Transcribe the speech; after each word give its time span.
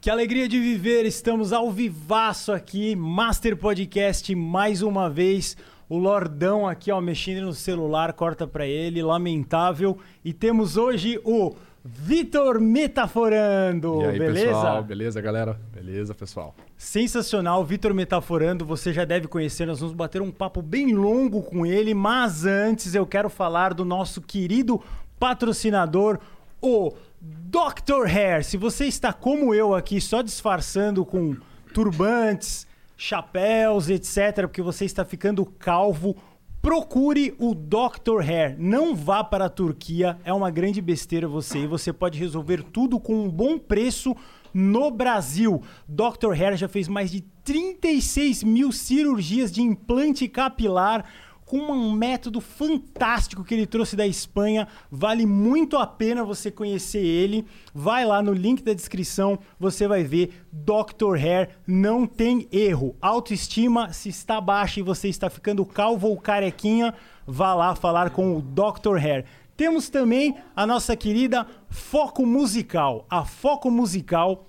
Que 0.00 0.08
alegria 0.08 0.48
de 0.48 0.58
viver, 0.58 1.04
estamos 1.04 1.52
ao 1.52 1.70
vivaço 1.70 2.52
aqui, 2.52 2.96
Master 2.96 3.54
Podcast 3.56 4.34
mais 4.34 4.80
uma 4.80 5.10
vez. 5.10 5.56
O 5.90 5.98
Lordão 5.98 6.66
aqui, 6.66 6.90
ó, 6.90 7.00
mexendo 7.00 7.44
no 7.44 7.52
celular, 7.52 8.12
corta 8.14 8.46
pra 8.46 8.66
ele, 8.66 9.02
lamentável. 9.02 9.98
E 10.24 10.32
temos 10.32 10.78
hoje 10.78 11.20
o 11.22 11.54
Vitor 11.84 12.58
Metaforando, 12.60 14.00
E 14.02 14.06
aí, 14.06 14.18
beleza? 14.18 14.46
pessoal? 14.46 14.82
Beleza, 14.82 15.20
galera? 15.20 15.60
Beleza, 15.74 16.14
pessoal? 16.14 16.54
Sensacional, 16.78 17.62
Vitor 17.64 17.92
Metaforando, 17.92 18.64
você 18.64 18.94
já 18.94 19.04
deve 19.04 19.28
conhecer, 19.28 19.66
nós 19.66 19.80
vamos 19.80 19.94
bater 19.94 20.22
um 20.22 20.30
papo 20.30 20.62
bem 20.62 20.94
longo 20.94 21.42
com 21.42 21.66
ele, 21.66 21.92
mas 21.92 22.46
antes 22.46 22.94
eu 22.94 23.04
quero 23.06 23.28
falar 23.28 23.74
do 23.74 23.84
nosso 23.84 24.22
querido 24.22 24.80
patrocinador, 25.18 26.18
o 26.62 26.92
Dr. 27.20 28.06
Hair. 28.06 28.44
Se 28.44 28.56
você 28.56 28.86
está 28.86 29.12
como 29.12 29.54
eu 29.54 29.74
aqui, 29.74 30.00
só 30.00 30.22
disfarçando 30.22 31.04
com 31.04 31.36
turbantes, 31.74 32.66
chapéus, 32.96 33.90
etc., 33.90 34.42
porque 34.42 34.62
você 34.62 34.84
está 34.84 35.04
ficando 35.04 35.44
calvo, 35.44 36.16
procure 36.62 37.34
o 37.38 37.54
Dr. 37.54 38.22
Hair. 38.22 38.56
Não 38.58 38.94
vá 38.94 39.22
para 39.22 39.46
a 39.46 39.50
Turquia, 39.50 40.18
é 40.24 40.32
uma 40.32 40.50
grande 40.50 40.80
besteira 40.80 41.28
você. 41.28 41.60
E 41.60 41.66
você 41.66 41.92
pode 41.92 42.18
resolver 42.18 42.62
tudo 42.62 42.98
com 42.98 43.24
um 43.24 43.28
bom 43.28 43.58
preço 43.58 44.16
no 44.52 44.90
Brasil. 44.90 45.62
Dr. 45.86 46.32
Hair 46.32 46.56
já 46.56 46.68
fez 46.68 46.88
mais 46.88 47.10
de 47.10 47.20
36 47.44 48.42
mil 48.44 48.72
cirurgias 48.72 49.52
de 49.52 49.62
implante 49.62 50.26
capilar 50.28 51.04
com 51.50 51.58
um 51.58 51.90
método 51.90 52.40
fantástico 52.40 53.42
que 53.42 53.52
ele 53.52 53.66
trouxe 53.66 53.96
da 53.96 54.06
Espanha. 54.06 54.68
Vale 54.88 55.26
muito 55.26 55.76
a 55.76 55.84
pena 55.84 56.22
você 56.22 56.48
conhecer 56.48 57.04
ele. 57.04 57.44
Vai 57.74 58.04
lá 58.04 58.22
no 58.22 58.32
link 58.32 58.62
da 58.62 58.72
descrição, 58.72 59.36
você 59.58 59.88
vai 59.88 60.04
ver 60.04 60.44
Dr. 60.52 61.16
Hair, 61.16 61.48
não 61.66 62.06
tem 62.06 62.46
erro. 62.52 62.94
Autoestima, 63.02 63.92
se 63.92 64.08
está 64.08 64.40
baixa 64.40 64.78
e 64.78 64.84
você 64.84 65.08
está 65.08 65.28
ficando 65.28 65.66
calvo 65.66 66.06
ou 66.06 66.20
carequinha, 66.20 66.94
vá 67.26 67.52
lá 67.52 67.74
falar 67.74 68.10
com 68.10 68.36
o 68.36 68.40
Dr. 68.40 68.96
Hair. 69.04 69.24
Temos 69.56 69.90
também 69.90 70.36
a 70.54 70.64
nossa 70.64 70.94
querida 70.94 71.44
Foco 71.68 72.24
Musical. 72.24 73.04
A 73.10 73.24
Foco 73.24 73.72
Musical 73.72 74.46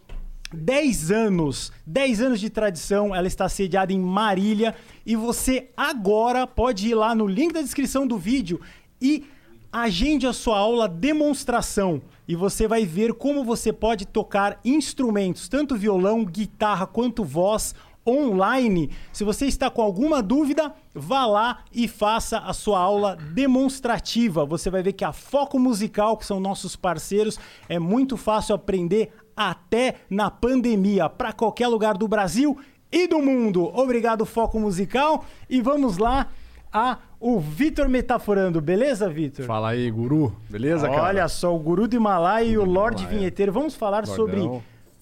10 0.53 1.11
anos, 1.11 1.71
10 1.85 2.21
anos 2.21 2.39
de 2.39 2.49
tradição, 2.49 3.15
ela 3.15 3.27
está 3.27 3.47
sediada 3.47 3.93
em 3.93 3.99
Marília 3.99 4.75
e 5.05 5.15
você 5.15 5.69
agora 5.75 6.45
pode 6.45 6.89
ir 6.89 6.95
lá 6.95 7.15
no 7.15 7.27
link 7.27 7.53
da 7.53 7.61
descrição 7.61 8.05
do 8.05 8.17
vídeo 8.17 8.59
e 9.01 9.25
agende 9.71 10.27
a 10.27 10.33
sua 10.33 10.57
aula 10.57 10.87
demonstração 10.87 12.01
e 12.27 12.35
você 12.35 12.67
vai 12.67 12.85
ver 12.85 13.13
como 13.13 13.43
você 13.43 13.71
pode 13.73 14.05
tocar 14.05 14.59
instrumentos, 14.63 15.47
tanto 15.47 15.75
violão, 15.75 16.23
guitarra 16.25 16.85
quanto 16.85 17.23
voz 17.23 17.73
online. 18.07 18.89
Se 19.11 19.23
você 19.23 19.45
está 19.45 19.69
com 19.69 19.81
alguma 19.81 20.21
dúvida, 20.21 20.73
vá 20.93 21.25
lá 21.25 21.63
e 21.71 21.87
faça 21.87 22.39
a 22.39 22.53
sua 22.53 22.79
aula 22.79 23.15
demonstrativa. 23.15 24.45
Você 24.45 24.69
vai 24.69 24.81
ver 24.81 24.93
que 24.93 25.03
a 25.03 25.13
Foco 25.13 25.59
Musical, 25.59 26.17
que 26.17 26.25
são 26.25 26.39
nossos 26.39 26.75
parceiros, 26.75 27.39
é 27.69 27.77
muito 27.79 28.17
fácil 28.17 28.55
aprender 28.55 29.11
até 29.49 29.95
na 30.09 30.29
pandemia, 30.29 31.09
para 31.09 31.33
qualquer 31.33 31.67
lugar 31.67 31.97
do 31.97 32.07
Brasil 32.07 32.57
e 32.91 33.07
do 33.07 33.19
mundo. 33.19 33.63
Obrigado, 33.73 34.25
Foco 34.25 34.59
Musical. 34.59 35.25
E 35.49 35.61
vamos 35.61 35.97
lá 35.97 36.27
a 36.71 36.97
o 37.19 37.39
Vitor 37.39 37.87
Metaforando, 37.87 38.59
beleza, 38.59 39.07
Vitor? 39.07 39.45
Fala 39.45 39.69
aí, 39.69 39.91
guru. 39.91 40.35
Beleza, 40.49 40.89
cara? 40.89 41.03
Olha 41.03 41.27
só, 41.27 41.55
o 41.55 41.59
Guru 41.59 41.87
do 41.87 41.95
Himalaia 41.95 42.45
e 42.47 42.57
o 42.57 42.65
Himalaia. 43.05 43.05
Vinheteiro. 43.05 43.51
Vamos 43.51 43.75
falar 43.75 44.07
sobre 44.07 44.41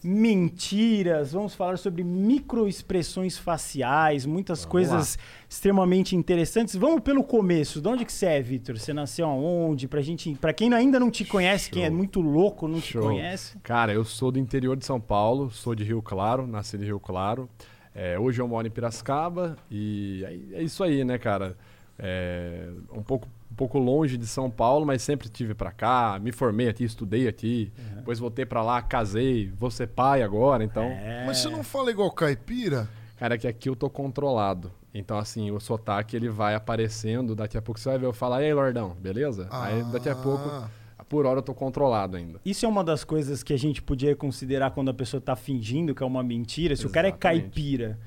mentiras, 0.04 1.34
vamos 1.34 1.54
falar 1.54 1.78
sobre 1.78 2.04
microexpressões 2.04 3.38
faciais, 3.38 4.26
muitas 4.26 4.60
Vamos 4.60 4.72
coisas 4.72 5.20
extremamente 5.48 6.16
interessantes. 6.16 6.76
Vamos 6.76 7.02
pelo 7.02 7.24
começo. 7.24 7.82
De 7.82 7.88
onde 7.88 8.06
que 8.06 8.14
você 8.14 8.26
é, 8.28 8.42
Vitor? 8.42 8.78
Você 8.78 8.94
nasceu 8.94 9.28
aonde? 9.28 9.88
Pra 9.88 10.02
gente, 10.02 10.34
para 10.36 10.54
quem 10.54 10.74
ainda 10.74 11.00
não 11.00 11.12
te 11.12 11.26
conhece, 11.26 11.70
quem 11.70 11.84
é 11.84 11.88
Show. 11.88 11.96
muito 11.98 12.22
louco, 12.22 12.68
não 12.68 12.80
te 12.80 12.94
Show. 12.94 13.04
conhece. 13.04 13.58
Cara, 13.60 13.94
eu 13.94 14.06
sou 14.06 14.32
do 14.32 14.40
interior 14.40 14.78
de 14.78 14.86
São 14.86 15.02
Paulo, 15.02 15.52
sou 15.52 15.76
de 15.76 15.84
Rio 15.84 16.02
Claro, 16.02 16.48
nasci 16.48 16.78
de 16.78 16.86
Rio 16.86 17.00
Claro. 17.00 17.50
É, 17.94 18.18
hoje 18.18 18.42
eu 18.42 18.48
moro 18.48 18.66
em 18.66 18.72
Piracicaba 18.72 19.58
e 19.70 20.24
é, 20.54 20.60
é 20.60 20.64
isso 20.64 20.84
aí, 20.84 21.04
né, 21.04 21.18
cara? 21.18 21.58
É, 21.98 22.70
um, 22.94 23.04
pouco, 23.04 23.28
pouco 23.60 23.78
longe 23.78 24.18
de 24.18 24.26
São 24.26 24.50
Paulo, 24.50 24.86
mas 24.86 25.02
sempre 25.02 25.28
tive 25.28 25.54
pra 25.54 25.70
cá, 25.70 26.18
me 26.22 26.32
formei 26.32 26.70
aqui, 26.70 26.86
estudei 26.86 27.28
aqui, 27.28 27.74
depois 27.98 28.18
voltei 28.18 28.46
pra 28.46 28.64
lá, 28.64 28.82
casei, 28.82 29.52
vou 29.58 29.70
ser 29.70 29.88
pai 29.88 30.24
agora, 30.24 30.64
então... 30.64 30.84
É. 30.84 31.26
Mas 31.26 31.40
você 31.40 31.50
não 31.50 31.62
fala 31.62 31.92
igual 31.92 32.10
caipira? 32.10 32.88
Cara, 33.18 33.36
é 33.36 33.38
que 33.38 33.46
aqui 33.50 33.68
eu 33.68 33.76
tô 33.76 33.90
controlado. 33.90 34.72
Então, 34.94 35.18
assim, 35.18 35.52
o 35.52 35.60
sotaque 35.60 36.16
ele 36.16 36.30
vai 36.30 36.56
aparecendo, 36.56 37.36
daqui 37.36 37.58
a 37.58 37.62
pouco 37.62 37.78
você 37.78 37.90
vai 37.90 37.98
ver 38.00 38.06
eu 38.06 38.14
falar, 38.14 38.42
e 38.42 38.46
aí, 38.46 38.54
Lordão, 38.54 38.96
beleza? 38.98 39.50
Aí 39.52 39.84
daqui 39.92 40.08
a 40.08 40.16
pouco, 40.16 40.48
Ah. 40.48 40.70
por 41.10 41.26
hora 41.26 41.40
eu 41.40 41.44
tô 41.44 41.54
controlado 41.54 42.16
ainda. 42.16 42.40
Isso 42.46 42.66
é 42.66 42.70
uma 42.70 42.84
das 42.84 43.04
coisas 43.04 43.44
que 43.44 43.52
a 43.52 43.58
gente 43.58 43.82
podia 43.82 44.16
considerar 44.16 44.72
quando 44.72 44.88
a 44.90 44.94
pessoa 44.94 45.20
tá 45.20 45.36
fingindo 45.36 45.94
que 45.94 46.02
é 46.02 46.06
uma 46.06 46.24
mentira. 46.24 46.76
Se 46.78 46.86
o 46.86 46.90
cara 46.90 47.08
é 47.08 47.12
Exatamente. 47.12 47.42
caipira 47.44 48.00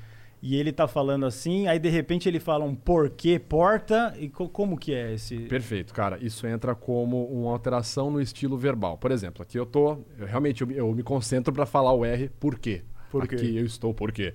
e 0.43 0.57
ele 0.57 0.73
tá 0.73 0.89
falando 0.89 1.25
assim, 1.25 1.69
aí 1.69 1.79
de 1.79 1.89
repente 1.89 2.29
ele 2.29 2.41
fala 2.41 2.65
um 2.65 2.75
porquê, 2.75 3.39
porta, 3.39 4.13
e 4.19 4.29
co- 4.29 4.49
como 4.49 4.77
que 4.77 4.93
é 4.93 5.15
esse... 5.15 5.39
Perfeito, 5.47 5.95
cara. 5.95 6.19
Isso 6.21 6.47
entra 6.47 6.75
como 6.75 7.25
uma 7.27 7.53
alteração 7.53 8.11
no 8.11 8.21
estilo 8.21 8.59
verbal. 8.59 8.99
Por 8.99 9.13
exemplo, 9.13 9.43
aqui 9.43 9.57
eu 9.59 9.65
tô, 9.65 9.99
eu 10.19 10.27
realmente 10.27 10.63
eu, 10.63 10.67
me- 10.67 10.75
eu 10.77 10.93
me 10.93 11.03
concentro 11.05 11.53
pra 11.53 11.65
falar 11.65 11.93
o 11.93 12.05
R 12.05 12.29
por 12.41 12.59
quê? 12.59 12.83
Por 13.11 13.29
quê? 13.29 13.35
Aqui 13.37 13.57
eu 13.57 13.65
estou 13.65 13.95
por 13.95 14.11
quê? 14.11 14.35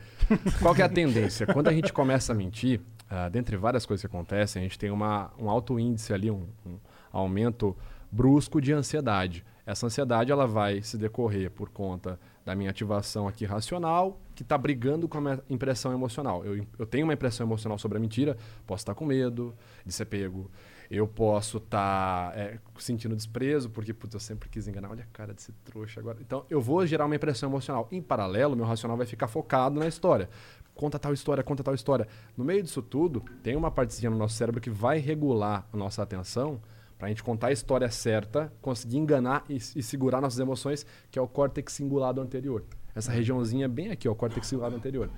Qual 0.61 0.73
que 0.73 0.81
é 0.81 0.85
a 0.85 0.89
tendência? 0.89 1.45
Quando 1.47 1.67
a 1.67 1.73
gente 1.73 1.91
começa 1.91 2.31
a 2.31 2.35
mentir, 2.35 2.79
ah, 3.09 3.27
dentre 3.27 3.57
várias 3.57 3.85
coisas 3.85 4.01
que 4.01 4.07
acontecem, 4.07 4.61
a 4.61 4.63
gente 4.63 4.77
tem 4.79 4.91
uma, 4.91 5.31
um 5.37 5.49
alto 5.49 5.79
índice 5.79 6.13
ali, 6.13 6.29
um, 6.31 6.45
um 6.65 6.77
aumento 7.11 7.75
brusco 8.11 8.61
de 8.61 8.71
ansiedade. 8.71 9.43
Essa 9.65 9.87
ansiedade 9.87 10.31
ela 10.31 10.47
vai 10.47 10.81
se 10.81 10.97
decorrer 10.97 11.51
por 11.51 11.69
conta 11.69 12.17
da 12.45 12.55
minha 12.55 12.69
ativação 12.69 13.27
aqui 13.27 13.43
racional, 13.45 14.21
que 14.37 14.43
está 14.43 14.55
brigando 14.55 15.07
com 15.07 15.17
a 15.17 15.21
minha 15.21 15.43
impressão 15.49 15.91
emocional. 15.91 16.45
Eu, 16.45 16.63
eu 16.77 16.85
tenho 16.85 17.07
uma 17.07 17.13
impressão 17.13 17.43
emocional 17.43 17.79
sobre 17.79 17.97
a 17.97 17.99
mentira, 17.99 18.37
posso 18.67 18.83
estar 18.83 18.93
com 18.93 19.03
medo 19.03 19.51
de 19.83 19.91
ser 19.91 20.05
pego, 20.05 20.51
eu 20.91 21.07
posso 21.07 21.57
estar 21.57 22.37
sentindo 22.77 23.15
desprezo, 23.15 23.67
porque 23.67 23.95
putz, 23.95 24.13
eu 24.13 24.19
sempre 24.19 24.47
quis 24.47 24.67
enganar, 24.67 24.91
olha 24.91 25.03
a 25.03 25.07
cara 25.07 25.33
desse 25.33 25.51
trouxa 25.65 25.99
agora. 25.99 26.19
Então 26.21 26.45
eu 26.51 26.61
vou 26.61 26.85
gerar 26.85 27.07
uma 27.07 27.15
impressão 27.15 27.49
emocional. 27.49 27.87
Em 27.91 27.99
paralelo, 27.99 28.55
meu 28.55 28.63
racional 28.63 28.95
vai 28.95 29.07
ficar 29.07 29.27
focado 29.27 29.79
na 29.79 29.87
história. 29.87 30.29
Conta 30.75 30.99
tal 30.99 31.13
história, 31.13 31.43
conta 31.43 31.63
tal 31.63 31.73
história. 31.73 32.07
No 32.37 32.45
meio 32.45 32.61
disso 32.61 32.83
tudo, 32.83 33.21
tem 33.41 33.55
uma 33.55 33.71
partezinha 33.71 34.11
no 34.11 34.17
nosso 34.17 34.35
cérebro 34.35 34.61
que 34.61 34.69
vai 34.69 34.99
regular 34.99 35.67
a 35.73 35.75
nossa 35.75 36.03
atenção 36.03 36.61
para 36.95 37.07
a 37.07 37.09
gente 37.09 37.23
contar 37.23 37.47
a 37.47 37.51
história 37.51 37.89
certa, 37.89 38.53
conseguir 38.61 38.97
enganar 38.97 39.43
e, 39.49 39.55
e 39.55 39.81
segurar 39.81 40.21
nossas 40.21 40.37
emoções, 40.37 40.85
que 41.09 41.17
é 41.17 41.21
o 41.21 41.27
córtex 41.27 41.73
cingulado 41.73 42.21
anterior. 42.21 42.63
Essa 42.97 43.11
regiãozinha 43.11 43.67
bem 43.67 43.91
aqui, 43.91 44.09
ó, 44.09 44.11
o 44.11 44.15
córtex 44.15 44.47
cingulado 44.47 44.75
anterior. 44.75 45.09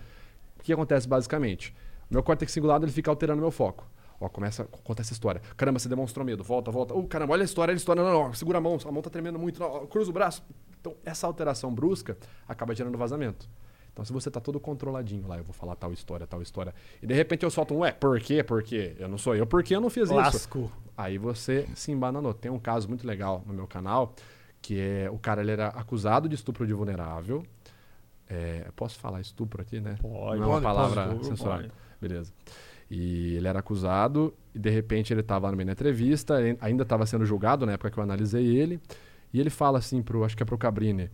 O 0.59 0.63
que 0.63 0.73
acontece 0.73 1.07
basicamente? 1.07 1.73
Meu 2.09 2.21
córtex 2.21 2.51
cingulado 2.51 2.85
ele 2.85 2.91
fica 2.91 3.09
alterando 3.09 3.41
meu 3.41 3.51
foco. 3.51 3.89
Ó, 4.19 4.27
começa 4.27 4.63
a 4.63 4.65
contar 4.65 5.01
essa 5.01 5.13
história. 5.13 5.41
Caramba, 5.55 5.79
você 5.79 5.87
demonstrou 5.87 6.25
medo. 6.25 6.43
Volta, 6.43 6.69
volta. 6.69 6.93
Uh, 6.93 7.07
caramba, 7.07 7.33
olha 7.33 7.43
a 7.43 7.45
história, 7.45 7.71
olha 7.71 7.77
a 7.77 7.79
história. 7.79 8.03
Não, 8.03 8.11
não, 8.11 8.33
segura 8.33 8.57
a 8.57 8.61
mão, 8.61 8.77
a 8.83 8.91
mão 8.91 9.01
tá 9.01 9.09
tremendo 9.09 9.39
muito. 9.39 9.61
Não, 9.61 9.87
cruza 9.87 10.09
o 10.09 10.13
braço. 10.13 10.43
Então, 10.81 10.93
essa 11.05 11.25
alteração 11.25 11.73
brusca 11.73 12.17
acaba 12.47 12.75
gerando 12.75 12.97
vazamento. 12.97 13.49
Então, 13.93 14.03
se 14.03 14.11
você 14.11 14.29
tá 14.29 14.41
todo 14.41 14.59
controladinho 14.59 15.25
lá, 15.25 15.37
eu 15.37 15.43
vou 15.43 15.53
falar 15.53 15.75
tal 15.75 15.93
história, 15.93 16.27
tal 16.27 16.41
história, 16.41 16.73
e 17.01 17.07
de 17.07 17.13
repente 17.13 17.43
eu 17.43 17.49
solto 17.49 17.73
um, 17.73 17.79
ué, 17.79 17.91
por 17.91 18.19
quê? 18.21 18.43
Por 18.43 18.63
quê? 18.63 18.95
Eu 18.97 19.09
não 19.09 19.17
sou 19.17 19.35
eu, 19.35 19.45
por 19.45 19.61
que 19.63 19.75
eu 19.75 19.81
não 19.81 19.89
fiz 19.89 20.03
isso? 20.03 20.13
Lasco. 20.13 20.71
Aí 20.95 21.17
você 21.17 21.67
se 21.75 21.91
embananou. 21.91 22.33
Tem 22.33 22.51
um 22.51 22.59
caso 22.59 22.87
muito 22.87 23.05
legal 23.05 23.43
no 23.45 23.53
meu 23.53 23.67
canal, 23.67 24.13
que 24.61 24.79
é 24.79 25.09
o 25.09 25.17
cara 25.17 25.41
ele 25.41 25.51
era 25.51 25.67
acusado 25.69 26.27
de 26.29 26.35
estupro 26.35 26.67
de 26.67 26.73
vulnerável. 26.73 27.43
É, 28.29 28.67
posso 28.75 28.99
falar 28.99 29.19
estupro 29.19 29.61
aqui, 29.61 29.79
né? 29.81 29.95
Pode, 29.99 30.39
não 30.39 30.45
é 30.45 30.47
uma 30.47 30.61
pode, 30.61 30.63
palavra 30.63 31.07
pode, 31.07 31.25
censurada. 31.25 31.63
pode. 31.63 31.73
Beleza. 31.99 32.31
E 32.89 33.35
ele 33.35 33.47
era 33.47 33.59
acusado 33.59 34.33
e 34.53 34.59
de 34.59 34.69
repente 34.69 35.11
ele 35.11 35.21
estava 35.21 35.49
no 35.49 35.57
meio 35.57 35.65
da 35.65 35.73
entrevista, 35.73 36.35
ainda 36.61 36.83
estava 36.83 37.05
sendo 37.05 37.25
julgado 37.25 37.65
na 37.65 37.73
época 37.73 37.89
que 37.91 37.97
eu 37.97 38.03
analisei 38.03 38.45
ele, 38.45 38.79
e 39.33 39.39
ele 39.39 39.49
fala 39.49 39.79
assim 39.79 40.01
pro, 40.01 40.23
acho 40.23 40.37
que 40.37 40.43
é 40.43 40.45
pro 40.45 40.57
Cabrini. 40.57 41.09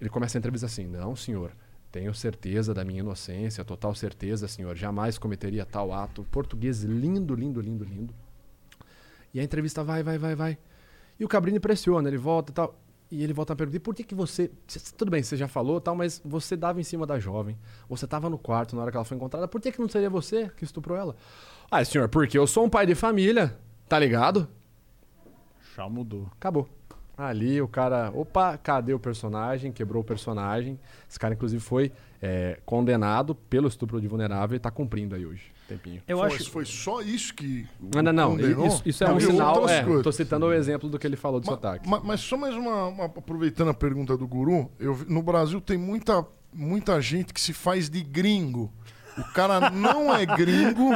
Ele 0.00 0.10
começa 0.10 0.36
a 0.36 0.40
entrevista 0.40 0.66
assim: 0.66 0.86
"Não, 0.86 1.16
senhor, 1.16 1.52
tenho 1.90 2.14
certeza 2.14 2.74
da 2.74 2.84
minha 2.84 3.00
inocência, 3.00 3.64
total 3.64 3.94
certeza, 3.94 4.48
senhor, 4.48 4.76
jamais 4.76 5.18
cometeria 5.18 5.64
tal 5.64 5.92
ato". 5.92 6.24
Português 6.30 6.82
lindo, 6.82 7.34
lindo, 7.34 7.60
lindo, 7.60 7.84
lindo. 7.84 8.14
E 9.34 9.40
a 9.40 9.42
entrevista 9.42 9.82
vai, 9.82 10.02
vai, 10.02 10.18
vai, 10.18 10.34
vai. 10.34 10.58
E 11.18 11.24
o 11.24 11.28
Cabrini 11.28 11.60
pressiona, 11.60 12.08
ele 12.08 12.18
volta 12.18 12.50
e 12.50 12.54
tal. 12.54 12.78
E 13.14 13.22
ele 13.22 13.34
volta 13.34 13.52
a 13.52 13.56
perguntar, 13.56 13.80
por 13.80 13.94
que 13.94 14.02
que 14.02 14.14
você... 14.14 14.50
cê- 14.66 14.80
Tudo 14.96 15.10
bem, 15.10 15.22
você 15.22 15.36
já 15.36 15.46
falou 15.46 15.78
tal, 15.82 15.94
mas 15.94 16.18
você 16.24 16.56
dava 16.56 16.80
em 16.80 16.82
cima 16.82 17.06
da 17.06 17.18
jovem. 17.20 17.58
Você 17.86 18.06
estava 18.06 18.30
no 18.30 18.38
quarto 18.38 18.74
na 18.74 18.80
hora 18.80 18.90
que 18.90 18.96
ela 18.96 19.04
foi 19.04 19.18
encontrada. 19.18 19.46
Por 19.46 19.60
que 19.60 19.70
que 19.70 19.78
não 19.80 19.88
seria 19.88 20.08
você 20.08 20.48
que 20.56 20.64
estuprou 20.64 20.96
ela? 20.96 21.14
Ah, 21.70 21.84
senhor, 21.84 22.08
porque 22.08 22.38
eu 22.38 22.46
sou 22.46 22.64
um 22.64 22.70
pai 22.70 22.86
de 22.86 22.94
família, 22.94 23.54
tá 23.86 23.98
ligado? 23.98 24.48
Já 25.76 25.88
mudou. 25.90 26.26
Acabou. 26.38 26.66
Ali 27.16 27.60
o 27.60 27.68
cara, 27.68 28.10
opa, 28.14 28.56
cadê 28.56 28.94
o 28.94 28.98
personagem? 28.98 29.70
Quebrou 29.70 30.02
o 30.02 30.04
personagem. 30.04 30.78
Esse 31.08 31.18
cara, 31.18 31.34
inclusive, 31.34 31.62
foi 31.62 31.92
é, 32.20 32.58
condenado 32.64 33.34
pelo 33.34 33.68
estupro 33.68 34.00
de 34.00 34.08
vulnerável 34.08 34.56
e 34.56 34.58
tá 34.58 34.70
cumprindo 34.70 35.14
aí 35.14 35.24
hoje. 35.26 35.52
Tempinho. 35.68 36.02
Eu 36.08 36.18
foi, 36.18 36.26
acho. 36.28 36.50
foi 36.50 36.64
só 36.64 37.00
isso 37.02 37.34
que. 37.34 37.66
Não, 37.94 38.02
não, 38.02 38.12
não. 38.12 38.66
Isso, 38.66 38.82
isso 38.86 39.04
é 39.04 39.08
Não, 39.08 39.16
um 39.16 39.20
sinal. 39.20 39.68
É, 39.68 39.84
coisas. 39.84 40.02
tô 40.02 40.10
citando 40.12 40.46
o 40.46 40.52
exemplo 40.52 40.88
do 40.88 40.98
que 40.98 41.06
ele 41.06 41.16
falou 41.16 41.38
do 41.38 41.46
sotaque. 41.46 41.88
ma- 41.88 42.00
Mas, 42.02 42.20
só 42.20 42.36
mais 42.36 42.54
uma, 42.56 42.86
uma- 42.88 43.04
Aproveitando 43.04 43.68
a 43.68 43.74
pergunta 43.74 44.16
do 44.16 44.26
Guru, 44.26 44.70
eu, 44.80 44.94
vi- 44.94 45.06
no 45.12 45.22
Brasil 45.22 45.60
tem 45.60 45.76
muita, 45.78 46.26
muita 46.52 47.00
gente 47.00 47.32
que 47.32 47.40
se 47.40 47.52
faz 47.52 47.88
de 47.90 48.02
gringo. 48.02 48.72
O 49.18 49.24
cara 49.34 49.68
não 49.70 50.12
é 50.14 50.24
gringo 50.24 50.90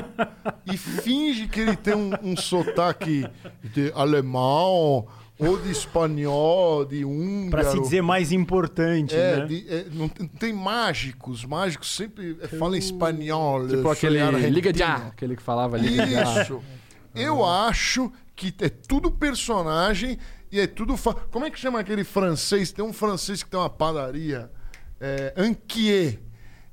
e 0.65 0.77
finge 0.79 1.47
que 1.47 1.61
ele 1.61 1.77
tem 1.77 1.95
um, 1.95 2.11
um 2.23 2.35
sotaque 2.37 3.27
de 3.63 3.93
alemão 3.95 5.07
ou 5.39 5.59
de 5.59 5.71
espanhol, 5.71 6.85
de 6.85 7.05
húngaro. 7.05 7.51
Pra 7.51 7.65
se 7.71 7.81
dizer 7.81 8.03
mais 8.03 8.33
importante, 8.33 9.15
É, 9.15 9.37
né? 9.41 9.47
de- 9.47 9.67
é, 9.69 9.87
não 9.93 10.09
tem, 10.09 10.27
tem 10.27 10.53
mágicos, 10.53 11.45
mágicos 11.45 11.95
sempre 11.95 12.37
é, 12.41 12.49
falam 12.49 12.77
espanhol. 12.77 13.67
Tipo 13.69 13.89
aquele 13.91 14.21
argentino. 14.21 14.55
Liga 14.55 14.73
Já, 14.77 14.97
aquele 15.09 15.37
que 15.37 15.43
falava 15.43 15.77
Liga 15.77 16.07
Já. 16.07 16.43
Isso. 16.43 16.63
Eu 17.15 17.45
acho 17.45 18.13
que 18.35 18.55
é 18.61 18.69
tudo 18.69 19.11
personagem 19.11 20.19
e 20.53 20.61
é 20.61 20.67
tudo. 20.67 20.97
Fa... 20.97 21.15
Como 21.15 21.45
é 21.45 21.51
que 21.51 21.59
chama 21.59 21.81
aquele 21.81 22.05
francês? 22.05 22.73
Tem 22.73 22.85
um 22.85 22.93
francês 22.93 23.43
que 23.43 23.49
tem 23.51 23.59
uma 23.59 23.71
padaria. 23.71 24.51
É, 25.01 25.33
Anquier. 25.37 26.19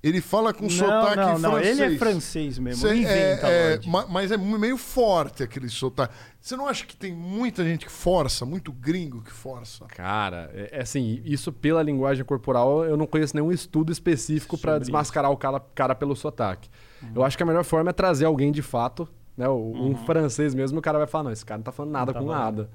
Ele 0.04 0.20
fala 0.20 0.54
com 0.54 0.64
não, 0.64 0.70
sotaque 0.70 1.16
não, 1.16 1.40
não. 1.40 1.52
francês. 1.52 1.80
Ele 1.80 1.96
é 1.96 1.98
francês 1.98 2.60
mesmo. 2.60 2.82
Cê- 2.82 2.88
Não 2.88 2.96
inventa, 2.96 3.48
é, 3.48 3.74
é, 3.76 3.80
mas 4.10 4.32
é 4.34 4.38
meio 4.38 4.78
forte 4.78 5.42
aquele 5.44 5.70
sotaque. 5.70 6.14
Você 6.42 6.58
não 6.58 6.68
acha 6.68 6.86
que 6.86 6.94
tem 6.98 7.14
muita 7.16 7.64
gente 7.64 7.86
que 7.86 7.92
força, 7.92 8.46
muito 8.46 8.74
gringo 8.74 9.22
que 9.22 9.32
força? 9.32 9.86
Cara, 9.86 10.52
é, 10.54 10.80
é 10.80 10.82
assim, 10.82 11.22
isso 11.24 11.54
pela 11.54 11.82
linguagem 11.82 12.26
corporal, 12.26 12.84
eu 12.84 12.98
não 12.98 13.08
conheço 13.08 13.34
nenhum 13.34 13.50
estudo 13.50 13.94
específico 13.94 14.58
pra 14.58 14.74
Sobre 14.74 14.80
desmascarar 14.82 15.32
o 15.32 15.38
cara, 15.38 15.62
cara 15.74 15.96
pelo 15.96 16.16
sotaque. 16.18 16.70
Eu 17.16 17.24
acho 17.24 17.38
que 17.38 17.44
a 17.44 17.46
melhor 17.46 17.64
forma 17.64 17.90
é 17.92 17.94
trazer 17.94 18.26
alguém 18.26 18.52
de 18.52 18.62
fato, 18.62 19.08
né? 19.38 19.48
Um 19.48 19.96
francês 20.06 20.54
mesmo, 20.54 20.80
o 20.80 20.82
cara 20.82 20.98
vai 20.98 21.08
falar, 21.08 21.24
não, 21.26 21.32
esse 21.32 21.46
cara 21.46 21.60
não 21.60 21.64
tá 21.64 21.72
falando 21.72 21.92
nada 21.94 22.12
tá 22.14 22.20
com 22.20 22.26
falando. 22.28 22.42
nada. 22.44 22.70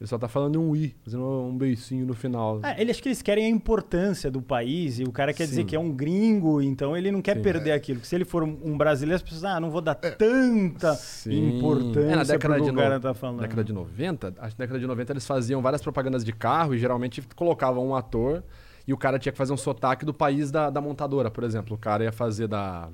Ele 0.00 0.08
só 0.08 0.18
tá 0.18 0.26
falando 0.28 0.60
um 0.60 0.74
i, 0.74 0.94
fazendo 1.04 1.22
um 1.24 1.56
beicinho 1.56 2.04
no 2.04 2.14
final. 2.14 2.60
É, 2.64 2.80
ele 2.80 2.90
acho 2.90 3.02
que 3.02 3.08
eles 3.08 3.22
querem 3.22 3.46
a 3.46 3.48
importância 3.48 4.30
do 4.30 4.42
país 4.42 4.98
e 4.98 5.04
o 5.04 5.12
cara 5.12 5.32
quer 5.32 5.44
dizer 5.44 5.62
Sim. 5.62 5.66
que 5.66 5.76
é 5.76 5.78
um 5.80 5.92
gringo, 5.92 6.60
então 6.60 6.96
ele 6.96 7.10
não 7.12 7.22
quer 7.22 7.36
Sim. 7.36 7.42
perder 7.42 7.72
aquilo. 7.72 8.00
Porque 8.00 8.08
se 8.08 8.14
ele 8.14 8.24
for 8.24 8.42
um, 8.42 8.76
brasileiro, 8.76 9.16
as 9.16 9.22
pessoas, 9.22 9.44
ah, 9.44 9.60
não 9.60 9.70
vou 9.70 9.80
dar 9.80 9.94
tanta 9.94 10.94
Sim. 10.94 11.58
importância 11.58 12.10
É, 12.12 12.16
na 12.16 12.22
década 12.24 12.54
pro 12.56 12.64
de 12.64 12.70
que 12.70 12.76
o 12.76 12.78
cara 12.78 12.94
no- 12.96 13.00
tá 13.00 13.14
falando. 13.14 13.40
década 13.40 13.64
de 13.64 13.72
90, 13.72 14.26
acho 14.38 14.54
que 14.56 14.60
na 14.60 14.64
década 14.64 14.78
de 14.80 14.86
90 14.86 15.12
eles 15.12 15.26
faziam 15.26 15.62
várias 15.62 15.80
propagandas 15.80 16.24
de 16.24 16.32
carro 16.32 16.74
e 16.74 16.78
geralmente 16.78 17.22
colocavam 17.36 17.86
um 17.88 17.94
ator 17.94 18.42
e 18.86 18.92
o 18.92 18.98
cara 18.98 19.18
tinha 19.18 19.32
que 19.32 19.38
fazer 19.38 19.52
um 19.52 19.56
sotaque 19.56 20.04
do 20.04 20.12
país 20.12 20.50
da, 20.50 20.68
da 20.70 20.80
montadora, 20.80 21.30
por 21.30 21.44
exemplo. 21.44 21.74
O 21.74 21.78
cara 21.78 22.04
ia 22.04 22.12
fazer 22.12 22.46
da. 22.48 22.88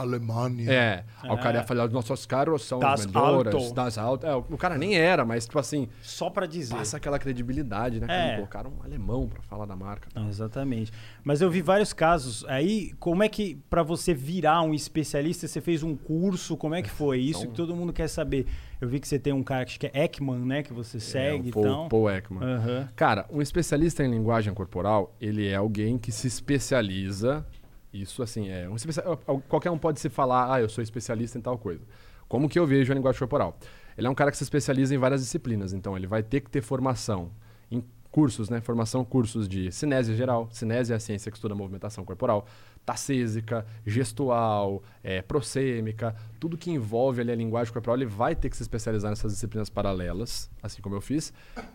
Alemanha. 0.00 0.70
É, 0.72 1.04
aí 1.22 1.30
o 1.30 1.36
cara 1.38 1.58
ia 1.58 1.62
É. 1.62 1.66
falar, 1.66 1.86
os 1.86 1.92
nossos 1.92 2.26
carros 2.26 2.62
são 2.64 2.78
Das 2.78 3.00
os 3.00 3.06
melhores, 3.06 3.54
Auto. 3.54 3.74
das 3.74 3.98
alto. 3.98 4.26
É, 4.26 4.34
o 4.34 4.56
cara 4.58 4.76
nem 4.78 4.96
era, 4.96 5.24
mas 5.24 5.44
tipo 5.46 5.58
assim, 5.58 5.88
Só 6.02 6.28
pra 6.30 6.46
dizer. 6.46 6.74
passa 6.76 6.96
aquela 6.96 7.18
credibilidade, 7.18 8.00
né? 8.00 8.06
É. 8.32 8.34
colocaram 8.36 8.72
um 8.78 8.82
alemão 8.82 9.28
pra 9.28 9.42
falar 9.42 9.66
da 9.66 9.76
marca. 9.76 10.08
Não, 10.14 10.28
exatamente. 10.28 10.92
Mas 11.24 11.40
eu 11.40 11.50
vi 11.50 11.62
vários 11.62 11.92
casos. 11.92 12.44
Aí, 12.48 12.92
como 12.98 13.22
é 13.22 13.28
que, 13.28 13.56
pra 13.68 13.82
você 13.82 14.12
virar 14.14 14.62
um 14.62 14.72
especialista, 14.74 15.46
você 15.46 15.60
fez 15.60 15.82
um 15.82 15.96
curso? 15.96 16.56
Como 16.56 16.74
é 16.74 16.82
que 16.82 16.90
foi? 16.90 17.18
Isso 17.30 17.40
Então- 17.40 17.50
que 17.50 17.56
todo 17.56 17.74
mundo 17.76 17.92
quer 17.92 18.08
saber. 18.08 18.46
Eu 18.80 18.88
vi 18.88 18.98
que 18.98 19.06
você 19.06 19.18
tem 19.18 19.32
um 19.32 19.42
cara 19.42 19.64
que 19.64 19.70
acho 19.72 19.80
que 19.80 19.86
é 19.92 20.04
Ekman, 20.04 20.38
né? 20.38 20.62
Que 20.62 20.72
você 20.72 20.98
segue 20.98 21.44
é, 21.44 21.46
e 21.46 21.50
o 21.50 21.52
Paul, 21.52 21.64
tal. 21.64 21.88
Paul 21.90 22.10
Ekman. 22.10 22.42
Aham. 22.42 22.88
Cara, 22.96 23.26
um 23.30 23.42
especialista 23.42 24.02
em 24.02 24.10
linguagem 24.10 24.54
corporal, 24.54 25.14
ele 25.20 25.46
é 25.46 25.54
alguém 25.54 25.98
que 25.98 26.10
se 26.10 26.26
especializa. 26.26 27.44
Isso, 27.92 28.22
assim, 28.22 28.48
é. 28.48 28.68
Um 28.68 28.76
especia- 28.76 29.02
Qualquer 29.48 29.70
um 29.70 29.78
pode 29.78 30.00
se 30.00 30.08
falar, 30.08 30.52
ah, 30.54 30.60
eu 30.60 30.68
sou 30.68 30.82
especialista 30.82 31.38
em 31.38 31.40
tal 31.40 31.58
coisa. 31.58 31.82
Como 32.28 32.48
que 32.48 32.58
eu 32.58 32.66
vejo 32.66 32.92
a 32.92 32.94
linguagem 32.94 33.18
corporal? 33.18 33.58
Ele 33.98 34.06
é 34.06 34.10
um 34.10 34.14
cara 34.14 34.30
que 34.30 34.36
se 34.36 34.44
especializa 34.44 34.94
em 34.94 34.98
várias 34.98 35.20
disciplinas, 35.20 35.72
então 35.72 35.96
ele 35.96 36.06
vai 36.06 36.22
ter 36.22 36.40
que 36.40 36.50
ter 36.50 36.62
formação 36.62 37.32
em 37.70 37.84
cursos, 38.10 38.48
né? 38.48 38.60
Formação, 38.60 39.04
cursos 39.04 39.48
de 39.48 39.70
cinésia 39.72 40.14
geral. 40.14 40.48
Cinésia 40.52 40.94
é 40.94 40.96
a 40.96 41.00
ciência 41.00 41.30
que 41.30 41.36
estuda 41.36 41.54
a 41.54 41.56
movimentação 41.56 42.04
corporal. 42.04 42.46
Tacêsica, 42.84 43.66
gestual, 43.86 44.82
é, 45.04 45.20
prosêmica, 45.22 46.14
tudo 46.40 46.56
que 46.56 46.70
envolve 46.70 47.20
ali 47.20 47.30
a 47.30 47.34
linguagem 47.36 47.72
corporal, 47.72 47.96
ele 47.96 48.06
vai 48.06 48.34
ter 48.34 48.48
que 48.48 48.56
se 48.56 48.62
especializar 48.62 49.10
nessas 49.10 49.32
disciplinas 49.32 49.68
paralelas, 49.68 50.50
assim 50.62 50.80
como 50.80 50.96
eu 50.96 51.00
fiz. 51.00 51.32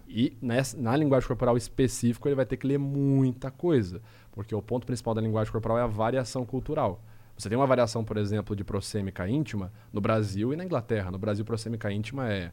E 0.08 0.36
nessa, 0.42 0.76
na 0.78 0.96
linguagem 0.98 1.28
corporal 1.28 1.56
específico, 1.56 2.28
ele 2.28 2.36
vai 2.36 2.46
ter 2.46 2.58
que 2.58 2.66
ler 2.68 2.80
muita 2.80 3.52
coisa, 3.52 4.02
porque 4.36 4.54
o 4.54 4.62
ponto 4.62 4.86
principal 4.86 5.16
da 5.16 5.22
linguagem 5.22 5.52
corporal 5.52 5.80
é 5.80 5.82
a 5.82 5.88
variação 5.88 6.46
cultural. 6.46 7.02
Você 7.38 7.50
tem 7.50 7.58
uma 7.58 7.66
variação, 7.66 8.04
por 8.04 8.18
exemplo, 8.18 8.56
de 8.56 8.64
prosêmica 8.64 9.28
íntima 9.28 9.72
no 9.92 10.00
Brasil 10.00 10.54
e 10.54 10.56
na 10.56 10.64
Inglaterra. 10.64 11.10
No 11.10 11.18
Brasil, 11.18 11.44
prosêmica 11.44 11.92
íntima 11.92 12.32
é 12.32 12.52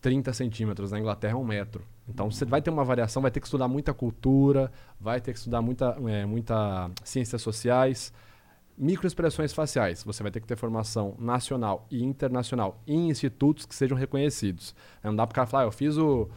30 0.00 0.32
centímetros, 0.32 0.90
na 0.90 0.98
Inglaterra 0.98 1.34
é 1.34 1.36
um 1.36 1.44
metro. 1.44 1.84
Então 2.08 2.30
você 2.30 2.44
vai 2.44 2.62
ter 2.62 2.70
uma 2.70 2.84
variação, 2.84 3.20
vai 3.20 3.30
ter 3.30 3.40
que 3.40 3.46
estudar 3.46 3.68
muita 3.68 3.92
cultura, 3.92 4.72
vai 4.98 5.20
ter 5.20 5.32
que 5.32 5.38
estudar 5.38 5.60
muita, 5.60 5.96
é, 6.08 6.24
muita 6.24 6.90
ciências 7.04 7.42
sociais, 7.42 8.12
microexpressões 8.76 9.52
faciais. 9.52 10.02
Você 10.02 10.22
vai 10.22 10.32
ter 10.32 10.40
que 10.40 10.46
ter 10.46 10.56
formação 10.56 11.14
nacional 11.18 11.86
e 11.90 12.02
internacional 12.02 12.80
em 12.86 13.10
institutos 13.10 13.66
que 13.66 13.74
sejam 13.74 13.96
reconhecidos. 13.96 14.74
Não 15.04 15.14
dá 15.14 15.26
para 15.26 15.32
o 15.32 15.34
cara 15.34 15.46
falar, 15.46 15.64
ah, 15.64 15.66
eu 15.66 15.72
fiz 15.72 15.96
o 15.96 16.28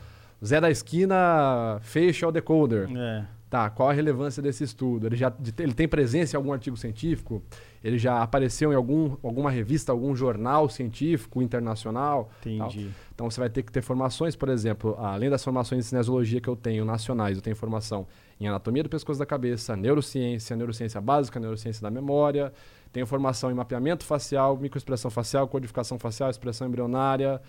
Zé 0.44 0.60
da 0.60 0.70
Esquina 0.70 1.80
Facial 1.81 2.31
Decoder. 2.31 2.90
É. 2.96 3.25
Tá, 3.54 3.70
qual 3.70 3.88
a 3.88 3.94
relevância 3.94 4.42
desse 4.42 4.64
estudo? 4.64 5.06
Ele 5.06 5.16
já 5.16 5.30
de- 5.30 5.54
ele 5.60 5.76
tem 5.76 5.88
presença 5.88 6.36
em 6.36 6.38
algum 6.38 6.52
artigo 6.52 6.76
científico? 6.76 7.40
Ele 7.84 8.00
já 8.00 8.20
apareceu 8.24 8.74
em 8.74 8.76
algum, 8.76 9.16
alguma 9.22 9.52
revista, 9.52 9.92
algum 9.92 10.16
jornal 10.16 10.68
científico 10.70 11.40
internacional? 11.40 12.32
Tal. 12.44 12.54
Entendi. 12.54 12.90
Então 13.14 13.30
você 13.30 13.40
vai 13.40 13.52
ter 13.52 13.62
que 13.62 13.72
ter 13.72 13.84
formações, 13.84 14.36
por 14.36 14.50
exemplo, 14.50 14.96
além 14.98 15.30
das 15.30 15.44
formações 15.44 15.86
em 15.86 15.88
cinesiologia 15.88 16.42
que 16.42 16.48
eu 16.48 16.56
tenho 16.56 16.84
nacionais, 16.84 17.38
eu 17.38 17.44
tenho 17.44 17.56
formação 17.56 18.08
em 18.42 18.48
anatomia 18.48 18.82
do 18.82 18.90
pescoço 18.90 19.20
da 19.20 19.26
cabeça, 19.28 19.76
neurociência, 19.76 20.56
neurociência 20.56 21.00
básica, 21.00 21.40
neurociência 21.40 21.80
da 21.80 21.92
memória, 21.92 22.52
tenho 22.92 23.06
formação 23.06 23.52
em 23.52 23.54
mapeamento 23.54 24.04
facial, 24.04 24.58
microexpressão 24.58 25.12
facial, 25.12 25.48
codificação 25.48 26.00
facial, 26.00 26.32
expressão 26.32 26.68
embrionária, 26.68 27.39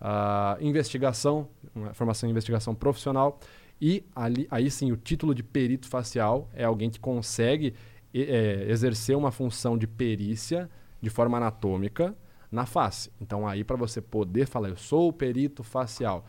ah, 0.00 0.56
investigação, 0.60 1.46
uma 1.72 1.94
formação 1.94 2.28
em 2.28 2.32
investigação 2.32 2.74
profissional. 2.74 3.38
E 3.80 4.04
ali, 4.14 4.46
aí 4.50 4.70
sim, 4.70 4.92
o 4.92 4.96
título 4.96 5.34
de 5.34 5.42
perito 5.42 5.88
facial 5.88 6.48
é 6.54 6.64
alguém 6.64 6.90
que 6.90 7.00
consegue 7.00 7.74
é, 8.12 8.66
exercer 8.68 9.16
uma 9.16 9.30
função 9.30 9.76
de 9.76 9.86
perícia 9.86 10.70
de 11.00 11.10
forma 11.10 11.36
anatômica 11.36 12.14
na 12.50 12.64
face. 12.64 13.10
Então, 13.20 13.46
aí, 13.46 13.64
para 13.64 13.76
você 13.76 14.00
poder 14.00 14.46
falar, 14.46 14.68
eu 14.68 14.76
sou 14.76 15.08
o 15.08 15.12
perito 15.12 15.62
facial, 15.64 16.24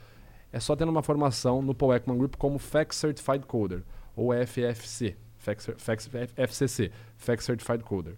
é 0.51 0.59
só 0.59 0.75
tendo 0.75 0.89
uma 0.89 1.03
formação 1.03 1.61
no 1.61 1.75
Paul 1.75 1.93
Ekman 1.93 2.17
Group 2.17 2.35
como 2.35 2.57
FACS 2.57 2.97
Certified 2.97 3.45
Coder, 3.45 3.83
ou 4.15 4.31
FFC, 4.33 5.15
FCC, 5.37 6.91
FACS 7.17 7.45
Certified 7.45 7.83
Coder. 7.83 8.15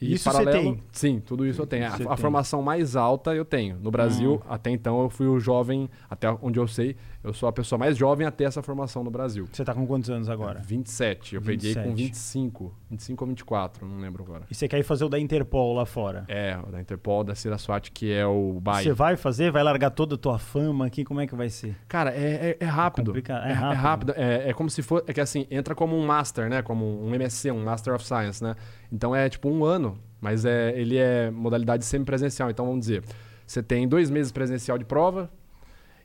E 0.00 0.14
Isso 0.14 0.30
você 0.30 0.46
tem? 0.46 0.82
Sim, 0.92 1.20
tudo 1.20 1.46
isso 1.46 1.60
eu 1.60 1.66
tenho. 1.66 1.84
A, 1.84 2.14
a 2.14 2.16
formação 2.16 2.62
mais 2.62 2.96
alta 2.96 3.34
eu 3.34 3.44
tenho. 3.44 3.78
No 3.78 3.90
Brasil, 3.90 4.42
até 4.48 4.70
então, 4.70 5.02
eu 5.02 5.10
fui 5.10 5.26
o 5.26 5.38
jovem, 5.38 5.90
até 6.08 6.26
onde 6.40 6.58
eu 6.58 6.66
sei, 6.66 6.96
eu 7.22 7.34
sou 7.34 7.48
a 7.48 7.52
pessoa 7.52 7.78
mais 7.78 7.96
jovem 7.96 8.26
a 8.26 8.30
ter 8.30 8.44
essa 8.44 8.62
formação 8.62 9.04
no 9.04 9.10
Brasil. 9.10 9.46
Você 9.52 9.64
tá 9.64 9.74
com 9.74 9.86
quantos 9.86 10.08
anos 10.08 10.28
agora? 10.28 10.60
27. 10.64 11.34
Eu 11.34 11.42
peguei 11.42 11.74
com 11.74 11.94
27. 11.94 11.96
25. 12.06 12.74
25 12.90 13.24
ou 13.24 13.28
24, 13.28 13.86
não 13.86 13.98
lembro 13.98 14.22
agora. 14.22 14.44
E 14.50 14.54
você 14.54 14.66
quer 14.66 14.78
ir 14.78 14.82
fazer 14.82 15.04
o 15.04 15.08
da 15.08 15.18
Interpol 15.18 15.74
lá 15.74 15.84
fora? 15.84 16.24
É, 16.28 16.58
o 16.66 16.70
da 16.70 16.80
Interpol, 16.80 17.22
da 17.22 17.34
Cira 17.34 17.58
Swat, 17.58 17.90
que 17.90 18.10
é 18.12 18.26
o 18.26 18.58
BAI. 18.60 18.84
Você 18.84 18.92
vai 18.92 19.16
fazer? 19.16 19.50
Vai 19.50 19.62
largar 19.62 19.90
toda 19.90 20.14
a 20.14 20.18
tua 20.18 20.38
fama 20.38 20.86
aqui? 20.86 21.04
Como 21.04 21.20
é 21.20 21.26
que 21.26 21.34
vai 21.34 21.50
ser? 21.50 21.76
Cara, 21.86 22.10
é, 22.10 22.56
é, 22.60 22.64
é 22.64 22.66
rápido. 22.66 23.12
É 23.16 23.32
É, 23.32 23.50
é 23.50 23.52
rápido. 23.52 23.78
rápido. 23.80 24.14
É, 24.16 24.48
é 24.50 24.52
como 24.54 24.70
se 24.70 24.82
for. 24.82 25.04
É 25.06 25.12
que 25.12 25.20
assim, 25.20 25.46
entra 25.50 25.74
como 25.74 25.96
um 25.96 26.06
Master, 26.06 26.48
né? 26.48 26.62
Como 26.62 27.04
um 27.04 27.14
MSc, 27.14 27.50
um 27.50 27.64
Master 27.64 27.94
of 27.94 28.04
Science, 28.06 28.42
né? 28.42 28.56
Então 28.90 29.14
é 29.14 29.28
tipo 29.28 29.48
um 29.50 29.62
ano, 29.64 29.98
mas 30.20 30.44
é, 30.44 30.72
ele 30.78 30.96
é 30.96 31.30
modalidade 31.30 31.84
semipresencial. 31.84 32.48
Então 32.50 32.64
vamos 32.64 32.80
dizer, 32.80 33.02
você 33.46 33.62
tem 33.62 33.86
dois 33.86 34.08
meses 34.10 34.32
presencial 34.32 34.78
de 34.78 34.84
prova, 34.84 35.30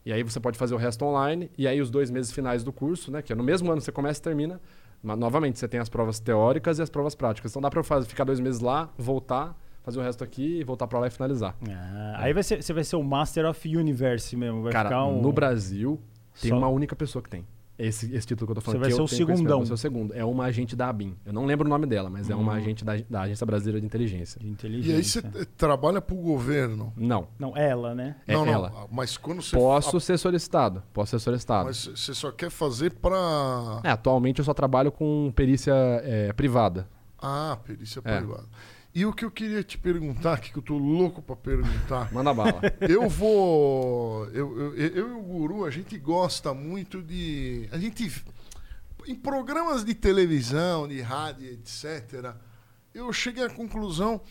e 0.06 0.14
aí 0.14 0.22
você 0.24 0.40
pode 0.40 0.58
fazer 0.58 0.76
o 0.76 0.78
resto 0.78 1.04
online, 1.04 1.50
e 1.58 1.68
aí 1.68 1.82
os 1.82 1.90
dois 1.90 2.12
meses 2.12 2.32
finais 2.32 2.64
do 2.64 2.72
curso, 2.72 3.12
né? 3.12 3.22
Que 3.22 3.34
é 3.34 3.36
no 3.36 3.44
mesmo 3.44 3.72
ano 3.72 3.82
você 3.82 3.92
começa 3.92 4.20
e 4.20 4.24
termina. 4.24 4.62
Mas, 5.04 5.18
novamente, 5.20 5.60
você 5.60 5.68
tem 5.68 5.80
as 5.80 5.88
provas 5.90 6.20
teóricas 6.20 6.80
e 6.80 6.82
as 6.82 6.90
provas 6.90 7.14
práticas. 7.16 7.52
Então 7.52 7.62
dá 7.62 7.70
pra 7.70 7.84
fazer, 7.84 8.08
ficar 8.08 8.24
dois 8.24 8.40
meses 8.40 8.60
lá, 8.60 8.90
voltar, 8.98 9.56
fazer 9.84 10.00
o 10.00 10.02
resto 10.02 10.24
aqui, 10.24 10.64
voltar 10.64 10.88
pra 10.88 10.98
lá 11.00 11.08
e 11.08 11.10
finalizar. 11.12 11.56
Ah, 11.70 12.16
Aí 12.18 12.34
vai 12.34 12.42
ser, 12.42 12.64
você 12.64 12.74
vai 12.74 12.84
ser 12.84 12.96
o 12.96 13.04
Master 13.04 13.46
of 13.46 13.78
Universe 13.78 14.36
mesmo. 14.36 14.64
Vai 14.64 14.72
Cara, 14.72 14.90
ficar 14.90 15.06
um... 15.06 15.22
no 15.22 15.32
Brasil 15.32 16.00
tem 16.42 16.50
Só- 16.50 16.58
uma 16.58 16.68
única 16.70 16.96
pessoa 16.96 17.22
que 17.22 17.30
tem. 17.30 17.46
Esse, 17.78 18.16
esse 18.16 18.26
título 18.26 18.48
que 18.48 18.52
eu 18.52 18.56
tô 18.56 18.62
falando. 18.62 18.78
Você 18.78 18.80
vai 18.80 18.90
que 18.90 18.96
ser 18.96 19.02
eu 19.02 19.06
o 19.06 19.08
segundão. 19.08 19.58
Vou 19.58 19.66
ser 19.66 19.74
o 19.74 19.78
segundo. 19.78 20.14
É 20.14 20.24
uma 20.24 20.46
agente 20.46 20.76
da 20.78 20.88
ABIN. 20.88 21.16
Eu 21.26 21.34
não 21.34 21.46
lembro 21.46 21.66
o 21.66 21.70
nome 21.70 21.86
dela, 21.86 22.10
mas 22.10 22.30
é 22.30 22.36
uma 22.36 22.54
agente 22.54 22.86
da, 22.86 22.94
da 23.10 23.22
Agência 23.24 23.46
Brasileira 23.46 23.82
de 23.82 23.86
Inteligência. 23.86 24.40
De 24.40 24.48
E 24.48 24.50
inteligência. 24.50 25.22
aí 25.26 25.30
você 25.32 25.46
trabalha 25.58 26.00
pro 26.02 26.16
governo. 26.16 26.94
Não. 26.96 27.28
Não, 27.38 27.56
ela, 27.58 27.94
né? 27.94 28.16
É 28.26 28.34
não, 28.34 28.46
ela. 28.46 28.70
não. 28.70 28.88
Mas 28.92 29.18
quando 29.18 29.42
você. 29.42 29.58
Posso 29.58 30.00
ser 30.00 30.18
solicitado. 30.18 30.82
Posso 30.94 31.12
ser 31.12 31.20
solicitado. 31.24 31.66
Mas 31.66 31.86
você 31.86 32.14
só 32.14 32.32
quer 32.32 32.50
fazer 32.50 32.92
pra. 32.94 33.82
É, 33.84 33.90
atualmente 33.90 34.40
eu 34.40 34.46
só 34.46 34.54
trabalho 34.54 34.90
com 34.92 35.32
perícia 35.36 35.74
é, 36.04 36.32
privada. 36.32 36.88
Ah, 37.22 37.58
perícia 37.62 38.02
É. 38.06 38.18
privada. 38.20 38.46
E 38.96 39.06
o 39.06 39.12
que 39.12 39.26
eu 39.26 39.30
queria 39.30 39.62
te 39.62 39.78
perguntar, 39.78 40.40
que 40.40 40.58
eu 40.58 40.62
tô 40.62 40.78
louco 40.78 41.22
pra 41.22 41.36
perguntar. 41.36 42.10
Manda 42.16 42.34
bala. 42.34 42.62
Eu 42.80 43.10
vou. 43.10 44.26
Eu, 44.28 44.58
eu, 44.58 44.74
eu 44.76 45.10
e 45.10 45.12
o 45.12 45.22
Guru, 45.22 45.66
a 45.66 45.70
gente 45.70 45.98
gosta 45.98 46.54
muito 46.54 47.02
de. 47.02 47.68
A 47.74 47.78
gente. 47.78 48.24
Em 49.06 49.14
programas 49.14 49.84
de 49.84 49.94
televisão, 49.94 50.88
de 50.88 51.02
rádio, 51.02 51.52
etc., 51.52 52.34
eu 52.94 53.12
cheguei 53.12 53.44
à 53.44 53.50
conclusão 53.50 54.22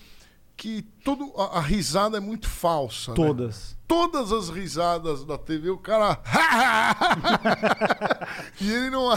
que 0.56 0.80
todo, 1.04 1.30
a, 1.36 1.58
a 1.58 1.60
risada 1.60 2.16
é 2.16 2.20
muito 2.20 2.48
falsa. 2.48 3.10
né? 3.10 3.16
Todas. 3.16 3.76
Todas 3.86 4.32
as 4.32 4.48
risadas 4.48 5.24
da 5.24 5.36
TV, 5.36 5.68
o 5.68 5.76
cara. 5.76 6.22
e 8.58 8.72
ele 8.72 8.88
não. 8.88 9.14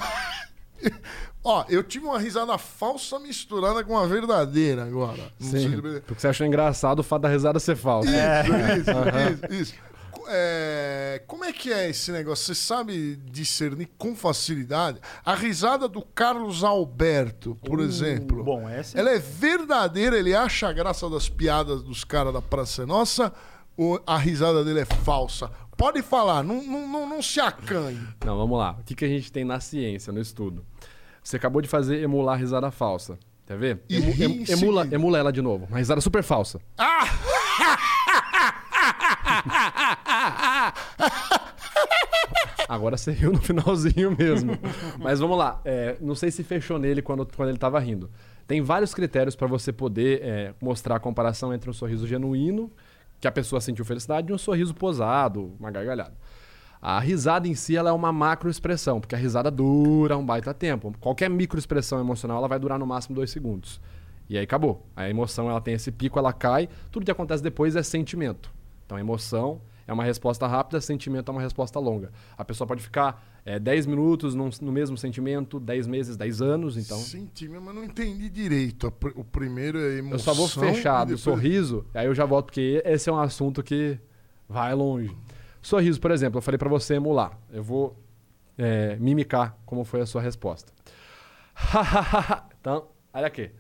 Ó, 1.49 1.63
eu 1.69 1.81
tive 1.81 2.05
uma 2.05 2.19
risada 2.19 2.57
falsa 2.57 3.17
misturada 3.19 3.81
com 3.83 3.93
uma 3.93 4.05
verdadeira 4.07 4.83
agora. 4.83 5.31
Não 5.39 5.49
Sim. 5.49 5.69
se- 5.69 6.01
Porque 6.01 6.19
você 6.21 6.27
achou 6.27 6.45
engraçado 6.45 6.99
o 6.99 7.03
fato 7.03 7.21
da 7.21 7.29
risada 7.29 7.57
ser 7.59 7.77
falsa. 7.77 8.09
isso, 8.09 8.81
isso, 8.81 9.53
isso, 9.53 9.61
isso. 9.61 9.73
Co- 10.11 10.25
é, 10.29 11.21
como 11.25 11.45
é 11.45 11.53
que 11.53 11.71
é 11.71 11.89
esse 11.89 12.11
negócio? 12.11 12.45
Você 12.53 12.55
sabe 12.55 13.15
discernir 13.31 13.87
com 13.97 14.13
facilidade? 14.13 14.99
A 15.23 15.33
risada 15.35 15.87
do 15.87 16.01
Carlos 16.01 16.65
Alberto, 16.65 17.55
por 17.65 17.79
exemplo. 17.79 18.41
Uh, 18.41 18.43
Bom, 18.43 18.67
essa 18.67 18.99
Ela 18.99 19.11
é 19.11 19.17
verdadeira, 19.19 20.17
ele 20.17 20.35
acha 20.35 20.67
a 20.67 20.73
graça 20.73 21.09
das 21.09 21.29
piadas 21.29 21.81
dos 21.81 22.03
caras 22.03 22.33
da 22.33 22.41
Praça 22.41 22.83
é 22.83 22.85
Nossa 22.85 23.31
ou 23.77 24.01
a 24.05 24.17
risada 24.17 24.65
dele 24.65 24.81
é 24.81 24.85
falsa? 24.85 25.49
Pode 25.77 26.01
falar, 26.01 26.43
não, 26.43 26.63
não, 26.63 26.87
não, 26.87 27.07
não 27.09 27.21
se 27.21 27.39
acanhe. 27.39 28.01
Não, 28.25 28.35
vamos 28.35 28.57
lá. 28.57 28.75
O 28.79 28.83
que, 28.83 28.95
que 28.95 29.05
a 29.05 29.07
gente 29.07 29.31
tem 29.31 29.45
na 29.45 29.59
ciência, 29.59 30.11
no 30.11 30.19
estudo? 30.19 30.65
Você 31.27 31.35
acabou 31.35 31.61
de 31.61 31.67
fazer 31.67 32.01
emular 32.01 32.35
a 32.35 32.37
risada 32.37 32.71
falsa. 32.71 33.19
Quer 33.45 33.57
ver? 33.57 33.81
Emu- 33.89 34.13
em- 34.13 34.43
em 34.43 34.45
emula, 34.49 34.87
emula 34.89 35.17
ela 35.17 35.29
de 35.29 35.41
novo. 35.41 35.65
Uma 35.65 35.77
risada 35.77 35.99
super 35.99 36.23
falsa. 36.23 36.61
Agora 42.69 42.95
você 42.95 43.11
riu 43.11 43.33
no 43.33 43.41
finalzinho 43.41 44.15
mesmo. 44.17 44.57
Mas 44.99 45.19
vamos 45.19 45.37
lá. 45.37 45.59
É, 45.65 45.97
não 45.99 46.15
sei 46.15 46.31
se 46.31 46.45
fechou 46.45 46.79
nele 46.79 47.01
quando, 47.01 47.27
quando 47.35 47.49
ele 47.49 47.57
estava 47.57 47.77
rindo. 47.77 48.09
Tem 48.47 48.61
vários 48.61 48.93
critérios 48.93 49.35
para 49.35 49.47
você 49.47 49.73
poder 49.73 50.21
é, 50.23 50.53
mostrar 50.61 50.95
a 50.95 50.99
comparação 50.99 51.53
entre 51.53 51.69
um 51.69 51.73
sorriso 51.73 52.07
genuíno, 52.07 52.71
que 53.19 53.27
a 53.27 53.31
pessoa 53.33 53.59
sentiu 53.59 53.83
felicidade, 53.83 54.31
e 54.31 54.33
um 54.33 54.37
sorriso 54.37 54.73
posado, 54.73 55.53
uma 55.59 55.71
gargalhada. 55.71 56.13
A 56.81 56.99
risada 56.99 57.47
em 57.47 57.55
si 57.55 57.75
ela 57.75 57.89
é 57.89 57.93
uma 57.93 58.11
macroexpressão, 58.11 58.99
porque 58.99 59.15
a 59.15 59.17
risada 59.17 59.49
dura 59.49 60.17
um 60.17 60.25
baita 60.25 60.53
tempo. 60.53 60.93
Qualquer 60.99 61.29
microexpressão 61.29 61.99
emocional 61.99 62.37
ela 62.37 62.47
vai 62.47 62.59
durar 62.59 62.77
no 62.77 62.85
máximo 62.85 63.15
dois 63.15 63.31
segundos. 63.31 63.81
E 64.29 64.37
aí 64.37 64.43
acabou. 64.43 64.85
A 64.95 65.09
emoção 65.09 65.49
ela 65.49 65.59
tem 65.61 65.73
esse 65.73 65.91
pico, 65.91 66.19
ela 66.19 66.31
cai. 66.33 66.69
Tudo 66.91 67.05
que 67.05 67.11
acontece 67.11 67.41
depois 67.41 67.75
é 67.75 67.81
sentimento. 67.83 68.51
Então 68.85 68.97
a 68.97 69.01
emoção 69.01 69.59
é 69.87 69.93
uma 69.93 70.03
resposta 70.03 70.45
rápida, 70.45 70.79
sentimento 70.81 71.29
é 71.29 71.31
uma 71.33 71.41
resposta 71.41 71.79
longa. 71.79 72.11
A 72.37 72.43
pessoa 72.45 72.67
pode 72.67 72.83
ficar 72.83 73.25
é, 73.45 73.57
10 73.57 73.85
minutos 73.85 74.35
num- 74.35 74.49
no 74.61 74.71
mesmo 74.71 74.97
sentimento, 74.97 75.59
10 75.61 75.87
meses, 75.87 76.17
10 76.17 76.41
anos. 76.41 76.75
Então 76.77 76.97
Senti, 76.99 77.47
mas 77.47 77.73
não 77.73 77.83
entendi 77.85 78.29
direito. 78.29 78.93
O 79.15 79.23
primeiro 79.23 79.79
é 79.79 79.97
emoção. 79.99 80.13
eu 80.15 80.19
só 80.19 80.33
vou 80.33 80.47
fechar 80.47 81.05
do 81.05 81.15
depois- 81.15 81.21
sorriso, 81.21 81.85
aí 81.93 82.05
eu 82.05 82.13
já 82.13 82.25
volto, 82.25 82.47
porque 82.47 82.81
esse 82.85 83.09
é 83.09 83.13
um 83.13 83.17
assunto 83.17 83.63
que 83.63 83.97
vai 84.47 84.73
longe. 84.75 85.15
Sorriso, 85.67 85.99
por 85.99 86.11
exemplo, 86.11 86.37
eu 86.37 86.41
falei 86.41 86.57
pra 86.57 86.69
você 86.69 86.93
emular. 86.93 87.37
Eu 87.51 87.61
vou 87.61 87.93
é, 88.57 88.95
mimicar 88.95 89.57
como 89.65 89.83
foi 89.83 89.99
a 89.99 90.05
sua 90.05 90.21
resposta. 90.21 90.71
então, 92.57 92.87
olha 93.13 93.27
aqui. 93.27 93.51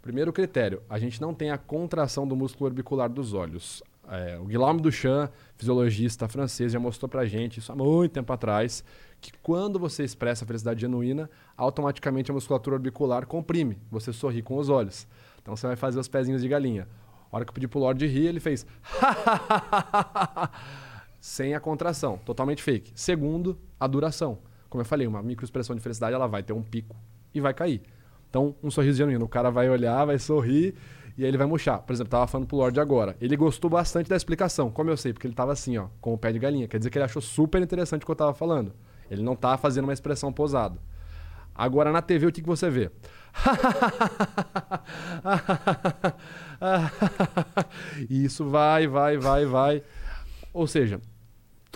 Primeiro 0.00 0.32
critério, 0.32 0.84
a 0.88 1.00
gente 1.00 1.20
não 1.20 1.34
tem 1.34 1.50
a 1.50 1.58
contração 1.58 2.28
do 2.28 2.36
músculo 2.36 2.66
orbicular 2.66 3.10
dos 3.10 3.32
olhos. 3.32 3.82
É, 4.08 4.38
o 4.38 4.44
Guillaume 4.44 4.80
Duchamp, 4.80 5.32
fisiologista 5.56 6.28
francês, 6.28 6.70
já 6.70 6.78
mostrou 6.78 7.08
pra 7.08 7.26
gente 7.26 7.58
isso 7.58 7.72
há 7.72 7.74
muito 7.74 8.12
tempo 8.12 8.32
atrás, 8.32 8.84
que 9.20 9.32
quando 9.42 9.80
você 9.80 10.04
expressa 10.04 10.44
a 10.44 10.46
felicidade 10.46 10.82
genuína, 10.82 11.28
automaticamente 11.56 12.30
a 12.30 12.34
musculatura 12.34 12.76
orbicular 12.76 13.26
comprime. 13.26 13.76
Você 13.90 14.12
sorri 14.12 14.42
com 14.42 14.58
os 14.58 14.68
olhos. 14.68 15.08
Então 15.42 15.56
você 15.56 15.66
vai 15.66 15.74
fazer 15.74 15.98
os 15.98 16.06
pezinhos 16.06 16.40
de 16.40 16.46
galinha. 16.46 16.86
A 17.32 17.36
hora 17.36 17.44
que 17.44 17.50
eu 17.50 17.54
pedi 17.54 17.66
pro 17.66 17.80
Lorde 17.80 18.06
rir, 18.06 18.26
ele 18.26 18.38
fez 18.38 18.64
sem 21.26 21.54
a 21.54 21.60
contração, 21.60 22.18
totalmente 22.18 22.62
fake. 22.62 22.92
Segundo, 22.94 23.58
a 23.80 23.88
duração. 23.88 24.38
Como 24.70 24.80
eu 24.80 24.84
falei, 24.84 25.08
uma 25.08 25.20
microexpressão 25.20 25.74
de 25.74 25.82
felicidade 25.82 26.14
ela 26.14 26.28
vai 26.28 26.40
ter 26.40 26.52
um 26.52 26.62
pico 26.62 26.94
e 27.34 27.40
vai 27.40 27.52
cair. 27.52 27.82
Então, 28.30 28.54
um 28.62 28.70
sorriso 28.70 28.98
genuíno, 28.98 29.24
o 29.24 29.28
cara 29.28 29.50
vai 29.50 29.68
olhar, 29.68 30.04
vai 30.04 30.20
sorrir 30.20 30.76
e 31.18 31.24
aí 31.24 31.28
ele 31.28 31.36
vai 31.36 31.48
murchar. 31.48 31.82
Por 31.82 31.92
exemplo, 31.92 32.12
tava 32.12 32.28
falando 32.28 32.46
pro 32.46 32.56
Lorde 32.56 32.78
agora. 32.78 33.16
Ele 33.20 33.36
gostou 33.36 33.68
bastante 33.68 34.08
da 34.08 34.14
explicação. 34.14 34.70
Como 34.70 34.88
eu 34.88 34.96
sei? 34.96 35.12
Porque 35.12 35.26
ele 35.26 35.34
tava 35.34 35.50
assim, 35.50 35.76
ó, 35.76 35.88
com 36.00 36.14
o 36.14 36.18
pé 36.18 36.30
de 36.30 36.38
galinha. 36.38 36.68
Quer 36.68 36.78
dizer 36.78 36.90
que 36.90 36.98
ele 36.98 37.04
achou 37.04 37.20
super 37.20 37.60
interessante 37.60 38.04
o 38.04 38.06
que 38.06 38.12
eu 38.12 38.16
tava 38.16 38.32
falando. 38.32 38.72
Ele 39.10 39.24
não 39.24 39.34
tá 39.34 39.58
fazendo 39.58 39.84
uma 39.84 39.92
expressão 39.92 40.32
posada. 40.32 40.78
Agora 41.52 41.90
na 41.90 42.02
TV 42.02 42.28
o 42.28 42.32
que, 42.32 42.40
que 42.40 42.46
você 42.46 42.70
vê? 42.70 42.88
isso 48.08 48.48
vai, 48.48 48.86
vai, 48.86 49.18
vai, 49.18 49.44
vai. 49.44 49.82
Ou 50.52 50.68
seja, 50.68 51.00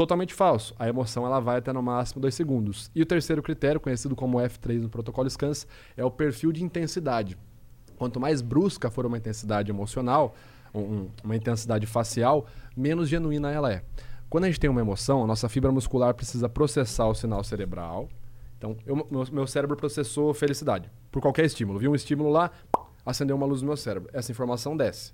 totalmente 0.01 0.33
falso. 0.33 0.75
A 0.79 0.89
emoção 0.89 1.27
ela 1.27 1.39
vai 1.41 1.59
até 1.59 1.75
no 1.75 1.83
máximo 1.83 2.23
dois 2.23 2.35
segundos. 2.35 2.91
E 2.95 3.03
o 3.03 3.07
terceiro 3.07 3.43
critério, 3.43 3.79
conhecido 3.79 4.17
como 4.17 4.39
F3 4.39 4.81
no 4.81 4.89
protocolo 4.89 5.29
SCANS, 5.29 5.67
é 5.95 6.03
o 6.03 6.11
perfil 6.11 6.53
de 6.53 6.65
intensidade. 6.65 7.37
Quanto 7.99 8.19
mais 8.19 8.41
brusca 8.41 8.91
for 8.91 9.05
uma 9.05 9.19
intensidade 9.19 9.71
emocional, 9.71 10.35
um- 10.75 11.09
uma 11.23 11.37
intensidade 11.37 11.85
facial, 11.85 12.47
menos 12.75 13.11
genuína 13.11 13.51
ela 13.51 13.71
é. 13.71 13.83
Quando 14.31 14.45
a 14.45 14.47
gente 14.47 14.59
tem 14.59 14.71
uma 14.71 14.81
emoção, 14.81 15.23
a 15.23 15.27
nossa 15.27 15.51
fibra 15.51 15.71
muscular 15.71 16.15
precisa 16.15 16.49
processar 16.49 17.07
o 17.07 17.15
sinal 17.15 17.45
cerebral. 17.45 18.09
Então, 18.57 18.79
eu- 18.87 19.07
meu, 19.11 19.27
meu 19.31 19.47
cérebro 19.47 19.77
processou 19.77 20.33
felicidade 20.33 20.91
por 21.13 21.21
qualquer 21.21 21.45
estímulo. 21.45 21.79
Viu 21.79 21.91
um 21.91 21.95
estímulo 21.95 22.31
lá, 22.31 22.51
acendeu 23.05 23.37
uma 23.37 23.45
luz 23.45 23.61
no 23.61 23.69
meu 23.69 23.77
cérebro. 23.77 24.09
Essa 24.15 24.33
informação 24.33 24.75
desce. 24.75 25.13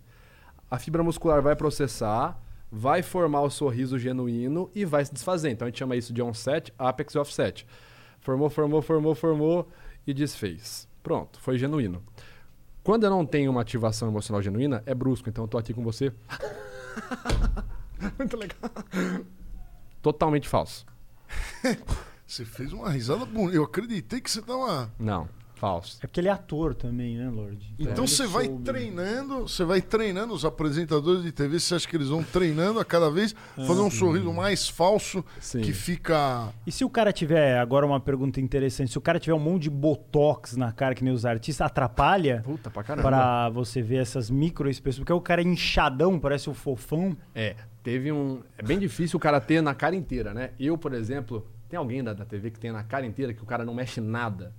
A 0.70 0.78
fibra 0.78 1.02
muscular 1.02 1.42
vai 1.42 1.56
processar, 1.56 2.40
vai 2.70 3.02
formar 3.02 3.42
o 3.42 3.50
sorriso 3.50 3.98
genuíno 3.98 4.70
e 4.74 4.84
vai 4.84 5.04
se 5.04 5.12
desfazer. 5.12 5.50
Então 5.50 5.66
a 5.66 5.70
gente 5.70 5.78
chama 5.78 5.96
isso 5.96 6.12
de 6.12 6.22
onset, 6.22 6.72
apex 6.78 7.14
e 7.14 7.18
offset. 7.18 7.66
Formou, 8.20 8.50
formou, 8.50 8.82
formou, 8.82 9.14
formou 9.14 9.68
e 10.06 10.12
desfez. 10.12 10.88
Pronto, 11.02 11.40
foi 11.40 11.58
genuíno. 11.58 12.02
Quando 12.82 13.04
eu 13.04 13.10
não 13.10 13.26
tenho 13.26 13.50
uma 13.50 13.62
ativação 13.62 14.08
emocional 14.08 14.40
genuína, 14.40 14.82
é 14.86 14.94
brusco. 14.94 15.28
Então 15.28 15.44
eu 15.44 15.48
tô 15.48 15.58
aqui 15.58 15.74
com 15.74 15.82
você. 15.82 16.12
Muito 18.18 18.36
legal. 18.36 18.58
Totalmente 20.02 20.48
falso. 20.48 20.86
Você 22.26 22.44
fez 22.44 22.72
uma 22.72 22.90
risada 22.90 23.24
bonita. 23.24 23.56
Eu 23.56 23.62
acreditei 23.62 24.20
que 24.20 24.28
você 24.28 24.42
tava. 24.42 24.92
Não, 24.98 25.28
falso. 25.56 25.98
É 26.02 26.06
porque 26.06 26.20
ele 26.20 26.28
é 26.28 26.30
ator 26.30 26.74
também, 26.74 27.16
né, 27.16 27.28
Lorde? 27.28 27.74
Então 27.78 28.04
ele 28.04 28.08
você 28.12 28.26
vai 28.26 28.44
soube. 28.44 28.62
treinando, 28.62 29.48
você 29.48 29.64
vai 29.64 29.80
treinando 29.80 30.32
os 30.32 30.44
apresentadores 30.44 31.22
de 31.22 31.32
TV, 31.32 31.58
você 31.58 31.74
acha 31.74 31.88
que 31.88 31.96
eles 31.96 32.08
vão 32.08 32.22
treinando 32.22 32.78
a 32.78 32.84
cada 32.84 33.10
vez 33.10 33.34
fazer 33.56 33.80
um 33.80 33.90
sorriso 33.90 34.32
mais 34.32 34.68
falso 34.68 35.24
Sim. 35.40 35.62
que 35.62 35.72
fica. 35.72 36.52
E 36.66 36.70
se 36.70 36.84
o 36.84 36.90
cara 36.90 37.12
tiver, 37.12 37.58
agora 37.58 37.84
uma 37.86 37.98
pergunta 37.98 38.40
interessante, 38.40 38.90
se 38.92 38.98
o 38.98 39.00
cara 39.00 39.18
tiver 39.18 39.34
um 39.34 39.40
monte 39.40 39.62
de 39.64 39.70
botox 39.70 40.56
na 40.56 40.70
cara 40.72 40.94
que 40.94 41.02
nem 41.02 41.12
os 41.12 41.24
artistas, 41.24 41.66
atrapalha 41.66 42.42
Puta 42.44 42.70
pra 42.70 42.84
caramba. 42.84 43.08
pra 43.08 43.48
você 43.48 43.80
ver 43.82 43.96
essas 43.96 44.30
microexpressões? 44.30 45.00
Porque 45.00 45.12
o 45.12 45.20
cara 45.20 45.40
é 45.40 45.44
inchadão, 45.44 46.20
parece 46.20 46.50
o 46.50 46.54
fofão. 46.54 47.16
É, 47.34 47.56
teve 47.82 48.12
um. 48.12 48.40
É 48.58 48.62
bem 48.62 48.78
difícil 48.78 49.16
o 49.16 49.20
cara 49.20 49.40
ter 49.40 49.62
na 49.62 49.74
cara 49.74 49.96
inteira, 49.96 50.34
né? 50.34 50.50
Eu, 50.60 50.76
por 50.76 50.92
exemplo, 50.92 51.46
tem 51.68 51.78
alguém 51.78 52.04
da, 52.04 52.12
da 52.12 52.24
TV 52.24 52.50
que 52.50 52.60
tem 52.60 52.70
na 52.70 52.84
cara 52.84 53.06
inteira 53.06 53.32
que 53.32 53.42
o 53.42 53.46
cara 53.46 53.64
não 53.64 53.74
mexe 53.74 54.00
nada. 54.00 54.52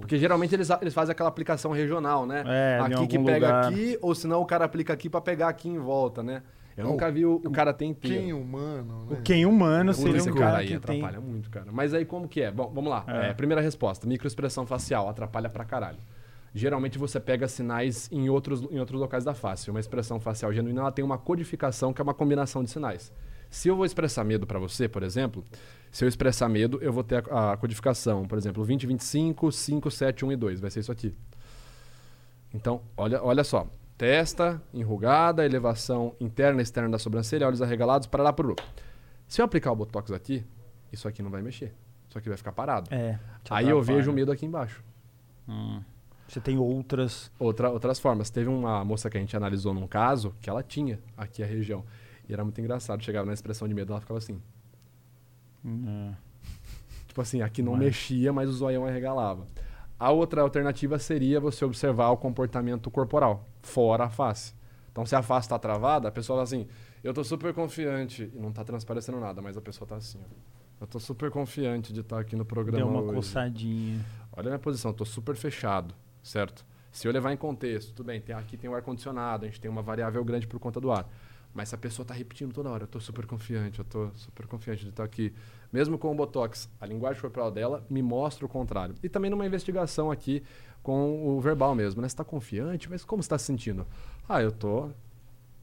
Porque 0.00 0.16
geralmente 0.16 0.54
eles, 0.54 0.68
eles 0.80 0.94
fazem 0.94 1.12
aquela 1.12 1.28
aplicação 1.28 1.70
regional, 1.72 2.26
né? 2.26 2.42
É, 2.46 2.80
em 2.80 2.94
aqui 2.94 3.06
que 3.06 3.18
pega 3.18 3.46
lugar. 3.46 3.64
aqui, 3.66 3.98
ou 4.00 4.14
senão 4.14 4.40
o 4.40 4.46
cara 4.46 4.64
aplica 4.64 4.92
aqui 4.92 5.10
pra 5.10 5.20
pegar 5.20 5.48
aqui 5.48 5.68
em 5.68 5.78
volta, 5.78 6.22
né? 6.22 6.42
Eu 6.76 6.86
Oh, 6.86 6.90
nunca 6.92 7.10
vi 7.10 7.26
o, 7.26 7.34
o 7.44 7.50
cara 7.50 7.74
ter 7.74 7.84
inteiro. 7.84 8.16
Quem 8.22 8.32
humano, 8.32 9.06
né? 9.10 9.18
O 9.18 9.22
quem 9.22 9.44
humano 9.44 9.92
seria 9.92 10.16
esse 10.16 10.30
um 10.30 10.34
cara 10.34 10.46
cara 10.46 10.58
aí 10.58 10.68
que 10.68 10.78
tem... 10.78 10.98
atrapalha 11.04 11.20
muito, 11.20 11.50
cara. 11.50 11.66
Mas 11.70 11.92
aí 11.92 12.06
como 12.06 12.26
que 12.26 12.40
é? 12.40 12.50
Bom, 12.50 12.70
vamos 12.74 12.90
lá. 12.90 13.04
É. 13.06 13.28
É, 13.28 13.34
primeira 13.34 13.60
resposta, 13.60 14.06
microexpressão 14.06 14.64
facial 14.64 15.06
atrapalha 15.08 15.50
pra 15.50 15.64
caralho. 15.66 15.98
Geralmente 16.54 16.98
você 16.98 17.20
pega 17.20 17.46
sinais 17.48 18.08
em 18.10 18.28
outros, 18.30 18.62
em 18.70 18.78
outros 18.78 18.98
locais 19.00 19.24
da 19.24 19.34
face. 19.34 19.70
Uma 19.70 19.80
expressão 19.80 20.18
facial 20.18 20.52
genuína 20.52 20.80
ela 20.80 20.92
tem 20.92 21.04
uma 21.04 21.18
codificação 21.18 21.92
que 21.92 22.00
é 22.00 22.04
uma 22.04 22.14
combinação 22.14 22.64
de 22.64 22.70
sinais. 22.70 23.12
Se 23.52 23.68
eu 23.68 23.76
vou 23.76 23.84
expressar 23.84 24.24
medo 24.24 24.46
para 24.46 24.58
você, 24.58 24.88
por 24.88 25.02
exemplo, 25.02 25.44
se 25.90 26.02
eu 26.02 26.08
expressar 26.08 26.48
medo, 26.48 26.78
eu 26.80 26.90
vou 26.90 27.04
ter 27.04 27.22
a, 27.30 27.52
a 27.52 27.56
codificação, 27.58 28.26
por 28.26 28.38
exemplo, 28.38 28.64
20, 28.64 28.86
25, 28.86 29.52
5, 29.52 29.90
7, 29.90 30.24
1 30.24 30.32
e 30.32 30.36
2. 30.36 30.60
Vai 30.60 30.70
ser 30.70 30.80
isso 30.80 30.90
aqui. 30.90 31.14
Então, 32.54 32.80
olha, 32.96 33.22
olha 33.22 33.44
só. 33.44 33.68
Testa, 33.98 34.60
enrugada, 34.72 35.44
elevação 35.44 36.16
interna 36.18 36.60
e 36.60 36.62
externa 36.62 36.88
da 36.88 36.98
sobrancelha, 36.98 37.46
olhos 37.46 37.60
arregalados, 37.60 38.06
para 38.06 38.22
lá, 38.22 38.32
por 38.32 38.56
Se 39.28 39.42
eu 39.42 39.44
aplicar 39.44 39.70
o 39.70 39.76
Botox 39.76 40.10
aqui, 40.12 40.42
isso 40.90 41.06
aqui 41.06 41.22
não 41.22 41.30
vai 41.30 41.42
mexer. 41.42 41.74
Isso 42.08 42.16
aqui 42.16 42.30
vai 42.30 42.38
ficar 42.38 42.52
parado. 42.52 42.92
É. 42.92 43.18
Aí 43.50 43.68
eu 43.68 43.82
vejo 43.82 44.10
o 44.10 44.14
medo 44.14 44.32
aqui 44.32 44.46
embaixo. 44.46 44.82
Hum. 45.46 45.82
Você 46.26 46.40
tem 46.40 46.56
outras. 46.56 47.30
Outra, 47.38 47.68
outras 47.68 48.00
formas. 48.00 48.30
Teve 48.30 48.48
uma 48.48 48.82
moça 48.82 49.10
que 49.10 49.18
a 49.18 49.20
gente 49.20 49.36
analisou 49.36 49.74
num 49.74 49.86
caso 49.86 50.34
que 50.40 50.48
ela 50.48 50.62
tinha 50.62 50.98
aqui 51.18 51.42
a 51.42 51.46
região. 51.46 51.84
E 52.32 52.34
era 52.34 52.42
muito 52.42 52.58
engraçado. 52.58 53.04
Chegava 53.04 53.26
na 53.26 53.34
expressão 53.34 53.68
de 53.68 53.74
medo, 53.74 53.92
ela 53.92 54.00
ficava 54.00 54.16
assim. 54.16 54.40
Hum. 55.62 56.14
Tipo 57.06 57.20
assim, 57.20 57.42
aqui 57.42 57.60
não 57.60 57.72
mas... 57.72 57.82
mexia, 57.82 58.32
mas 58.32 58.48
o 58.48 58.52
zoião 58.52 58.86
arregalava. 58.86 59.46
A 59.98 60.10
outra 60.10 60.40
alternativa 60.40 60.98
seria 60.98 61.38
você 61.38 61.62
observar 61.62 62.08
o 62.08 62.16
comportamento 62.16 62.90
corporal, 62.90 63.46
fora 63.60 64.04
a 64.04 64.08
face. 64.08 64.54
Então, 64.90 65.04
se 65.04 65.14
a 65.14 65.22
face 65.22 65.44
está 65.44 65.58
travada, 65.58 66.08
a 66.08 66.10
pessoa 66.10 66.36
fala 66.36 66.44
assim: 66.44 66.66
Eu 67.04 67.10
estou 67.10 67.22
super 67.22 67.52
confiante. 67.52 68.32
E 68.34 68.38
não 68.38 68.48
está 68.48 68.64
transparecendo 68.64 69.20
nada, 69.20 69.42
mas 69.42 69.58
a 69.58 69.60
pessoa 69.60 69.84
está 69.84 69.96
assim. 69.96 70.18
Ó. 70.18 70.34
Eu 70.80 70.84
estou 70.86 71.00
super 71.00 71.30
confiante 71.30 71.92
de 71.92 72.00
estar 72.00 72.16
tá 72.16 72.22
aqui 72.22 72.34
no 72.34 72.46
programa. 72.46 72.78
Deu 72.78 72.88
uma 72.88 73.02
hoje. 73.02 73.14
coçadinha. 73.14 74.00
Olha 74.32 74.46
a 74.46 74.50
minha 74.52 74.58
posição, 74.58 74.90
estou 74.90 75.06
super 75.06 75.36
fechado, 75.36 75.94
certo? 76.22 76.64
Se 76.90 77.06
eu 77.06 77.12
levar 77.12 77.30
em 77.30 77.36
contexto, 77.36 77.92
tudo 77.92 78.06
bem, 78.06 78.22
tem, 78.22 78.34
aqui 78.34 78.56
tem 78.56 78.70
o 78.70 78.74
ar-condicionado, 78.74 79.44
a 79.44 79.48
gente 79.48 79.60
tem 79.60 79.70
uma 79.70 79.82
variável 79.82 80.24
grande 80.24 80.46
por 80.46 80.58
conta 80.58 80.80
do 80.80 80.90
ar. 80.90 81.06
Mas 81.54 81.68
se 81.68 81.74
a 81.74 81.78
pessoa 81.78 82.04
está 82.04 82.14
repetindo 82.14 82.52
toda 82.52 82.70
hora, 82.70 82.84
eu 82.84 82.86
estou 82.86 83.00
super 83.00 83.26
confiante, 83.26 83.78
eu 83.78 83.82
estou 83.82 84.10
super 84.14 84.46
confiante 84.46 84.84
de 84.84 84.90
estar 84.90 85.04
aqui. 85.04 85.32
Mesmo 85.72 85.98
com 85.98 86.10
o 86.10 86.14
Botox, 86.14 86.68
a 86.80 86.86
linguagem 86.86 87.20
corporal 87.20 87.50
dela 87.50 87.84
me 87.90 88.02
mostra 88.02 88.46
o 88.46 88.48
contrário. 88.48 88.94
E 89.02 89.08
também 89.08 89.30
numa 89.30 89.46
investigação 89.46 90.10
aqui 90.10 90.42
com 90.82 91.28
o 91.28 91.40
verbal 91.40 91.74
mesmo, 91.74 92.00
né? 92.00 92.08
Você 92.08 92.14
está 92.14 92.24
confiante, 92.24 92.88
mas 92.88 93.04
como 93.04 93.22
você 93.22 93.26
está 93.26 93.38
se 93.38 93.44
sentindo? 93.44 93.86
Ah, 94.28 94.42
eu 94.42 94.48
estou 94.48 94.92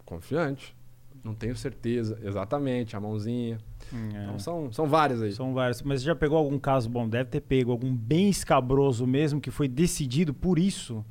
confiante, 0.05 0.75
não 1.24 1.34
tenho 1.34 1.55
certeza. 1.55 2.19
Exatamente, 2.24 2.96
a 2.96 3.00
mãozinha. 3.00 3.58
Hum, 3.91 4.10
é. 4.13 4.24
Então 4.24 4.39
são, 4.39 4.72
são 4.72 4.88
várias 4.88 5.22
aí. 5.22 5.31
São 5.31 5.53
várias. 5.53 5.81
Mas 5.81 6.01
você 6.01 6.08
já 6.08 6.15
pegou 6.15 6.38
algum 6.38 6.60
caso, 6.60 6.89
bom, 6.89 7.08
deve 7.08 7.29
ter 7.29 7.41
pego 7.41 7.72
algum 7.72 7.96
bem 7.96 8.29
escabroso 8.29 9.05
mesmo, 9.05 9.41
que 9.41 9.51
foi 9.51 9.67
decidido 9.67 10.34
por 10.34 10.60
isso? 10.60 11.03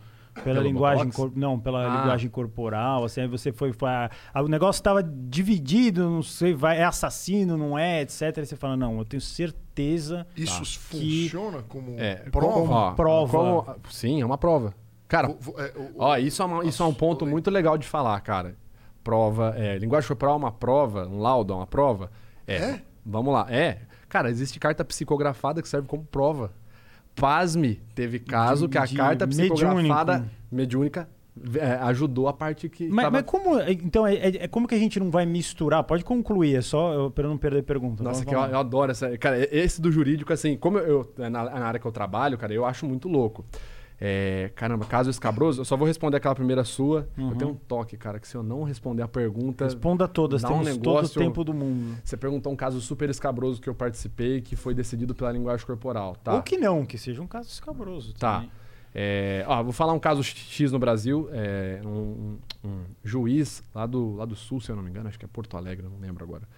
Pela 0.42 0.60
linguagem 0.60 1.10
cor... 1.10 1.32
não, 1.34 1.58
pela 1.58 1.84
ah. 1.84 2.00
linguagem 2.00 2.30
corporal, 2.30 3.04
assim, 3.04 3.22
aí 3.22 3.28
você 3.28 3.52
foi, 3.52 3.72
foi 3.72 3.88
a... 3.88 4.10
o 4.36 4.48
negócio 4.48 4.78
estava 4.78 5.02
dividido, 5.02 6.08
não 6.08 6.22
sei, 6.22 6.54
vai 6.54 6.78
é 6.78 6.84
assassino, 6.84 7.56
não 7.56 7.78
é, 7.78 8.02
etc. 8.02 8.38
Aí 8.38 8.46
você 8.46 8.56
fala, 8.56 8.76
não, 8.76 8.98
eu 8.98 9.04
tenho 9.04 9.20
certeza 9.20 10.26
Isso 10.36 10.58
tá, 10.58 10.64
funciona 10.64 11.58
que... 11.58 11.68
como 11.68 11.94
é, 11.98 12.14
prova. 12.30 12.50
Como, 12.50 12.94
prova. 12.94 13.38
Como... 13.64 13.78
sim, 13.90 14.20
é 14.20 14.26
uma 14.26 14.38
prova. 14.38 14.74
Cara, 15.06 15.30
o, 15.30 15.32
o, 15.32 15.60
é, 15.60 15.72
o, 15.76 15.92
ó, 15.98 16.16
isso 16.16 16.42
é, 16.42 16.44
uma, 16.44 16.64
isso 16.64 16.82
é 16.82 16.86
um 16.86 16.94
ponto 16.94 17.26
muito 17.26 17.50
legal 17.50 17.78
de 17.78 17.86
falar, 17.86 18.20
cara. 18.20 18.56
Prova, 19.02 19.54
é, 19.56 19.78
linguagem 19.78 20.06
corporal 20.06 20.34
é 20.34 20.38
uma 20.38 20.52
prova, 20.52 21.06
um 21.06 21.20
laudo 21.20 21.52
é 21.52 21.56
uma 21.56 21.66
prova. 21.66 22.10
É. 22.46 22.56
é. 22.56 22.82
Vamos 23.04 23.32
lá. 23.32 23.46
É. 23.48 23.78
Cara, 24.08 24.30
existe 24.30 24.58
carta 24.58 24.84
psicografada 24.84 25.62
que 25.62 25.68
serve 25.68 25.88
como 25.88 26.04
prova 26.04 26.52
pasme, 27.20 27.80
teve 27.94 28.18
caso 28.18 28.66
de, 28.66 28.72
que 28.72 28.78
a 28.78 28.86
carta 28.86 29.26
psicografada 29.26 30.30
mediúnica 30.50 31.08
é, 31.54 31.72
ajudou 31.82 32.28
a 32.28 32.32
parte 32.32 32.68
que. 32.68 32.88
Mas, 32.88 33.04
tava... 33.04 33.18
mas 33.18 33.22
como. 33.22 33.60
Então, 33.60 34.06
é, 34.06 34.14
é, 34.14 34.44
é, 34.44 34.48
como 34.48 34.66
que 34.66 34.74
a 34.74 34.78
gente 34.78 34.98
não 34.98 35.10
vai 35.10 35.24
misturar? 35.24 35.84
Pode 35.84 36.04
concluir, 36.04 36.56
é 36.56 36.60
só 36.60 37.10
para 37.10 37.28
não 37.28 37.38
perder 37.38 37.60
a 37.60 37.62
pergunta. 37.62 38.02
Nossa, 38.02 38.24
que 38.24 38.34
eu, 38.34 38.40
eu, 38.40 38.58
adoro 38.58 38.90
essa. 38.90 39.16
Cara, 39.18 39.38
esse 39.54 39.80
do 39.80 39.90
jurídico, 39.90 40.32
assim, 40.32 40.56
como 40.56 40.78
eu, 40.78 41.12
na, 41.16 41.30
na 41.30 41.66
área 41.66 41.80
que 41.80 41.86
eu 41.86 41.92
trabalho, 41.92 42.36
cara, 42.36 42.52
eu 42.52 42.64
acho 42.64 42.86
muito 42.86 43.08
louco. 43.08 43.44
É, 44.00 44.52
caramba, 44.54 44.84
caso 44.84 45.10
escabroso, 45.10 45.60
eu 45.60 45.64
só 45.64 45.76
vou 45.76 45.86
responder 45.86 46.18
aquela 46.18 46.34
primeira 46.34 46.62
sua. 46.62 47.08
Uhum. 47.18 47.30
Eu 47.30 47.36
tenho 47.36 47.50
um 47.50 47.54
toque, 47.54 47.96
cara, 47.96 48.20
que 48.20 48.28
se 48.28 48.36
eu 48.36 48.42
não 48.42 48.62
responder 48.62 49.02
a 49.02 49.08
pergunta. 49.08 49.64
Responda 49.64 50.06
todas, 50.06 50.42
dá 50.42 50.52
um 50.52 50.62
negócio, 50.62 51.14
todo 51.14 51.22
o 51.22 51.26
tempo 51.26 51.44
do 51.44 51.52
mundo. 51.52 51.98
Você 52.04 52.16
perguntou 52.16 52.52
um 52.52 52.56
caso 52.56 52.80
super 52.80 53.10
escabroso 53.10 53.60
que 53.60 53.68
eu 53.68 53.74
participei, 53.74 54.40
que 54.40 54.54
foi 54.54 54.72
decidido 54.72 55.14
pela 55.14 55.32
linguagem 55.32 55.66
corporal. 55.66 56.14
Tá? 56.22 56.34
Ou 56.34 56.42
que 56.42 56.56
não, 56.56 56.86
que 56.86 56.96
seja 56.96 57.20
um 57.20 57.26
caso 57.26 57.48
escabroso. 57.48 58.14
Tá. 58.14 58.44
É, 58.94 59.44
ó, 59.46 59.62
vou 59.62 59.72
falar 59.72 59.92
um 59.92 59.98
caso 59.98 60.22
X 60.22 60.70
no 60.70 60.78
Brasil. 60.78 61.28
É, 61.32 61.80
um, 61.84 62.38
um, 62.64 62.84
juiz 63.02 63.62
lá 63.74 63.84
do, 63.84 64.14
lá 64.14 64.24
do 64.24 64.36
sul, 64.36 64.60
se 64.60 64.70
eu 64.70 64.76
não 64.76 64.82
me 64.82 64.90
engano, 64.90 65.08
acho 65.08 65.18
que 65.18 65.24
é 65.24 65.28
Porto 65.28 65.56
Alegre, 65.56 65.86
não 65.86 65.98
lembro 65.98 66.24
agora. 66.24 66.48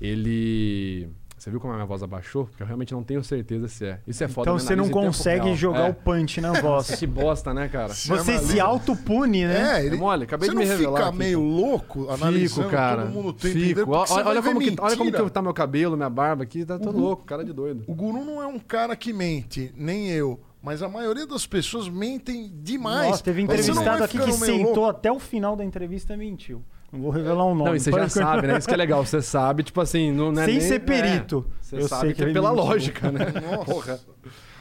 Ele 0.00 1.08
você 1.44 1.50
viu 1.50 1.60
como 1.60 1.74
a 1.74 1.76
minha 1.76 1.86
voz 1.86 2.02
abaixou? 2.02 2.46
Porque 2.46 2.62
eu 2.62 2.66
realmente 2.66 2.94
não 2.94 3.02
tenho 3.02 3.22
certeza 3.22 3.68
se 3.68 3.84
é. 3.84 4.00
Isso 4.06 4.24
é 4.24 4.28
foda. 4.28 4.48
Então 4.48 4.58
você 4.58 4.74
não 4.74 4.88
consegue 4.88 5.54
jogar 5.54 5.88
é. 5.88 5.90
o 5.90 5.94
punch 5.94 6.40
na 6.40 6.52
voz. 6.58 6.94
que 6.94 7.06
bosta, 7.06 7.52
né, 7.52 7.68
cara? 7.68 7.92
Você 7.92 8.38
se 8.38 8.58
auto-pune, 8.58 9.44
né? 9.46 9.76
É, 9.76 9.84
ele... 9.84 9.96
é 9.96 9.98
mole. 9.98 10.24
Acabei 10.24 10.48
você 10.48 10.54
de 10.54 10.58
me 10.58 10.64
revelar. 10.64 10.92
Você 10.92 10.96
fica 10.96 11.08
aqui, 11.10 11.18
meio 11.18 11.42
louco 11.42 12.08
analisando 12.08 12.62
Fico, 12.62 12.70
cara. 12.70 13.02
todo 13.02 13.12
mundo 13.12 13.34
tem 13.34 13.52
Fico. 13.52 13.90
Olha, 13.90 14.26
olha 14.26 14.42
como 14.42 14.58
que, 14.58 14.74
olha 14.78 14.96
como 14.96 15.12
que 15.12 15.30
tá 15.30 15.42
meu 15.42 15.52
cabelo, 15.52 15.98
minha 15.98 16.08
barba 16.08 16.44
aqui. 16.44 16.64
Tá 16.64 16.78
todo 16.78 16.96
uhum. 16.96 17.02
louco, 17.02 17.24
cara 17.24 17.44
de 17.44 17.52
doido. 17.52 17.84
O 17.86 17.94
guru 17.94 18.24
não 18.24 18.42
é 18.42 18.46
um 18.46 18.58
cara 18.58 18.96
que 18.96 19.12
mente, 19.12 19.70
nem 19.76 20.08
eu. 20.08 20.40
Mas 20.62 20.82
a 20.82 20.88
maioria 20.88 21.26
das 21.26 21.46
pessoas 21.46 21.90
mentem 21.90 22.50
demais. 22.62 23.10
Nossa, 23.10 23.22
teve 23.22 23.42
entrevistado 23.42 24.02
aqui 24.02 24.18
que 24.18 24.32
sentou 24.32 24.84
louco. 24.84 24.86
até 24.86 25.12
o 25.12 25.18
final 25.18 25.54
da 25.54 25.62
entrevista 25.62 26.14
e 26.14 26.16
mentiu. 26.16 26.64
Não 26.94 27.02
vou 27.02 27.10
revelar 27.10 27.44
um 27.44 27.54
nome. 27.54 27.70
Não, 27.70 27.76
e 27.76 27.80
você 27.80 27.90
já 27.90 28.08
sabe, 28.08 28.46
né? 28.46 28.56
Isso 28.56 28.68
que 28.68 28.74
é 28.74 28.76
legal. 28.76 29.04
Você 29.04 29.20
sabe, 29.20 29.64
tipo 29.64 29.80
assim, 29.80 30.12
não, 30.12 30.30
não 30.30 30.42
é 30.42 30.44
Sem 30.44 30.58
nem, 30.58 30.68
ser 30.68 30.78
perito. 30.78 31.44
É, 31.50 31.64
você 31.64 31.76
eu 31.76 31.88
sabe 31.88 32.02
sei 32.02 32.10
que, 32.14 32.24
que 32.24 32.30
é 32.30 32.32
pela 32.32 32.52
lógica, 32.52 33.10
né? 33.10 33.26
Nossa. 33.50 33.64
Porra. 33.64 34.00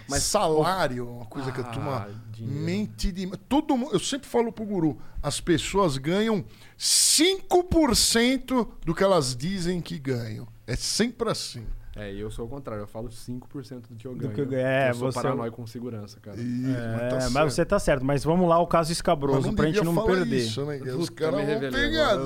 Mas 0.09 0.23
salário, 0.23 1.07
uma 1.07 1.25
coisa 1.25 1.49
ah, 1.49 1.51
que 1.51 1.61
a 1.61 1.63
turma 1.63 2.07
mente 2.39 3.11
de. 3.11 3.27
Todo 3.47 3.77
mundo, 3.77 3.93
eu 3.93 3.99
sempre 3.99 4.27
falo 4.27 4.51
pro 4.51 4.65
guru: 4.65 4.97
as 5.21 5.39
pessoas 5.39 5.97
ganham 5.97 6.43
5% 6.77 8.67
do 8.83 8.95
que 8.95 9.03
elas 9.03 9.35
dizem 9.35 9.79
que 9.79 9.99
ganham. 9.99 10.47
É 10.65 10.75
sempre 10.75 11.29
assim. 11.29 11.65
É, 11.95 12.11
e 12.11 12.19
eu 12.19 12.31
sou 12.31 12.47
o 12.47 12.49
contrário, 12.49 12.83
eu 12.83 12.87
falo 12.87 13.09
5% 13.09 13.87
do 13.87 13.95
que 13.95 14.07
eu 14.07 14.15
ganho. 14.15 14.31
Do 14.31 14.47
que 14.47 14.55
eu, 14.55 14.59
é, 14.59 14.89
eu 14.89 14.95
sou 14.95 15.11
você... 15.11 15.21
paranoico 15.21 15.57
com 15.57 15.67
segurança, 15.67 16.19
cara. 16.19 16.37
Ih, 16.39 16.65
é, 16.65 17.11
mas, 17.11 17.25
tá 17.25 17.29
mas, 17.29 17.53
você 17.53 17.63
tá 17.63 17.77
certo, 17.77 18.03
mas 18.03 18.23
vamos 18.23 18.49
lá 18.49 18.57
o 18.57 18.65
caso 18.65 18.91
escabroso 18.91 19.53
pra 19.53 19.67
gente 19.67 19.83
não 19.83 20.03
perder. 20.03 20.37
Isso, 20.37 20.65
né? 20.65 20.79
Os 20.95 21.09
caras 21.09 21.45
vão 21.45 21.59
pegar. 21.69 22.17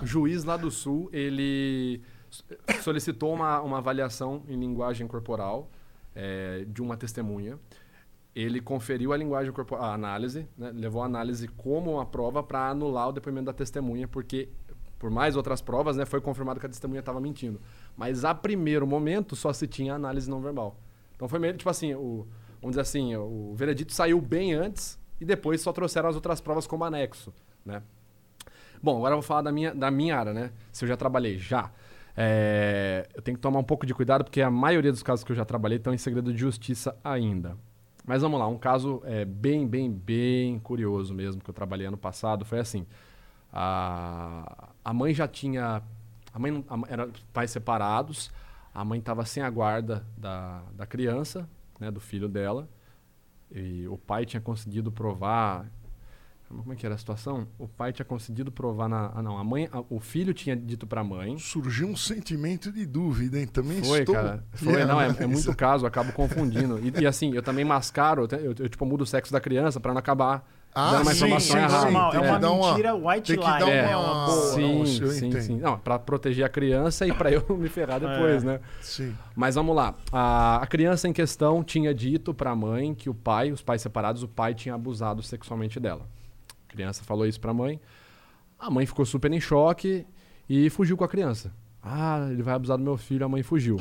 o 0.00 0.06
juiz 0.06 0.44
lá 0.44 0.56
do 0.56 0.70
sul, 0.70 1.08
ele 1.12 2.02
solicitou 2.82 3.34
uma, 3.34 3.60
uma 3.60 3.78
avaliação 3.78 4.44
em 4.48 4.58
linguagem 4.58 5.08
corporal 5.08 5.68
é, 6.14 6.64
de 6.68 6.80
uma 6.80 6.96
testemunha. 6.96 7.58
Ele 8.34 8.60
conferiu 8.60 9.12
a 9.12 9.16
linguagem 9.16 9.52
corporal, 9.52 9.84
a 9.84 9.94
análise, 9.94 10.46
né? 10.56 10.70
levou 10.72 11.02
a 11.02 11.06
análise 11.06 11.48
como 11.48 11.94
uma 11.94 12.06
prova 12.06 12.42
para 12.42 12.68
anular 12.68 13.08
o 13.08 13.12
depoimento 13.12 13.46
da 13.46 13.52
testemunha, 13.52 14.06
porque 14.06 14.48
por 14.98 15.10
mais 15.10 15.36
outras 15.36 15.60
provas, 15.60 15.98
né, 15.98 16.06
foi 16.06 16.18
confirmado 16.18 16.58
que 16.58 16.64
a 16.64 16.68
testemunha 16.68 17.00
estava 17.00 17.20
mentindo. 17.20 17.60
Mas 17.96 18.24
a 18.24 18.34
primeiro 18.34 18.86
momento 18.86 19.36
só 19.36 19.52
se 19.52 19.66
tinha 19.66 19.94
análise 19.94 20.28
não 20.28 20.40
verbal. 20.40 20.76
Então 21.14 21.28
foi 21.28 21.38
meio 21.38 21.56
tipo 21.56 21.70
assim, 21.70 21.94
o, 21.94 22.26
vamos 22.60 22.72
dizer 22.72 22.80
assim, 22.80 23.14
o 23.16 23.52
veredito 23.54 23.92
saiu 23.92 24.20
bem 24.20 24.52
antes 24.52 24.98
e 25.20 25.24
depois 25.24 25.60
só 25.60 25.72
trouxeram 25.72 26.08
as 26.08 26.16
outras 26.16 26.40
provas 26.40 26.66
como 26.66 26.84
anexo, 26.84 27.32
né? 27.64 27.82
Bom, 28.82 28.98
agora 28.98 29.12
eu 29.12 29.18
vou 29.18 29.22
falar 29.22 29.42
da 29.42 29.52
minha, 29.52 29.74
da 29.74 29.90
minha 29.90 30.18
área, 30.18 30.34
né? 30.34 30.50
Se 30.70 30.84
eu 30.84 30.88
já 30.88 30.96
trabalhei, 30.96 31.38
já. 31.38 31.70
É, 32.16 33.08
eu 33.14 33.22
tenho 33.22 33.36
que 33.36 33.40
tomar 33.40 33.58
um 33.58 33.64
pouco 33.64 33.86
de 33.86 33.94
cuidado 33.94 34.24
porque 34.24 34.42
a 34.42 34.50
maioria 34.50 34.92
dos 34.92 35.02
casos 35.02 35.24
que 35.24 35.32
eu 35.32 35.36
já 35.36 35.44
trabalhei 35.44 35.78
estão 35.78 35.94
em 35.94 35.98
segredo 35.98 36.32
de 36.32 36.38
justiça 36.38 36.96
ainda. 37.02 37.56
Mas 38.06 38.20
vamos 38.20 38.38
lá, 38.38 38.46
um 38.46 38.58
caso 38.58 39.00
é, 39.04 39.24
bem, 39.24 39.66
bem, 39.66 39.90
bem 39.90 40.58
curioso 40.58 41.14
mesmo 41.14 41.40
que 41.40 41.48
eu 41.48 41.54
trabalhei 41.54 41.86
ano 41.86 41.96
passado 41.96 42.44
foi 42.44 42.58
assim. 42.58 42.86
A, 43.50 44.68
a 44.84 44.92
mãe 44.92 45.14
já 45.14 45.26
tinha 45.26 45.82
a 46.34 46.38
mãe 46.38 46.64
a, 46.68 46.92
era 46.92 47.08
pais 47.32 47.52
separados, 47.52 48.32
a 48.74 48.84
mãe 48.84 48.98
estava 48.98 49.24
sem 49.24 49.40
a 49.40 49.48
guarda 49.48 50.04
da, 50.18 50.62
da 50.74 50.84
criança, 50.84 51.48
né, 51.78 51.92
do 51.92 52.00
filho 52.00 52.28
dela, 52.28 52.68
e 53.52 53.86
o 53.86 53.96
pai 53.96 54.26
tinha 54.26 54.40
conseguido 54.40 54.90
provar. 54.90 55.70
Como 56.48 56.72
é 56.72 56.76
que 56.76 56.84
era 56.84 56.94
a 56.94 56.98
situação? 56.98 57.48
O 57.58 57.66
pai 57.66 57.92
tinha 57.92 58.04
conseguido 58.04 58.52
provar 58.52 58.88
na. 58.88 59.10
Ah, 59.14 59.22
não, 59.22 59.38
a 59.38 59.42
mãe. 59.42 59.68
A, 59.72 59.82
o 59.90 59.98
filho 59.98 60.32
tinha 60.32 60.54
dito 60.54 60.86
para 60.86 61.00
a 61.00 61.04
mãe. 61.04 61.36
Surgiu 61.38 61.88
um 61.88 61.96
sentimento 61.96 62.70
de 62.70 62.86
dúvida, 62.86 63.40
hein? 63.40 63.46
Também 63.46 63.82
Foi, 63.82 64.00
estou... 64.00 64.14
cara. 64.14 64.44
Foi, 64.52 64.84
não, 64.84 65.00
é, 65.00 65.08
é, 65.08 65.26
muito 65.26 65.54
caso, 65.56 65.84
eu 65.84 65.88
acabo 65.88 66.12
confundindo. 66.12 66.78
E, 66.78 67.00
e, 67.00 67.06
assim, 67.06 67.32
eu 67.32 67.42
também 67.42 67.64
mascaro, 67.64 68.28
eu, 68.30 68.38
eu, 68.38 68.54
eu, 68.58 68.68
tipo, 68.68 68.84
mudo 68.86 69.02
o 69.02 69.06
sexo 69.06 69.32
da 69.32 69.40
criança 69.40 69.80
para 69.80 69.92
não 69.92 69.98
acabar 69.98 70.48
ah, 70.74 70.90
dando 70.90 71.02
uma 71.02 71.10
sim, 71.12 71.16
informação 71.16 71.52
sim, 71.52 71.58
errada. 71.58 71.88
Sim, 71.88 72.16
é 72.16 72.20
uma 72.20 72.38
mentira 72.38 72.94
uma, 72.94 73.12
white 73.12 73.32
lie. 73.36 73.70
É, 73.70 73.92
é 73.92 73.96
uma 73.96 74.26
boa. 74.26 74.54
Sim, 74.54 74.86
sim, 74.86 75.40
sim. 75.40 75.58
Não, 75.58 75.78
para 75.78 75.98
proteger 76.00 76.44
a 76.44 76.48
criança 76.48 77.06
e 77.06 77.12
para 77.12 77.30
eu 77.30 77.44
me 77.56 77.68
ferrar 77.68 78.00
depois, 78.00 78.42
é. 78.42 78.46
né? 78.46 78.60
Sim. 78.80 79.14
Mas 79.36 79.54
vamos 79.54 79.76
lá. 79.76 79.94
A, 80.10 80.56
a 80.56 80.66
criança 80.66 81.06
em 81.06 81.12
questão 81.12 81.62
tinha 81.62 81.94
dito 81.94 82.34
para 82.34 82.50
a 82.50 82.56
mãe 82.56 82.92
que 82.92 83.08
o 83.08 83.14
pai, 83.14 83.52
os 83.52 83.62
pais 83.62 83.82
separados, 83.82 84.24
o 84.24 84.28
pai 84.28 84.52
tinha 84.52 84.74
abusado 84.74 85.22
sexualmente 85.22 85.78
dela. 85.78 86.08
A 86.68 86.72
criança 86.72 87.04
falou 87.04 87.24
isso 87.24 87.40
para 87.40 87.52
a 87.52 87.54
mãe. 87.54 87.80
A 88.58 88.68
mãe 88.68 88.84
ficou 88.84 89.06
super 89.06 89.32
em 89.32 89.40
choque 89.40 90.04
e 90.48 90.68
fugiu 90.70 90.96
com 90.96 91.04
a 91.04 91.08
criança. 91.08 91.52
Ah, 91.80 92.26
ele 92.30 92.42
vai 92.42 92.54
abusar 92.54 92.78
do 92.78 92.82
meu 92.82 92.96
filho, 92.96 93.24
a 93.24 93.28
mãe 93.28 93.42
fugiu. 93.42 93.78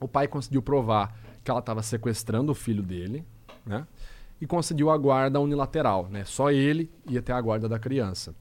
O 0.00 0.08
pai 0.08 0.26
conseguiu 0.26 0.60
provar 0.60 1.14
que 1.44 1.50
ela 1.50 1.60
estava 1.60 1.82
sequestrando 1.82 2.50
o 2.50 2.54
filho 2.54 2.82
dele, 2.82 3.24
né? 3.64 3.86
E 4.40 4.46
conseguiu 4.46 4.90
a 4.90 4.98
guarda 4.98 5.40
unilateral, 5.40 6.08
né? 6.10 6.24
Só 6.24 6.50
ele 6.50 6.90
ia 7.08 7.22
ter 7.22 7.32
a 7.32 7.40
guarda 7.40 7.68
da 7.68 7.78
criança. 7.78 8.34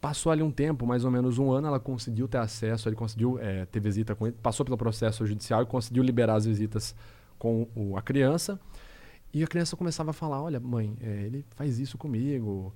Passou 0.00 0.30
ali 0.30 0.42
um 0.42 0.50
tempo, 0.50 0.86
mais 0.86 1.04
ou 1.04 1.10
menos 1.10 1.38
um 1.38 1.50
ano, 1.50 1.66
ela 1.66 1.80
conseguiu 1.80 2.28
ter 2.28 2.38
acesso, 2.38 2.88
ele 2.88 2.96
conseguiu 2.96 3.38
é, 3.40 3.64
ter 3.66 3.80
visita 3.80 4.14
com 4.14 4.26
ele, 4.26 4.36
passou 4.40 4.64
pelo 4.64 4.76
processo 4.76 5.26
judicial 5.26 5.62
e 5.62 5.66
conseguiu 5.66 6.02
liberar 6.02 6.36
as 6.36 6.46
visitas 6.46 6.94
com 7.38 7.66
o, 7.74 7.96
a 7.96 8.02
criança. 8.02 8.60
E 9.32 9.42
a 9.42 9.46
criança 9.46 9.76
começava 9.76 10.10
a 10.10 10.12
falar: 10.12 10.42
Olha, 10.42 10.60
mãe, 10.60 10.96
é, 11.00 11.22
ele 11.22 11.44
faz 11.50 11.78
isso 11.78 11.98
comigo, 11.98 12.72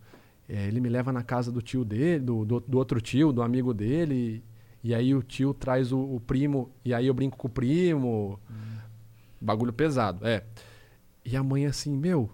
é, 0.48 0.66
ele 0.66 0.80
me 0.80 0.88
leva 0.88 1.12
na 1.12 1.22
casa 1.22 1.50
do 1.50 1.62
tio 1.62 1.84
dele, 1.84 2.24
do, 2.24 2.44
do, 2.44 2.60
do 2.60 2.78
outro 2.78 3.00
tio, 3.00 3.32
do 3.32 3.42
amigo 3.42 3.72
dele, 3.72 4.42
e 4.82 4.94
aí 4.94 5.14
o 5.14 5.22
tio 5.22 5.54
traz 5.54 5.92
o, 5.92 5.98
o, 5.98 6.20
primo, 6.20 6.70
e 6.84 6.92
aí 6.92 7.06
eu 7.06 7.14
brinco 7.14 7.36
com 7.36 7.46
o 7.46 7.50
primo. 7.50 8.38
Hum. 8.50 8.78
Bagulho 9.40 9.72
pesado, 9.72 10.26
é. 10.26 10.44
E 11.24 11.36
a 11.36 11.42
mãe 11.42 11.66
assim: 11.66 11.94
Meu, 11.96 12.30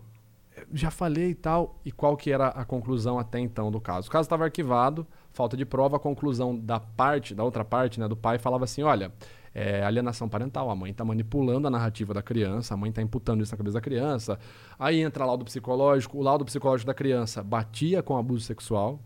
já 0.73 0.91
falei 0.91 1.31
e 1.31 1.35
tal. 1.35 1.81
E 1.85 1.93
qual 1.93 2.17
que 2.17 2.31
era 2.31 2.49
a 2.49 2.65
conclusão 2.65 3.19
até 3.19 3.39
então 3.39 3.71
do 3.71 3.81
caso? 3.81 4.09
O 4.09 4.11
caso 4.11 4.27
estava 4.27 4.45
arquivado, 4.45 5.07
falta 5.33 5.57
de 5.57 5.65
prova, 5.65 5.97
a 5.97 6.01
conclusão 6.01 6.59
da 6.59 6.81
parte, 6.81 7.35
da 7.35 7.45
outra 7.45 7.65
parte, 7.65 8.01
né, 8.01 8.09
do 8.09 8.17
pai, 8.17 8.39
falava 8.39 8.65
assim: 8.65 8.83
olha, 8.83 9.13
é 9.55 9.83
alienação 9.83 10.29
parental, 10.29 10.71
a 10.71 10.77
mãe 10.77 10.91
está 10.91 11.05
manipulando 11.05 11.67
a 11.67 11.71
narrativa 11.71 12.15
da 12.15 12.23
criança, 12.23 12.75
a 12.75 12.77
mãe 12.77 12.91
está 12.91 13.03
imputando 13.03 13.43
isso 13.43 13.53
na 13.53 13.59
cabeça 13.59 13.75
da 13.75 13.81
criança. 13.81 14.39
Aí 14.79 15.01
entra 15.01 15.25
laudo 15.25 15.45
psicológico, 15.45 16.19
o 16.19 16.23
laudo 16.23 16.45
psicológico 16.45 16.87
da 16.87 16.95
criança 16.95 17.43
batia 17.43 18.03
com 18.03 18.17
abuso 18.17 18.45
sexual. 18.45 19.01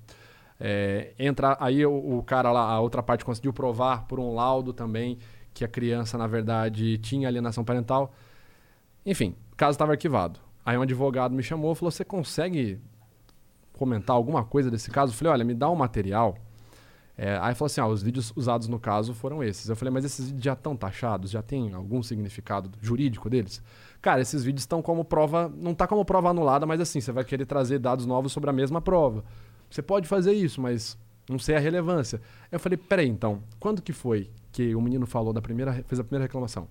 É, 0.60 1.12
entra 1.18 1.56
aí 1.58 1.84
o, 1.84 2.18
o 2.18 2.22
cara 2.22 2.52
lá, 2.52 2.70
a 2.70 2.80
outra 2.80 3.02
parte 3.02 3.24
conseguiu 3.24 3.52
provar 3.52 4.06
por 4.06 4.20
um 4.20 4.34
laudo 4.34 4.72
também 4.72 5.18
que 5.52 5.64
a 5.64 5.68
criança, 5.68 6.16
na 6.16 6.26
verdade, 6.26 6.98
tinha 6.98 7.28
alienação 7.28 7.64
parental. 7.64 8.14
Enfim, 9.04 9.34
caso 9.62 9.76
estava 9.76 9.92
arquivado. 9.92 10.40
Aí 10.66 10.76
um 10.76 10.82
advogado 10.82 11.32
me 11.32 11.42
chamou 11.42 11.72
e 11.72 11.76
falou: 11.76 11.92
Você 11.92 12.04
consegue 12.04 12.80
comentar 13.74 14.16
alguma 14.16 14.44
coisa 14.44 14.68
desse 14.68 14.90
caso? 14.90 15.12
Eu 15.12 15.16
falei: 15.16 15.32
Olha, 15.34 15.44
me 15.44 15.54
dá 15.54 15.70
um 15.70 15.76
material. 15.76 16.36
É, 17.16 17.38
aí 17.40 17.54
falou 17.54 17.66
assim: 17.66 17.80
ah, 17.80 17.86
os 17.86 18.02
vídeos 18.02 18.32
usados 18.34 18.66
no 18.66 18.80
caso 18.80 19.14
foram 19.14 19.42
esses. 19.42 19.68
Eu 19.68 19.76
falei: 19.76 19.94
Mas 19.94 20.04
esses 20.04 20.26
vídeos 20.26 20.42
já 20.42 20.54
estão 20.54 20.74
taxados? 20.74 21.30
Já 21.30 21.42
tem 21.42 21.72
algum 21.74 22.02
significado 22.02 22.70
jurídico 22.80 23.30
deles? 23.30 23.62
Cara, 24.00 24.20
esses 24.20 24.42
vídeos 24.42 24.62
estão 24.62 24.82
como 24.82 25.04
prova. 25.04 25.48
Não 25.56 25.70
está 25.70 25.86
como 25.86 26.04
prova 26.04 26.30
anulada, 26.30 26.66
mas 26.66 26.80
assim, 26.80 27.00
você 27.00 27.12
vai 27.12 27.24
querer 27.24 27.46
trazer 27.46 27.78
dados 27.78 28.04
novos 28.04 28.32
sobre 28.32 28.50
a 28.50 28.52
mesma 28.52 28.80
prova. 28.80 29.22
Você 29.70 29.80
pode 29.80 30.08
fazer 30.08 30.32
isso, 30.32 30.60
mas 30.60 30.98
não 31.30 31.38
sei 31.38 31.54
a 31.54 31.60
relevância. 31.60 32.20
Eu 32.50 32.58
falei: 32.58 32.76
Peraí, 32.76 33.08
então, 33.08 33.40
quando 33.60 33.80
que 33.80 33.92
foi 33.92 34.28
que 34.50 34.74
o 34.74 34.80
menino 34.80 35.06
falou 35.06 35.32
da 35.32 35.40
primeira. 35.40 35.72
fez 35.86 36.00
a 36.00 36.04
primeira 36.04 36.24
reclamação? 36.24 36.66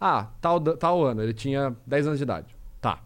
Ah, 0.00 0.28
tal, 0.40 0.60
tal 0.60 1.04
ano, 1.04 1.22
ele 1.22 1.34
tinha 1.34 1.76
10 1.86 2.06
anos 2.06 2.18
de 2.18 2.22
idade. 2.22 2.56
Tá. 2.80 3.02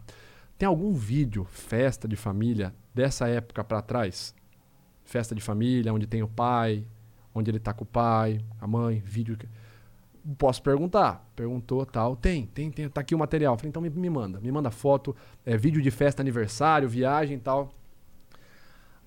Tem 0.57 0.67
algum 0.67 0.93
vídeo, 0.93 1.43
festa 1.45 2.07
de 2.07 2.15
família, 2.15 2.73
dessa 2.93 3.27
época 3.27 3.63
para 3.63 3.81
trás? 3.81 4.35
Festa 5.03 5.33
de 5.33 5.41
família, 5.41 5.93
onde 5.93 6.07
tem 6.07 6.21
o 6.21 6.27
pai, 6.27 6.85
onde 7.33 7.49
ele 7.49 7.59
tá 7.59 7.73
com 7.73 7.83
o 7.83 7.87
pai, 7.87 8.39
a 8.61 8.67
mãe, 8.67 9.01
vídeo. 9.03 9.37
Posso 10.37 10.61
perguntar. 10.61 11.29
Perguntou 11.35 11.85
tal. 11.85 12.15
Tem, 12.15 12.45
tem, 12.45 12.71
tem. 12.71 12.87
Tá 12.87 13.01
aqui 13.01 13.13
o 13.13 13.17
material. 13.17 13.57
Falei, 13.57 13.69
então 13.69 13.81
me, 13.81 13.89
me 13.89 14.09
manda. 14.09 14.39
Me 14.39 14.51
manda 14.51 14.71
foto, 14.71 15.15
é, 15.45 15.57
vídeo 15.57 15.81
de 15.81 15.91
festa, 15.91 16.21
aniversário, 16.21 16.87
viagem 16.87 17.39
tal. 17.39 17.73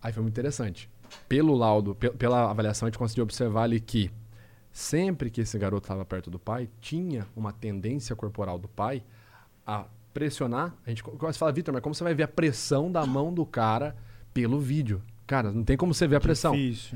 Aí 0.03 0.13
foi 0.13 0.23
muito 0.23 0.35
interessante. 0.35 0.91
Pelo 1.29 1.55
laudo, 1.55 1.95
pela 1.95 2.51
avaliação, 2.51 2.87
a 2.87 2.91
gente 2.91 2.99
conseguiu 2.99 3.23
observar 3.23 3.63
ali 3.63 3.81
que 3.81 4.11
sempre 4.77 5.31
que 5.31 5.41
esse 5.41 5.59
garoto 5.59 5.85
estava 5.85 6.05
perto 6.05 6.31
do 6.31 6.39
pai, 6.39 6.69
tinha 6.83 7.27
uma 7.35 7.51
tendência 7.51 8.15
corporal 8.15 8.59
do 8.59 8.69
pai 8.69 9.03
a 9.67 9.87
pressionar. 10.13 10.75
A 10.85 10.91
gente 10.91 11.03
começa 11.03 11.39
a 11.39 11.41
falar, 11.41 11.53
Vitor, 11.53 11.73
mas 11.73 11.83
como 11.83 11.95
você 11.95 12.05
vai 12.05 12.15
ver 12.15 12.25
a 12.25 12.29
pressão 12.29 12.93
da 12.93 13.07
mão 13.07 13.33
do 13.33 13.47
cara 13.47 13.97
pelo 14.35 14.61
vídeo? 14.61 15.03
Cara, 15.27 15.51
não 15.51 15.65
tem 15.65 15.79
como 15.79 15.95
você 15.95 16.07
ver 16.07 16.17
a 16.17 16.21
pressão. 16.21 16.53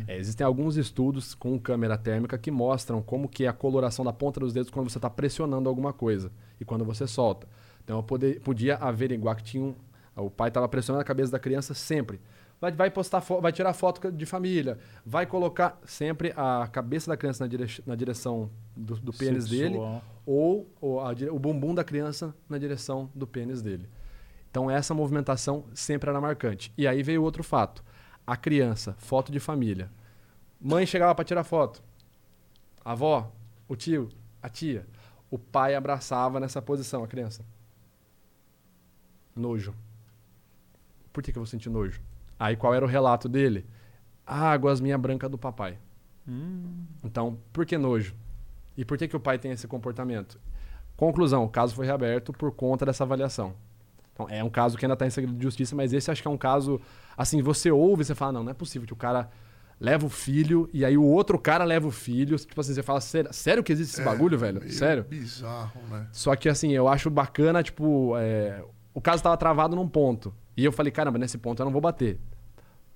É, 0.07 0.19
existem 0.19 0.47
alguns 0.47 0.77
estudos 0.77 1.35
com 1.35 1.59
câmera 1.59 1.97
térmica 1.97 2.37
que 2.37 2.51
mostram 2.51 3.01
como 3.01 3.27
que 3.27 3.47
é 3.47 3.49
a 3.49 3.53
coloração 3.53 4.05
da 4.05 4.13
ponta 4.13 4.41
dos 4.41 4.53
dedos 4.53 4.71
quando 4.71 4.91
você 4.91 4.99
está 4.99 5.09
pressionando 5.09 5.67
alguma 5.67 5.95
coisa 5.95 6.31
e 6.61 6.67
quando 6.67 6.85
você 6.85 7.07
solta. 7.07 7.49
Então 7.83 7.97
eu 7.97 8.03
poder, 8.03 8.41
podia 8.41 8.77
averiguar 8.77 9.37
que 9.37 9.43
tinha 9.43 9.65
um, 9.65 9.75
o 10.17 10.29
pai 10.29 10.49
estava 10.49 10.69
pressionando 10.69 11.01
a 11.01 11.05
cabeça 11.05 11.33
da 11.33 11.39
criança 11.39 11.73
sempre. 11.73 12.21
Vai, 12.61 12.73
vai 12.73 12.91
postar 12.91 13.21
vai 13.21 13.53
tirar 13.53 13.73
foto 13.73 14.13
de 14.13 14.27
família, 14.27 14.79
vai 15.05 15.25
colocar 15.25 15.81
sempre 15.87 16.33
a 16.37 16.69
cabeça 16.71 17.11
da 17.11 17.17
criança 17.17 17.43
na, 17.45 17.49
dire, 17.49 17.83
na 17.87 17.95
direção 17.95 18.51
do, 18.77 18.97
do 18.97 19.13
pênis 19.15 19.49
dele 19.49 19.79
ou, 20.27 20.71
ou 20.79 21.01
a, 21.01 21.13
o 21.33 21.39
bumbum 21.39 21.75
da 21.75 21.83
criança 21.83 22.35
na 22.49 22.59
direção 22.59 23.11
do 23.15 23.27
pênis 23.27 23.63
dele. 23.63 23.89
Então 24.51 24.71
essa 24.71 24.93
movimentação 24.93 25.65
sempre 25.73 26.11
era 26.11 26.21
marcante. 26.21 26.71
E 26.77 26.87
aí 26.87 27.03
veio 27.03 27.23
outro 27.23 27.43
fato. 27.43 27.83
A 28.27 28.37
criança, 28.37 28.95
foto 28.99 29.33
de 29.33 29.41
família. 29.41 29.91
Mãe 30.61 30.85
chegava 30.85 31.15
para 31.15 31.25
tirar 31.25 31.45
foto. 31.45 31.83
A 32.85 32.93
avó, 32.93 33.33
o 33.67 33.75
tio, 33.75 34.11
a 34.43 34.51
tia. 34.51 34.87
O 35.31 35.39
pai 35.39 35.75
abraçava 35.75 36.39
nessa 36.39 36.61
posição 36.61 37.03
a 37.03 37.09
criança. 37.09 37.43
Nojo. 39.35 39.75
Por 41.13 41.23
que, 41.23 41.33
que 41.33 41.39
eu 41.39 41.43
vou 41.43 41.47
sentir 41.47 41.71
nojo? 41.71 42.03
Aí 42.41 42.57
qual 42.57 42.75
era 42.75 42.83
o 42.83 42.89
relato 42.89 43.29
dele? 43.29 43.67
Águas 44.27 44.81
minha 44.81 44.97
branca 44.97 45.29
do 45.29 45.37
papai. 45.37 45.77
Hum. 46.27 46.87
Então, 47.05 47.39
por 47.53 47.67
que 47.67 47.77
nojo? 47.77 48.15
E 48.79 48.83
por 48.83 48.97
que, 48.97 49.07
que 49.07 49.15
o 49.17 49.21
pai 49.21 49.39
tem 49.39 49.51
esse 49.53 49.69
comportamento? 49.69 50.41
Conclusão, 50.97 51.45
o 51.45 51.49
caso 51.51 51.75
foi 51.75 51.85
reaberto 51.85 52.33
por 52.33 52.51
conta 52.51 52.87
dessa 52.87 53.05
avaliação. 53.05 53.55
Então, 54.15 54.27
é 54.31 54.43
um 54.43 54.49
caso 54.49 54.79
que 54.79 54.87
ainda 54.87 54.95
está 54.95 55.07
em 55.07 55.11
segredo 55.11 55.37
de 55.37 55.43
justiça, 55.43 55.77
mas 55.77 55.93
esse 55.93 56.11
acho 56.11 56.23
que 56.23 56.29
é 56.29 56.31
um 56.31 56.39
caso. 56.39 56.81
Assim, 57.15 57.43
você 57.43 57.71
ouve 57.71 58.01
e 58.01 58.05
você 58.07 58.15
fala: 58.15 58.33
não, 58.33 58.45
não 58.45 58.53
é 58.53 58.55
possível 58.55 58.87
que 58.87 58.93
o 58.95 58.97
cara 58.97 59.29
leva 59.79 60.07
o 60.07 60.11
filho 60.11 60.69
e 60.73 60.83
aí 60.83 60.97
o 60.97 61.05
outro 61.05 61.39
cara 61.39 61.65
leva 61.65 61.89
o 61.89 61.91
filho. 61.91 62.39
Tipo 62.39 62.59
assim, 62.59 62.73
você 62.73 62.83
fala: 62.83 63.03
sério, 63.03 63.31
sério 63.35 63.63
que 63.63 63.71
existe 63.71 63.93
esse 63.93 64.01
é, 64.01 64.05
bagulho, 64.05 64.39
velho? 64.39 64.67
Sério? 64.73 65.05
Bizarro, 65.05 65.81
né? 65.91 66.07
Só 66.11 66.35
que 66.37 66.49
assim, 66.49 66.73
eu 66.73 66.89
acho 66.89 67.11
bacana, 67.11 67.63
tipo, 67.63 68.17
é... 68.17 68.65
o 68.95 69.01
caso 69.01 69.17
estava 69.17 69.37
travado 69.37 69.77
num 69.77 69.89
ponto. 69.89 70.33
E 70.57 70.65
eu 70.65 70.73
falei: 70.73 70.93
caramba, 70.93 71.19
nesse 71.19 71.39
ponto 71.39 71.61
eu 71.61 71.65
não 71.65 71.73
vou 71.73 71.81
bater. 71.81 72.19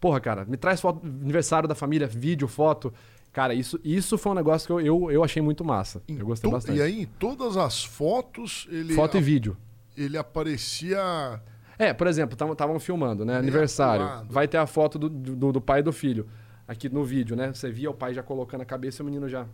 Porra, 0.00 0.20
cara, 0.20 0.44
me 0.44 0.56
traz 0.56 0.80
foto 0.80 1.06
aniversário 1.06 1.68
da 1.68 1.74
família, 1.74 2.06
vídeo, 2.06 2.46
foto. 2.46 2.92
Cara, 3.32 3.52
isso, 3.52 3.80
isso 3.82 4.16
foi 4.16 4.32
um 4.32 4.34
negócio 4.34 4.66
que 4.66 4.72
eu, 4.72 4.80
eu, 4.80 5.10
eu 5.10 5.24
achei 5.24 5.42
muito 5.42 5.64
massa. 5.64 6.02
Em 6.06 6.18
eu 6.18 6.26
gostei 6.26 6.50
bastante. 6.50 6.78
E 6.78 6.82
aí, 6.82 7.02
em 7.02 7.06
todas 7.06 7.56
as 7.56 7.84
fotos, 7.84 8.68
ele. 8.70 8.94
Foto 8.94 9.16
e 9.16 9.20
vídeo. 9.20 9.56
Ele 9.96 10.16
aparecia. 10.16 11.40
É, 11.78 11.92
por 11.92 12.06
exemplo, 12.06 12.34
estavam 12.34 12.78
filmando, 12.78 13.24
né? 13.24 13.36
Aniversário. 13.36 14.04
Apurado. 14.04 14.32
Vai 14.32 14.46
ter 14.46 14.58
a 14.58 14.66
foto 14.66 14.98
do, 14.98 15.08
do, 15.08 15.52
do, 15.52 15.60
pai 15.60 15.80
e 15.80 15.82
do 15.82 15.92
filho. 15.92 16.28
Aqui 16.68 16.88
no 16.88 17.02
vídeo, 17.02 17.34
né? 17.34 17.52
Você 17.52 17.70
via 17.70 17.90
o 17.90 17.94
pai 17.94 18.14
já 18.14 18.22
colocando 18.22 18.60
a 18.60 18.64
cabeça 18.64 19.00
e 19.00 19.02
o 19.02 19.06
menino 19.06 19.28
já. 19.28 19.46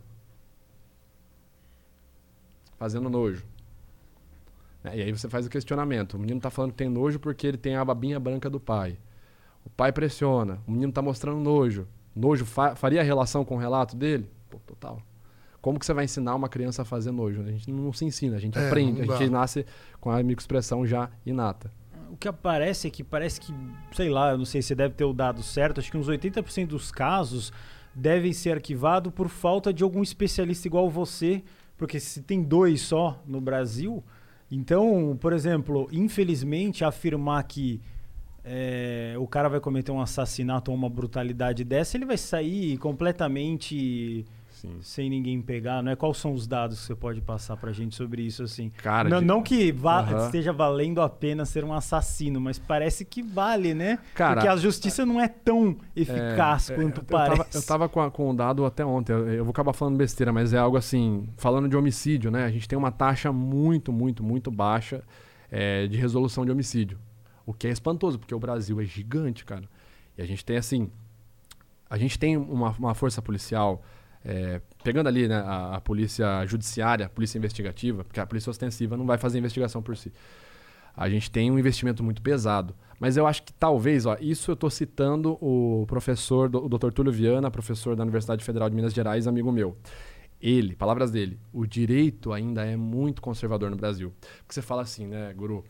Fazendo 2.77 3.09
nojo. 3.09 3.43
É, 4.83 4.97
e 4.97 5.01
aí 5.03 5.11
você 5.11 5.29
faz 5.29 5.45
o 5.45 5.49
questionamento. 5.49 6.15
O 6.15 6.19
menino 6.19 6.39
tá 6.39 6.49
falando 6.49 6.71
que 6.71 6.77
tem 6.77 6.89
nojo 6.89 7.19
porque 7.19 7.47
ele 7.47 7.57
tem 7.57 7.75
a 7.75 7.85
babinha 7.85 8.19
branca 8.19 8.49
do 8.49 8.59
pai. 8.59 8.97
O 9.63 9.69
pai 9.69 9.91
pressiona. 9.91 10.59
O 10.67 10.71
menino 10.71 10.91
tá 10.91 11.01
mostrando 11.01 11.39
nojo. 11.39 11.87
Nojo 12.15 12.45
fa 12.45 12.75
faria 12.75 13.03
relação 13.03 13.45
com 13.45 13.55
o 13.55 13.57
relato 13.57 13.95
dele? 13.95 14.29
Pô, 14.49 14.59
total. 14.65 15.01
Como 15.61 15.77
que 15.77 15.85
você 15.85 15.93
vai 15.93 16.05
ensinar 16.05 16.33
uma 16.33 16.49
criança 16.49 16.81
a 16.81 16.85
fazer 16.85 17.11
nojo? 17.11 17.41
A 17.41 17.51
gente 17.51 17.71
não 17.71 17.93
se 17.93 18.03
ensina, 18.03 18.35
a 18.35 18.39
gente 18.39 18.57
é, 18.57 18.67
aprende, 18.67 19.01
a 19.01 19.17
gente 19.17 19.29
nasce 19.29 19.65
com 19.99 20.09
a 20.09 20.17
microexpressão 20.17 20.85
já 20.87 21.09
inata. 21.23 21.71
O 22.09 22.17
que 22.17 22.27
aparece 22.27 22.87
é 22.87 22.91
que 22.91 23.03
parece 23.03 23.39
que, 23.39 23.53
sei 23.93 24.09
lá, 24.09 24.31
eu 24.31 24.37
não 24.39 24.45
sei 24.45 24.61
se 24.61 24.73
deve 24.73 24.95
ter 24.95 25.05
o 25.05 25.13
dado 25.13 25.43
certo, 25.43 25.79
acho 25.79 25.91
que 25.91 25.97
uns 25.97 26.09
80% 26.09 26.67
dos 26.67 26.91
casos 26.91 27.53
devem 27.93 28.33
ser 28.33 28.53
arquivados 28.53 29.13
por 29.13 29.29
falta 29.29 29.71
de 29.71 29.83
algum 29.83 30.01
especialista 30.01 30.67
igual 30.67 30.89
você, 30.89 31.43
porque 31.77 31.99
se 31.99 32.21
tem 32.21 32.41
dois 32.41 32.81
só 32.81 33.21
no 33.25 33.39
Brasil, 33.39 34.03
então, 34.51 35.17
por 35.19 35.31
exemplo, 35.31 35.87
infelizmente 35.91 36.83
afirmar 36.83 37.41
que 37.43 37.79
é, 38.43 39.15
o 39.17 39.25
cara 39.25 39.47
vai 39.47 39.61
cometer 39.61 39.91
um 39.91 40.01
assassinato 40.01 40.71
ou 40.71 40.77
uma 40.77 40.89
brutalidade 40.89 41.63
dessa, 41.63 41.95
ele 41.95 42.05
vai 42.05 42.17
sair 42.17 42.77
completamente 42.77 44.25
Sim. 44.61 44.77
sem 44.81 45.09
ninguém 45.09 45.41
pegar, 45.41 45.81
não 45.81 45.91
é? 45.91 45.95
Quais 45.95 46.17
são 46.17 46.33
os 46.33 46.45
dados 46.45 46.79
que 46.79 46.85
você 46.85 46.95
pode 46.95 47.19
passar 47.19 47.57
pra 47.57 47.71
gente 47.71 47.95
sobre 47.95 48.21
isso, 48.21 48.43
assim? 48.43 48.69
Cara, 48.69 49.09
não, 49.09 49.19
de... 49.19 49.25
não 49.25 49.41
que 49.41 49.71
va 49.71 50.03
uhum. 50.03 50.25
esteja 50.25 50.53
valendo 50.53 51.01
a 51.01 51.09
pena 51.09 51.45
ser 51.45 51.63
um 51.63 51.73
assassino, 51.73 52.39
mas 52.39 52.59
parece 52.59 53.03
que 53.03 53.23
vale, 53.23 53.73
né? 53.73 53.97
Cara, 54.13 54.35
Porque 54.35 54.47
a 54.47 54.55
justiça 54.55 55.03
não 55.03 55.19
é 55.19 55.27
tão 55.27 55.75
eficaz 55.95 56.69
é, 56.69 56.75
quanto 56.75 57.01
é, 57.01 57.03
parece. 57.03 57.39
Eu 57.39 57.45
tava, 57.45 57.49
eu 57.55 57.65
tava 57.65 57.89
com, 57.89 58.01
a, 58.01 58.11
com 58.11 58.29
o 58.29 58.33
dado 58.35 58.63
até 58.63 58.85
ontem, 58.85 59.13
eu, 59.13 59.27
eu, 59.29 59.43
vou 59.43 59.49
acabar 59.51 59.73
falando 59.73 59.97
besteira, 59.97 60.31
mas 60.31 60.53
é 60.53 60.59
algo 60.59 60.77
assim, 60.77 61.27
falando 61.37 61.67
de 61.67 61.75
homicídio, 61.75 62.29
né? 62.29 62.45
A 62.45 62.51
gente 62.51 62.67
tem 62.67 62.77
uma 62.77 62.91
taxa 62.91 63.31
muito, 63.31 63.91
muito, 63.91 64.23
muito 64.23 64.51
baixa 64.51 65.01
é, 65.49 65.87
de 65.87 65.97
resolução 65.97 66.45
de 66.45 66.51
homicídio. 66.51 66.99
O 67.47 67.51
que 67.51 67.65
é 67.65 67.71
espantoso, 67.71 68.19
porque 68.19 68.35
o 68.35 68.39
Brasil 68.39 68.79
é 68.79 68.85
gigante, 68.85 69.43
cara. 69.43 69.63
E 70.15 70.21
a 70.21 70.25
gente 70.25 70.45
tem, 70.45 70.57
assim, 70.57 70.87
a 71.89 71.97
gente 71.97 72.19
tem 72.19 72.37
uma, 72.37 72.69
uma 72.77 72.93
força 72.93 73.23
policial, 73.23 73.83
é, 74.23 74.61
pegando 74.83 75.07
ali 75.07 75.27
né, 75.27 75.35
a, 75.35 75.75
a, 75.77 75.81
polícia 75.81 76.45
judiciária, 76.45 77.05
a 77.05 77.09
polícia 77.09 77.37
investigativa, 77.37 78.03
porque 78.03 78.19
a 78.19 78.25
polícia 78.25 78.49
ostensiva 78.49 78.95
não 78.95 79.05
vai 79.05 79.17
fazer 79.17 79.39
investigação 79.39 79.81
por 79.81 79.97
si. 79.97 80.11
A 80.95 81.09
gente 81.09 81.31
tem 81.31 81.49
um 81.49 81.57
investimento 81.57 82.03
muito 82.03 82.21
pesado. 82.21 82.75
Mas 82.99 83.17
eu 83.17 83.25
acho 83.25 83.41
que 83.43 83.53
talvez, 83.53 84.05
ó, 84.05 84.15
isso 84.21 84.51
eu 84.51 84.53
estou 84.53 84.69
citando 84.69 85.37
o 85.41 85.85
professor, 85.87 86.55
o 86.55 86.69
Dr. 86.69 86.91
Túlio 86.91 87.11
Viana, 87.11 87.49
professor 87.49 87.95
da 87.95 88.03
Universidade 88.03 88.43
Federal 88.43 88.69
de 88.69 88.75
Minas 88.75 88.93
Gerais, 88.93 89.25
amigo 89.25 89.51
meu. 89.51 89.75
Ele, 90.39 90.75
palavras 90.75 91.09
dele, 91.09 91.39
o 91.51 91.65
direito 91.65 92.31
ainda 92.31 92.63
é 92.63 92.75
muito 92.75 93.21
conservador 93.21 93.71
no 93.71 93.75
Brasil. 93.75 94.13
Porque 94.19 94.53
você 94.53 94.61
fala 94.61 94.83
assim, 94.83 95.07
né, 95.07 95.33
guru? 95.33 95.63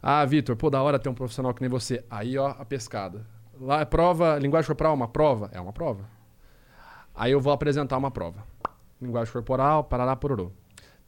Ah, 0.00 0.24
Vitor, 0.24 0.54
pô, 0.56 0.70
da 0.70 0.80
hora 0.80 0.98
ter 0.98 1.08
um 1.08 1.14
profissional 1.14 1.52
que 1.52 1.60
nem 1.60 1.68
você. 1.68 2.04
Aí, 2.08 2.38
ó, 2.38 2.48
a 2.48 2.64
pescada. 2.64 3.26
Lá 3.60 3.80
é 3.80 3.84
prova, 3.84 4.38
linguagem 4.38 4.66
corporal, 4.66 4.94
uma 4.94 5.08
prova? 5.08 5.50
É 5.52 5.60
uma 5.60 5.72
prova. 5.72 6.19
Aí 7.14 7.32
eu 7.32 7.40
vou 7.40 7.52
apresentar 7.52 7.96
uma 7.96 8.10
prova. 8.10 8.44
Linguagem 9.00 9.32
corporal, 9.32 9.84
parará, 9.84 10.14
pororô. 10.14 10.50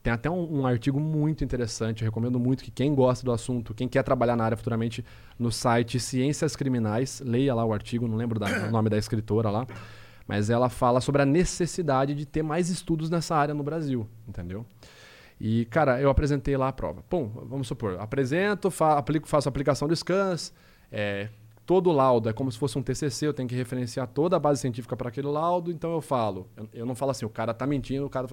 Tem 0.03 0.11
até 0.11 0.29
um, 0.29 0.59
um, 0.59 0.65
artigo 0.67 0.99
muito 0.99 1.45
interessante, 1.45 2.01
eu 2.01 2.05
recomendo 2.05 2.37
muito 2.37 2.61
que 2.61 2.69
quem 2.69 2.93
gosta 2.93 3.23
do 3.23 3.31
assunto, 3.31 3.73
quem 3.73 3.87
quer 3.87 4.03
trabalhar 4.03 4.35
na 4.35 4.43
área 4.43 4.57
futuramente, 4.57 5.03
no 5.39 5.49
site 5.49 5.97
Ciências 5.97 6.57
Criminais, 6.57 7.21
leia 7.25 7.55
lá 7.55 7.63
o 7.63 7.71
artigo, 7.71 8.05
não 8.05 8.17
lembro 8.17 8.37
o 8.43 8.69
nome 8.69 8.89
da 8.89 8.97
escritora 8.97 9.49
lá, 9.49 9.65
mas 10.27 10.49
ela 10.49 10.67
fala 10.67 10.99
sobre 10.99 11.21
a 11.21 11.25
necessidade 11.25 12.13
de 12.13 12.25
ter 12.25 12.43
mais 12.43 12.69
estudos 12.69 13.09
nessa 13.09 13.33
área 13.33 13.53
no 13.53 13.63
Brasil, 13.63 14.05
entendeu? 14.27 14.65
E, 15.39 15.65
cara, 15.65 16.01
eu 16.01 16.09
apresentei 16.09 16.57
lá 16.57 16.67
a 16.67 16.73
prova. 16.73 17.01
Bom, 17.09 17.31
vamos 17.47 17.67
supor, 17.67 17.97
apresento, 17.97 18.69
fa 18.69 18.97
aplico, 18.97 19.25
faço 19.25 19.47
aplicação 19.47 19.87
de 19.87 19.95
scans, 19.95 20.53
é, 20.91 21.29
todo 21.65 21.91
laudo 21.91 22.29
é 22.29 22.33
como 22.33 22.51
se 22.51 22.57
fosse 22.57 22.77
um 22.77 22.83
TCC, 22.83 23.27
eu 23.27 23.33
tenho 23.33 23.47
que 23.47 23.55
referenciar 23.55 24.07
toda 24.07 24.35
a 24.35 24.39
base 24.39 24.61
científica 24.61 24.95
para 24.95 25.09
aquele 25.09 25.27
laudo, 25.27 25.71
então 25.71 25.93
eu 25.93 26.01
falo. 26.01 26.49
Eu, 26.55 26.69
eu, 26.73 26.85
não 26.85 26.95
falo 26.95 27.11
assim, 27.11 27.25
o 27.25 27.29
cara 27.29 27.51
está 27.51 27.65
mentindo, 27.65 28.05
o 28.05 28.09
cara. 28.09 28.27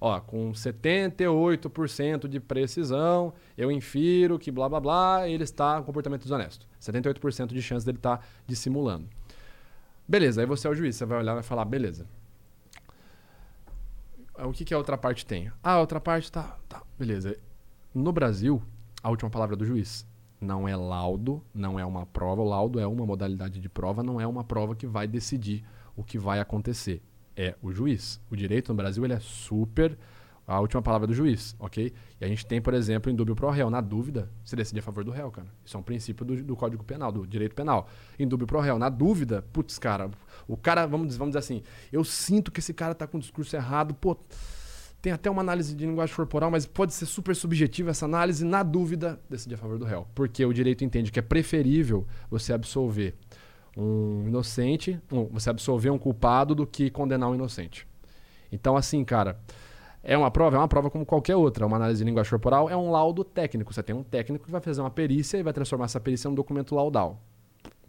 Ó, 0.00 0.20
com 0.20 0.52
78% 0.52 2.28
de 2.28 2.40
precisão, 2.40 3.32
eu 3.56 3.70
infiro 3.70 4.38
que 4.38 4.50
blá 4.50 4.68
blá 4.68 4.80
blá, 4.80 5.28
ele 5.28 5.44
está 5.44 5.78
com 5.78 5.84
comportamento 5.84 6.22
desonesto. 6.22 6.66
78% 6.80 7.46
de 7.46 7.62
chance 7.62 7.86
dele 7.86 7.98
estar 7.98 8.18
tá 8.18 8.24
dissimulando. 8.46 9.08
Beleza, 10.06 10.42
aí 10.42 10.46
você 10.46 10.66
é 10.66 10.70
o 10.70 10.74
juiz, 10.74 10.96
você 10.96 11.06
vai 11.06 11.18
olhar 11.18 11.32
e 11.32 11.34
vai 11.36 11.42
falar, 11.42 11.64
beleza. 11.64 12.06
O 14.38 14.52
que, 14.52 14.64
que 14.64 14.74
a 14.74 14.78
outra 14.78 14.98
parte 14.98 15.24
tem? 15.24 15.50
Ah, 15.62 15.74
a 15.74 15.80
outra 15.80 16.00
parte 16.00 16.30
tá, 16.30 16.58
tá, 16.68 16.82
beleza. 16.98 17.38
No 17.94 18.12
Brasil, 18.12 18.62
a 19.02 19.08
última 19.08 19.30
palavra 19.30 19.56
do 19.56 19.64
juiz 19.64 20.04
não 20.44 20.68
é 20.68 20.76
laudo, 20.76 21.42
não 21.52 21.78
é 21.78 21.84
uma 21.84 22.06
prova. 22.06 22.42
O 22.42 22.48
laudo 22.48 22.78
é 22.78 22.86
uma 22.86 23.04
modalidade 23.06 23.60
de 23.60 23.68
prova, 23.68 24.02
não 24.02 24.20
é 24.20 24.26
uma 24.26 24.44
prova 24.44 24.76
que 24.76 24.86
vai 24.86 25.08
decidir 25.08 25.64
o 25.96 26.04
que 26.04 26.18
vai 26.18 26.38
acontecer. 26.38 27.02
É 27.36 27.56
o 27.62 27.72
juiz. 27.72 28.20
O 28.30 28.36
direito 28.36 28.68
no 28.68 28.76
Brasil 28.76 29.04
ele 29.04 29.14
é 29.14 29.20
super 29.20 29.98
a 30.46 30.60
última 30.60 30.82
palavra 30.82 31.06
do 31.06 31.14
juiz, 31.14 31.56
ok? 31.58 31.92
E 32.20 32.24
a 32.24 32.28
gente 32.28 32.44
tem, 32.44 32.60
por 32.60 32.74
exemplo, 32.74 33.10
em 33.10 33.14
dúbio 33.14 33.34
pro 33.34 33.48
réu. 33.48 33.70
Na 33.70 33.80
dúvida, 33.80 34.30
você 34.44 34.54
decide 34.54 34.78
a 34.78 34.82
favor 34.82 35.02
do 35.02 35.10
réu, 35.10 35.30
cara. 35.30 35.48
Isso 35.64 35.76
é 35.76 35.80
um 35.80 35.82
princípio 35.82 36.24
do, 36.24 36.42
do 36.42 36.54
Código 36.54 36.84
Penal, 36.84 37.10
do 37.10 37.26
direito 37.26 37.54
penal. 37.54 37.88
Em 38.18 38.28
dúbio 38.28 38.46
pro 38.46 38.60
réu. 38.60 38.78
Na 38.78 38.90
dúvida, 38.90 39.42
putz, 39.52 39.78
cara, 39.78 40.10
o 40.46 40.56
cara, 40.56 40.86
vamos 40.86 41.06
dizer, 41.06 41.18
vamos 41.18 41.32
dizer 41.32 41.38
assim, 41.38 41.62
eu 41.90 42.04
sinto 42.04 42.52
que 42.52 42.60
esse 42.60 42.74
cara 42.74 42.94
tá 42.94 43.06
com 43.06 43.16
o 43.16 43.20
discurso 43.20 43.56
errado, 43.56 43.94
pô, 43.94 44.16
tem 45.04 45.12
até 45.12 45.30
uma 45.30 45.42
análise 45.42 45.74
de 45.74 45.84
linguagem 45.84 46.16
corporal, 46.16 46.50
mas 46.50 46.64
pode 46.64 46.94
ser 46.94 47.04
super 47.04 47.36
subjetiva 47.36 47.90
essa 47.90 48.06
análise. 48.06 48.42
Na 48.42 48.62
dúvida, 48.62 49.20
decide 49.28 49.54
a 49.54 49.58
favor 49.58 49.78
do 49.78 49.84
réu. 49.84 50.08
Porque 50.14 50.42
o 50.46 50.50
direito 50.50 50.82
entende 50.82 51.12
que 51.12 51.18
é 51.18 51.22
preferível 51.22 52.06
você 52.30 52.54
absolver 52.54 53.14
um 53.76 54.24
inocente, 54.26 54.98
um, 55.12 55.26
você 55.26 55.50
absolver 55.50 55.90
um 55.90 55.98
culpado 55.98 56.54
do 56.54 56.66
que 56.66 56.88
condenar 56.88 57.28
um 57.28 57.34
inocente. 57.34 57.86
Então, 58.50 58.78
assim, 58.78 59.04
cara, 59.04 59.38
é 60.02 60.16
uma 60.16 60.30
prova? 60.30 60.56
É 60.56 60.58
uma 60.58 60.68
prova 60.68 60.88
como 60.88 61.04
qualquer 61.04 61.36
outra. 61.36 61.66
Uma 61.66 61.76
análise 61.76 61.98
de 61.98 62.04
linguagem 62.08 62.30
corporal 62.30 62.70
é 62.70 62.76
um 62.76 62.90
laudo 62.90 63.22
técnico. 63.22 63.74
Você 63.74 63.82
tem 63.82 63.94
um 63.94 64.02
técnico 64.02 64.46
que 64.46 64.50
vai 64.50 64.62
fazer 64.62 64.80
uma 64.80 64.90
perícia 64.90 65.36
e 65.36 65.42
vai 65.42 65.52
transformar 65.52 65.84
essa 65.84 66.00
perícia 66.00 66.30
num 66.30 66.34
documento 66.34 66.74
laudal. 66.74 67.20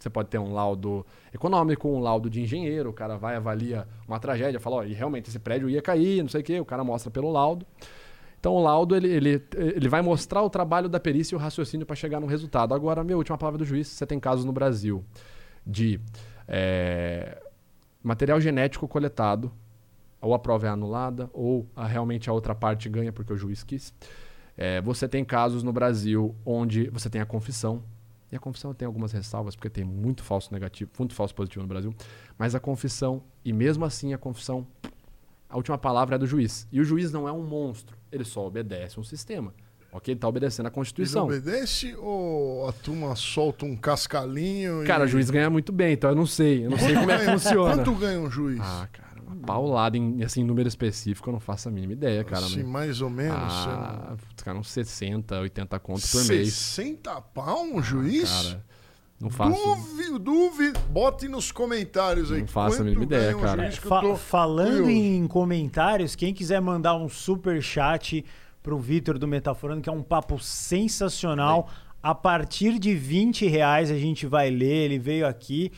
Você 0.06 0.10
pode 0.12 0.30
ter 0.30 0.38
um 0.38 0.54
laudo 0.54 1.04
econômico, 1.34 1.88
um 1.88 2.00
laudo 2.00 2.30
de 2.30 2.40
engenheiro, 2.40 2.92
o 2.92 2.94
cara 2.94 3.18
vai 3.18 3.36
avalia 3.36 3.88
uma 4.08 4.20
tragédia, 4.20 4.60
fala, 4.60 4.76
ó, 4.76 4.84
e 4.84 4.94
realmente 4.94 5.30
esse 5.30 5.40
prédio 5.40 5.68
ia 5.68 5.82
cair, 5.82 6.22
não 6.22 6.30
sei 6.30 6.42
o 6.42 6.44
quê, 6.44 6.60
o 6.60 6.66
cara 6.66 6.84
mostra 6.84 7.10
pelo 7.10 7.32
laudo. 7.32 7.66
Então 8.40 8.54
o 8.54 8.62
laudo 8.62 8.96
ele, 8.96 9.08
ele, 9.08 9.44
ele 9.56 9.90
vai 9.90 10.04
mostrar 10.04 10.44
o 10.44 10.50
trabalho 10.50 10.88
da 10.88 11.00
perícia 11.00 11.34
e 11.34 11.38
o 11.38 11.40
raciocínio 11.40 11.88
para 11.88 11.96
chegar 11.96 12.20
no 12.20 12.28
resultado. 12.28 12.76
Agora, 12.76 13.04
minha 13.04 13.18
última 13.18 13.36
palavra 13.36 13.58
do 13.58 13.66
juiz, 13.66 13.88
você 13.88 14.06
tem 14.06 14.20
casos 14.20 14.46
no 14.46 14.52
Brasil 14.52 15.04
de 15.66 16.00
é, 16.48 17.42
material 18.04 18.40
genético 18.40 18.88
coletado 18.88 19.52
ou 20.22 20.36
a 20.36 20.40
prova 20.40 20.68
é 20.68 20.70
anulada, 20.70 21.32
ou 21.34 21.68
a, 21.76 21.88
realmente 21.88 22.30
a 22.30 22.34
outra 22.34 22.54
parte 22.54 22.88
ganha 22.90 23.12
porque 23.12 23.34
o 23.34 23.38
juiz 23.38 23.64
quis. 23.64 23.92
É, 24.56 24.80
você 24.82 25.08
tem 25.08 25.26
casos 25.26 25.64
no 25.64 25.74
Brasil 25.74 26.36
onde 26.46 26.92
você 26.92 27.10
tem 27.10 27.22
a 27.22 27.26
confissão, 27.26 27.82
e 28.32 28.36
a 28.36 28.40
confissão 28.40 28.74
tem 28.74 28.86
algumas 28.86 29.12
ressalvas, 29.12 29.56
porque 29.56 29.70
tem 29.70 29.84
muito 29.84 30.24
falso 30.24 30.54
negativo, 30.54 30.92
muito 30.98 31.14
falso 31.14 31.34
positivo 31.34 31.62
no 31.62 31.68
Brasil, 31.68 31.94
mas 32.38 32.56
a 32.56 32.60
confissão, 32.60 33.24
e 33.44 33.54
mesmo 33.54 33.86
assim 33.86 34.14
a 34.14 34.18
confissão, 34.18 34.66
a 35.50 35.56
última 35.56 35.78
palavra 35.78 36.16
é 36.16 36.18
do 36.18 36.26
juiz. 36.26 36.68
E 36.72 36.80
o 36.80 36.84
juiz 36.84 37.12
não 37.12 37.28
é 37.28 37.32
um 37.32 37.44
monstro, 37.44 37.98
ele 38.12 38.24
só 38.24 38.46
obedece 38.46 39.00
um 39.00 39.04
sistema. 39.04 39.54
Ok? 39.92 40.12
Ele 40.12 40.20
tá 40.20 40.28
obedecendo 40.28 40.66
a 40.66 40.72
Constituição. 40.72 41.32
Ele 41.32 41.38
obedece 41.38 41.96
ou 41.96 42.68
a 42.68 42.74
turma 42.74 43.16
solta 43.16 43.64
um 43.64 43.78
cascalinho? 43.78 44.84
Cara, 44.86 45.06
e... 45.06 45.08
o 45.08 45.08
juiz 45.08 45.30
ganha 45.30 45.50
muito 45.50 45.72
bem, 45.72 45.94
então 45.94 46.10
eu 46.10 46.16
não 46.16 46.26
sei. 46.26 46.66
Eu 46.66 46.72
não 46.72 46.78
sei 46.78 46.96
como 46.96 47.10
é 47.12 47.20
que 47.20 47.26
funciona. 47.32 47.76
Quanto 47.76 47.96
ganha 47.96 48.20
um 48.20 48.30
juiz? 48.30 48.60
Ah, 48.62 48.90
cara 48.92 49.05
paulada 49.46 49.98
em 49.98 50.24
assim, 50.24 50.44
número 50.44 50.68
específico, 50.68 51.30
eu 51.30 51.34
não 51.34 51.40
faço 51.40 51.68
a 51.68 51.72
mínima 51.72 51.94
ideia, 51.94 52.24
cara. 52.24 52.44
Sim, 52.44 52.64
mais 52.64 53.02
ou 53.02 53.10
menos. 53.10 53.38
Ah, 53.38 54.16
cara, 54.44 54.58
uns 54.58 54.70
60, 54.70 55.40
80 55.40 55.80
contos 55.80 56.12
por 56.12 56.24
mês. 56.26 56.54
60 56.54 57.22
pau 57.22 57.64
um 57.64 57.82
juiz? 57.82 58.32
Ah, 58.32 58.44
cara, 58.44 58.66
não 59.20 59.30
faço. 59.30 59.64
Duvido, 59.64 60.20
duvido. 60.20 60.80
Bote 60.90 61.28
nos 61.28 61.52
comentários 61.52 62.32
aí. 62.32 62.42
Não 62.42 62.48
faço 62.48 62.82
a 62.82 62.84
mínima 62.84 63.04
ideia, 63.04 63.36
um 63.36 63.42
cara. 63.42 63.72
Fa 63.72 64.16
falando 64.16 64.84
curioso. 64.84 64.92
em 64.92 65.28
comentários, 65.28 66.16
quem 66.16 66.34
quiser 66.34 66.60
mandar 66.62 66.96
um 66.96 67.08
super 67.08 67.62
chat 67.62 68.26
pro 68.62 68.78
Vitor 68.78 69.18
do 69.18 69.28
Metaforando, 69.28 69.82
que 69.82 69.90
é 69.90 69.94
um 69.94 70.04
papo 70.04 70.40
sensacional. 70.40 71.70
A 72.02 72.14
partir 72.14 72.78
de 72.78 72.94
20 72.94 73.48
reais 73.48 73.90
a 73.90 73.98
gente 73.98 74.28
vai 74.28 74.50
ler. 74.50 74.86
Ele 74.86 75.00
veio 75.00 75.26
aqui 75.26 75.72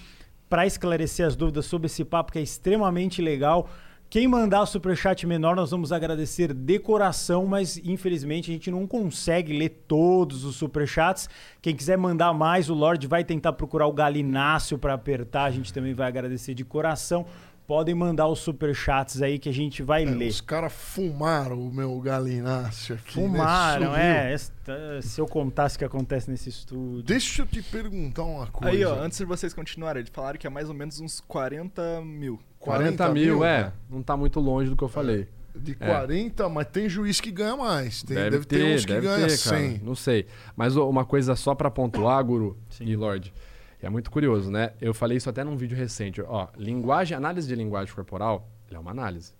para 0.49 0.65
esclarecer 0.65 1.25
as 1.25 1.35
dúvidas 1.35 1.65
sobre 1.65 1.87
esse 1.87 2.03
papo 2.05 2.31
que 2.31 2.39
é 2.39 2.41
extremamente 2.41 3.21
legal. 3.21 3.69
Quem 4.09 4.25
mandar 4.25 4.65
superchat 4.65 5.27
menor, 5.27 5.53
nós 5.53 5.71
vamos 5.71 5.91
agradecer 5.91 6.53
de 6.53 6.79
coração, 6.79 7.45
mas 7.45 7.75
infelizmente 7.83 8.49
a 8.49 8.53
gente 8.53 8.71
não 8.71 8.87
consegue 8.87 9.57
ler 9.57 9.83
todos 9.85 10.45
os 10.45 10.55
superchats. 10.55 11.29
Quem 11.61 11.75
quiser 11.75 11.97
mandar 11.97 12.33
mais, 12.33 12.69
o 12.69 12.73
Lorde 12.73 13.05
vai 13.05 13.25
tentar 13.25 13.51
procurar 13.51 13.85
o 13.85 13.91
Galinácio 13.91 14.77
para 14.77 14.93
apertar, 14.93 15.43
a 15.43 15.51
gente 15.51 15.73
também 15.73 15.93
vai 15.93 16.07
agradecer 16.07 16.53
de 16.53 16.63
coração 16.63 17.25
podem 17.67 17.93
mandar 17.93 18.27
os 18.27 18.39
superchats 18.39 19.21
aí 19.21 19.37
que 19.37 19.49
a 19.49 19.53
gente 19.53 19.83
vai 19.83 20.03
é, 20.03 20.09
ler. 20.09 20.29
Os 20.29 20.39
caras 20.39 20.71
fumaram 20.71 21.59
o 21.59 21.71
meu 21.71 21.99
galináceo 21.99 22.95
aqui. 22.95 23.19
Né? 23.19 23.27
Fumaram, 23.27 23.91
né? 23.91 24.33
é. 24.33 25.01
Se 25.01 25.19
eu 25.19 25.27
contasse 25.27 25.75
o 25.75 25.79
que 25.79 25.85
acontece 25.85 26.31
nesse 26.31 26.49
estúdio. 26.49 27.03
Deixa 27.03 27.41
eu 27.41 27.45
te 27.45 27.61
perguntar 27.61 28.23
uma 28.23 28.47
coisa. 28.47 28.75
Aí, 28.75 28.85
ó, 28.85 28.95
antes 28.95 29.17
de 29.17 29.25
vocês 29.25 29.53
continuarem, 29.53 29.99
eles 29.99 30.11
falaram 30.11 30.39
que 30.39 30.47
é 30.47 30.49
mais 30.49 30.69
ou 30.69 30.75
menos 30.75 30.99
uns 31.01 31.19
40 31.19 32.01
mil. 32.01 32.39
40, 32.59 32.97
40 32.97 33.13
mil, 33.13 33.43
é. 33.43 33.73
Não 33.89 34.01
tá 34.01 34.15
muito 34.15 34.39
longe 34.39 34.69
do 34.69 34.75
que 34.77 34.83
eu 34.83 34.89
falei. 34.89 35.27
De 35.53 35.73
40, 35.73 36.43
é. 36.43 36.47
mas 36.47 36.67
tem 36.67 36.87
juiz 36.87 37.19
que 37.19 37.31
ganha 37.31 37.57
mais. 37.57 38.03
Tem, 38.03 38.15
deve, 38.15 38.29
deve 38.29 38.45
ter, 38.45 38.75
uns 38.75 38.85
que 38.85 38.99
ganha 38.99 39.27
ter, 39.27 39.37
100. 39.37 39.71
Cara. 39.73 39.85
Não 39.85 39.95
sei. 39.95 40.25
Mas 40.55 40.75
uma 40.75 41.03
coisa 41.03 41.35
só 41.35 41.55
para 41.55 41.69
pontuar, 41.69 42.23
Guru 42.23 42.57
Sim. 42.69 42.85
e 42.85 42.95
Lorde. 42.95 43.33
É 43.81 43.89
muito 43.89 44.09
curioso, 44.09 44.49
né? 44.49 44.73
Eu 44.81 44.93
falei 44.93 45.17
isso 45.17 45.29
até 45.29 45.43
num 45.43 45.55
vídeo 45.55 45.77
recente. 45.77 46.21
Ó, 46.21 46.47
linguagem, 46.57 47.15
análise 47.15 47.47
de 47.47 47.55
linguagem 47.55 47.93
corporal 47.93 48.49
é 48.71 48.77
uma 48.77 48.91
análise. 48.91 49.33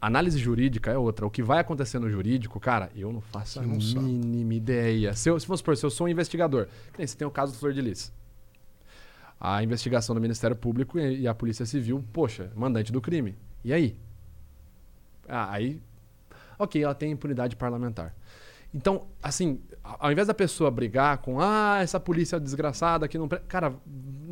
Análise 0.00 0.38
jurídica 0.38 0.90
é 0.90 0.96
outra. 0.96 1.26
O 1.26 1.30
que 1.30 1.42
vai 1.42 1.60
acontecer 1.60 1.98
no 1.98 2.10
jurídico, 2.10 2.58
cara, 2.58 2.90
eu 2.94 3.12
não 3.12 3.20
faço 3.20 3.60
a 3.60 3.62
mínima 3.62 4.54
ideia. 4.54 5.14
Se, 5.14 5.28
eu, 5.28 5.38
se, 5.38 5.46
supor, 5.46 5.76
se 5.76 5.84
eu 5.84 5.90
sou 5.90 6.06
um 6.06 6.10
investigador, 6.10 6.68
que 6.92 7.06
você 7.06 7.16
tem 7.16 7.26
o 7.26 7.30
caso 7.30 7.52
do 7.52 7.58
Flor 7.58 7.72
de 7.72 7.80
Lis. 7.82 8.12
A 9.38 9.62
investigação 9.62 10.14
do 10.14 10.20
Ministério 10.20 10.56
Público 10.56 10.98
e, 10.98 11.20
e 11.20 11.28
a 11.28 11.34
Polícia 11.34 11.64
Civil, 11.66 12.04
poxa, 12.12 12.50
mandante 12.54 12.92
do 12.92 13.00
crime. 13.00 13.36
E 13.64 13.72
aí? 13.72 13.96
Ah, 15.28 15.52
aí. 15.52 15.80
Ok, 16.58 16.82
ela 16.82 16.94
tem 16.94 17.12
impunidade 17.12 17.56
parlamentar. 17.56 18.14
Então, 18.72 19.08
assim, 19.22 19.60
ao 19.82 20.12
invés 20.12 20.28
da 20.28 20.34
pessoa 20.34 20.70
brigar 20.70 21.18
com, 21.18 21.40
ah, 21.40 21.78
essa 21.82 21.98
polícia 21.98 22.38
desgraçada 22.38 23.08
que 23.08 23.18
não. 23.18 23.28
Cara, 23.28 23.74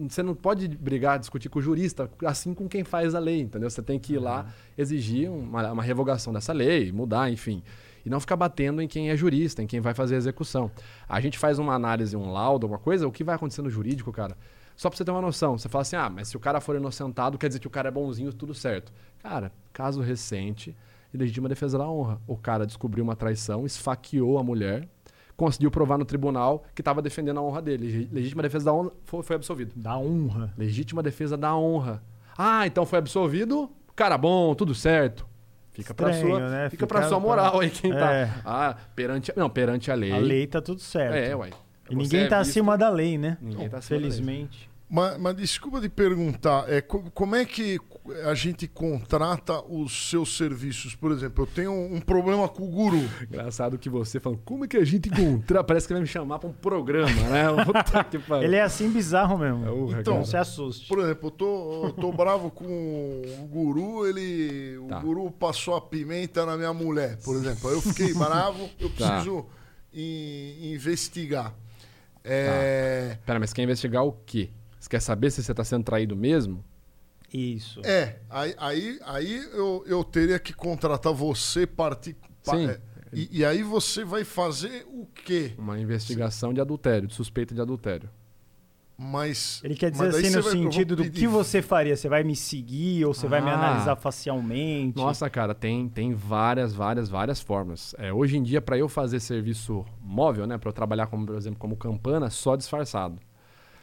você 0.09 0.22
não 0.22 0.35
pode 0.35 0.68
brigar, 0.68 1.18
discutir 1.18 1.48
com 1.48 1.59
o 1.59 1.62
jurista, 1.62 2.09
assim 2.24 2.55
com 2.55 2.68
quem 2.68 2.85
faz 2.85 3.14
a 3.14 3.18
lei, 3.18 3.40
entendeu? 3.40 3.68
Você 3.68 3.83
tem 3.83 3.98
que 3.98 4.14
ir 4.14 4.18
lá 4.18 4.46
exigir 4.77 5.31
uma, 5.31 5.72
uma 5.72 5.83
revogação 5.83 6.33
dessa 6.33 6.53
lei, 6.53 6.92
mudar, 6.92 7.31
enfim. 7.31 7.62
E 8.07 8.11
não 8.11 8.20
ficar 8.20 8.37
batendo 8.37 8.81
em 8.81 8.87
quem 8.87 9.11
é 9.11 9.16
jurista, 9.16 9.62
em 9.62 9.66
quem 9.66 9.81
vai 9.81 9.92
fazer 9.92 10.14
a 10.14 10.18
execução. 10.18 10.70
A 11.09 11.20
gente 11.20 11.37
faz 11.37 11.59
uma 11.59 11.74
análise, 11.74 12.16
um 12.16 12.31
laudo, 12.31 12.64
alguma 12.64 12.79
coisa, 12.79 13.09
o 13.09 13.12
que 13.12 13.24
vai 13.24 13.35
acontecer 13.35 13.61
no 13.61 13.70
jurídico, 13.70 14.12
cara? 14.12 14.37
Só 14.77 14.88
pra 14.88 14.96
você 14.96 15.05
ter 15.05 15.11
uma 15.11 15.20
noção, 15.20 15.59
você 15.59 15.68
fala 15.68 15.83
assim: 15.83 15.96
ah, 15.96 16.09
mas 16.09 16.29
se 16.29 16.37
o 16.37 16.40
cara 16.40 16.61
for 16.61 16.77
inocentado, 16.77 17.37
quer 17.37 17.48
dizer 17.48 17.59
que 17.59 17.66
o 17.66 17.70
cara 17.70 17.88
é 17.88 17.90
bonzinho, 17.90 18.33
tudo 18.33 18.55
certo. 18.55 18.92
Cara, 19.20 19.51
caso 19.72 20.01
recente, 20.01 20.77
legítima 21.16 21.48
defesa 21.48 21.78
da 21.78 21.88
honra. 21.88 22.20
O 22.26 22.36
cara 22.36 22.66
descobriu 22.66 23.02
uma 23.04 23.16
traição, 23.16 23.64
esfaqueou 23.64 24.38
a 24.38 24.42
mulher, 24.44 24.88
conseguiu 25.36 25.70
provar 25.70 25.96
no 25.98 26.04
tribunal 26.04 26.64
que 26.74 26.80
estava 26.80 27.00
defendendo 27.00 27.38
a 27.38 27.42
honra 27.42 27.62
dele. 27.62 28.08
Legítima 28.12 28.42
defesa 28.42 28.66
da 28.66 28.72
honra 28.74 28.90
foi, 29.04 29.22
foi 29.22 29.36
absolvido. 29.36 29.72
Da 29.76 29.96
honra. 29.96 30.52
Legítima 30.58 31.02
defesa 31.02 31.36
da 31.36 31.54
honra. 31.56 32.02
Ah, 32.36 32.66
então 32.66 32.84
foi 32.86 32.98
absolvido? 32.98 33.70
Cara 33.96 34.16
bom, 34.18 34.54
tudo 34.54 34.74
certo. 34.74 35.26
Fica 35.72 35.94
pra 35.94 36.10
Estranho, 36.10 36.36
sua, 36.36 36.48
né? 36.50 36.64
fica 36.64 36.70
Fica 36.70 36.86
pra 36.88 37.02
sua 37.02 37.18
pra- 37.20 37.20
moral 37.20 37.60
aí 37.60 37.70
quem 37.70 37.92
É. 37.92 37.94
tá. 37.96 38.40
Ah, 38.44 38.76
perante, 38.96 39.32
não, 39.36 39.48
perante 39.48 39.90
a 39.92 39.94
lei. 39.94 40.10
A 40.12 40.18
lei 40.18 40.46
tá 40.46 40.60
tudo 40.60 40.80
certo. 40.80 41.14
É, 41.14 41.34
uai. 41.36 41.50
E 41.88 41.94
ninguém 41.94 42.22
é 42.22 42.26
tá 42.28 42.38
visto- 42.40 42.50
acima 42.50 42.76
da 42.76 42.88
lei, 42.90 43.16
né? 43.16 43.38
Ninguém 43.40 43.68
tá 43.68 43.78
acima 43.78 43.98
da 44.00 44.02
lei. 44.06 44.10
Felizmente. 44.12 44.68
Mas, 44.90 45.18
mas 45.18 45.36
desculpa 45.36 45.80
de 45.80 45.88
perguntar, 45.88 46.64
é, 46.68 46.80
co- 46.80 47.04
como 47.14 47.36
é 47.36 47.44
que 47.44 47.78
a 48.24 48.34
gente 48.34 48.66
contrata 48.66 49.60
os 49.68 50.08
seus 50.10 50.36
serviços? 50.36 50.94
Por 50.94 51.12
exemplo, 51.12 51.42
eu 51.44 51.46
tenho 51.46 51.72
um 51.72 52.00
problema 52.00 52.48
com 52.48 52.64
o 52.64 52.68
guru. 52.70 53.00
Engraçado 53.22 53.78
que 53.78 53.88
você 53.88 54.18
falando, 54.20 54.40
como 54.44 54.64
é 54.64 54.68
que 54.68 54.76
a 54.76 54.84
gente 54.84 55.08
encontra? 55.08 55.62
Parece 55.64 55.86
que 55.86 55.92
vai 55.92 56.00
me 56.02 56.08
chamar 56.08 56.38
pra 56.38 56.48
um 56.48 56.52
programa, 56.52 57.10
né? 57.10 57.44
Ele 58.42 58.56
é 58.56 58.62
assim 58.62 58.90
bizarro 58.90 59.38
mesmo. 59.38 59.66
É 59.66 59.70
urra, 59.70 60.00
Então, 60.00 60.24
se 60.24 60.36
assuste. 60.36 60.86
Por 60.88 60.98
exemplo, 61.00 61.26
eu 61.28 61.30
tô, 61.30 61.86
eu 61.86 61.92
tô 61.92 62.12
bravo 62.12 62.50
com 62.50 62.64
o 62.66 63.46
guru, 63.48 64.06
ele. 64.06 64.78
O 64.78 64.86
Tá. 64.88 65.00
guru 65.00 65.30
passou 65.30 65.74
a 65.76 65.80
pimenta 65.80 66.44
na 66.46 66.56
minha 66.56 66.72
mulher, 66.72 67.18
por 67.24 67.36
exemplo. 67.36 67.70
Eu 67.70 67.80
fiquei 67.80 68.12
bravo, 68.14 68.68
eu 68.80 68.88
Tá. 68.90 69.10
preciso 69.16 69.46
in- 69.92 70.72
investigar. 70.74 71.54
É, 72.24 73.16
Pera, 73.24 73.38
mas 73.38 73.52
quer 73.52 73.62
investigar 73.62 74.04
o 74.04 74.12
quê? 74.26 74.50
Você 74.78 74.88
quer 74.88 75.00
saber 75.00 75.30
se 75.30 75.42
você 75.42 75.54
tá 75.54 75.64
sendo 75.64 75.82
traído 75.84 76.14
mesmo? 76.16 76.64
Isso. 77.32 77.80
é 77.84 78.20
aí, 78.30 78.54
aí, 78.58 78.98
aí 79.04 79.36
eu, 79.52 79.84
eu 79.86 80.02
teria 80.04 80.38
que 80.38 80.52
contratar 80.52 81.12
você 81.12 81.66
partir. 81.66 82.16
pa- 82.44 82.56
Sim. 82.56 82.68
é, 82.68 82.80
e, 83.12 83.38
e 83.40 83.44
aí 83.44 83.62
você 83.62 84.04
vai 84.04 84.24
fazer 84.24 84.86
o 84.88 85.06
quê? 85.06 85.52
Uma 85.58 85.78
investigação 85.78 86.52
de 86.54 86.60
adultério, 86.60 87.06
de 87.08 87.14
suspeita 87.14 87.54
de 87.54 87.60
adultério. 87.60 88.08
Mas. 89.00 89.60
Ele 89.62 89.76
quer 89.76 89.92
dizer 89.92 90.08
assim 90.08 90.30
no 90.34 90.42
sentido 90.42 90.96
do 90.96 91.08
que 91.08 91.26
você 91.28 91.62
faria? 91.62 91.94
Você 91.96 92.08
vai 92.08 92.24
me 92.24 92.34
seguir 92.34 93.04
ou 93.04 93.14
você 93.14 93.28
vai 93.28 93.40
me 93.40 93.48
Ah. 93.48 93.54
analisar 93.54 93.94
facialmente? 93.94 94.96
Nossa, 94.96 95.30
cara, 95.30 95.54
tem, 95.54 95.88
tem 95.88 96.14
várias, 96.14 96.74
várias, 96.74 97.08
várias 97.08 97.40
formas. 97.40 97.94
É, 97.96 98.12
hoje 98.12 98.36
em 98.38 98.42
dia, 98.42 98.60
para 98.60 98.76
eu 98.76 98.88
fazer 98.88 99.20
serviço 99.20 99.84
móvel, 100.00 100.48
né, 100.48 100.58
para 100.58 100.68
eu 100.68 100.72
trabalhar 100.72 101.06
como, 101.06 101.24
por 101.24 101.36
exemplo, 101.36 101.60
como 101.60 101.76
campana, 101.76 102.28
só 102.28 102.56
disfarçado. 102.56 103.20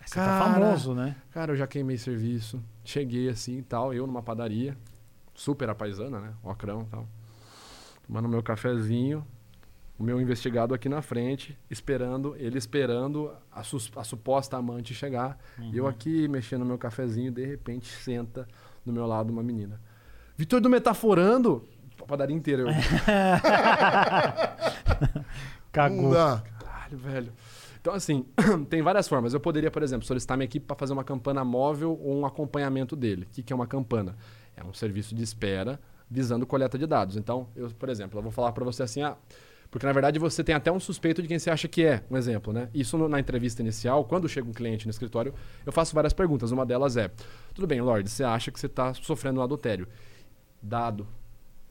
Você 0.06 0.16
tá 0.16 0.26
Cara. 0.26 0.44
famoso, 0.66 0.94
né? 0.94 1.16
Cara, 1.32 1.52
eu 1.52 1.56
já 1.56 1.66
queimei 1.68 1.98
serviço, 1.98 2.62
cheguei 2.84 3.28
assim 3.30 3.58
e 3.58 3.62
tal, 3.64 3.94
eu 3.94 4.06
numa 4.06 4.22
padaria, 4.22 4.78
super 5.34 5.70
apaisana, 5.70 6.20
né, 6.20 6.34
ocrão 6.44 6.84
e 6.84 6.86
tal, 6.86 7.08
tomando 8.06 8.30
meu 8.30 8.44
cafezinho, 8.44 9.26
o 9.98 10.04
meu 10.04 10.22
investigado 10.22 10.74
aqui 10.74 10.88
na 10.88 11.02
frente, 11.02 11.58
esperando, 11.72 12.36
ele 12.38 12.58
esperando 12.58 13.32
a, 13.52 13.64
sus- 13.64 13.92
a 13.96 14.04
suposta 14.04 14.56
amante 14.58 14.94
chegar, 14.94 15.38
e 15.74 15.78
eu 15.78 15.88
aqui 15.88 16.28
mexendo 16.28 16.60
no 16.62 16.66
meu 16.68 16.78
cafezinho, 16.78 17.32
de 17.32 17.46
repente 17.46 17.88
senta 17.88 18.48
do 18.86 18.94
meu 18.94 19.08
lado 19.08 19.32
uma 19.32 19.42
menina. 19.42 19.82
Vitor 20.38 20.60
do 20.62 20.70
Metaforando, 20.70 21.68
a 22.02 22.06
padaria 22.06 22.36
inteira, 22.36 22.62
eu, 22.64 22.68
Não 25.06 25.26
Cagou. 25.72 26.14
dá. 26.14 26.44
Caralho, 26.60 26.98
velho. 26.98 27.34
Então, 27.86 27.94
assim, 27.94 28.26
tem 28.68 28.82
várias 28.82 29.08
formas. 29.08 29.36
Eu 29.36 29.40
poderia, 29.40 29.70
por 29.70 29.84
exemplo, 29.84 30.08
solicitar 30.08 30.36
minha 30.36 30.46
equipe 30.46 30.66
para 30.66 30.76
fazer 30.76 30.92
uma 30.92 31.04
campana 31.04 31.46
móvel 31.46 32.00
ou 32.02 32.16
um 32.18 32.26
acompanhamento 32.26 32.96
dele. 32.96 33.28
O 33.30 33.34
que, 33.36 33.44
que 33.44 33.54
é 33.54 33.56
uma 33.56 33.68
campana? 33.68 34.16
É 34.58 34.64
um 34.64 34.74
serviço 34.74 35.14
de 35.14 35.22
espera 35.22 35.80
visando 36.10 36.48
coleta 36.48 36.80
de 36.80 36.88
dados. 36.88 37.16
Então, 37.16 37.48
eu, 37.56 37.70
por 37.70 37.88
exemplo, 37.90 38.18
eu 38.18 38.24
vou 38.24 38.32
falar 38.32 38.54
para 38.54 38.66
você 38.66 38.82
assim, 38.82 39.04
ah, 39.04 39.16
porque 39.70 39.86
na 39.86 39.94
verdade 39.94 40.18
você 40.18 40.44
tem 40.44 40.56
até 40.56 40.72
um 40.72 40.80
suspeito 40.80 41.22
de 41.22 41.28
quem 41.28 41.38
você 41.38 41.52
acha 41.52 41.68
que 41.68 41.84
é, 41.84 42.04
um 42.10 42.18
exemplo, 42.18 42.52
né? 42.52 42.70
Isso 42.74 42.98
no- 42.98 43.08
na 43.08 43.20
entrevista 43.20 43.62
inicial, 43.62 44.04
quando 44.04 44.28
chega 44.28 44.50
um 44.50 44.54
cliente 44.54 44.88
no 44.88 44.90
escritório, 44.90 45.32
eu 45.64 45.72
faço 45.72 45.94
várias 45.94 46.12
perguntas. 46.12 46.50
Uma 46.52 46.66
delas 46.66 46.98
é: 46.98 47.12
tudo 47.54 47.68
bem, 47.68 47.82
Lorde, 47.82 48.10
você 48.10 48.24
acha 48.24 48.50
que 48.50 48.60
você 48.60 48.66
está 48.66 48.96
sofrendo 48.96 49.42
um 49.42 49.44
adultério? 49.44 49.88
Dado. 50.60 51.08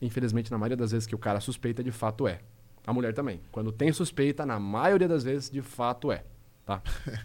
Infelizmente, 0.00 0.48
na 0.48 0.58
maioria 0.58 0.76
das 0.76 0.92
vezes 0.92 1.08
que 1.08 1.14
o 1.16 1.18
cara 1.18 1.40
suspeita, 1.40 1.82
de 1.82 1.90
fato 1.90 2.28
é. 2.28 2.38
A 2.86 2.92
mulher 2.92 3.14
também. 3.14 3.40
Quando 3.50 3.72
tem 3.72 3.92
suspeita, 3.92 4.44
na 4.44 4.58
maioria 4.60 5.08
das 5.08 5.24
vezes, 5.24 5.50
de 5.50 5.62
fato 5.62 6.12
é. 6.12 6.24
Tá? 6.66 6.82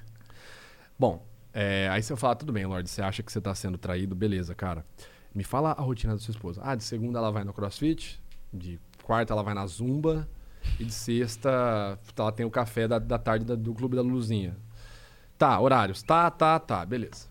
Bom, 0.97 1.25
é, 1.53 1.87
aí 1.91 2.01
você 2.01 2.15
fala, 2.15 2.35
tudo 2.35 2.51
bem, 2.51 2.65
Lorde, 2.65 2.89
você 2.89 3.01
acha 3.01 3.23
que 3.23 3.31
você 3.31 3.39
está 3.39 3.53
sendo 3.55 3.77
traído, 3.77 4.15
beleza, 4.15 4.53
cara. 4.55 4.85
Me 5.33 5.43
fala 5.43 5.71
a 5.71 5.81
rotina 5.81 6.13
da 6.13 6.19
sua 6.19 6.31
esposa. 6.31 6.61
Ah, 6.63 6.75
de 6.75 6.83
segunda 6.83 7.19
ela 7.19 7.31
vai 7.31 7.43
no 7.43 7.53
crossfit, 7.53 8.21
de 8.53 8.79
quarta 9.03 9.33
ela 9.33 9.43
vai 9.43 9.53
na 9.53 9.65
zumba, 9.65 10.27
e 10.79 10.83
de 10.83 10.93
sexta 10.93 11.97
ela 12.17 12.31
tem 12.31 12.45
o 12.45 12.51
café 12.51 12.87
da, 12.87 12.99
da 12.99 13.17
tarde 13.17 13.45
da- 13.45 13.55
do 13.55 13.73
Clube 13.73 13.95
da 13.95 14.01
Luzinha. 14.01 14.57
Tá, 15.37 15.57
horários. 15.59 16.03
Tá, 16.03 16.29
tá, 16.29 16.59
tá, 16.59 16.85
beleza. 16.85 17.28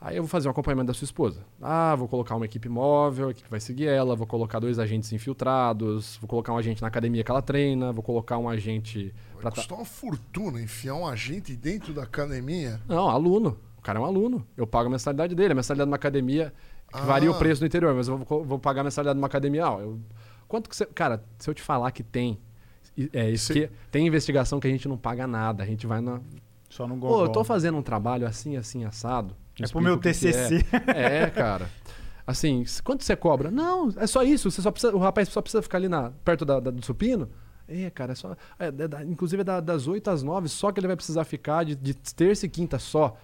Aí 0.00 0.16
eu 0.16 0.22
vou 0.22 0.28
fazer 0.28 0.48
um 0.48 0.50
acompanhamento 0.50 0.86
da 0.86 0.94
sua 0.94 1.04
esposa. 1.04 1.44
Ah, 1.60 1.94
vou 1.94 2.08
colocar 2.08 2.34
uma 2.34 2.46
equipe 2.46 2.68
móvel, 2.70 3.28
a 3.28 3.30
equipe 3.32 3.50
vai 3.50 3.60
seguir 3.60 3.86
ela, 3.86 4.16
vou 4.16 4.26
colocar 4.26 4.58
dois 4.58 4.78
agentes 4.78 5.12
infiltrados, 5.12 6.16
vou 6.20 6.26
colocar 6.28 6.52
um 6.52 6.56
agente 6.56 6.80
na 6.80 6.88
academia 6.88 7.22
que 7.22 7.30
ela 7.30 7.42
treina, 7.42 7.92
vou 7.92 8.02
colocar 8.02 8.38
um 8.38 8.48
agente 8.48 9.14
Vai 9.34 9.42
pra 9.42 9.50
ta- 9.62 9.74
uma 9.74 9.84
fortuna 9.84 10.60
enfiar 10.60 10.94
um 10.94 11.06
agente 11.06 11.54
dentro 11.54 11.92
da 11.92 12.04
academia. 12.04 12.80
Não, 12.88 13.08
aluno. 13.10 13.58
O 13.78 13.82
cara 13.82 13.98
é 13.98 14.02
um 14.02 14.04
aluno. 14.06 14.46
Eu 14.56 14.66
pago 14.66 14.88
a 14.88 14.90
mensalidade 14.90 15.34
dele. 15.34 15.52
A 15.52 15.54
mensalidade 15.56 15.86
de 15.86 15.90
uma 15.90 15.96
academia 15.96 16.52
que 16.92 16.98
Ah. 16.98 17.02
varia 17.02 17.30
o 17.30 17.34
preço 17.38 17.60
no 17.60 17.66
interior, 17.66 17.94
mas 17.94 18.08
eu 18.08 18.16
vou, 18.18 18.44
vou 18.44 18.58
pagar 18.58 18.80
a 18.80 18.84
mensalidade 18.84 19.16
de 19.16 19.20
uma 19.20 19.26
academia. 19.26 19.68
Ó, 19.70 19.80
eu- 19.80 19.98
quanto 20.48 20.68
que 20.68 20.76
você. 20.76 20.86
Cara, 20.86 21.22
se 21.38 21.48
eu 21.48 21.54
te 21.54 21.62
falar 21.62 21.90
que 21.90 22.02
tem. 22.02 22.38
É, 23.12 23.30
isso 23.30 23.52
que- 23.52 23.70
tem 23.90 24.06
investigação 24.06 24.58
que 24.60 24.66
a 24.66 24.70
gente 24.70 24.86
não 24.88 24.96
paga 24.98 25.26
nada. 25.26 25.62
A 25.62 25.66
gente 25.66 25.86
vai 25.86 26.00
na. 26.00 26.20
Só 26.68 26.86
no 26.86 26.94
Pô, 26.94 27.00
gogó. 27.08 27.24
eu 27.24 27.28
tô 27.30 27.42
fazendo 27.42 27.76
um 27.78 27.82
trabalho 27.82 28.26
assim, 28.26 28.56
assim, 28.56 28.84
assado. 28.84 29.34
É 29.64 29.68
pro 29.68 29.80
meu 29.80 29.96
TCC. 29.98 30.64
É. 30.94 31.22
É, 31.24 31.30
cara. 31.30 31.68
Assim, 32.26 32.64
quanto 32.84 33.02
você 33.04 33.16
cobra? 33.16 33.50
Não, 33.50 33.88
é 33.96 34.06
só 34.06 34.22
isso. 34.22 34.50
Você 34.50 34.62
só 34.62 34.70
precisa, 34.70 34.94
o 34.94 34.98
rapaz 34.98 35.28
só 35.28 35.40
precisa 35.42 35.62
ficar 35.62 35.78
ali 35.78 35.88
na, 35.88 36.10
perto 36.24 36.44
da- 36.44 36.60
da- 36.60 36.70
do 36.70 36.84
supino. 36.84 37.28
É, 37.66 37.88
cara, 37.90 38.12
é 38.12 38.14
só. 38.14 38.36
é, 38.58 38.66
é 38.66 39.04
inclusive 39.04 39.40
é 39.42 39.44
da- 39.44 39.60
das 39.60 39.86
8 39.86 40.08
às 40.10 40.22
9, 40.22 40.48
só 40.48 40.70
que 40.72 40.78
ele 40.80 40.86
vai 40.86 40.96
precisar 40.96 41.24
ficar 41.24 41.64
de, 41.64 41.74
de 41.76 41.94
terça 41.94 42.46
e 42.46 42.48
quinta 42.48 42.78
só. 42.78 43.16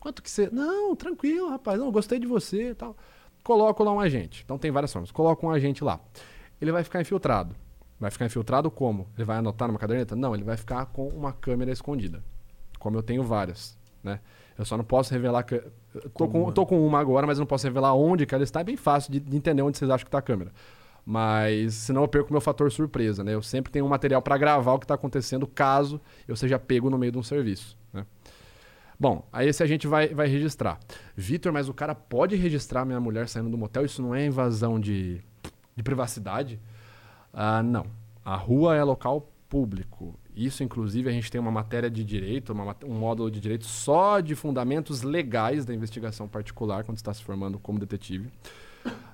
Quanto 0.00 0.22
que 0.22 0.30
você. 0.30 0.48
Não, 0.52 0.94
tranquilo, 0.96 1.48
rapaz. 1.50 1.78
Não, 1.78 1.90
gostei 1.90 2.18
de 2.18 2.26
você 2.26 2.70
e 2.70 2.74
tal. 2.74 2.96
Coloco 3.42 3.82
lá 3.84 3.92
um 3.92 4.00
agente. 4.00 4.42
Então 4.44 4.58
tem 4.58 4.70
várias 4.70 4.92
formas. 4.92 5.10
Coloco 5.10 5.46
um 5.46 5.50
agente 5.50 5.82
lá. 5.84 6.00
Ele 6.60 6.70
vai 6.72 6.82
ficar 6.84 7.00
infiltrado. 7.00 7.54
Vai 7.98 8.10
ficar 8.10 8.26
infiltrado 8.26 8.70
como? 8.70 9.08
Ele 9.16 9.24
vai 9.24 9.38
anotar 9.38 9.66
numa 9.68 9.78
caderneta? 9.78 10.14
Não, 10.14 10.34
ele 10.34 10.44
vai 10.44 10.56
ficar 10.56 10.86
com 10.86 11.08
uma 11.08 11.32
câmera 11.32 11.72
escondida. 11.72 12.22
Como 12.78 12.96
eu 12.96 13.02
tenho 13.02 13.24
várias, 13.24 13.76
né? 14.04 14.20
Eu 14.56 14.64
só 14.64 14.76
não 14.76 14.84
posso 14.84 15.12
revelar 15.12 15.42
Tô 16.16 16.28
com, 16.28 16.52
tô 16.52 16.66
com 16.66 16.86
uma 16.86 17.00
agora, 17.00 17.26
mas 17.26 17.38
eu 17.38 17.42
não 17.42 17.46
posso 17.46 17.66
revelar 17.66 17.94
onde 17.94 18.26
que 18.26 18.34
ela 18.34 18.44
está. 18.44 18.60
É 18.60 18.64
bem 18.64 18.76
fácil 18.76 19.10
de, 19.12 19.20
de 19.20 19.36
entender 19.36 19.62
onde 19.62 19.78
vocês 19.78 19.90
acham 19.90 20.04
que 20.04 20.08
está 20.08 20.18
a 20.18 20.22
câmera. 20.22 20.52
Mas 21.04 21.74
senão 21.74 22.02
eu 22.02 22.08
perco 22.08 22.30
meu 22.30 22.40
fator 22.40 22.70
surpresa, 22.70 23.24
né? 23.24 23.34
Eu 23.34 23.40
sempre 23.40 23.72
tenho 23.72 23.86
um 23.86 23.88
material 23.88 24.20
para 24.20 24.36
gravar 24.36 24.74
o 24.74 24.78
que 24.78 24.84
está 24.84 24.94
acontecendo 24.94 25.46
caso 25.46 25.98
eu 26.26 26.36
seja 26.36 26.58
pego 26.58 26.90
no 26.90 26.98
meio 26.98 27.10
de 27.10 27.16
um 27.16 27.22
serviço, 27.22 27.78
né? 27.92 28.04
Bom, 29.00 29.26
aí 29.32 29.48
esse 29.48 29.62
a 29.62 29.66
gente 29.66 29.86
vai, 29.86 30.08
vai 30.08 30.26
registrar. 30.26 30.78
Vitor, 31.16 31.52
mas 31.52 31.68
o 31.68 31.72
cara 31.72 31.94
pode 31.94 32.34
registrar 32.36 32.84
minha 32.84 33.00
mulher 33.00 33.28
saindo 33.28 33.48
do 33.48 33.56
motel? 33.56 33.84
Isso 33.84 34.02
não 34.02 34.14
é 34.14 34.26
invasão 34.26 34.78
de, 34.78 35.22
de 35.74 35.82
privacidade? 35.82 36.60
Ah, 37.32 37.62
não. 37.62 37.86
A 38.24 38.34
rua 38.34 38.74
é 38.74 38.82
local 38.82 39.30
público. 39.48 40.18
Isso, 40.38 40.62
inclusive, 40.62 41.08
a 41.08 41.12
gente 41.12 41.32
tem 41.32 41.40
uma 41.40 41.50
matéria 41.50 41.90
de 41.90 42.04
direito, 42.04 42.52
uma 42.52 42.76
um 42.86 42.94
módulo 42.94 43.28
de 43.28 43.40
direito 43.40 43.66
só 43.66 44.20
de 44.20 44.36
fundamentos 44.36 45.02
legais 45.02 45.64
da 45.64 45.74
investigação 45.74 46.28
particular 46.28 46.84
quando 46.84 46.96
está 46.96 47.12
se 47.12 47.24
formando 47.24 47.58
como 47.58 47.80
detetive. 47.80 48.30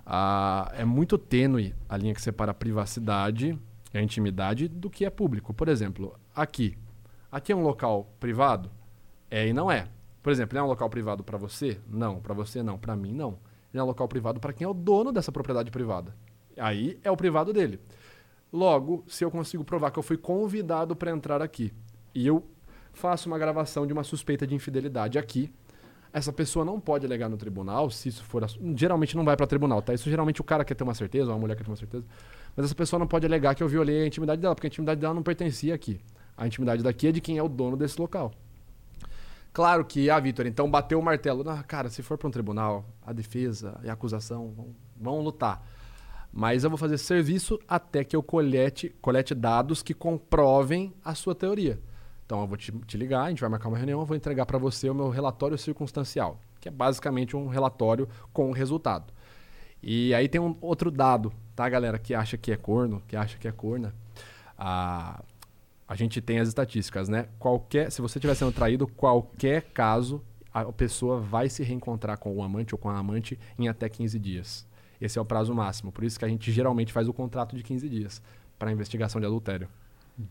Ah, 0.04 0.70
é 0.76 0.84
muito 0.84 1.16
tênue 1.16 1.74
a 1.88 1.96
linha 1.96 2.12
que 2.12 2.20
separa 2.20 2.50
a 2.50 2.54
privacidade 2.54 3.58
e 3.94 3.96
a 3.96 4.02
intimidade 4.02 4.68
do 4.68 4.90
que 4.90 5.06
é 5.06 5.08
público. 5.08 5.54
Por 5.54 5.66
exemplo, 5.66 6.14
aqui. 6.37 6.77
Aqui 7.33 7.52
é 7.52 7.56
um 7.56 7.62
local 7.62 8.12
privado? 8.20 8.70
É 9.31 9.48
e 9.48 9.54
não 9.54 9.70
é. 9.70 9.88
Por 10.22 10.31
exemplo, 10.31 10.52
ele 10.52 10.60
é 10.60 10.62
um 10.62 10.68
local 10.68 10.90
privado 10.90 11.25
para 11.25 11.38
você? 11.38 11.81
Não. 11.88 12.20
Para 12.20 12.35
você, 12.35 12.62
não. 12.62 12.77
Para 12.77 12.94
mim, 12.94 13.14
não. 13.14 13.38
Ele 13.72 13.81
é 13.81 13.83
um 13.83 13.87
local 13.87 14.06
privado 14.08 14.38
para 14.40 14.52
quem 14.52 14.66
é 14.66 14.68
o 14.68 14.75
dono 14.75 15.10
dessa 15.10 15.33
propriedade 15.33 15.70
privada. 15.70 16.14
Aí 16.58 16.98
é 17.02 17.10
o 17.10 17.16
privado 17.16 17.50
dele. 17.50 17.81
Logo, 18.55 19.02
se 19.09 19.25
eu 19.25 19.33
consigo 19.33 19.65
provar 19.65 19.90
que 19.90 19.98
eu 19.98 20.02
fui 20.02 20.17
convidado 20.17 20.94
para 20.94 21.11
entrar 21.11 21.42
aqui 21.42 21.73
e 22.15 22.25
eu 22.25 22.46
faço 22.92 23.29
uma 23.29 23.37
gravação 23.37 23.85
de 23.85 23.92
uma 23.92 24.05
suspeita 24.05 24.46
de 24.46 24.55
infidelidade 24.55 25.19
aqui, 25.19 25.52
essa 26.13 26.33
pessoa 26.33 26.65
não 26.65 26.79
pode 26.79 27.05
alegar 27.05 27.29
no 27.29 27.37
tribunal, 27.37 27.90
se 27.90 28.11
isso 28.11 28.23
for. 28.23 28.46
Geralmente 28.77 29.17
não 29.17 29.25
vai 29.25 29.37
para 29.37 29.44
tribunal, 29.48 29.83
tá? 29.83 29.92
Isso 29.92 30.09
geralmente 30.09 30.40
o 30.40 30.44
cara 30.44 30.65
quer 30.65 30.77
ter 30.77 30.85
uma 30.85 30.94
certeza, 30.94 31.31
ou 31.31 31.37
a 31.37 31.38
mulher 31.40 31.57
quer 31.57 31.65
ter 31.65 31.71
uma 31.71 31.77
certeza. 31.77 32.05
Mas 32.55 32.67
essa 32.67 32.77
pessoa 32.77 33.00
não 33.00 33.09
pode 33.09 33.27
alegar 33.27 33.57
que 33.57 33.63
eu 33.65 33.67
violei 33.67 34.05
a 34.05 34.07
intimidade 34.07 34.40
dela, 34.40 34.55
porque 34.55 34.69
a 34.69 34.71
intimidade 34.71 35.00
dela 35.00 35.13
não 35.13 35.25
pertencia 35.25 35.75
aqui. 35.75 36.00
A 36.37 36.46
intimidade 36.46 36.81
daqui 36.81 37.09
é 37.09 37.13
de 37.13 37.21
quem 37.21 37.37
é 37.37 37.42
o 37.42 37.48
dono 37.48 37.77
desse 37.77 38.00
local. 38.00 38.31
Claro 39.52 39.85
que, 39.85 40.09
ah, 40.09 40.21
Vitor, 40.21 40.46
então 40.46 40.71
bateu 40.71 41.00
o 41.00 41.02
martelo. 41.02 41.42
Não, 41.42 41.61
cara, 41.65 41.88
se 41.88 42.02
for 42.02 42.17
para 42.17 42.29
um 42.29 42.31
tribunal, 42.31 42.85
a 43.05 43.13
defesa 43.13 43.81
e 43.83 43.90
a 43.90 43.94
acusação 43.94 44.52
vão, 44.52 44.77
vão 44.96 45.21
lutar. 45.21 45.61
Mas 46.37 46.64
eu 46.64 46.70
vou 46.70 46.76
fazer 46.76 46.98
serviço 46.98 47.60
até 47.68 48.02
que 48.02 48.16
eu 48.16 48.20
colete, 48.20 48.92
colete 49.00 49.37
dados 49.37 49.85
que 49.85 49.94
comprovem 49.94 50.92
a 51.04 51.14
sua 51.14 51.32
teoria. 51.32 51.78
Então 52.26 52.40
eu 52.40 52.46
vou 52.48 52.56
te, 52.56 52.72
te 52.72 52.96
ligar, 52.96 53.22
a 53.22 53.28
gente 53.28 53.40
vai 53.40 53.48
marcar 53.48 53.68
uma 53.68 53.78
reunião, 53.78 54.00
eu 54.00 54.04
vou 54.04 54.16
entregar 54.16 54.44
para 54.44 54.58
você 54.58 54.90
o 54.90 54.94
meu 54.94 55.10
relatório 55.10 55.56
circunstancial, 55.56 56.40
que 56.60 56.66
é 56.66 56.72
basicamente 56.72 57.37
um 57.37 57.46
relatório 57.46 58.08
com 58.32 58.50
o 58.50 58.52
resultado. 58.52 59.12
E 59.80 60.12
aí 60.12 60.28
tem 60.28 60.40
um 60.40 60.56
outro 60.60 60.90
dado, 60.90 61.32
tá, 61.54 61.68
galera, 61.68 62.00
que 62.00 62.12
acha 62.12 62.37
que 62.37 62.50
é 62.50 62.56
corno, 62.56 63.00
que 63.06 63.14
acha 63.14 63.38
que 63.38 63.46
é 63.46 63.52
corna. 63.52 63.94
Ah, 64.58 65.22
a 65.87 65.94
gente 65.94 66.20
tem 66.20 66.40
as 66.40 66.48
estatísticas, 66.48 67.08
né? 67.08 67.28
Qualquer, 67.38 67.92
se 67.92 68.02
você 68.02 68.18
estiver 68.18 68.35
sendo 68.35 68.50
traído, 68.50 68.88
qualquer 68.88 69.62
caso, 69.72 70.20
a 70.52 70.64
pessoa 70.72 71.20
vai 71.20 71.48
se 71.48 71.62
reencontrar 71.62 72.18
com 72.18 72.35
o 72.35 72.42
amante 72.42 72.74
ou 72.74 72.78
com 72.78 72.90
a 72.90 72.98
amante 72.98 73.38
em 73.56 73.68
até 73.68 73.88
15 73.88 74.18
dias. 74.18 74.66
Esse 75.00 75.18
é 75.18 75.22
o 75.22 75.24
prazo 75.24 75.54
máximo. 75.54 75.90
Por 75.92 76.04
isso 76.04 76.18
que 76.18 76.24
a 76.24 76.28
gente 76.28 76.50
geralmente 76.52 76.92
faz 76.92 77.08
o 77.08 77.12
contrato 77.12 77.56
de 77.56 77.62
15 77.62 77.88
dias 77.88 78.22
para 78.58 78.70
investigação 78.72 79.20
de 79.20 79.26
adultério. 79.26 79.68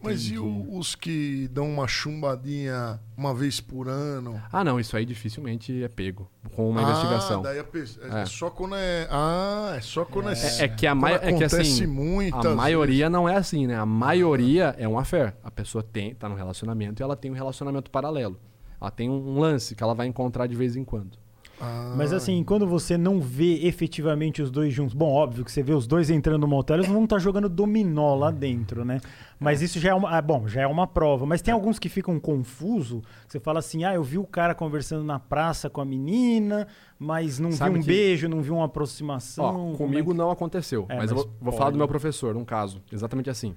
Mas 0.01 0.29
e 0.29 0.37
o- 0.37 0.77
os 0.77 0.95
que 0.95 1.49
dão 1.49 1.69
uma 1.69 1.85
chumbadinha 1.89 3.01
uma 3.17 3.33
vez 3.33 3.59
por 3.59 3.89
ano? 3.89 4.41
Ah, 4.49 4.63
não, 4.63 4.79
isso 4.79 4.95
aí 4.95 5.05
dificilmente 5.05 5.83
é 5.83 5.89
pego 5.89 6.29
com 6.55 6.69
uma 6.69 6.79
ah, 6.79 6.83
investigação. 6.83 7.41
Daí 7.41 7.59
a 7.59 7.65
pe- 7.65 7.83
é, 8.01 8.21
É. 8.21 8.25
só 8.25 8.49
quando 8.49 8.75
é. 8.75 9.07
Ah, 9.11 9.73
é 9.75 9.81
só 9.81 10.05
quando 10.05 10.29
é. 10.29 10.33
É, 10.33 10.63
é 10.63 10.67
que 10.69 10.87
a 10.87 10.91
quando 10.91 11.01
maioria. 11.01 11.25
É 11.25 11.27
que 11.27 11.43
acontece 11.43 11.59
assim. 11.61 11.85
muitas 11.85 12.45
A 12.45 12.55
maioria 12.55 13.09
não 13.09 13.27
é 13.27 13.35
assim, 13.35 13.67
né? 13.67 13.75
A 13.77 13.85
maioria 13.85 14.73
é 14.77 14.87
um 14.87 14.97
affair. 14.97 15.35
A 15.43 15.51
pessoa 15.51 15.83
tem, 15.83 16.15
tá 16.15 16.29
no 16.29 16.35
relacionamento 16.35 17.01
e 17.01 17.03
ela 17.03 17.17
tem 17.17 17.29
um 17.29 17.33
relacionamento 17.35 17.91
paralelo. 17.91 18.39
Ela 18.79 18.89
tem 18.91 19.09
um 19.09 19.37
lance 19.37 19.75
que 19.75 19.83
ela 19.83 19.93
vai 19.93 20.07
encontrar 20.07 20.47
de 20.47 20.55
vez 20.55 20.77
em 20.77 20.85
quando. 20.85 21.17
Ah, 21.65 21.93
Mas 21.95 22.11
assim, 22.11 22.43
quando 22.43 22.67
você 22.67 22.97
não 22.97 23.21
vê 23.21 23.65
efetivamente 23.65 24.41
os 24.41 24.51
dois 24.51 24.73
juntos, 24.73 24.93
bom, 24.93 25.09
óbvio 25.11 25.45
que 25.45 25.51
você 25.51 25.63
vê 25.63 25.73
os 25.73 25.87
dois 25.87 26.09
entrando 26.09 26.41
no 26.41 26.47
motel, 26.47 26.77
eles 26.77 26.87
vão 26.87 27.03
estar 27.05 27.19
jogando 27.19 27.47
dominó 27.47 28.15
lá 28.15 28.31
dentro, 28.31 28.83
né? 28.83 28.99
Mas 29.39 29.61
isso 29.61 29.79
já 29.79 29.91
é 29.91 29.93
uma, 29.93 30.09
ah, 30.17 30.21
bom, 30.21 30.47
já 30.47 30.61
é 30.61 30.67
uma 30.67 30.85
prova. 30.87 31.25
Mas 31.25 31.41
tem 31.41 31.53
alguns 31.53 31.79
que 31.79 31.87
ficam 31.89 32.19
confusos. 32.19 33.01
Você 33.27 33.39
fala 33.39 33.59
assim, 33.59 33.83
ah, 33.83 33.93
eu 33.93 34.03
vi 34.03 34.17
o 34.17 34.25
cara 34.25 34.53
conversando 34.53 35.03
na 35.03 35.19
praça 35.19 35.69
com 35.69 35.79
a 35.81 35.85
menina, 35.85 36.67
mas 36.99 37.39
não 37.39 37.51
Sabe 37.51 37.73
vi 37.73 37.77
um 37.79 37.81
que- 37.81 37.87
beijo, 37.87 38.27
não 38.29 38.41
vi 38.41 38.51
uma 38.51 38.65
aproximação. 38.65 39.73
Ó, 39.73 39.77
comigo 39.77 40.11
é 40.11 40.13
que- 40.13 40.17
não 40.17 40.31
aconteceu, 40.31 40.85
É, 40.89 40.97
mas, 40.97 41.11
eu 41.11 41.15
mas 41.17 41.25
vou, 41.25 41.33
vou 41.39 41.45
pode. 41.45 41.57
falar 41.57 41.69
do 41.71 41.77
meu 41.77 41.87
professor, 41.87 42.33
num 42.33 42.45
caso, 42.45 42.81
exatamente 42.91 43.29
assim. 43.29 43.55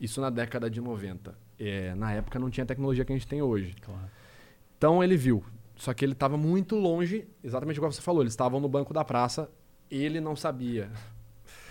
Isso 0.00 0.20
na 0.20 0.30
década 0.30 0.68
de 0.70 0.80
90. 0.80 1.34
É, 1.58 1.94
na 1.94 2.12
época 2.12 2.38
não 2.38 2.50
tinha 2.50 2.64
a 2.64 2.66
tecnologia 2.66 3.04
que 3.04 3.12
a 3.12 3.16
gente 3.16 3.26
tem 3.28 3.40
hoje. 3.40 3.74
Claro. 3.80 4.00
Então 4.76 5.02
ele 5.04 5.16
viu. 5.16 5.44
Só 5.82 5.92
que 5.92 6.04
ele 6.04 6.12
estava 6.12 6.36
muito 6.36 6.76
longe, 6.76 7.26
exatamente 7.42 7.76
igual 7.76 7.90
você 7.90 8.00
falou. 8.00 8.22
Eles 8.22 8.34
estavam 8.34 8.60
no 8.60 8.68
banco 8.68 8.94
da 8.94 9.04
praça, 9.04 9.50
ele 9.90 10.20
não 10.20 10.36
sabia. 10.36 10.88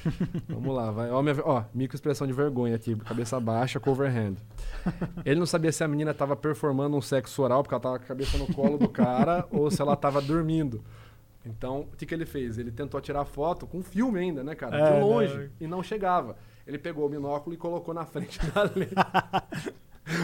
Vamos 0.49 0.75
lá, 0.75 0.91
vai. 0.91 1.09
Ó, 1.09 1.21
minha, 1.21 1.37
ó, 1.45 1.63
microexpressão 1.73 2.27
de 2.27 2.33
vergonha 2.33 2.75
aqui, 2.75 2.93
cabeça 2.97 3.39
baixa, 3.39 3.79
cover 3.79 4.11
hand. 4.13 4.35
Ele 5.23 5.39
não 5.39 5.45
sabia 5.45 5.71
se 5.71 5.81
a 5.81 5.87
menina 5.87 6.11
estava 6.11 6.35
performando 6.35 6.97
um 6.97 7.01
sexo 7.01 7.41
oral, 7.41 7.63
porque 7.63 7.73
ela 7.73 7.79
estava 7.79 7.99
com 7.99 8.03
a 8.03 8.07
cabeça 8.09 8.37
no 8.37 8.53
colo 8.53 8.77
do 8.77 8.89
cara, 8.89 9.47
ou 9.49 9.71
se 9.71 9.81
ela 9.81 9.93
estava 9.93 10.21
dormindo. 10.21 10.83
Então, 11.45 11.87
o 11.93 11.95
que, 11.95 12.05
que 12.05 12.13
ele 12.13 12.25
fez? 12.25 12.57
Ele 12.57 12.69
tentou 12.69 12.99
tirar 12.99 13.23
foto 13.23 13.65
com 13.65 13.81
filme 13.81 14.19
ainda, 14.19 14.43
né, 14.43 14.55
cara? 14.55 14.77
É, 14.77 14.93
de 14.93 14.99
longe. 14.99 15.37
né? 15.37 15.49
E 15.61 15.67
não 15.67 15.81
chegava. 15.81 16.35
Ele 16.67 16.77
pegou 16.77 17.05
o 17.05 17.09
binóculo 17.09 17.53
e 17.55 17.57
colocou 17.57 17.93
na 17.93 18.05
frente 18.05 18.37
da 18.47 18.63
lente. 18.75 18.93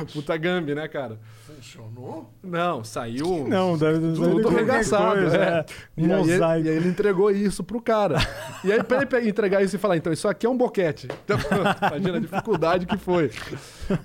Puta 0.14 0.38
gambi, 0.38 0.76
né, 0.76 0.88
cara? 0.88 1.20
Funcionou? 1.46 2.32
Não, 2.44 2.84
saiu. 2.84 3.48
Não, 3.48 3.78
deve 3.78 4.00
Tudo 4.00 4.42
qualquer 4.42 4.58
arregaçado. 4.60 5.22
coisa, 5.22 5.38
é. 5.38 5.42
é. 5.42 5.66
E, 5.98 6.12
aí, 6.12 6.18
Mosaico. 6.18 6.66
e 6.66 6.70
aí 6.70 6.76
ele 6.76 6.90
entregou 6.90 7.32
isso 7.32 7.64
pro 7.64 7.82
cara. 7.82 8.18
E 8.64 8.72
aí, 8.72 8.84
pra 8.84 9.04
ele 9.20 9.30
entregar 9.30 9.64
isso 9.64 9.76
e 9.76 9.80
falar, 9.80 9.98
então, 9.98 10.12
isso 10.12 10.28
aqui 10.28 10.46
é 10.46 10.50
um 10.50 10.58
boquete. 10.58 11.08
Então, 11.24 11.38
imagina 11.90 12.18
a 12.18 12.22
dificuldade 12.22 12.86
que 12.86 12.98
foi. 12.98 13.32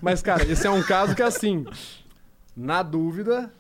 Mas, 0.01 0.23
cara, 0.23 0.45
esse 0.45 0.67
é 0.67 0.71
um 0.71 0.83
caso 0.83 1.15
que, 1.15 1.23
assim, 1.23 1.65
na 2.57 2.83
dúvida, 2.83 3.51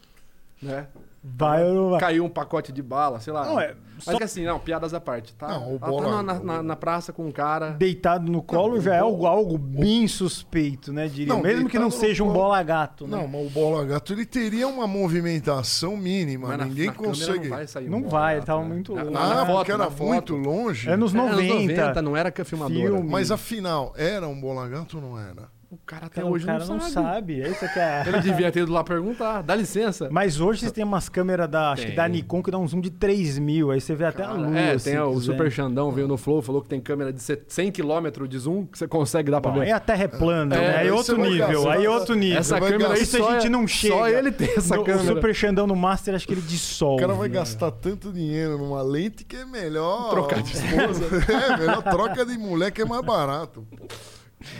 né? 0.60 0.86
Vai 1.24 1.64
ou 1.64 1.74
não 1.74 1.90
vai? 1.90 2.00
Caiu 2.00 2.24
um 2.24 2.28
pacote 2.28 2.72
de 2.72 2.82
bala, 2.82 3.20
sei 3.20 3.32
lá. 3.32 3.44
Não, 3.46 3.60
é, 3.60 3.76
Mas 3.94 4.04
só 4.04 4.16
que 4.16 4.24
assim, 4.24 4.44
não, 4.44 4.58
piadas 4.58 4.92
à 4.92 5.00
parte, 5.00 5.32
tá? 5.34 5.46
Não, 5.46 5.68
o 5.68 5.70
Ela 5.70 5.78
tá 5.78 5.86
bola- 5.86 6.22
na, 6.22 6.34
na- 6.40 6.62
na 6.64 6.74
praça 6.76 7.12
com 7.12 7.24
um 7.26 7.30
cara. 7.30 7.70
deitado 7.70 8.30
no 8.30 8.42
colo 8.42 8.80
já 8.80 8.96
é 8.96 8.98
algo, 8.98 9.24
algo 9.24 9.56
bem 9.56 10.08
suspeito, 10.08 10.92
né? 10.92 11.06
Diria. 11.06 11.32
Não, 11.32 11.40
Mesmo 11.40 11.68
que 11.68 11.78
não 11.78 11.92
seja 11.92 12.24
um 12.24 12.32
bola 12.32 12.60
gato, 12.64 13.06
né? 13.06 13.16
Não, 13.16 13.28
mas 13.28 13.46
o 13.46 13.50
bola 13.50 13.84
gato 13.84 14.12
ele 14.12 14.26
teria 14.26 14.66
uma 14.66 14.86
movimentação 14.88 15.96
mínima. 15.96 16.48
Mas 16.56 16.66
Ninguém 16.66 16.86
na 16.88 16.92
consegue. 16.94 17.48
Não 17.48 17.56
vai 17.56 17.66
sair 17.68 17.88
Não 17.88 17.98
um 17.98 18.08
vai, 18.08 18.34
gato, 18.36 18.46
tava 18.46 18.62
né? 18.62 18.68
muito 18.68 18.92
longe. 18.92 19.06
Ah, 19.16 19.28
na 19.34 19.46
foto, 19.46 19.56
porque 19.58 19.72
era 19.72 19.90
muito 19.90 20.34
longe. 20.36 20.88
É, 20.88 20.92
anos 20.94 21.12
90. 21.12 21.54
90, 21.54 22.02
não 22.02 22.16
era 22.16 22.32
que 22.32 22.42
a 22.42 22.44
filmadora. 22.44 22.80
Filme. 22.80 23.08
Mas 23.10 23.30
afinal, 23.30 23.92
era 23.96 24.26
um 24.26 24.40
bola 24.40 24.66
gato 24.68 24.96
ou 24.96 25.02
não 25.02 25.18
era? 25.20 25.48
O 25.72 25.78
cara 25.86 26.04
até 26.04 26.22
hoje 26.22 26.44
o 26.44 26.46
cara 26.46 26.66
não, 26.66 26.74
não 26.76 26.80
sabe. 26.82 26.92
sabe. 26.92 27.40
É 27.40 27.48
isso 27.48 27.60
que 27.72 27.78
é. 27.78 28.04
Ele 28.06 28.20
devia 28.20 28.52
ter 28.52 28.60
ido 28.60 28.70
lá 28.70 28.84
perguntar. 28.84 29.40
Dá 29.40 29.54
licença. 29.56 30.06
Mas 30.12 30.38
hoje 30.38 30.60
vocês 30.60 30.70
têm 30.72 30.84
umas 30.84 31.08
câmeras 31.08 31.48
da, 31.48 31.72
acho 31.72 31.86
que 31.86 31.92
da 31.92 32.06
Nikon 32.06 32.42
que 32.42 32.50
dá 32.50 32.58
um 32.58 32.68
zoom 32.68 32.82
de 32.82 32.90
3 32.90 33.38
mil. 33.38 33.70
Aí 33.70 33.80
você 33.80 33.94
vê 33.94 34.04
até 34.04 34.22
a 34.22 34.26
Cara, 34.26 34.38
lua. 34.38 34.58
é, 34.58 34.76
se 34.76 34.90
tem 34.90 35.00
o. 35.00 35.18
Super 35.18 35.50
Xandão 35.50 35.90
veio 35.90 36.06
no 36.06 36.18
Flow, 36.18 36.42
falou 36.42 36.60
que 36.60 36.68
tem 36.68 36.78
câmera 36.78 37.10
de 37.10 37.22
100 37.22 37.72
km 37.72 38.26
de 38.28 38.38
zoom 38.38 38.66
que 38.66 38.76
você 38.78 38.86
consegue 38.86 39.30
dar 39.30 39.40
pra 39.40 39.50
Bom, 39.50 39.60
ver. 39.60 39.64
aí 39.64 39.72
a 39.72 39.80
Terra 39.80 40.04
é 40.04 40.08
plana, 40.08 40.56
É, 40.56 40.60
né? 40.60 40.76
Aí 40.76 40.76
aí 40.82 40.90
outro 40.90 41.16
nível, 41.16 41.70
aí 41.70 41.88
outro 41.88 42.14
nível. 42.14 42.38
Essa 42.38 42.60
câmera 42.60 42.92
aí 42.92 43.06
só 43.06 43.30
a 43.30 43.32
gente 43.34 43.46
é- 43.46 43.48
não 43.50 43.66
chega. 43.66 43.94
Só 43.94 44.08
ele 44.08 44.30
tem 44.30 44.50
essa 44.54 44.76
No- 44.76 44.84
câmera. 44.84 45.04
O 45.04 45.14
Super 45.16 45.34
Xandão 45.34 45.66
no 45.66 45.74
Master, 45.74 46.14
acho 46.14 46.26
que 46.26 46.34
ele 46.34 46.42
dissolve. 46.42 47.02
O 47.02 47.06
cara 47.08 47.18
vai 47.18 47.28
né? 47.28 47.34
gastar 47.36 47.70
tanto 47.70 48.12
dinheiro 48.12 48.58
numa 48.58 48.82
lente 48.82 49.24
que 49.24 49.36
é 49.36 49.46
melhor. 49.46 50.10
Trocar 50.10 50.42
de 50.42 50.52
esposa. 50.52 51.04
é, 51.32 51.56
melhor 51.56 51.82
troca 51.82 52.26
de 52.26 52.36
mulher 52.36 52.70
que 52.70 52.82
é 52.82 52.84
mais 52.84 53.02
barato. 53.02 53.66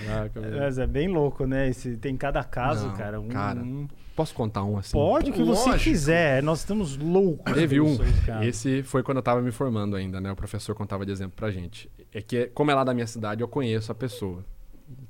Caraca. 0.06 0.40
Mas 0.40 0.78
é 0.78 0.86
bem 0.86 1.08
louco, 1.08 1.46
né? 1.46 1.68
Esse, 1.68 1.96
tem 1.96 2.16
cada 2.16 2.42
caso, 2.44 2.88
Não, 2.88 2.94
cara. 2.94 3.20
Um, 3.20 3.28
cara, 3.28 3.60
um- 3.60 3.88
Posso 4.14 4.34
contar 4.34 4.62
um 4.64 4.76
assim? 4.76 4.92
Pode 4.92 5.30
o 5.30 5.32
que 5.34 5.42
você 5.42 5.70
Lógico. 5.70 5.84
quiser. 5.90 6.42
Nós 6.42 6.58
estamos 6.60 6.96
loucos. 6.98 7.52
Teve 7.54 7.80
um. 7.80 7.96
casos. 8.26 8.46
Esse 8.46 8.82
foi 8.82 9.02
quando 9.02 9.16
eu 9.18 9.22
tava 9.22 9.40
me 9.40 9.50
formando 9.50 9.96
ainda, 9.96 10.20
né? 10.20 10.30
O 10.30 10.36
professor 10.36 10.74
contava 10.74 11.06
de 11.06 11.12
exemplo 11.12 11.34
pra 11.34 11.50
gente. 11.50 11.90
É 12.12 12.20
que, 12.20 12.46
como 12.48 12.70
é 12.70 12.74
lá 12.74 12.84
da 12.84 12.92
minha 12.92 13.06
cidade, 13.06 13.40
eu 13.40 13.48
conheço 13.48 13.90
a 13.90 13.94
pessoa. 13.94 14.44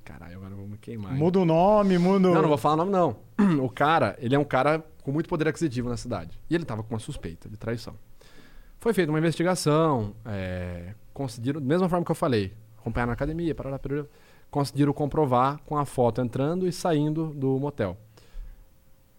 Caralho, 0.04 0.36
agora 0.36 0.52
eu 0.52 0.56
vou 0.56 0.68
me 0.68 0.78
queimar. 0.78 1.12
Muda 1.14 1.40
o 1.40 1.44
nome, 1.44 1.98
muda 1.98 2.28
o... 2.30 2.34
Não, 2.34 2.42
não 2.42 2.48
vou 2.48 2.58
falar 2.58 2.74
o 2.74 2.86
nome, 2.86 2.92
não. 2.92 3.16
O 3.60 3.68
cara, 3.68 4.16
ele 4.20 4.34
é 4.36 4.38
um 4.38 4.44
cara 4.44 4.84
com 5.02 5.10
muito 5.10 5.28
poder 5.28 5.48
aquisitivo 5.48 5.88
na 5.88 5.96
cidade. 5.96 6.38
E 6.48 6.54
ele 6.54 6.64
tava 6.64 6.84
com 6.84 6.94
uma 6.94 7.00
suspeita 7.00 7.48
de 7.48 7.56
traição. 7.56 7.94
Foi 8.78 8.92
feita 8.92 9.10
uma 9.10 9.18
investigação, 9.18 10.14
é, 10.24 10.94
conseguiram, 11.12 11.60
da 11.60 11.66
mesma 11.66 11.88
forma 11.88 12.04
que 12.04 12.10
eu 12.10 12.16
falei, 12.16 12.52
acompanhar 12.78 13.06
na 13.06 13.12
academia, 13.12 13.54
parará, 13.54 13.78
parará, 13.78 14.04
conseguiram 14.52 14.92
comprovar 14.92 15.58
com 15.64 15.76
a 15.76 15.84
foto 15.84 16.20
entrando 16.20 16.68
e 16.68 16.72
saindo 16.72 17.28
do 17.34 17.58
motel. 17.58 17.96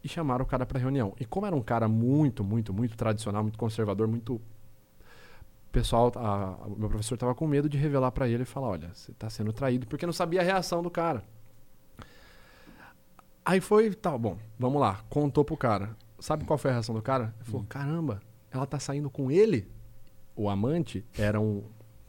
E 0.04 0.08
chamaram 0.08 0.44
o 0.46 0.48
cara 0.48 0.66
pra 0.66 0.80
reunião. 0.80 1.14
E 1.20 1.26
como 1.26 1.46
era 1.48 1.56
um 1.56 1.62
cara 1.62 1.88
muito, 1.88 2.44
muito, 2.44 2.72
muito 2.74 2.96
tradicional, 2.96 3.42
muito 3.42 3.58
conservador, 3.58 4.08
muito. 4.08 4.40
Pessoal, 5.72 6.12
a- 6.16 6.56
a- 6.66 6.70
meu 6.78 6.88
professor 6.88 7.18
tava 7.18 7.34
com 7.34 7.48
medo 7.48 7.68
de 7.68 7.78
revelar 7.80 8.12
pra 8.12 8.28
ele 8.30 8.44
e 8.44 8.46
falar: 8.46 8.68
olha, 8.68 8.92
você 8.94 9.12
tá 9.14 9.28
sendo 9.30 9.52
traído, 9.52 9.88
porque 9.88 10.06
não 10.06 10.14
sabia 10.14 10.42
a 10.42 10.44
reação 10.44 10.84
do 10.84 10.92
cara. 10.92 11.24
Aí 13.46 13.60
foi, 13.60 13.94
tá, 13.94 14.16
bom, 14.18 14.38
vamos 14.58 14.80
lá, 14.80 15.02
contou 15.10 15.44
pro 15.44 15.58
cara. 15.58 15.96
Sabe 16.20 16.46
qual 16.46 16.58
foi 16.58 16.70
a 16.72 16.74
reação 16.76 16.94
do 16.96 17.02
cara? 17.02 17.34
Ele 17.40 17.46
falou: 17.50 17.66
caramba, 17.68 18.22
ela 18.52 18.66
tá 18.66 18.80
saindo 18.80 19.10
com 19.10 19.32
ele? 19.32 19.68
O 20.36 20.48
amante 20.50 21.04
era 21.18 21.40
um. 21.42 21.64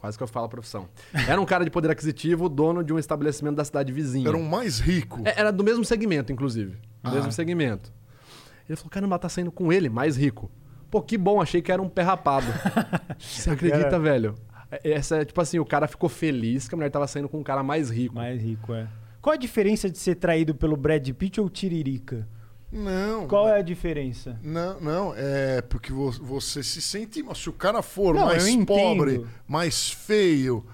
Quase 0.05 0.19
que 0.19 0.23
eu 0.23 0.29
falo 0.29 0.45
a 0.45 0.49
profissão. 0.51 0.87
Era 1.27 1.41
um 1.41 1.47
cara 1.47 1.65
de 1.65 1.71
poder 1.71 1.91
aquisitivo, 1.91 2.47
dono 2.47 2.85
de 2.85 2.93
um 2.93 2.99
estabelecimento 2.99 3.57
da 3.57 3.65
cidade 3.65 3.91
vizinha. 3.91 4.29
Era 4.29 4.37
um 4.37 4.47
mais 4.47 4.79
rico. 4.79 5.23
É, 5.25 5.41
Era 5.41 5.51
do 5.51 5.65
mesmo 5.65 5.83
segmento, 5.83 6.31
inclusive. 6.31 6.73
Do 7.03 7.09
Ah. 7.09 7.11
mesmo 7.13 7.33
segmento. 7.33 7.91
Ele 8.69 8.77
falou: 8.77 8.91
caramba, 8.91 9.19
tá 9.19 9.31
saindo 9.31 9.51
com 9.51 9.73
ele, 9.73 9.89
mais 9.89 10.15
rico. 10.15 10.51
Pô, 10.91 11.01
que 11.01 11.17
bom, 11.17 11.41
achei 11.41 11.63
que 11.63 11.73
era 11.73 11.81
um 11.81 11.89
pé 11.89 12.03
rapado. 12.03 12.45
Você 13.19 13.49
acredita, 13.51 13.85
cara- 13.85 13.99
velho? 13.99 14.35
Essa 14.85 15.23
é 15.23 15.25
tipo 15.25 15.41
assim, 15.41 15.59
o 15.59 15.65
cara 15.65 15.89
ficou 15.89 16.11
feliz 16.11 16.69
que 16.69 16.75
a 16.75 16.77
mulher 16.77 16.91
tava 16.91 17.07
saindo 17.07 17.27
com 17.31 17.39
um 17.39 17.43
cara 17.43 17.63
mais 17.63 17.89
rico. 17.89 18.15
Mais 18.15 18.39
rico, 18.43 18.75
é. 18.75 18.87
Qual 19.23 19.33
a 19.33 19.39
diferença 19.39 19.89
de 19.89 19.97
ser 19.97 20.17
traído 20.17 20.55
pelo 20.55 20.77
Brad 20.77 21.09
Pitt 21.13 21.41
ou 21.41 21.49
Tiririca? 21.49 22.29
Não. 22.75 23.29
Qual 23.29 23.49
é 23.49 23.59
a 23.59 23.63
diferença? 23.63 24.39
Não, 24.43 24.81
não, 24.81 25.15
é 25.17 25.63
porque 25.63 25.93
vo- 25.93 26.11
você 26.11 26.63
se 26.63 26.83
sente. 26.83 27.25
Se 27.35 27.49
o 27.49 27.53
cara 27.53 27.81
for 27.83 28.15
Não, 28.15 28.27
mais 28.27 28.45
pobre, 28.67 29.25
mais 29.47 29.91
feio, 29.91 30.65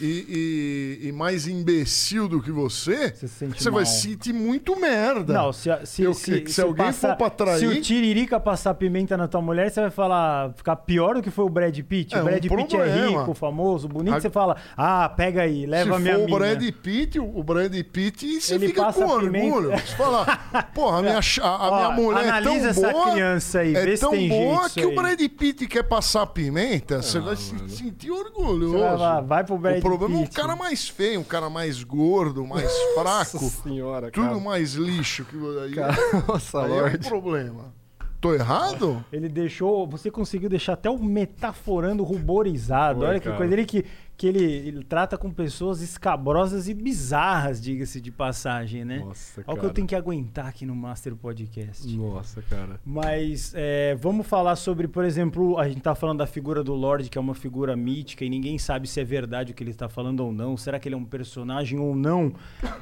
e, 0.00 0.98
e- 1.02 1.08
e 1.08 1.12
mais 1.12 1.46
imbecil 1.46 2.28
do 2.28 2.42
que 2.42 2.50
você, 2.50 3.10
Você 3.14 3.28
se 3.28 3.46
você 3.46 3.70
vai 3.70 3.86
se 3.86 4.02
sentir 4.02 4.32
muito 4.32 4.78
merda. 4.78 5.32
Não, 5.32 5.52
se, 5.52 5.68
se, 5.84 6.02
Eu- 6.02 6.14
se, 6.14 6.40
que- 6.42 6.52
se 6.52 6.60
alguém 6.60 6.86
passar- 6.86 7.10
for 7.10 7.16
pra 7.16 7.30
trair- 7.30 7.58
Se 7.58 7.66
o 7.66 7.80
Tiririca 7.80 8.38
passar 8.38 8.74
pimenta 8.74 9.16
na 9.16 9.26
tua 9.26 9.40
mulher, 9.40 9.70
você 9.70 9.80
vai 9.80 9.90
falar, 9.90 10.52
ficar 10.54 10.76
pior 10.76 11.14
do 11.14 11.22
que 11.22 11.30
foi 11.30 11.44
o 11.44 11.48
Brad 11.48 11.78
Pitt. 11.80 12.14
É 12.14 12.20
o 12.20 12.24
Brad 12.24 12.44
um 12.44 12.56
Pitt 12.56 12.76
é 12.76 13.06
rico, 13.06 13.34
famoso, 13.34 13.88
bonito. 13.88 14.14
A- 14.16 14.20
Você 14.20 14.30
fala, 14.30 14.56
ah, 14.76 15.08
pega 15.08 15.42
aí, 15.42 15.64
leva 15.66 15.94
a 15.94 15.96
Se 15.96 16.02
minha 16.02 16.14
for 16.14 16.20
o 16.22 16.26
mina. 16.26 16.38
Brad 16.38 16.70
Pitt, 16.82 17.18
o 17.18 17.30
o 17.40 17.42
Brad 17.42 17.72
Pitt, 17.84 18.40
você 18.40 18.54
Ele 18.54 18.66
fica 18.68 18.92
com 18.92 19.04
orgulho. 19.06 19.70
Você 19.70 19.96
fala, 19.96 20.26
porra, 20.74 20.98
a 20.98 21.02
minha, 21.02 21.22
cha- 21.22 21.42
a 21.44 21.70
Ó, 21.70 21.76
minha 21.76 21.90
mulher 21.92 22.26
é 22.26 22.42
tão 22.42 22.54
essa 22.56 22.92
boa, 22.92 23.10
criança 23.12 23.60
aí, 23.60 23.74
é 23.74 23.84
vê 23.84 23.96
se 23.96 24.00
tão 24.02 24.10
tem 24.10 24.28
boa 24.28 24.68
que 24.68 24.84
o. 24.84 24.94
Brad 24.94 25.20
Pitt 25.38 25.66
quer 25.66 25.84
passar 25.84 26.26
pimenta, 26.26 27.00
você 27.02 27.18
vai 27.20 27.36
se 27.36 27.56
sentir 27.68 28.10
orgulhoso. 28.10 28.78
Vai 28.78 28.96
lá, 28.96 29.20
vai 29.20 29.44
pro 29.44 29.56
Brad 29.56 29.79
o 29.80 29.82
problema 29.82 30.14
é 30.16 30.22
um 30.22 30.26
cara 30.26 30.56
mais 30.56 30.88
feio, 30.88 31.20
um 31.20 31.24
cara 31.24 31.50
mais 31.50 31.82
gordo, 31.82 32.46
mais 32.46 32.70
fraco, 32.94 33.42
Nossa 33.42 33.62
senhora, 33.62 34.10
tudo 34.10 34.28
cara. 34.28 34.40
mais 34.40 34.74
lixo. 34.74 35.24
Que, 35.24 35.36
aí 35.64 35.74
Cara, 35.74 35.96
Nossa, 36.28 36.62
aí 36.62 36.70
é 36.70 36.74
um 36.74 36.80
Lorde. 36.80 37.08
problema. 37.08 37.79
Tô 38.20 38.34
errado? 38.34 39.02
Ele 39.10 39.28
deixou. 39.28 39.86
Você 39.86 40.10
conseguiu 40.10 40.48
deixar 40.48 40.74
até 40.74 40.90
o 40.90 41.02
metaforando 41.02 42.02
ruborizado. 42.02 43.00
Foi, 43.00 43.08
Olha 43.08 43.18
que 43.18 43.24
cara. 43.24 43.36
coisa. 43.36 43.54
Ele 43.54 43.64
que, 43.64 43.84
que 44.14 44.26
ele, 44.26 44.44
ele 44.44 44.84
trata 44.84 45.16
com 45.16 45.30
pessoas 45.30 45.80
escabrosas 45.80 46.68
e 46.68 46.74
bizarras, 46.74 47.58
diga-se 47.58 47.98
de 47.98 48.12
passagem, 48.12 48.84
né? 48.84 48.98
Nossa, 48.98 49.40
Olha 49.40 49.44
o 49.44 49.52
que 49.54 49.58
eu 49.58 49.62
cara. 49.62 49.74
tenho 49.74 49.86
que 49.86 49.94
aguentar 49.94 50.46
aqui 50.48 50.66
no 50.66 50.76
Master 50.76 51.16
Podcast. 51.16 51.88
Nossa, 51.96 52.42
cara. 52.42 52.78
Mas 52.84 53.52
é, 53.56 53.94
vamos 53.94 54.26
falar 54.26 54.56
sobre, 54.56 54.86
por 54.86 55.04
exemplo, 55.04 55.58
a 55.58 55.66
gente 55.66 55.80
tá 55.80 55.94
falando 55.94 56.18
da 56.18 56.26
figura 56.26 56.62
do 56.62 56.74
Lorde, 56.74 57.08
que 57.08 57.16
é 57.16 57.20
uma 57.20 57.34
figura 57.34 57.74
mítica 57.74 58.22
e 58.22 58.28
ninguém 58.28 58.58
sabe 58.58 58.86
se 58.86 59.00
é 59.00 59.04
verdade 59.04 59.52
o 59.52 59.54
que 59.54 59.62
ele 59.62 59.70
está 59.70 59.88
falando 59.88 60.20
ou 60.20 60.30
não. 60.30 60.58
Será 60.58 60.78
que 60.78 60.86
ele 60.86 60.94
é 60.94 60.98
um 60.98 61.06
personagem 61.06 61.78
ou 61.78 61.96
não? 61.96 62.34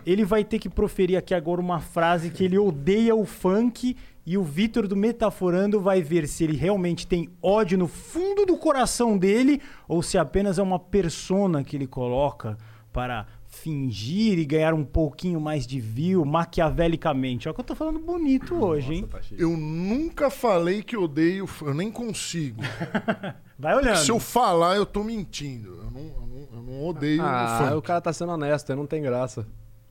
Ele 0.05 0.25
vai 0.25 0.43
ter 0.43 0.59
que 0.59 0.69
proferir 0.69 1.17
aqui 1.17 1.33
agora 1.33 1.61
uma 1.61 1.79
frase 1.79 2.31
que 2.31 2.43
ele 2.43 2.59
odeia 2.59 3.15
o 3.15 3.25
funk 3.25 3.97
e 4.31 4.37
o 4.37 4.43
Vitor 4.43 4.87
do 4.87 4.95
Metaforando 4.95 5.81
vai 5.81 6.03
ver 6.03 6.29
se 6.29 6.45
ele 6.45 6.57
realmente 6.57 7.07
tem 7.07 7.29
ódio 7.43 7.79
no 7.79 7.89
fundo 7.89 8.45
do 8.45 8.57
coração 8.59 9.17
dele 9.17 9.61
ou 9.89 10.03
se 10.03 10.19
apenas 10.19 10.59
é 10.59 10.63
uma 10.63 10.79
persona 10.79 11.65
que 11.65 11.77
ele 11.77 11.87
coloca 11.87 12.59
para 12.93 13.27
fingir 13.47 14.39
e 14.39 14.45
ganhar 14.45 14.75
um 14.75 14.85
pouquinho 14.85 15.41
mais 15.41 15.67
de 15.67 15.81
view 15.81 16.25
maquiavelicamente. 16.25 17.49
Olha 17.49 17.55
que 17.55 17.61
eu 17.61 17.65
tô 17.65 17.75
falando 17.75 17.99
bonito 17.99 18.55
hoje, 18.63 18.95
hein? 18.95 19.09
Nossa, 19.11 19.29
tá. 19.31 19.35
Eu 19.39 19.57
nunca 19.57 20.29
falei 20.31 20.83
que 20.83 20.97
odeio, 20.97 21.49
eu 21.63 21.73
nem 21.75 21.91
consigo. 21.91 22.61
Vai 23.59 23.75
olhando. 23.77 23.97
Se 23.97 24.11
eu 24.11 24.21
falar, 24.21 24.77
eu 24.77 24.85
tô 24.87 25.03
mentindo. 25.03 25.71
Eu 25.71 25.91
não, 25.91 26.01
eu 26.01 26.27
não, 26.27 26.49
eu 26.59 26.63
não 26.63 26.87
odeio 26.87 27.23
o 27.23 27.27
Ah, 27.27 27.61
funk. 27.65 27.75
o 27.77 27.83
cara 27.83 28.01
tá 28.01 28.13
sendo 28.13 28.33
honesto, 28.33 28.75
não 28.77 28.87
tem 28.87 29.03
graça. 29.03 29.47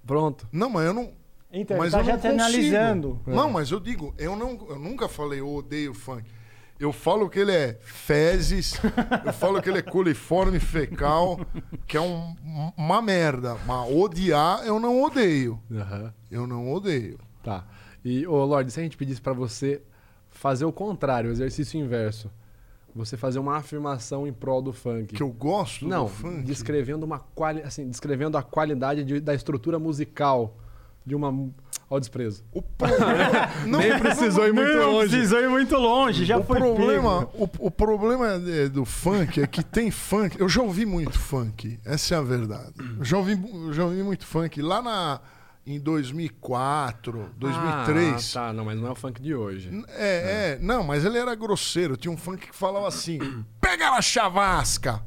Pronto. 0.06 0.48
Não, 0.52 0.70
mas 0.70 0.86
eu 0.86 0.94
não. 0.94 1.10
Então, 1.52 1.78
mas 1.78 1.94
ele 1.94 2.04
tá 2.04 2.04
eu 2.04 2.06
já 2.06 2.14
consigo. 2.16 2.34
analisando. 2.34 3.20
Não, 3.26 3.50
mas 3.52 3.72
eu 3.72 3.80
digo, 3.80 4.14
eu, 4.18 4.36
não, 4.36 4.52
eu 4.70 4.78
nunca 4.80 5.08
falei 5.08 5.40
eu 5.40 5.48
odeio 5.54 5.94
funk. 5.94 6.30
Eu 6.80 6.94
falo 6.94 7.28
que 7.30 7.40
ele 7.40 7.52
é 7.52 7.80
fezes, 7.82 8.80
eu 9.26 9.34
falo 9.34 9.60
que 9.62 9.68
ele 9.70 9.80
é 9.80 9.82
coliforme 9.82 10.60
fecal, 10.60 11.40
que 11.88 11.98
é 11.98 12.02
um- 12.02 12.36
uma 12.78 13.02
merda. 13.02 13.56
Mas 13.66 13.92
odiar, 13.92 14.64
eu 14.66 14.80
não 14.80 15.02
odeio. 15.02 15.60
Aham. 15.72 16.14
Eu 16.30 16.46
não 16.46 16.72
odeio. 16.72 17.18
Tá. 17.42 17.66
E, 18.06 18.28
ô 18.28 18.44
Lorde, 18.46 18.70
se 18.72 18.80
a 18.80 18.84
gente 18.84 18.96
pedisse 18.98 19.20
pra 19.22 19.34
você 19.34 19.82
fazer 20.30 20.66
o 20.66 20.72
contrário, 20.72 21.30
o 21.30 21.34
exercício 21.34 21.80
inverso, 21.80 22.30
você 22.94 23.18
fazer 23.18 23.40
uma 23.40 23.56
afirmação 23.58 24.28
em 24.28 24.34
prol 24.34 24.62
do 24.62 24.72
funk. 24.74 25.16
Que 25.16 25.24
eu 25.24 25.30
gosto 25.30 25.88
Não, 25.88 26.04
do 26.06 26.10
funk. 26.12 26.44
descrevendo 26.44 27.04
uma 27.06 27.20
quali... 27.20 27.62
assim, 27.64 27.90
descrevendo 27.90 28.38
a 28.38 28.44
qualidade 28.44 29.04
de- 29.04 29.20
da 29.20 29.34
estrutura 29.34 29.80
musical 29.80 30.56
de 31.08 31.16
uma 31.16 31.34
ao 31.90 32.00
desprezo. 32.00 32.44
O 32.52 32.62
problema, 32.62 33.50
não, 33.66 33.80
Nem 33.80 33.98
precisou 33.98 34.46
ir 34.46 34.54
muito 34.54 34.74
Não 34.74 34.92
longe. 34.92 35.10
precisou 35.10 35.40
ir 35.40 35.50
muito 35.50 35.78
longe, 35.78 36.26
já 36.26 36.38
o 36.38 36.44
foi 36.44 36.58
problema, 36.58 37.30
o, 37.34 37.50
o 37.60 37.72
problema 37.72 38.28
é 38.34 38.68
do 38.68 38.84
funk 38.84 39.42
é 39.42 39.48
que 39.48 39.64
tem 39.64 39.90
funk. 39.90 40.38
Eu 40.40 40.50
já 40.50 40.62
ouvi 40.62 40.86
muito 40.86 41.18
funk, 41.18 41.80
essa 41.86 42.16
é 42.16 42.18
a 42.18 42.22
verdade. 42.22 42.74
Eu 43.00 43.06
já 43.06 43.18
ouvi, 43.18 43.40
já 43.72 43.86
ouvi 43.86 44.04
muito 44.04 44.26
funk 44.26 44.62
lá 44.62 44.82
na, 44.82 45.22
em 45.66 45.80
2004, 45.80 47.30
2003. 47.38 48.36
Ah, 48.36 48.40
tá, 48.40 48.54
não, 48.54 48.66
mas 48.66 48.78
não 48.78 48.88
é 48.88 48.92
o 48.92 48.96
funk 48.96 49.22
de 49.22 49.34
hoje. 49.34 49.70
É, 49.90 50.58
é, 50.58 50.60
não, 50.62 50.84
mas 50.84 51.06
ele 51.06 51.18
era 51.18 51.34
grosseiro. 51.36 51.96
Tinha 51.96 52.12
um 52.12 52.18
funk 52.18 52.48
que 52.48 52.56
falava 52.56 52.88
assim: 52.88 53.18
pega 53.62 53.90
na 53.92 54.02
chavasca! 54.02 55.02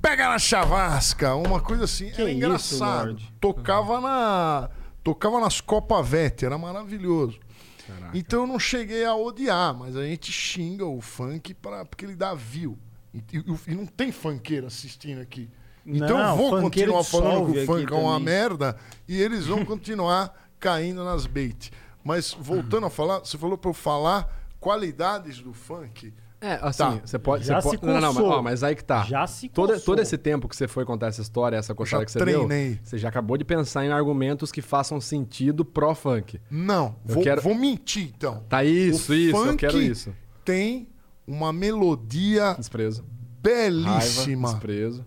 Pega 0.00 0.28
na 0.28 0.38
chavasca! 0.38 1.34
Uma 1.34 1.60
coisa 1.60 1.84
assim. 1.84 2.10
Que 2.10 2.20
era 2.20 2.30
isso, 2.30 2.36
engraçado. 2.36 3.06
Lorde? 3.08 3.34
Tocava 3.40 4.00
na. 4.00 4.70
Tocava 5.14 5.40
nas 5.40 5.60
Copa 5.60 6.02
Vete, 6.02 6.44
era 6.44 6.56
maravilhoso. 6.58 7.38
Caraca. 7.86 8.16
Então 8.16 8.42
eu 8.42 8.46
não 8.46 8.58
cheguei 8.58 9.04
a 9.04 9.14
odiar, 9.14 9.74
mas 9.76 9.96
a 9.96 10.04
gente 10.04 10.30
xinga 10.30 10.86
o 10.86 11.00
funk 11.00 11.52
pra, 11.54 11.84
porque 11.84 12.04
ele 12.04 12.14
dá 12.14 12.34
view. 12.34 12.78
E, 13.12 13.18
e- 13.32 13.44
e 13.72 13.74
não 13.74 13.86
tem 13.86 14.12
funkeiro 14.12 14.66
assistindo 14.66 15.20
aqui. 15.20 15.48
Então 15.84 16.16
Não, 16.18 16.30
eu 16.30 16.36
vou 16.36 16.60
continuar 16.60 17.02
falando 17.02 17.52
que 17.52 17.58
o 17.60 17.66
funk 17.66 17.92
é 17.92 17.96
uma 17.96 18.12
também. 18.12 18.24
merda 18.24 18.76
e 19.08 19.20
eles 19.20 19.46
vão 19.46 19.64
continuar 19.64 20.32
caindo 20.60 21.02
nas 21.02 21.26
bait. 21.26 21.72
Mas 22.04 22.32
voltando 22.38 22.86
a 22.86 22.90
falar, 22.90 23.18
você 23.20 23.36
falou 23.36 23.58
pra 23.58 23.70
eu 23.70 23.74
falar 23.74 24.32
qualidades 24.60 25.40
do 25.40 25.52
funk. 25.52 26.12
É, 26.42 26.58
assim, 26.62 26.78
Tá. 26.78 27.00
você 27.04 27.18
pode. 27.18 27.44
Já 27.44 27.60
você 27.60 27.70
se 27.70 27.78
pode 27.78 27.92
não, 27.92 28.00
não, 28.00 28.12
mas, 28.14 28.24
ó, 28.24 28.42
mas 28.42 28.62
aí 28.64 28.74
que 28.74 28.82
tá. 28.82 29.02
Já 29.04 29.26
se 29.26 29.48
todo, 29.50 29.74
coçou. 29.74 29.84
todo 29.84 30.00
esse 30.00 30.16
tempo 30.16 30.48
que 30.48 30.56
você 30.56 30.66
foi 30.66 30.86
contar 30.86 31.08
essa 31.08 31.20
história, 31.20 31.56
essa 31.56 31.74
coçada 31.74 32.00
Já 32.00 32.06
que 32.06 32.12
você 32.12 32.18
treinei. 32.18 32.68
deu, 32.76 32.78
você 32.82 32.96
já 32.96 33.08
acabou 33.10 33.36
de 33.36 33.44
pensar 33.44 33.84
em 33.84 33.90
argumentos 33.92 34.50
que 34.50 34.62
façam 34.62 34.98
sentido 35.02 35.64
pró-funk. 35.66 36.40
Não, 36.50 36.96
Eu 37.06 37.14
vou, 37.16 37.22
quero- 37.22 37.42
vou 37.42 37.54
mentir 37.54 38.10
então. 38.16 38.42
Tá 38.48 38.64
isso, 38.64 39.12
O 39.12 39.14
isso, 39.14 39.36
eu 39.36 39.56
quero 39.56 39.80
isso. 39.82 40.14
Tem 40.44 40.88
uma 41.26 41.52
melodia 41.52 42.54
Desprezo. 42.54 43.02
Raiva, 43.02 43.10
belíssima. 43.42 44.48
desprezo. 44.50 45.04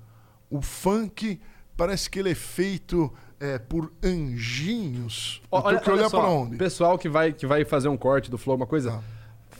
O 0.52 0.62
funk 0.62 1.42
parece 1.76 2.10
que 2.10 2.20
ele 2.20 2.30
é 2.30 2.36
feito 2.36 3.12
é, 3.40 3.58
por 3.58 3.92
anjinhos. 4.04 5.42
Eu 5.52 5.58
Olha, 5.60 5.64
tenho 5.70 5.82
que 5.82 5.90
olha 5.90 6.00
olhar 6.00 6.10
só, 6.10 6.20
pra 6.20 6.30
onde? 6.30 6.58
Pessoal 6.58 6.98
que 6.98 7.10
vai, 7.10 7.34
que 7.34 7.46
vai 7.46 7.66
fazer 7.66 7.88
um 7.90 7.98
corte 7.98 8.30
do 8.30 8.38
Flow, 8.38 8.56
uma 8.56 8.68
coisa. 8.68 8.92
Tá. 8.92 9.00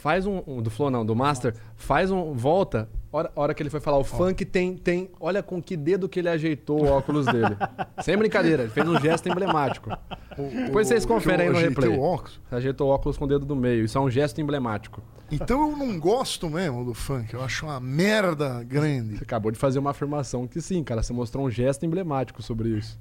Faz 0.04 0.26
um, 0.26 0.42
um- 0.46 0.60
Do 0.60 0.68
Flow 0.68 0.90
não, 0.90 1.02
do 1.02 1.16
Master. 1.16 1.54
Faz 1.76 2.10
um. 2.10 2.34
Volta. 2.34 2.90
Hora, 3.10 3.32
hora 3.34 3.54
que 3.54 3.62
ele 3.62 3.70
foi 3.70 3.80
falar, 3.80 3.96
o 3.96 4.04
funk 4.04 4.44
tem, 4.44 4.76
tem. 4.76 5.08
Olha 5.18 5.42
com 5.42 5.62
que 5.62 5.78
dedo 5.78 6.10
que 6.10 6.18
ele 6.18 6.28
ajeitou 6.28 6.82
o 6.84 6.86
óculos 6.88 7.24
dele. 7.24 7.56
Sem 8.04 8.14
brincadeira, 8.18 8.64
ele 8.64 8.70
fez 8.70 8.86
um 8.86 9.00
gesto 9.00 9.26
emblemático. 9.30 9.88
O- 10.36 10.42
Depois 10.66 10.86
o- 10.86 10.90
vocês 10.90 11.06
conferem 11.06 11.46
aí 11.46 11.52
no 11.54 11.58
replay. 11.58 11.88
o 11.96 12.02
óculos. 12.02 12.38
Você 12.50 12.54
ajeitou 12.56 12.90
o 12.90 12.90
óculos 12.92 13.16
com 13.16 13.24
o 13.24 13.28
dedo 13.28 13.46
do 13.46 13.56
meio. 13.56 13.86
Isso 13.86 13.96
é 13.96 14.00
um 14.02 14.10
gesto 14.10 14.38
emblemático. 14.42 15.00
Então 15.32 15.70
eu 15.70 15.74
não 15.74 15.98
gosto 15.98 16.50
mesmo 16.50 16.84
do 16.84 16.92
funk. 16.92 17.32
Eu 17.32 17.42
acho 17.42 17.64
uma 17.64 17.80
merda 17.80 18.62
grande. 18.62 19.16
Você 19.16 19.24
acabou 19.24 19.50
de 19.50 19.58
fazer 19.58 19.78
uma 19.78 19.92
afirmação 19.92 20.46
que 20.46 20.60
sim, 20.60 20.84
cara. 20.84 21.02
Você 21.02 21.14
mostrou 21.14 21.46
um 21.46 21.50
gesto 21.50 21.86
emblemático 21.86 22.42
sobre 22.42 22.68
isso. 22.68 23.00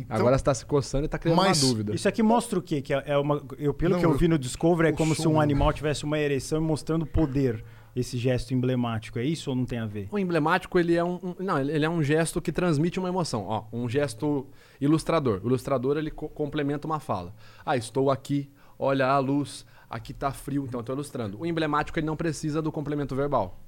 Então, 0.00 0.16
Agora 0.16 0.36
você 0.38 0.44
tá 0.44 0.54
se 0.54 0.64
coçando 0.66 1.04
e 1.04 1.08
tá 1.08 1.18
criando 1.18 1.36
Mas 1.36 1.62
uma 1.62 1.68
dúvida. 1.70 1.94
Isso 1.94 2.08
aqui 2.08 2.22
mostra 2.22 2.58
o 2.58 2.62
quê? 2.62 2.80
Que 2.82 2.94
é 2.94 3.02
é 3.06 3.18
uma, 3.18 3.42
eu, 3.58 3.72
pelo 3.74 3.92
Não, 3.94 4.00
que 4.00 4.06
eu 4.06 4.14
vi 4.14 4.28
no 4.28 4.38
Discovery, 4.38 4.88
é 4.90 4.92
como 4.92 5.14
se 5.14 5.22
sou 5.22 5.32
um 5.32 5.40
animal 5.40 5.72
tivesse 5.72 6.04
uma 6.04 6.18
ereção 6.18 6.60
mostrando 6.60 7.06
poder. 7.06 7.64
Esse 7.94 8.18
gesto 8.18 8.52
emblemático. 8.52 9.18
É 9.18 9.24
isso 9.24 9.48
ou 9.48 9.56
não 9.56 9.64
tem 9.64 9.78
a 9.78 9.86
ver? 9.86 10.06
O 10.12 10.18
emblemático, 10.18 10.78
ele 10.78 10.94
é 10.94 11.02
um, 11.02 11.14
um- 11.14 11.34
não, 11.42 11.58
ele 11.58 11.82
é 11.82 11.88
um 11.88 12.02
gesto 12.02 12.42
que 12.42 12.52
transmite 12.52 12.98
uma 12.98 13.08
emoção, 13.08 13.46
ó, 13.48 13.64
um 13.72 13.88
gesto 13.88 14.46
ilustrador. 14.78 15.40
O 15.42 15.46
ilustrador 15.46 15.96
ele 15.96 16.10
co- 16.10 16.28
complementa 16.28 16.86
uma 16.86 17.00
fala. 17.00 17.34
Ah, 17.64 17.74
estou 17.74 18.10
aqui, 18.10 18.50
olha 18.78 19.06
a 19.06 19.18
luz, 19.18 19.64
aqui 19.88 20.12
tá 20.12 20.30
frio, 20.30 20.66
então 20.68 20.80
eu 20.80 20.84
tô 20.84 20.92
ilustrando. 20.92 21.40
O 21.40 21.46
emblemático 21.46 21.98
ele 21.98 22.06
não 22.06 22.16
precisa 22.16 22.60
do 22.60 22.70
complemento 22.70 23.16
verbal. 23.16 23.58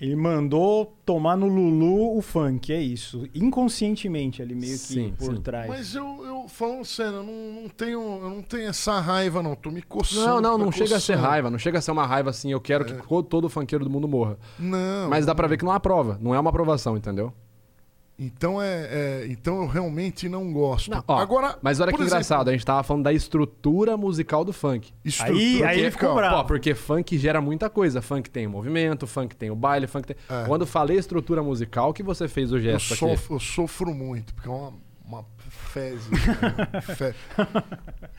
Ele 0.00 0.14
mandou 0.14 0.96
tomar 1.04 1.36
no 1.36 1.46
Lulu 1.48 2.16
o 2.16 2.22
funk, 2.22 2.72
é 2.72 2.80
isso. 2.80 3.26
Inconscientemente 3.34 4.40
ali, 4.40 4.54
meio 4.54 4.72
que 4.72 4.78
Sim, 4.78 5.12
por 5.18 5.34
sim. 5.34 5.40
trás. 5.40 5.68
Mas 5.68 5.94
eu, 5.94 6.04
eu 6.24 6.46
falando 6.48 6.84
sério, 6.84 7.14
eu 7.16 7.24
não, 7.24 7.62
não 7.62 7.68
tenho, 7.68 8.00
eu 8.00 8.30
não 8.30 8.42
tenho 8.42 8.68
essa 8.68 9.00
raiva, 9.00 9.42
não. 9.42 9.56
Tô 9.56 9.70
me 9.72 9.82
coçando. 9.82 10.26
Não, 10.26 10.40
não, 10.40 10.58
não 10.66 10.72
chega 10.72 10.96
a 10.96 11.00
ser 11.00 11.14
coçando. 11.14 11.26
É. 11.26 11.30
raiva, 11.30 11.50
não 11.50 11.58
chega 11.58 11.78
a 11.78 11.82
ser 11.82 11.90
uma 11.90 12.06
raiva 12.06 12.30
assim, 12.30 12.52
eu 12.52 12.60
quero 12.60 12.84
que 12.84 12.92
co- 12.94 13.22
todo 13.24 13.48
funkeiro 13.48 13.84
do 13.84 13.90
mundo 13.90 14.06
morra. 14.06 14.38
Não. 14.58 15.10
Mas 15.10 15.26
dá 15.26 15.34
pra 15.34 15.48
ver 15.48 15.56
que 15.58 15.64
não 15.64 15.72
há 15.72 15.80
prova, 15.80 16.16
não 16.22 16.32
é 16.34 16.38
uma 16.38 16.50
aprovação, 16.50 16.96
entendeu? 16.96 17.32
Então 18.18 18.60
é, 18.60 18.88
é- 18.90 19.26
então 19.28 19.62
eu 19.62 19.68
realmente 19.68 20.28
não 20.28 20.52
gosto. 20.52 20.90
Não, 20.90 21.04
ó, 21.06 21.18
Agora, 21.18 21.56
mas 21.62 21.78
olha 21.78 21.92
que 21.92 21.94
exemplo, 21.98 22.06
engraçado, 22.16 22.48
a 22.48 22.52
gente 22.52 22.66
tava 22.66 22.82
falando 22.82 23.04
da 23.04 23.12
estrutura 23.12 23.96
musical 23.96 24.44
do 24.44 24.52
funk. 24.52 24.92
estrutura 25.04 25.38
Aí- 25.38 25.62
aí 25.64 25.80
ele 25.80 25.90
ficou 25.92 26.14
bravo. 26.16 26.44
Porque 26.48 26.74
funk 26.74 27.16
gera 27.16 27.40
muita 27.40 27.70
coisa. 27.70 28.02
Funk 28.02 28.28
tem 28.28 28.46
o 28.46 28.50
movimento, 28.50 29.06
funk 29.06 29.36
tem 29.36 29.50
o 29.52 29.54
baile, 29.54 29.86
funk 29.86 30.08
tem. 30.08 30.16
É. 30.28 30.46
Quando 30.46 30.62
eu 30.62 30.66
falei 30.66 30.98
estrutura 30.98 31.44
musical, 31.44 31.94
que 31.94 32.02
você 32.02 32.26
fez 32.26 32.50
o 32.50 32.56
Eu 32.56 32.60
gesto 32.60 32.94
aqui? 32.94 32.98
sofro, 32.98 33.36
eu 33.36 33.40
sofro 33.40 33.94
muito, 33.94 34.34
porque 34.34 34.48
é 34.48 34.52
uma, 34.52 34.72
uma 35.04 35.24
fezes. 35.48 36.10
né? 36.10 36.80
Fe- 36.82 37.14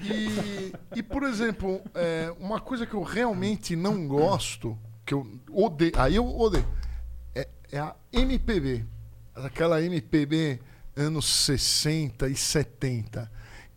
E, 0.02 0.72
e, 0.95 1.04
por 1.04 1.24
exemplo, 1.24 1.82
é, 1.93 2.34
uma 2.39 2.62
coisa 2.62 2.86
que 2.86 2.93
eu 2.93 3.04
realmente 3.04 3.76
não 3.76 4.08
gosto, 4.08 4.78
que 5.06 5.14
eu 5.14 5.28
odeio. 5.52 5.91
Aí 5.97 6.16
eu 6.16 6.26
odeio. 6.26 6.66
É, 7.36 7.47
é 7.72 7.80
a 7.80 7.93
MPB. 8.14 8.86
Aquela 9.46 9.82
MPB 9.82 10.60
anos 10.96 11.26
60 11.46 12.28
e 12.30 12.36
70. 12.36 13.32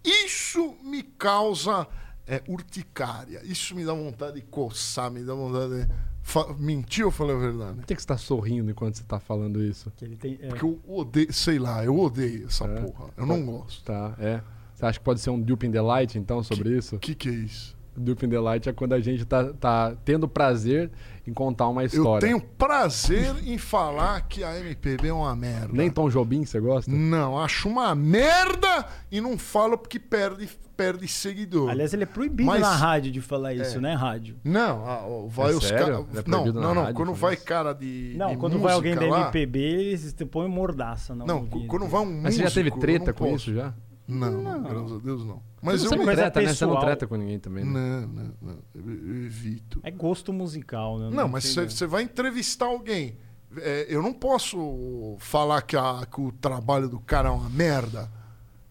Isso 0.05 0.77
me 0.83 1.03
causa 1.03 1.87
é, 2.27 2.43
urticária. 2.49 3.41
Isso 3.45 3.75
me 3.75 3.85
dá 3.85 3.93
vontade 3.95 4.37
de 4.37 4.43
coçar, 4.43 5.11
me 5.11 5.23
dá 5.23 5.35
vontade 5.35 5.85
de. 5.87 5.93
Fa... 6.23 6.55
Mentir 6.59 7.05
ou 7.05 7.11
falei 7.11 7.35
a 7.35 7.39
verdade? 7.39 7.77
Por 7.79 7.87
que, 7.87 7.95
que 7.97 8.01
você 8.03 8.07
tá 8.09 8.17
sorrindo 8.17 8.71
enquanto 8.71 8.97
você 8.97 9.05
tá 9.05 9.19
falando 9.19 9.63
isso? 9.63 9.91
Que 9.97 10.05
ele 10.05 10.17
tem, 10.17 10.39
é, 10.41 10.49
Porque 10.49 10.65
eu 10.65 10.81
odeio, 10.87 11.33
sei 11.33 11.59
lá, 11.59 11.85
eu 11.85 11.99
odeio 11.99 12.47
essa 12.47 12.65
É. 12.65 12.81
porra. 12.81 13.11
Eu 13.17 13.27
não 13.27 13.45
gosto. 13.45 13.83
Tá, 13.85 14.15
é. 14.19 14.41
Você 14.75 14.87
acha 14.87 14.99
que 14.99 15.05
pode 15.05 15.21
ser 15.21 15.31
um 15.31 15.41
Dupe 15.41 15.67
in 15.67 15.73
the 15.73 15.81
Light, 15.81 16.17
então, 16.19 16.43
sobre 16.43 16.77
isso? 16.77 16.97
O 16.97 16.99
que, 16.99 17.15
que 17.15 17.29
é 17.29 17.33
isso? 17.33 17.77
Dupe 17.97 18.25
in 18.27 18.31
the 18.31 18.39
Light 18.41 18.69
é 18.69 18.73
quando 18.73 18.95
a 18.95 19.01
gente 19.01 19.25
tá, 19.25 19.53
tá 19.53 19.95
tendo 20.05 20.27
prazer 20.27 20.91
em 21.27 21.33
contar 21.33 21.69
uma 21.69 21.85
história. 21.85 22.25
Eu 22.27 22.39
tenho 22.39 22.41
prazer 22.57 23.35
em 23.47 23.59
falar 23.59 24.21
que 24.23 24.43
a 24.43 24.59
MPB 24.59 25.09
é 25.09 25.13
uma 25.13 25.35
merda. 25.37 25.69
Nem 25.73 25.91
Tom 25.91 26.09
Jobim 26.09 26.45
você 26.45 26.59
gosta? 26.59 26.91
Não, 26.91 27.39
acho 27.39 27.69
uma 27.69 27.95
merda 27.95 28.87
e 29.11 29.21
não 29.21 29.37
falo 29.39 29.77
porque 29.79 29.99
perde, 30.01 30.49
perde 30.77 31.07
seguidor. 31.07 31.69
Aliás, 31.71 31.93
ele 31.93 32.05
é 32.05 32.07
proibido 32.07 32.47
Mas- 32.47 32.61
na 32.63 32.75
rádio 32.75 33.13
de 33.13 33.21
falar 33.21 33.53
isso, 33.55 33.77
É. 33.77 33.81
né? 33.81 33.95
Rádio. 33.95 34.37
Não, 34.43 34.85
ah, 34.87 35.05
ó, 35.07 35.27
vai 35.29 35.53
É 35.53 35.55
os 35.55 35.71
caras. 35.71 36.07
É 36.15 36.23
não, 36.29 36.47
não, 36.47 36.75
não. 36.75 36.83
rádio 36.83 36.95
Quando 36.97 37.15
vai 37.15 37.35
isso? 37.35 37.45
cara 37.45 37.73
de. 37.73 38.15
Não, 38.17 38.31
de 38.31 38.37
quando 38.39 38.59
vai 38.59 38.73
alguém 38.73 38.95
da 38.95 39.07
lá- 39.07 39.21
MPB, 39.25 39.59
eles 39.61 40.13
te 40.13 40.25
põem 40.25 40.49
mordaça. 40.49 41.15
Não, 41.15 41.27
Não, 41.27 41.47
quando 41.47 41.87
vai 41.87 42.01
um 42.01 42.07
músico. 42.07 42.23
Mas 42.23 42.35
você 42.37 42.43
já 42.43 42.51
teve 42.51 42.71
treta 42.73 43.13
com 43.13 43.25
posso. 43.27 43.51
isso 43.51 43.55
já? 43.55 43.73
Não, 44.07 44.31
não, 44.43 44.63
graças 44.63 44.93
a 44.93 44.99
Deus 44.99 45.25
não. 45.25 45.43
Mas 45.63 45.81
você 45.81 45.95
eu. 45.95 45.99
não 45.99 46.07
Mas 46.07 46.17
treta, 46.17 46.41
né? 46.43 46.55
Você 46.55 46.67
não 46.67 46.81
treta 46.81 47.07
com 47.07 47.17
ninguém 47.17 47.39
também, 47.39 47.65
né? 47.65 47.71
Não, 47.71 48.09
não, 48.09 48.35
não. 48.43 48.59
Eu, 48.75 48.83
eu 48.91 49.25
evito. 49.25 49.81
É 49.83 49.91
gosto 49.91 50.33
musical, 50.33 50.99
né? 50.99 51.11
Não, 51.13 51.29
mas 51.29 51.45
sei, 51.45 51.69
você 51.69 51.87
vai 51.87 52.03
entrevistar 52.03 52.67
alguém. 52.67 53.17
É, 53.59 53.87
eu 53.89 54.03
não 54.03 54.13
posso 54.13 55.17
falar 55.19 55.63
que, 55.63 55.77
a- 55.77 56.07
que 56.11 56.21
o 56.21 56.33
trabalho 56.33 56.89
do 56.89 56.99
cara 56.99 57.29
é 57.29 57.33
uma 57.33 57.49
merda. 57.51 58.11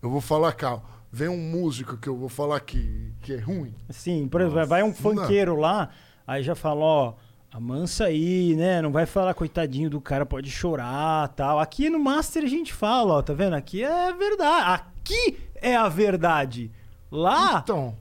Eu 0.01 0.09
vou 0.09 0.19
falar 0.21 0.53
que 0.53 0.65
ah, 0.65 0.81
vem 1.11 1.29
um 1.29 1.37
músico 1.37 1.95
que 1.97 2.09
eu 2.09 2.17
vou 2.17 2.27
falar 2.29 2.59
que, 2.59 3.13
que 3.21 3.33
é 3.33 3.39
ruim. 3.39 3.73
Sim, 3.89 4.27
por 4.27 4.41
exemplo, 4.41 4.65
vai 4.65 4.83
um 4.83 4.93
funkeiro 4.93 5.55
lá, 5.55 5.89
aí 6.25 6.41
já 6.41 6.55
fala, 6.55 6.81
ó, 6.83 7.13
amansa 7.51 8.05
aí, 8.05 8.55
né? 8.55 8.81
Não 8.81 8.91
vai 8.91 9.05
falar, 9.05 9.33
coitadinho 9.35 9.89
do 9.89 10.01
cara, 10.01 10.25
pode 10.25 10.49
chorar 10.49 11.27
tal. 11.29 11.59
Aqui 11.59 11.89
no 11.89 11.99
Master 11.99 12.43
a 12.43 12.47
gente 12.47 12.73
fala, 12.73 13.13
ó, 13.13 13.21
tá 13.21 13.33
vendo? 13.33 13.53
Aqui 13.55 13.83
é 13.83 14.11
verdade. 14.11 14.83
Aqui 15.01 15.39
é 15.55 15.75
a 15.75 15.89
verdade. 15.89 16.71
Lá, 17.11 17.59
Então. 17.63 17.97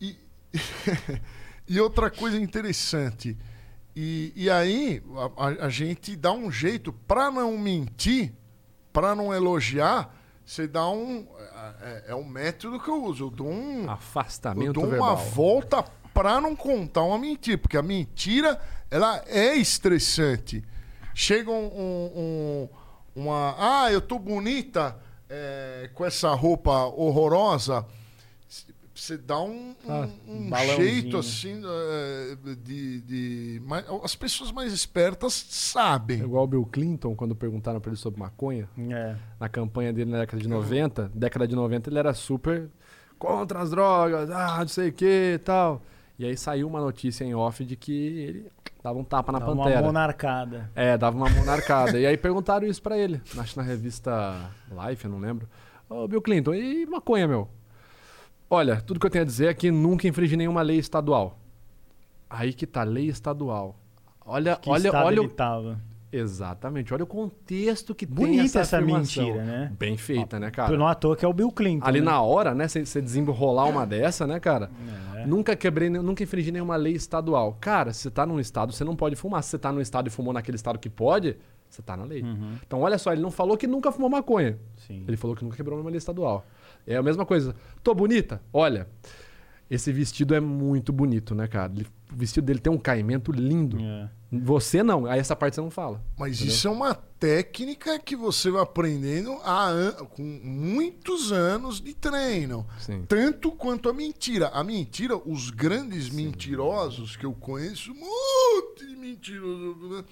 E, 0.00 0.16
e 1.68 1.80
outra 1.80 2.10
coisa 2.10 2.36
interessante. 2.38 3.36
E, 3.94 4.32
e 4.34 4.50
aí, 4.50 5.02
a, 5.36 5.66
a- 5.66 5.68
gente 5.68 6.16
dá 6.16 6.32
um 6.32 6.50
jeito, 6.50 6.92
pra 6.92 7.30
não 7.30 7.56
mentir, 7.56 8.32
pra 8.92 9.14
não 9.14 9.32
elogiar, 9.32 10.12
você 10.44 10.66
dá 10.66 10.88
um. 10.88 11.26
É, 11.80 12.04
é 12.08 12.14
um 12.14 12.24
método 12.24 12.80
que 12.80 12.88
eu 12.90 13.04
uso. 13.04 13.24
Eu 13.26 13.30
dou 13.30 13.48
um. 13.48 13.84
Eu 13.84 13.90
Afastamento 13.90 14.72
dou 14.72 14.88
verbal. 14.88 15.10
uma 15.10 15.14
volta 15.16 15.82
pra 16.12 16.40
não 16.40 16.56
contar 16.56 17.02
uma 17.02 17.18
mentira, 17.18 17.56
porque 17.58 17.76
a 17.76 17.82
mentira 17.82 18.60
ela 18.90 19.22
é 19.26 19.54
estressante. 19.54 20.64
Chega 21.14 21.50
um, 21.50 21.66
um- 21.66 22.12
um- 22.16 22.68
uma, 23.22 23.54
ah, 23.84 23.92
eu 23.92 24.00
tô 24.00 24.18
bonita 24.18 24.98
é, 25.28 25.90
com 25.94 26.04
essa 26.04 26.32
roupa 26.34 26.84
horrorosa. 26.86 27.84
Você 28.94 29.16
dá 29.16 29.40
um, 29.40 29.74
um- 29.84 29.90
Ah, 29.90 30.08
um 30.28 30.48
jeito 30.76 31.16
assim 31.18 31.60
é, 31.64 32.36
de, 32.62 33.00
de- 33.00 33.62
mas 33.66 33.84
as 34.04 34.14
pessoas 34.14 34.52
mais 34.52 34.72
espertas 34.72 35.32
sabem. 35.34 36.20
É 36.20 36.24
Igual 36.24 36.44
o 36.44 36.46
Bill 36.46 36.64
Clinton, 36.66 37.16
quando 37.16 37.34
perguntaram 37.34 37.80
pra 37.80 37.90
ele 37.90 37.98
sobre 37.98 38.20
maconha, 38.20 38.68
é, 38.90 39.16
na 39.40 39.48
campanha 39.48 39.92
dele 39.92 40.12
na 40.12 40.20
década 40.20 40.40
de 40.40 40.48
90, 40.48 41.10
década 41.12 41.48
de 41.48 41.56
90 41.56 41.90
ele 41.90 41.98
era 41.98 42.14
super 42.14 42.70
contra 43.18 43.62
as 43.62 43.70
drogas, 43.70 44.30
ah, 44.30 44.58
não 44.60 44.68
sei 44.68 44.90
o 44.90 44.92
que 44.92 45.32
e 45.34 45.38
tal. 45.38 45.82
E 46.16 46.24
aí 46.24 46.36
saiu 46.36 46.68
uma 46.68 46.80
notícia 46.80 47.24
em 47.24 47.34
off 47.34 47.64
de 47.64 47.74
que 47.74 47.92
ele 47.92 48.46
dava 48.84 48.98
um 48.98 49.04
tapa 49.04 49.32
na 49.32 49.38
uma 49.38 49.46
pantera. 49.64 49.80
monarcada. 49.82 50.70
É, 50.76 50.98
dava 50.98 51.16
uma 51.16 51.30
monarcada. 51.30 51.98
e 51.98 52.06
aí 52.06 52.16
perguntaram 52.18 52.66
isso 52.66 52.82
pra 52.82 52.98
ele. 52.98 53.20
Acho 53.38 53.56
na 53.58 53.64
revista 53.64 54.50
Life, 54.70 55.02
eu 55.06 55.10
não 55.10 55.18
lembro. 55.18 55.48
Ô, 55.88 56.06
Bill 56.06 56.20
Clinton, 56.20 56.54
e 56.54 56.84
maconha, 56.84 57.26
meu? 57.26 57.48
Olha, 58.50 58.80
tudo 58.82 59.00
que 59.00 59.06
eu 59.06 59.10
tenho 59.10 59.22
a 59.22 59.26
dizer 59.26 59.46
é 59.48 59.54
que 59.54 59.70
nunca 59.70 60.06
infringi 60.06 60.36
nenhuma 60.36 60.60
lei 60.60 60.78
estadual. 60.78 61.38
Aí 62.28 62.52
que 62.52 62.66
tá, 62.66 62.82
lei 62.82 63.08
estadual. 63.08 63.74
Olha, 64.24 64.56
Que 64.56 64.68
olha, 64.70 64.92
olha. 64.92 65.14
ele 65.14 65.26
o- 65.26 65.30
tava. 65.30 65.78
Exatamente, 66.16 66.94
olha 66.94 67.04
o 67.04 67.06
contexto 67.06 67.94
que 67.94 68.06
tem 68.06 68.14
Bonita 68.14 68.44
essa, 68.44 68.60
essa 68.60 68.76
afirmação. 68.76 69.24
mentira, 69.24 69.44
né? 69.44 69.72
Bem 69.78 69.96
feita, 69.96 70.38
né, 70.38 70.50
cara? 70.50 70.76
Não 70.76 70.86
à 70.86 70.94
toa 70.94 71.16
que 71.16 71.24
é 71.24 71.28
o 71.28 71.32
Bill 71.32 71.50
Clinton. 71.50 71.86
Ali 71.86 72.00
né? 72.00 72.06
na 72.06 72.20
hora, 72.22 72.54
né, 72.54 72.68
você 72.68 73.00
desenrolar 73.02 73.64
uma 73.64 73.84
dessa, 73.84 74.26
né, 74.26 74.38
cara? 74.38 74.70
É. 75.16 75.26
Nunca 75.26 75.56
quebrei, 75.56 75.90
nunca 75.90 76.22
infringi 76.22 76.52
nenhuma 76.52 76.76
lei 76.76 76.92
estadual. 76.92 77.56
Cara, 77.60 77.92
se 77.92 78.00
você 78.00 78.10
tá 78.10 78.24
num 78.24 78.38
estado, 78.38 78.72
você 78.72 78.84
não 78.84 78.94
pode 78.94 79.16
fumar. 79.16 79.42
Se 79.42 79.50
você 79.50 79.58
tá 79.58 79.72
num 79.72 79.80
estado 79.80 80.06
e 80.06 80.10
fumou 80.10 80.32
naquele 80.32 80.56
estado 80.56 80.78
que 80.78 80.90
pode, 80.90 81.36
você 81.68 81.82
tá 81.82 81.96
na 81.96 82.04
lei. 82.04 82.22
Uhum. 82.22 82.52
Então, 82.64 82.80
olha 82.80 82.98
só, 82.98 83.12
ele 83.12 83.22
não 83.22 83.30
falou 83.30 83.56
que 83.56 83.66
nunca 83.66 83.90
fumou 83.90 84.08
maconha. 84.10 84.58
Sim. 84.86 85.04
Ele 85.08 85.16
falou 85.16 85.34
que 85.34 85.42
nunca 85.42 85.56
quebrou 85.56 85.76
nenhuma 85.76 85.90
lei 85.90 85.98
estadual. 85.98 86.46
É 86.86 86.96
a 86.96 87.02
mesma 87.02 87.24
coisa. 87.24 87.54
Tô 87.82 87.94
bonita? 87.94 88.40
Olha, 88.52 88.86
esse 89.70 89.90
vestido 89.92 90.34
é 90.34 90.40
muito 90.40 90.92
bonito, 90.92 91.34
né, 91.34 91.48
cara? 91.48 91.72
Ele- 91.74 91.86
o 92.12 92.16
vestido 92.16 92.44
dele 92.44 92.58
tem 92.60 92.72
um 92.72 92.78
caimento 92.78 93.32
lindo. 93.32 93.78
É. 93.80 94.08
Você 94.42 94.82
não, 94.82 95.06
aí 95.06 95.18
essa 95.20 95.36
parte 95.36 95.54
você 95.54 95.60
não 95.60 95.70
fala. 95.70 96.02
Mas 96.18 96.36
Entendeu? 96.36 96.54
isso 96.54 96.68
é 96.68 96.70
uma 96.70 96.94
técnica 96.94 97.98
que 97.98 98.14
você 98.16 98.50
vai 98.50 98.62
aprendendo 98.62 99.32
há 99.44 99.68
an- 99.68 99.92
com 100.10 100.22
muitos 100.22 101.32
anos 101.32 101.80
de 101.80 101.94
treino. 101.94 102.66
Sim. 102.80 103.04
Tanto 103.08 103.50
quanto 103.52 103.88
a 103.88 103.92
mentira. 103.92 104.48
A 104.48 104.62
mentira, 104.64 105.16
os 105.16 105.50
grandes 105.50 106.10
mentirosos 106.10 107.16
que 107.16 107.24
eu 107.26 107.32
conheço, 107.32 107.92
um 107.92 107.94
monte 107.94 108.86
de 108.86 108.96
mentirosos, 108.96 109.90
né? 109.90 110.04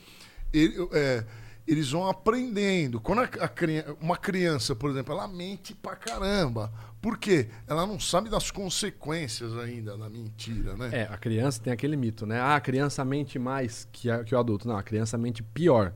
Ele- 0.53 0.89
é, 0.93 1.25
eles 1.67 1.91
vão 1.91 2.09
aprendendo. 2.09 3.01
Quando 3.01 3.21
a, 3.21 3.25
a 3.25 3.95
uma 4.01 4.17
criança, 4.17 4.75
por 4.75 4.91
exemplo, 4.91 5.13
ela 5.15 5.29
mente 5.29 5.75
pra 5.75 5.95
caramba. 5.97 6.73
Por 7.03 7.19
quê? 7.19 7.49
Ela 7.67 7.85
não 7.87 7.99
sabe 8.01 8.31
das 8.31 8.51
consequências 8.53 9.55
ainda 9.59 9.99
da 9.99 10.09
mentira, 10.09 10.75
né? 10.77 10.89
É, 10.93 11.03
a 11.13 11.19
criança 11.19 11.61
tem 11.61 11.73
aquele 11.73 11.97
mito, 11.97 12.25
né? 12.25 12.39
Ah, 12.41 12.55
a 12.57 12.61
criança 12.61 13.05
mente 13.05 13.39
mais 13.41 13.87
que, 13.93 14.09
a- 14.09 14.23
que 14.23 14.35
o 14.35 14.39
adulto. 14.39 14.69
Não, 14.69 14.77
a 14.77 14.83
criança 14.85 15.19
mente 15.19 15.43
pior. 15.43 15.93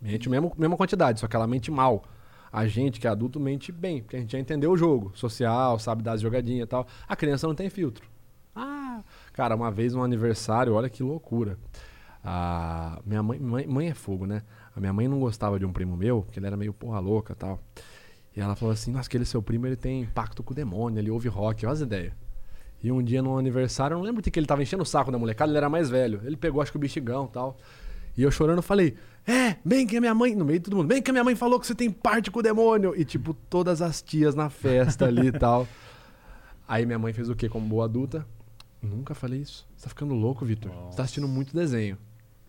Mente 0.00 0.28
mesmo, 0.28 0.52
mesma 0.56 0.76
quantidade, 0.76 1.18
só 1.18 1.26
que 1.26 1.34
ela 1.34 1.46
mente 1.48 1.70
mal. 1.70 2.04
A 2.52 2.66
gente, 2.66 3.00
que 3.00 3.06
é 3.08 3.10
adulto, 3.10 3.40
mente 3.40 3.72
bem, 3.72 4.00
porque 4.02 4.16
a 4.16 4.20
gente 4.20 4.30
já 4.32 4.38
entendeu 4.38 4.70
o 4.70 4.76
jogo 4.76 5.10
social, 5.16 5.78
sabe 5.80 6.02
dar 6.02 6.12
as 6.12 6.20
jogadinhas 6.20 6.64
e 6.64 6.68
tal. 6.68 6.86
A 7.08 7.16
criança 7.16 7.46
não 7.48 7.54
tem 7.54 7.68
filtro. 7.68 8.08
Ah, 8.54 9.02
cara, 9.32 9.56
uma 9.56 9.70
vez 9.70 9.94
um 9.94 10.02
aniversário, 10.02 10.74
olha 10.74 10.88
que 10.88 11.02
loucura. 11.02 11.58
A 12.22 13.00
minha 13.04 13.22
mãe, 13.22 13.38
mãe, 13.38 13.66
mãe 13.66 13.88
é 13.88 13.94
fogo, 13.94 14.26
né? 14.26 14.42
A 14.74 14.80
minha 14.80 14.92
mãe 14.92 15.08
não 15.08 15.18
gostava 15.20 15.58
de 15.58 15.64
um 15.66 15.72
primo 15.72 15.96
meu, 15.96 16.22
porque 16.22 16.38
ele 16.38 16.46
era 16.46 16.56
meio 16.56 16.72
porra 16.72 16.98
louca 17.00 17.32
e 17.32 17.36
tal. 17.36 17.60
E 18.36 18.40
ela 18.40 18.54
falou 18.54 18.72
assim: 18.72 18.90
Nossa, 18.92 19.08
aquele 19.08 19.24
seu 19.24 19.40
primo 19.42 19.66
ele 19.66 19.76
tem 19.76 20.04
pacto 20.06 20.42
com 20.42 20.52
o 20.52 20.56
demônio, 20.56 20.98
ele 21.00 21.10
ouve 21.10 21.28
rock, 21.28 21.64
olha 21.64 21.72
as 21.72 21.80
ideias. 21.80 22.12
E 22.82 22.92
um 22.92 23.02
dia 23.02 23.22
no 23.22 23.38
aniversário, 23.38 23.94
eu 23.94 23.98
não 23.98 24.04
lembro 24.04 24.20
de 24.20 24.30
que 24.30 24.38
ele 24.38 24.46
tava 24.46 24.62
enchendo 24.62 24.82
o 24.82 24.86
saco 24.86 25.10
da 25.10 25.18
molecada, 25.18 25.50
ele 25.50 25.56
era 25.56 25.68
mais 25.70 25.88
velho. 25.88 26.20
Ele 26.24 26.36
pegou, 26.36 26.60
acho 26.60 26.70
que 26.70 26.76
o 26.76 26.80
bexigão 26.80 27.24
e 27.24 27.32
tal. 27.32 27.56
E 28.16 28.22
eu 28.22 28.30
chorando 28.30 28.60
falei: 28.62 28.94
É, 29.26 29.56
bem 29.64 29.86
que 29.86 29.96
a 29.96 30.00
minha 30.00 30.14
mãe, 30.14 30.34
no 30.34 30.44
meio 30.44 30.58
de 30.58 30.64
todo 30.66 30.76
mundo, 30.76 30.86
bem 30.86 31.00
que 31.02 31.10
a 31.10 31.12
minha 31.12 31.24
mãe 31.24 31.34
falou 31.34 31.58
que 31.58 31.66
você 31.66 31.74
tem 31.74 31.90
parte 31.90 32.30
com 32.30 32.38
o 32.40 32.42
demônio. 32.42 32.94
E 32.96 33.04
tipo, 33.04 33.32
todas 33.48 33.80
as 33.80 34.02
tias 34.02 34.34
na 34.34 34.50
festa 34.50 35.06
ali 35.06 35.28
e 35.28 35.32
tal. 35.32 35.66
Aí 36.68 36.84
minha 36.84 36.98
mãe 36.98 37.12
fez 37.12 37.28
o 37.30 37.34
quê? 37.36 37.48
Como 37.48 37.66
boa 37.66 37.84
adulta? 37.84 38.26
Nunca 38.82 39.14
falei 39.14 39.40
isso. 39.40 39.66
Você 39.76 39.84
tá 39.84 39.88
ficando 39.88 40.14
louco, 40.14 40.44
Vitor. 40.44 40.70
Você 40.90 40.96
tá 40.96 41.02
assistindo 41.04 41.26
muito 41.26 41.54
desenho. 41.54 41.96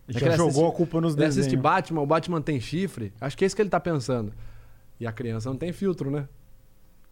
É 0.06 0.12
que 0.12 0.20
Já 0.20 0.30
jogou 0.32 0.48
assiste- 0.48 0.68
a 0.68 0.76
culpa 0.76 1.00
nos 1.00 1.14
Ele 1.14 1.24
assiste 1.24 1.44
desenhos. 1.44 1.62
Batman, 1.62 2.00
o 2.00 2.06
Batman 2.06 2.40
tem 2.40 2.60
chifre. 2.60 3.12
Acho 3.20 3.36
que 3.36 3.44
é 3.44 3.46
isso 3.46 3.54
que 3.56 3.62
ele 3.62 3.68
tá 3.70 3.80
pensando. 3.80 4.32
E 5.00 5.06
a 5.06 5.12
criança 5.12 5.48
não 5.48 5.56
tem 5.56 5.72
filtro, 5.72 6.10
né? 6.10 6.28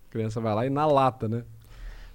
A 0.09 0.13
criança 0.13 0.41
vai 0.41 0.55
lá 0.55 0.67
e 0.67 0.71
na 0.71 0.87
lata, 0.87 1.29
né? 1.29 1.45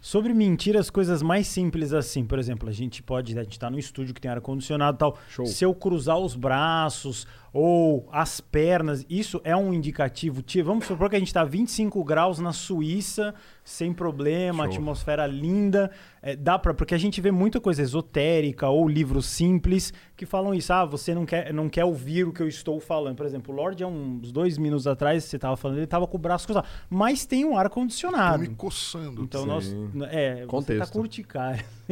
Sobre 0.02 0.34
mentiras, 0.34 0.90
coisas 0.90 1.22
mais 1.22 1.46
simples 1.46 1.94
assim. 1.94 2.26
Por 2.26 2.40
exemplo, 2.40 2.68
a 2.68 2.72
gente 2.72 3.04
pode. 3.04 3.38
A 3.38 3.44
gente 3.44 3.60
tá 3.60 3.70
no 3.70 3.78
estúdio 3.78 4.16
que 4.16 4.20
tem 4.20 4.32
ar-condicionado 4.32 4.96
e 4.96 5.00
tal. 5.00 5.18
Show. 5.30 5.46
Se 5.46 5.64
eu 5.64 5.76
cruzar 5.76 6.18
os 6.18 6.36
braços 6.36 7.28
ou 7.54 8.08
as 8.12 8.40
pernas, 8.40 9.06
isso 9.10 9.42
é 9.44 9.56
um 9.56 9.74
indicativo. 9.74 10.42
Vamos 10.64 10.86
supor 10.86 11.10
que 11.10 11.18
a 11.18 11.20
gente 11.20 11.34
tá 11.34 11.44
25 11.44 12.02
graus 12.04 12.40
na 12.40 12.54
Suíça, 12.54 13.36
sem 13.64 13.94
problema, 13.94 14.64
Show. 14.66 14.74
atmosfera 14.74 15.28
linda. 15.28 15.92
É, 16.22 16.36
dá 16.36 16.58
para 16.58 16.74
Porque 16.74 16.96
a 16.96 16.98
gente 16.98 17.20
vê 17.20 17.30
muita 17.32 17.60
coisa 17.60 17.82
esotérica 17.82 18.70
ou 18.70 18.88
livros 18.88 19.26
simples 19.26 19.94
que 20.16 20.26
falam 20.26 20.54
isso. 20.54 20.72
Ah, 20.72 20.86
você 20.86 21.14
não 21.14 21.26
quer, 21.26 21.54
não 21.54 21.68
quer 21.68 21.84
ouvir 21.84 22.26
o 22.26 22.32
que 22.32 22.42
eu 22.42 22.48
estou 22.48 22.80
falando. 22.80 23.18
Por 23.18 23.26
exemplo, 23.26 23.54
o 23.54 23.58
Lorde, 23.58 23.84
há 23.84 23.88
uns 23.88 24.32
dois 24.32 24.58
minutos 24.58 24.88
atrás, 24.88 25.26
você 25.26 25.38
tava 25.38 25.58
falando, 25.58 25.78
ele 25.78 25.88
tava 25.88 26.08
com 26.08 26.16
o 26.18 26.20
braço 26.20 26.46
cruzado. 26.46 26.68
Mas 26.90 27.26
tem 27.26 27.44
um 27.44 27.52
Tô 27.52 27.58
ar-condicionado. 27.58 28.40
me 28.40 28.50
coçando. 28.50 29.24
Então 29.24 29.42
Sim. 29.62 29.90
nós. 29.96 30.10
É, 30.12 30.36
você 30.36 30.42
tá 30.42 30.48
Contexto. 30.48 30.94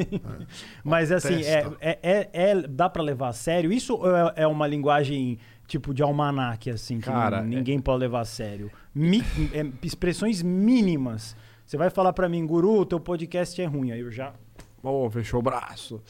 Mas 0.83 1.11
assim, 1.11 1.41
é, 1.43 1.67
é, 1.81 1.99
é- 2.01 2.29
é- 2.33 2.67
dá 2.67 2.89
pra 2.89 3.01
levar 3.03 3.29
a 3.29 3.33
sério? 3.33 3.71
Isso 3.71 3.95
ou 3.95 4.15
é, 4.15 4.33
é 4.37 4.47
uma 4.47 4.67
linguagem 4.67 5.37
tipo 5.67 5.93
de 5.93 6.01
almanaque, 6.01 6.69
assim, 6.69 6.99
que 6.99 7.05
Cara, 7.05 7.41
n- 7.41 7.55
ninguém 7.57 7.79
pode 7.79 7.99
levar 7.99 8.21
a 8.21 8.25
sério? 8.25 8.71
Mi- 8.93 9.23
é, 9.53 9.65
expressões 9.83 10.41
mínimas. 10.41 11.35
Você 11.65 11.77
vai 11.77 11.89
falar 11.89 12.13
pra 12.13 12.27
mim, 12.27 12.45
guru, 12.45 12.85
teu 12.85 12.99
podcast 12.99 13.61
é 13.61 13.65
ruim. 13.65 13.91
Aí 13.91 13.99
eu 13.99 14.11
já. 14.11 14.33
Ô, 14.81 15.09
fechou 15.09 15.39
o 15.39 15.43
braço. 15.43 16.01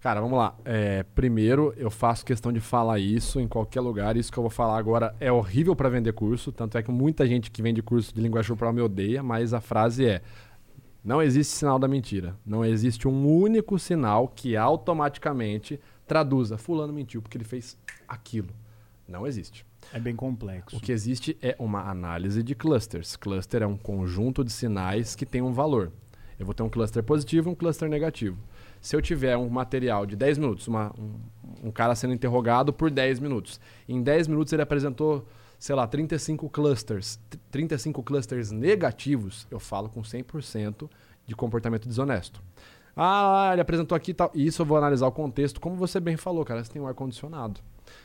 Cara, 0.00 0.20
vamos 0.20 0.38
lá. 0.38 0.54
É, 0.64 1.02
primeiro, 1.14 1.74
eu 1.76 1.90
faço 1.90 2.24
questão 2.24 2.52
de 2.52 2.60
falar 2.60 2.98
isso 3.00 3.40
em 3.40 3.48
qualquer 3.48 3.80
lugar. 3.80 4.16
Isso 4.16 4.30
que 4.32 4.38
eu 4.38 4.42
vou 4.42 4.50
falar 4.50 4.78
agora 4.78 5.14
é 5.20 5.30
horrível 5.30 5.74
para 5.74 5.88
vender 5.88 6.12
curso. 6.12 6.50
Tanto 6.52 6.78
é 6.78 6.82
que 6.82 6.90
muita 6.90 7.26
gente 7.26 7.50
que 7.50 7.60
vende 7.60 7.82
curso 7.82 8.14
de 8.14 8.20
linguagem 8.20 8.48
corporal 8.48 8.72
me 8.72 8.80
odeia, 8.80 9.22
mas 9.24 9.52
a 9.52 9.60
frase 9.60 10.06
é: 10.06 10.22
Não 11.04 11.22
existe 11.22 11.54
sinal 11.54 11.78
da 11.78 11.88
mentira. 11.88 12.36
Não 12.44 12.64
existe 12.64 13.06
um 13.08 13.26
único 13.26 13.78
sinal 13.78 14.28
que 14.28 14.56
automaticamente 14.56 15.80
traduza. 16.06 16.58
Fulano 16.58 16.92
mentiu 16.92 17.22
porque 17.22 17.36
ele 17.38 17.44
fez 17.44 17.76
aquilo. 18.06 18.48
Não 19.06 19.26
existe. 19.26 19.64
É 19.92 19.98
bem 19.98 20.14
complexo. 20.14 20.76
O 20.76 20.80
que 20.80 20.92
existe 20.92 21.36
é 21.40 21.56
uma 21.58 21.88
análise 21.88 22.42
de 22.42 22.54
clusters. 22.54 23.16
Cluster 23.16 23.62
é 23.62 23.66
um 23.66 23.76
conjunto 23.76 24.44
de 24.44 24.52
sinais 24.52 25.14
que 25.14 25.24
tem 25.24 25.40
um 25.40 25.52
valor. 25.52 25.92
Eu 26.38 26.44
vou 26.44 26.54
ter 26.54 26.62
um 26.62 26.68
cluster 26.68 27.02
positivo 27.02 27.48
e 27.48 27.52
um 27.52 27.54
cluster 27.54 27.88
negativo. 27.88 28.36
Se 28.80 28.94
eu 28.94 29.00
tiver 29.02 29.36
um 29.36 29.48
material 29.48 30.04
de 30.06 30.14
10 30.14 30.38
minutos, 30.38 30.68
uma- 30.68 30.92
um, 30.98 31.68
um 31.68 31.70
cara 31.70 31.94
sendo 31.94 32.12
interrogado 32.14 32.72
por 32.72 32.90
10 32.90 33.18
minutos, 33.18 33.58
em 33.88 34.02
10 34.02 34.28
minutos 34.28 34.52
ele 34.52 34.62
apresentou, 34.62 35.26
sei 35.58 35.74
lá, 35.74 35.86
35 35.86 36.48
clusters, 36.48 37.16
t- 37.28 37.38
35 37.50 38.02
clusters 38.02 38.50
negativos, 38.50 39.46
eu 39.50 39.58
falo 39.58 39.88
com 39.88 40.02
100% 40.02 40.88
de 41.26 41.34
comportamento 41.36 41.88
desonesto. 41.88 42.40
Ah, 42.96 43.50
ele 43.52 43.60
apresentou 43.60 43.94
aqui 43.94 44.10
e 44.10 44.14
tal. 44.14 44.30
E 44.34 44.46
isso 44.46 44.62
eu 44.62 44.66
vou 44.66 44.76
analisar 44.76 45.06
o 45.06 45.12
contexto, 45.12 45.60
como 45.60 45.76
você 45.76 46.00
bem 46.00 46.16
falou, 46.16 46.44
cara. 46.44 46.64
Você 46.64 46.72
tem 46.72 46.82
um 46.82 46.86
ar-condicionado. 46.86 47.60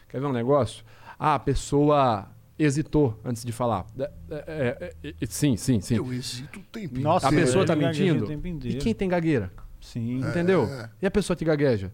Quer 0.08 0.20
ver 0.22 0.28
um 0.28 0.32
negócio? 0.32 0.84
Ah, 1.18 1.34
a 1.36 1.39
pessoa 1.39 2.28
hesitou 2.60 3.20
antes 3.26 3.43
de 3.43 3.51
falar. 3.51 3.88
É, 3.97 4.12
é, 4.30 4.93
é, 5.04 5.14
é, 5.20 5.26
sim, 5.26 5.58
sim, 5.58 5.82
sim. 5.82 5.95
Eu 5.95 6.14
hesito 6.14 6.60
o 6.60 6.64
tempo 6.64 6.99
Nossa, 6.99 7.28
A 7.28 7.32
pessoa 7.32 7.66
tá 7.66 7.74
gagueja 7.74 8.14
mentindo? 8.14 8.68
E 8.68 8.76
quem 8.76 8.93
tem 8.93 9.10
gagueira? 9.10 9.51
Sim. 9.82 10.20
Entendeu? 10.20 10.66
É. 10.66 10.89
E 11.01 11.06
a 11.08 11.12
pessoa 11.12 11.36
que 11.36 11.43
gagueja? 11.43 11.91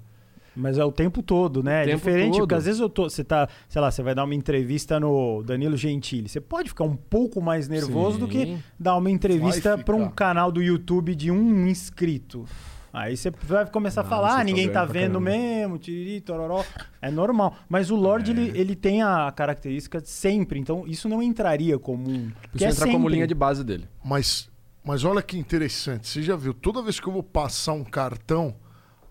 Mas 0.56 0.78
é 0.78 0.84
o 0.84 0.91
tempo 0.91 1.22
todo, 1.24 1.64
né? 1.64 1.84
É 1.84 1.86
tempo 1.86 1.97
diferente, 1.97 2.32
todo. 2.32 2.39
porque 2.41 2.56
às 2.56 2.66
vezes 2.66 2.82
eu 2.82 2.89
tô, 2.89 3.10
você 3.10 3.24
tá, 3.24 3.47
sei 3.68 3.82
lá, 3.82 3.89
você 3.91 4.02
vai 4.04 4.14
dar 4.16 4.24
uma 4.24 4.36
entrevista 4.36 5.00
no 5.00 5.41
Danilo 5.43 5.78
Gentili. 5.78 6.28
Você 6.28 6.41
pode 6.41 6.70
ficar 6.70 6.84
um 6.84 6.95
pouco 6.95 7.41
mais 7.41 7.68
nervoso 7.70 8.18
do 8.20 8.28
que 8.28 8.45
Sim. 8.45 8.64
dar 8.80 8.95
uma 8.97 9.10
entrevista 9.10 9.78
para 9.78 9.95
um 9.95 10.10
canal 10.10 10.52
do 10.52 10.62
YouTube 10.62 11.16
de 11.16 11.32
um 11.32 11.68
inscrito. 11.68 12.45
Aí 12.91 13.16
você 13.16 13.30
vai 13.43 13.68
começar 13.68 14.02
a 14.02 14.04
Não, 14.04 14.10
falar, 14.10 14.34
ah, 14.34 14.38
tá 14.38 14.43
ninguém 14.43 14.68
tá 14.68 14.84
pra 14.84 14.91
vendo 14.91 15.20
caramba." 15.20 15.30
mesmo, 15.30 15.78
tiriri, 15.78 16.22
tororó. 16.22 16.66
É 17.00 17.12
normal. 17.12 17.56
Mas 17.70 17.91
o 17.91 17.95
Lorde, 17.95 18.32
É. 18.32 18.34
ele, 18.34 18.60
ele 18.60 18.76
tem 18.76 19.04
a 19.04 19.32
característica 19.32 20.02
de 20.02 20.10
sempre, 20.10 20.60
então 20.60 20.86
isso 20.88 21.08
não 21.08 21.22
entraria 21.22 21.78
como 21.78 22.10
um. 22.10 22.32
Isso 22.54 22.58
que 22.58 22.66
é 22.66 22.70
entrar 22.70 22.88
como 22.91 23.08
linha 23.08 23.28
de 23.28 23.36
base 23.36 23.64
dele. 23.64 23.88
Mas, 24.04 24.50
mas 24.84 25.04
olha 25.04 25.22
que 25.22 25.38
interessante. 25.38 26.08
Você 26.08 26.24
já 26.24 26.36
viu, 26.36 26.52
toda 26.52 26.82
vez 26.82 27.00
que 27.00 27.08
eu 27.08 27.14
vou 27.14 27.22
passar 27.22 27.74
um 27.74 27.84
cartão, 27.84 28.56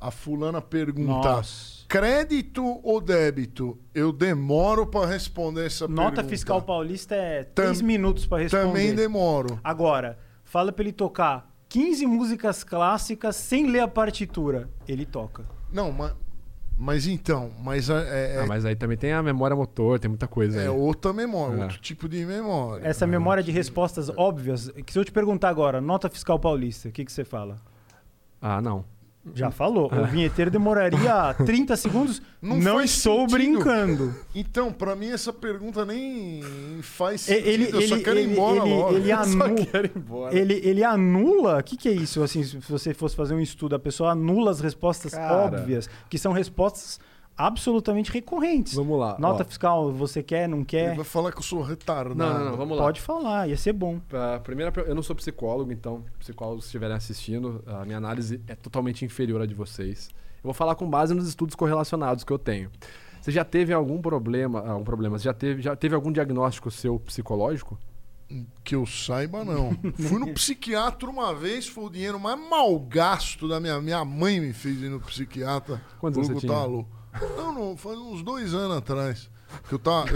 a 0.01 0.11
fulana 0.11 0.61
pergunta: 0.61 1.29
Nossa. 1.29 1.85
crédito 1.89 2.81
ou 2.83 3.01
débito? 3.01 3.79
Eu 3.95 4.13
demoro 4.13 4.87
pra 4.87 5.07
responder 5.07 5.67
essa 5.67 5.87
Nota 5.89 6.11
pergunta. 6.17 6.29
fiscal 6.29 6.63
paulista 6.63 7.15
é 7.15 7.45
Tam- 7.45 7.65
três 7.67 7.81
minutos 7.81 8.27
para 8.27 8.43
responder. 8.43 8.65
Também 8.67 8.95
demoro. 8.95 9.59
Agora, 9.63 10.19
fala 10.45 10.73
pra 10.73 10.83
ele 10.85 10.93
tocar 10.93 11.51
15 11.69 12.07
músicas 12.07 12.65
clássicas 12.65 13.37
sem 13.37 13.67
ler 13.71 13.81
a 13.81 13.89
partitura. 13.89 14.69
Ele 14.87 15.05
toca. 15.05 15.45
Não, 15.73 15.93
mas, 15.93 16.15
mas 16.79 17.07
então, 17.07 17.51
mas 17.63 17.91
é, 17.91 18.37
é, 18.37 18.41
Ah, 18.41 18.47
mas 18.47 18.65
aí 18.65 18.75
também 18.75 18.97
tem 18.97 19.13
a 19.13 19.23
memória 19.23 19.55
motor, 19.57 19.99
tem 19.99 20.09
muita 20.09 20.27
coisa 20.27 20.59
é 20.61 20.63
aí. 20.63 20.69
outra 20.69 21.13
memória, 21.13 21.61
É. 21.61 21.63
outro 21.65 21.79
tipo 21.81 22.09
de 22.09 22.25
memória. 22.25 22.87
Essa 22.87 23.07
memória 23.07 23.43
de 23.43 23.51
respostas 23.53 24.09
óbvias, 24.17 24.71
que 24.87 24.93
se 24.93 24.99
eu 24.99 25.05
te 25.05 25.13
perguntar 25.13 25.49
agora, 25.51 25.81
nota 25.81 26.09
fiscal 26.09 26.39
paulista, 26.39 26.89
o 26.89 26.93
que, 26.93 27.05
que 27.05 27.13
você 27.13 27.25
fala? 27.25 27.57
Ah, 28.41 28.63
não. 28.63 28.85
Já 29.35 29.51
falou. 29.51 29.91
O 29.93 30.07
vinheteiro 30.07 30.51
demoraria 30.51 31.35
30 31.45 31.77
segundos. 31.77 32.23
Não, 32.41 32.57
Não 32.57 32.81
estou 32.81 33.21
sentido. 33.29 33.37
brincando. 33.37 34.15
Então, 34.35 34.73
pra 34.73 34.97
mim 34.97 35.11
essa 35.11 35.33
pergunta 35.33 35.85
nem 35.85 36.41
faz 36.83 37.23
sentido. 37.23 37.47
Ele, 37.47 37.65
eu 37.67 37.83
só 37.83 37.95
ele, 37.97 38.05
quero 38.05 38.19
ir 38.19 38.23
ele, 38.23 38.33
embora 38.33 38.61
ele, 38.61 38.75
logo. 38.75 38.97
ele 38.97 39.13
anula. 39.13 39.51
ir 39.51 39.93
embora. 39.95 40.39
Ele, 40.39 40.55
ele 40.65 40.85
anula. 40.85 41.59
O 41.59 41.63
que, 41.63 41.77
que 41.77 41.89
é 41.89 41.93
isso? 41.93 42.23
Assim, 42.23 42.43
se 42.43 42.57
você 42.69 42.95
fosse 42.95 43.15
fazer 43.15 43.35
um 43.35 43.41
estudo, 43.41 43.75
a 43.75 43.79
pessoa 43.79 44.13
anula 44.13 44.51
as 44.51 44.61
respostas 44.61 45.13
Cara. 45.13 45.35
óbvias, 45.59 45.91
que 46.09 46.17
são 46.19 46.33
respostas 46.33 46.99
absolutamente 47.39 48.11
recorrentes. 48.11 48.75
Vamos 48.75 48.99
lá. 48.99 49.17
Nota 49.19 49.43
ó. 49.43 49.47
fiscal, 49.47 49.93
você 49.93 50.23
quer, 50.25 50.49
não 50.49 50.59
Ele 50.59 50.67
quer? 50.67 50.97
vai 50.97 51.05
falar 51.05 51.31
que 51.31 51.39
eu 51.39 51.43
sou 51.43 51.63
retardado. 51.63 52.17
Não, 52.17 52.39
não, 52.39 52.51
não, 52.51 52.57
vamos 52.57 52.77
lá. 52.77 52.83
Pode 52.83 53.01
falar, 53.01 53.49
ia 53.49 53.57
ser 53.57 53.73
bom. 53.73 54.01
Pra 54.09 54.41
primeira, 54.41 54.73
eu 54.83 54.95
não 54.95 55.03
sou 55.03 55.15
psicólogo, 55.15 55.73
então, 55.73 56.05
psicólogos 56.19 56.65
que 56.65 56.69
estiverem 56.69 56.97
assistindo, 56.97 57.63
a 57.67 57.85
minha 57.85 57.97
análise 57.97 58.41
é 58.49 58.57
totalmente 58.57 59.05
inferior 59.05 59.41
à 59.41 59.47
de 59.47 59.55
vocês. 59.55 60.11
Eu 60.39 60.45
vou 60.45 60.55
falar 60.55 60.75
com 60.75 60.91
base 60.91 61.15
nos 61.15 61.29
estudos 61.29 61.55
correlacionados 61.55 62.25
que 62.25 62.33
eu 62.33 62.39
tenho. 62.39 62.71
Você 63.21 63.31
já 63.31 63.45
teve 63.45 63.73
algum 63.73 64.01
problema, 64.01 64.61
algum 64.69 64.85
problema? 64.85 65.19
Você 65.19 65.25
já 65.25 65.35
teve, 65.35 65.63
já 65.63 65.77
teve 65.77 65.95
algum 65.95 66.11
diagnóstico 66.11 66.71
seu 66.71 66.99
psicológico? 66.99 67.79
Que 68.63 68.75
eu 68.75 68.85
saiba, 68.85 69.45
não. 69.45 69.71
Fui 69.97 70.19
no 70.19 70.33
psiquiatra 70.35 71.09
uma 71.09 71.35
vez, 71.35 71.67
foi 71.67 71.85
o 71.85 71.91
dinheiro 71.91 72.21
mais 72.21 72.39
mal 72.39 72.79
gasto 72.79 73.49
da 73.49 73.59
minha 73.59 73.81
minha 73.81 74.05
mãe 74.05 74.39
me 74.41 74.53
fez 74.53 74.83
ir 74.83 74.91
no 74.91 75.01
psiquiatra. 75.01 75.81
Quantos 75.99 76.27
você 76.29 76.35
tinha? 76.35 76.65
louco. 76.65 76.98
Não, 77.37 77.53
não, 77.53 77.77
faz 77.77 77.99
uns 77.99 78.23
dois 78.23 78.55
anos 78.55 78.77
atrás. 78.77 79.31
Que 79.69 79.75
eu 79.75 79.79
tava, 79.79 80.09
eu, 80.11 80.15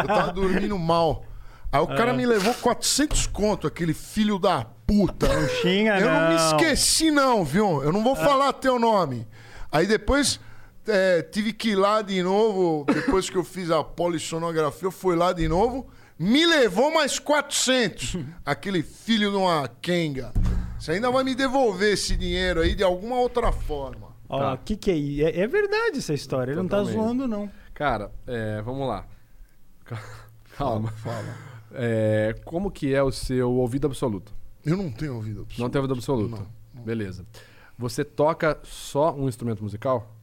eu 0.00 0.06
tava 0.06 0.32
dormindo 0.32 0.78
mal. 0.78 1.24
Aí 1.72 1.80
o 1.80 1.86
cara 1.86 2.12
me 2.12 2.26
levou 2.26 2.52
400 2.54 3.26
conto, 3.28 3.66
aquele 3.66 3.94
filho 3.94 4.38
da 4.38 4.64
puta. 4.86 5.28
Não 5.28 5.48
xinga, 5.48 6.00
Eu 6.00 6.10
não 6.10 6.28
me 6.28 6.34
não. 6.34 6.46
esqueci, 6.50 7.10
não, 7.10 7.44
viu? 7.44 7.82
Eu 7.82 7.92
não 7.92 8.02
vou 8.02 8.16
falar 8.16 8.52
teu 8.54 8.78
nome. 8.78 9.26
Aí 9.70 9.86
depois 9.86 10.40
é, 10.88 11.22
tive 11.22 11.52
que 11.52 11.70
ir 11.70 11.76
lá 11.76 12.02
de 12.02 12.20
novo. 12.22 12.84
Depois 12.92 13.30
que 13.30 13.36
eu 13.36 13.44
fiz 13.44 13.70
a 13.70 13.84
polissonografia, 13.84 14.86
eu 14.88 14.90
fui 14.92 15.14
lá 15.14 15.32
de 15.32 15.46
novo. 15.46 15.86
Me 16.18 16.44
levou 16.44 16.92
mais 16.92 17.18
400. 17.20 18.16
Aquele 18.44 18.82
filho 18.82 19.30
de 19.30 19.36
uma 19.36 19.68
Kenga. 19.80 20.32
Você 20.78 20.92
ainda 20.92 21.10
vai 21.10 21.22
me 21.22 21.34
devolver 21.34 21.92
esse 21.92 22.16
dinheiro 22.16 22.60
aí 22.60 22.74
de 22.74 22.82
alguma 22.82 23.16
outra 23.16 23.52
forma. 23.52 24.09
Ó, 24.30 24.38
Tá. 24.38 24.52
o 24.54 24.58
que 24.58 24.76
que 24.76 24.90
é 24.90 24.94
isso? 24.94 25.26
É, 25.26 25.40
é 25.40 25.46
verdade 25.46 25.98
essa 25.98 26.14
história, 26.14 26.52
ele 26.52 26.60
não 26.62 26.68
tá 26.68 26.82
zoando, 26.84 27.26
não. 27.28 27.50
Cara, 27.74 28.10
é, 28.26 28.62
vamos 28.62 28.86
lá. 28.88 29.04
Calma. 30.56 30.90
Fala. 30.92 31.34
É, 31.72 32.34
como 32.44 32.70
que 32.70 32.94
é 32.94 33.02
o 33.02 33.10
seu 33.10 33.50
ouvido 33.52 33.86
absoluto? 33.86 34.32
Eu 34.64 34.76
não 34.76 34.90
tenho 34.90 35.14
ouvido 35.16 35.40
absoluto. 35.42 35.60
Não 35.62 35.70
tem 35.70 35.78
ouvido 35.80 35.94
absoluto? 35.94 36.46
Não, 36.74 36.82
Beleza. 36.84 37.26
Você 37.78 38.04
toca 38.04 38.58
só 38.62 39.14
um 39.14 39.28
instrumento 39.28 39.62
musical? 39.62 40.14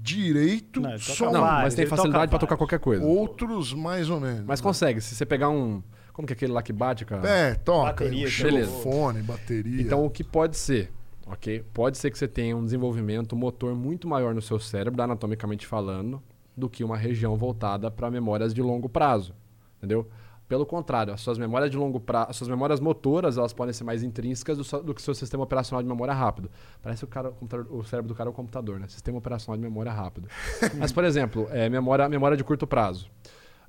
Direito, 0.00 0.80
Não, 0.80 0.96
só 0.98 1.32
Não, 1.32 1.40
mas 1.40 1.74
tem 1.74 1.84
facilidade 1.86 2.30
pra 2.30 2.38
tocar 2.38 2.56
qualquer 2.56 2.78
coisa. 2.78 3.04
outros 3.04 3.72
mais 3.74 4.08
ou 4.08 4.20
menos. 4.20 4.44
Mas 4.44 4.60
consegue, 4.60 5.00
se 5.00 5.14
você 5.16 5.26
pegar 5.26 5.48
um. 5.50 5.82
Como 6.12 6.26
que 6.26 6.32
é 6.32 6.36
aquele 6.36 6.52
lá 6.52 6.62
que 6.62 6.72
bate, 6.72 7.04
cara? 7.04 7.28
É, 7.28 7.54
toca. 7.54 8.04
Bateria, 8.04 8.26
um 8.26 8.30
xilofone, 8.30 9.22
bateria. 9.22 9.82
Então, 9.82 10.06
o 10.06 10.10
que 10.10 10.22
pode 10.22 10.56
ser, 10.56 10.92
ok? 11.26 11.64
Pode 11.74 11.98
ser 11.98 12.10
que 12.10 12.18
você 12.18 12.28
tenha 12.28 12.56
um 12.56 12.64
desenvolvimento 12.64 13.34
motor 13.34 13.74
muito 13.74 14.08
maior 14.08 14.34
no 14.34 14.40
seu 14.40 14.58
cérebro, 14.58 15.02
anatomicamente 15.02 15.66
falando, 15.66 16.22
do 16.56 16.70
que 16.70 16.84
uma 16.84 16.96
região 16.96 17.36
voltada 17.36 17.90
para 17.90 18.10
memórias 18.10 18.54
de 18.54 18.62
longo 18.62 18.88
prazo, 18.88 19.34
entendeu? 19.78 20.08
Pelo 20.48 20.64
contrário, 20.64 21.12
as 21.12 21.20
suas 21.20 21.38
memórias 21.38 21.70
de 21.70 21.76
longo 21.76 21.98
prazo, 21.98 22.30
as 22.30 22.36
suas 22.36 22.48
memórias 22.48 22.78
motoras, 22.78 23.36
elas 23.36 23.52
podem 23.52 23.72
ser 23.72 23.82
mais 23.82 24.04
intrínsecas 24.04 24.56
do, 24.56 24.82
do 24.82 24.94
que 24.94 25.00
o 25.00 25.04
seu 25.04 25.12
sistema 25.12 25.42
operacional 25.42 25.82
de 25.82 25.88
memória 25.88 26.14
rápido. 26.14 26.48
Parece 26.80 27.02
o, 27.02 27.08
cara, 27.08 27.32
o, 27.40 27.78
o 27.78 27.84
cérebro 27.84 28.08
do 28.08 28.14
cara 28.14 28.30
é 28.30 28.32
o 28.32 28.32
computador, 28.32 28.78
né? 28.78 28.86
Sistema 28.86 29.18
operacional 29.18 29.56
de 29.56 29.62
memória 29.64 29.90
rápido. 29.90 30.28
Mas, 30.78 30.92
por 30.92 31.02
exemplo, 31.02 31.48
é, 31.50 31.68
memória, 31.68 32.08
memória 32.08 32.36
de 32.36 32.44
curto 32.44 32.64
prazo. 32.64 33.10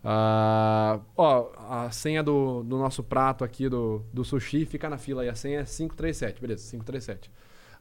Ah, 0.03 0.99
ó, 1.15 1.49
a 1.67 1.89
senha 1.89 2.21
do, 2.21 2.61
do 2.61 2.77
nosso 2.77 3.03
prato 3.03 3.43
aqui 3.43 3.67
do, 3.67 4.03
do 4.13 4.23
sushi 4.23 4.63
fica 4.63 4.87
na 4.87 4.99
fila 4.99 5.23
aí. 5.23 5.29
A 5.29 5.35
senha 5.35 5.61
é 5.61 5.63
537, 5.63 6.39
beleza, 6.39 6.69
537. 6.69 7.31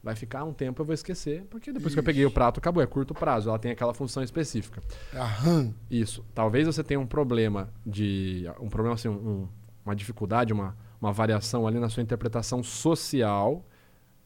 Vai 0.03 0.14
ficar 0.14 0.44
um 0.44 0.53
tempo, 0.53 0.80
eu 0.82 0.86
vou 0.86 0.94
esquecer, 0.94 1.44
porque 1.51 1.72
depois 1.72 1.92
que 1.94 1.99
eu 1.99 2.05
peguei 2.05 2.24
o 2.24 2.30
prato, 2.30 2.59
acabou. 2.59 2.82
É 2.82 2.86
curto 2.86 3.12
prazo, 3.14 3.49
ela 3.49 3.59
tem 3.59 3.72
aquela 3.72 3.92
função 3.92 4.22
específica. 4.22 4.80
A 5.12 5.24
RAM. 5.24 5.74
Isso. 5.90 6.24
Talvez 6.34 6.66
você 6.66 6.84
tenha 6.84 7.01
um 7.01 7.07
problema 7.07 7.68
de. 7.84 8.44
Um 8.61 8.68
problema 8.68 8.94
assim, 8.94 9.09
um- 9.09 9.49
uma 9.84 9.94
dificuldade, 9.97 10.53
uma, 10.53 10.76
uma 11.01 11.12
variação 11.12 11.66
ali 11.66 11.78
na 11.80 11.88
sua 11.88 12.03
interpretação 12.03 12.62
social, 12.62 13.64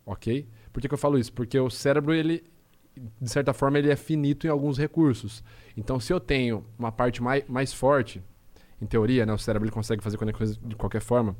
ok? 0.04 0.46
Por 0.72 0.80
que, 0.80 0.88
que 0.88 0.94
eu 0.94 0.98
falo 0.98 1.18
isso? 1.18 1.32
Porque 1.32 1.58
o 1.58 1.68
cérebro, 1.70 2.12
ele, 2.14 2.44
de 3.20 3.30
certa 3.30 3.52
forma, 3.52 3.78
ele 3.78 3.90
é 3.90 3.96
finito 3.96 4.46
em 4.46 4.50
alguns 4.50 4.78
recursos. 4.78 5.42
Então, 5.76 5.98
se 6.00 6.12
eu 6.12 6.20
tenho 6.20 6.64
uma 6.78 6.90
parte 6.92 7.22
mais, 7.22 7.44
mais 7.48 7.72
forte, 7.72 8.22
em 8.80 8.86
teoria, 8.86 9.26
né, 9.26 9.32
o 9.32 9.38
cérebro 9.38 9.66
ele 9.66 9.72
consegue 9.74 10.02
fazer 10.02 10.16
conexões 10.16 10.56
de 10.56 10.74
qualquer 10.76 11.00
forma, 11.02 11.36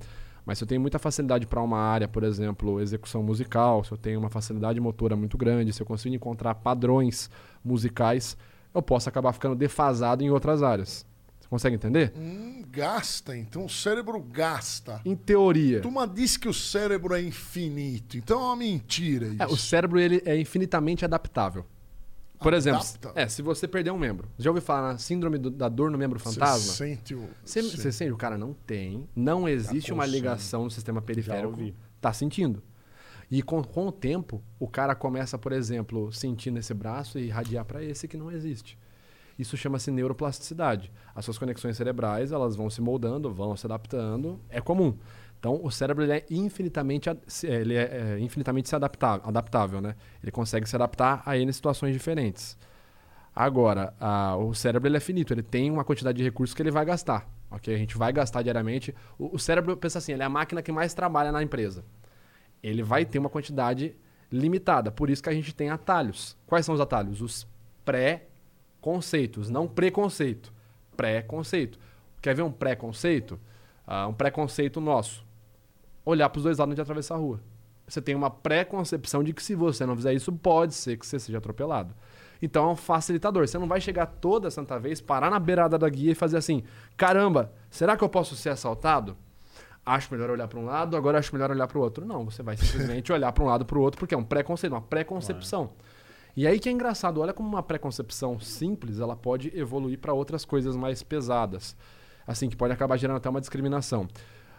Mas 0.51 0.59
se 0.59 0.64
eu 0.64 0.66
tenho 0.66 0.80
muita 0.80 0.98
facilidade 0.98 1.46
para 1.46 1.62
uma 1.62 1.78
área, 1.78 2.09
por 2.09 2.24
exemplo, 2.24 2.80
execução 2.80 3.22
musical, 3.22 3.84
se 3.84 3.92
eu 3.92 3.96
tenho 3.96 4.18
uma 4.18 4.28
facilidade 4.28 4.80
motora 4.80 5.14
muito 5.14 5.38
grande, 5.38 5.72
se 5.72 5.80
eu 5.80 5.86
consigo 5.86 6.12
encontrar 6.12 6.57
padrões 6.57 7.30
musicais, 7.64 8.36
eu 8.74 8.82
posso 8.82 9.09
acabar 9.09 9.32
ficando 9.32 9.55
defasado 9.55 10.24
em 10.24 10.30
outras 10.30 10.61
áreas. 10.61 11.07
Você 11.38 11.48
consegue 11.48 11.76
entender? 11.76 12.12
Hum, 12.16 12.64
gasta, 12.68 13.36
então 13.36 13.66
o 13.66 13.68
cérebro 13.68 14.20
gasta. 14.20 15.01
Em 15.05 15.14
teoria. 15.14 15.82
Turma 15.82 16.05
diz 16.05 16.36
que 16.36 16.48
o 16.48 16.53
cérebro 16.53 17.14
é 17.14 17.22
infinito, 17.22 18.16
então 18.16 18.40
é 18.40 18.44
uma 18.46 18.57
mentira 18.57 19.28
isso. 19.28 19.42
É, 19.44 19.46
o 19.46 19.57
cérebro 19.57 20.01
ele 20.01 20.20
é 20.26 20.36
infinitamente 20.36 21.05
adaptável. 21.05 21.64
Por 22.41 22.55
exemplo, 22.55 22.80
Adapta? 22.80 23.12
é, 23.20 23.28
se 23.28 23.43
você 23.43 23.68
perder 23.68 23.91
um 23.91 23.99
membro. 23.99 24.28
Já 24.38 24.51
ouviu 24.51 24.62
falar 24.62 24.93
na 24.93 24.99
síndrome 24.99 25.36
do- 25.38 25.51
da 25.51 25.68
dor 25.68 25.91
no 25.91 25.99
membro 25.99 26.18
Você 26.18 26.34
fantasma? 26.41 26.72
sente 26.72 27.14
o... 27.14 27.28
Você, 27.45 27.62
Sim. 27.62 27.70
você 27.76 27.93
sente? 27.93 28.12
O 28.12 28.16
cara 28.16 28.38
não 28.38 28.55
tem. 28.55 29.07
Não 29.14 29.49
existe 29.49 29.93
uma 29.93 30.07
ligação 30.07 30.64
no 30.64 30.70
sistema 30.70 31.03
periférico. 31.03 31.59
Tá 32.01 32.12
sentindo. 32.12 32.62
E 33.30 33.43
com, 33.43 33.62
com 33.62 33.86
o 33.86 33.93
tempo, 33.93 34.43
o 34.59 34.66
cara 34.66 34.95
começa, 34.95 35.38
por 35.38 35.53
exemplo, 35.53 36.11
sentir 36.12 36.51
nesse 36.51 36.72
braço 36.74 37.18
e 37.18 37.26
irradiar 37.26 37.64
para 37.64 37.84
esse 37.84 38.09
que 38.09 38.16
não 38.16 38.30
existe. 38.32 38.76
Isso 39.38 39.57
chama-se 39.57 39.91
neuroplasticidade. 39.91 40.91
As 41.14 41.24
suas 41.24 41.38
conexões 41.38 41.76
cerebrais 41.76 42.32
elas 42.32 42.57
vão 42.57 42.68
se 42.68 42.80
moldando, 42.80 43.32
vão 43.32 43.57
se 43.57 43.66
adaptando. 43.66 44.41
É 44.49 44.61
comum. 44.61 44.97
Então, 45.41 45.59
o 45.64 45.70
cérebro 45.70 46.05
ele 46.05 46.12
é 46.12 46.24
infinitamente, 46.30 47.11
se- 47.26 47.47
ele 47.49 47.74
é, 47.74 48.14
é 48.16 48.20
infinitamente 48.20 48.68
se 48.68 48.76
adaptável, 48.76 49.26
adaptável, 49.28 49.80
né? 49.80 49.97
Ele 50.22 50.30
consegue 50.30 50.68
se 50.68 50.76
adaptar 50.76 51.22
a 51.26 51.36
N 51.36 51.51
situações 51.53 51.95
diferentes. 51.95 52.59
Agora, 53.34 53.95
a- 54.01 54.36
o 54.36 54.55
cérebro 54.55 54.88
ele 54.88 54.97
é 54.99 55.01
finito, 55.01 55.32
ele 55.32 55.43
tem 55.43 55.70
uma 55.70 55.84
quantidade 55.84 56.18
de 56.18 56.24
recursos 56.24 56.55
que 56.55 56.62
ele 56.62 56.70
vai 56.70 56.84
gastar. 56.84 57.26
ok? 57.51 57.74
A 57.74 57.78
gente 57.78 57.97
vai 57.99 58.12
gastar 58.12 58.43
diariamente. 58.43 58.95
O, 59.18 59.34
o 59.36 59.38
cérebro, 59.38 59.76
pensa 59.76 59.99
assim, 59.99 60.12
ele 60.12 60.22
é 60.22 60.26
a 60.26 60.28
máquina 60.28 60.62
que 60.62 60.70
mais 60.70 60.95
trabalha 60.95 61.32
na 61.32 61.43
empresa. 61.43 61.84
Ele 62.62 62.82
vai 62.82 63.05
ter 63.05 63.18
uma 63.18 63.28
quantidade 63.30 63.97
limitada. 64.30 64.91
Por 64.93 65.11
isso 65.11 65.22
que 65.22 65.28
a 65.30 65.32
gente 65.32 65.53
tem 65.55 65.70
atalhos. 65.70 66.36
Quais 66.47 66.64
são 66.66 66.74
os 66.74 66.80
atalhos? 66.80 67.20
Os 67.20 67.47
pré-conceitos, 67.84 69.51
não 69.51 69.66
preconceito. 69.66 70.53
Pré-conceito. 70.97 71.78
Quer 72.20 72.34
ver 72.34 72.43
um 72.43 72.53
pré-conceito? 72.53 73.38
Ah, 73.86 74.07
um 74.07 74.12
pré-conceito 74.12 74.80
nosso. 74.80 75.24
Olhar 76.05 76.28
para 76.28 76.38
os 76.38 76.44
dois 76.44 76.59
lados 76.59 76.74
de 76.74 76.80
atravessar 76.80 77.14
a 77.14 77.18
rua. 77.18 77.40
Você 77.86 78.01
tem 78.01 78.14
uma 78.14 78.30
pré-concepção 78.30 79.24
de 79.24 79.32
que 79.32 79.42
se 79.42 79.55
você 79.55 79.84
não 79.84 79.96
fizer 79.96 80.12
isso, 80.14 80.32
pode 80.32 80.74
ser 80.74 80.96
que 80.96 81.07
você 81.07 81.18
seja 81.18 81.38
atropelado. 81.38 81.94
Então 82.40 82.68
é 82.68 82.72
um 82.72 82.76
facilitador. 82.76 83.46
Você 83.46 83.59
não 83.59 83.66
vai 83.66 83.80
chegar 83.80 84.07
toda 84.07 84.51
santa 84.51 84.78
vez, 84.78 85.01
parar 85.01 85.30
na 85.30 85.38
beirada 85.38 85.76
da 85.76 85.88
guia 85.88 86.12
e 86.12 86.14
fazer 86.14 86.36
assim: 86.36 86.62
caramba, 86.96 87.53
será 87.68 87.96
que 87.96 88.05
eu 88.05 88.09
posso 88.09 88.36
ser 88.36 88.51
assaltado? 88.51 89.16
Acho 89.84 90.12
melhor 90.12 90.30
olhar 90.30 90.46
para 90.46 90.59
um 90.59 90.64
lado, 90.64 90.96
agora 90.96 91.18
acho 91.18 91.34
melhor 91.34 91.51
olhar 91.51 91.66
para 91.66 91.78
o 91.78 91.80
outro. 91.80 92.05
Não, 92.07 92.24
você 92.24 92.42
vai 92.42 92.57
simplesmente 92.57 93.11
olhar 93.12 93.32
para 93.32 93.42
um 93.42 93.46
lado 93.46 93.64
para 93.64 93.78
o 93.78 93.80
outro, 93.80 93.98
porque 93.98 94.14
é 94.14 94.18
um 94.18 94.24
preconceito, 94.24 94.72
uma 94.72 94.80
preconcepção. 94.80 95.70
E 96.36 96.46
aí 96.46 96.61
que 96.61 96.68
é 96.68 96.72
engraçado, 96.72 97.20
olha 97.20 97.32
como 97.32 97.48
uma 97.48 97.62
preconcepção 97.62 98.38
simples, 98.38 99.01
ela 99.01 99.16
pode 99.16 99.51
evoluir 99.57 99.98
para 99.98 100.12
outras 100.12 100.44
coisas 100.44 100.76
mais 100.76 101.03
pesadas. 101.03 101.76
Assim, 102.26 102.48
que 102.48 102.57
pode 102.57 102.72
acabar 102.72 102.96
gerando 102.96 103.16
até 103.16 103.28
uma 103.28 103.40
discriminação. 103.40 104.07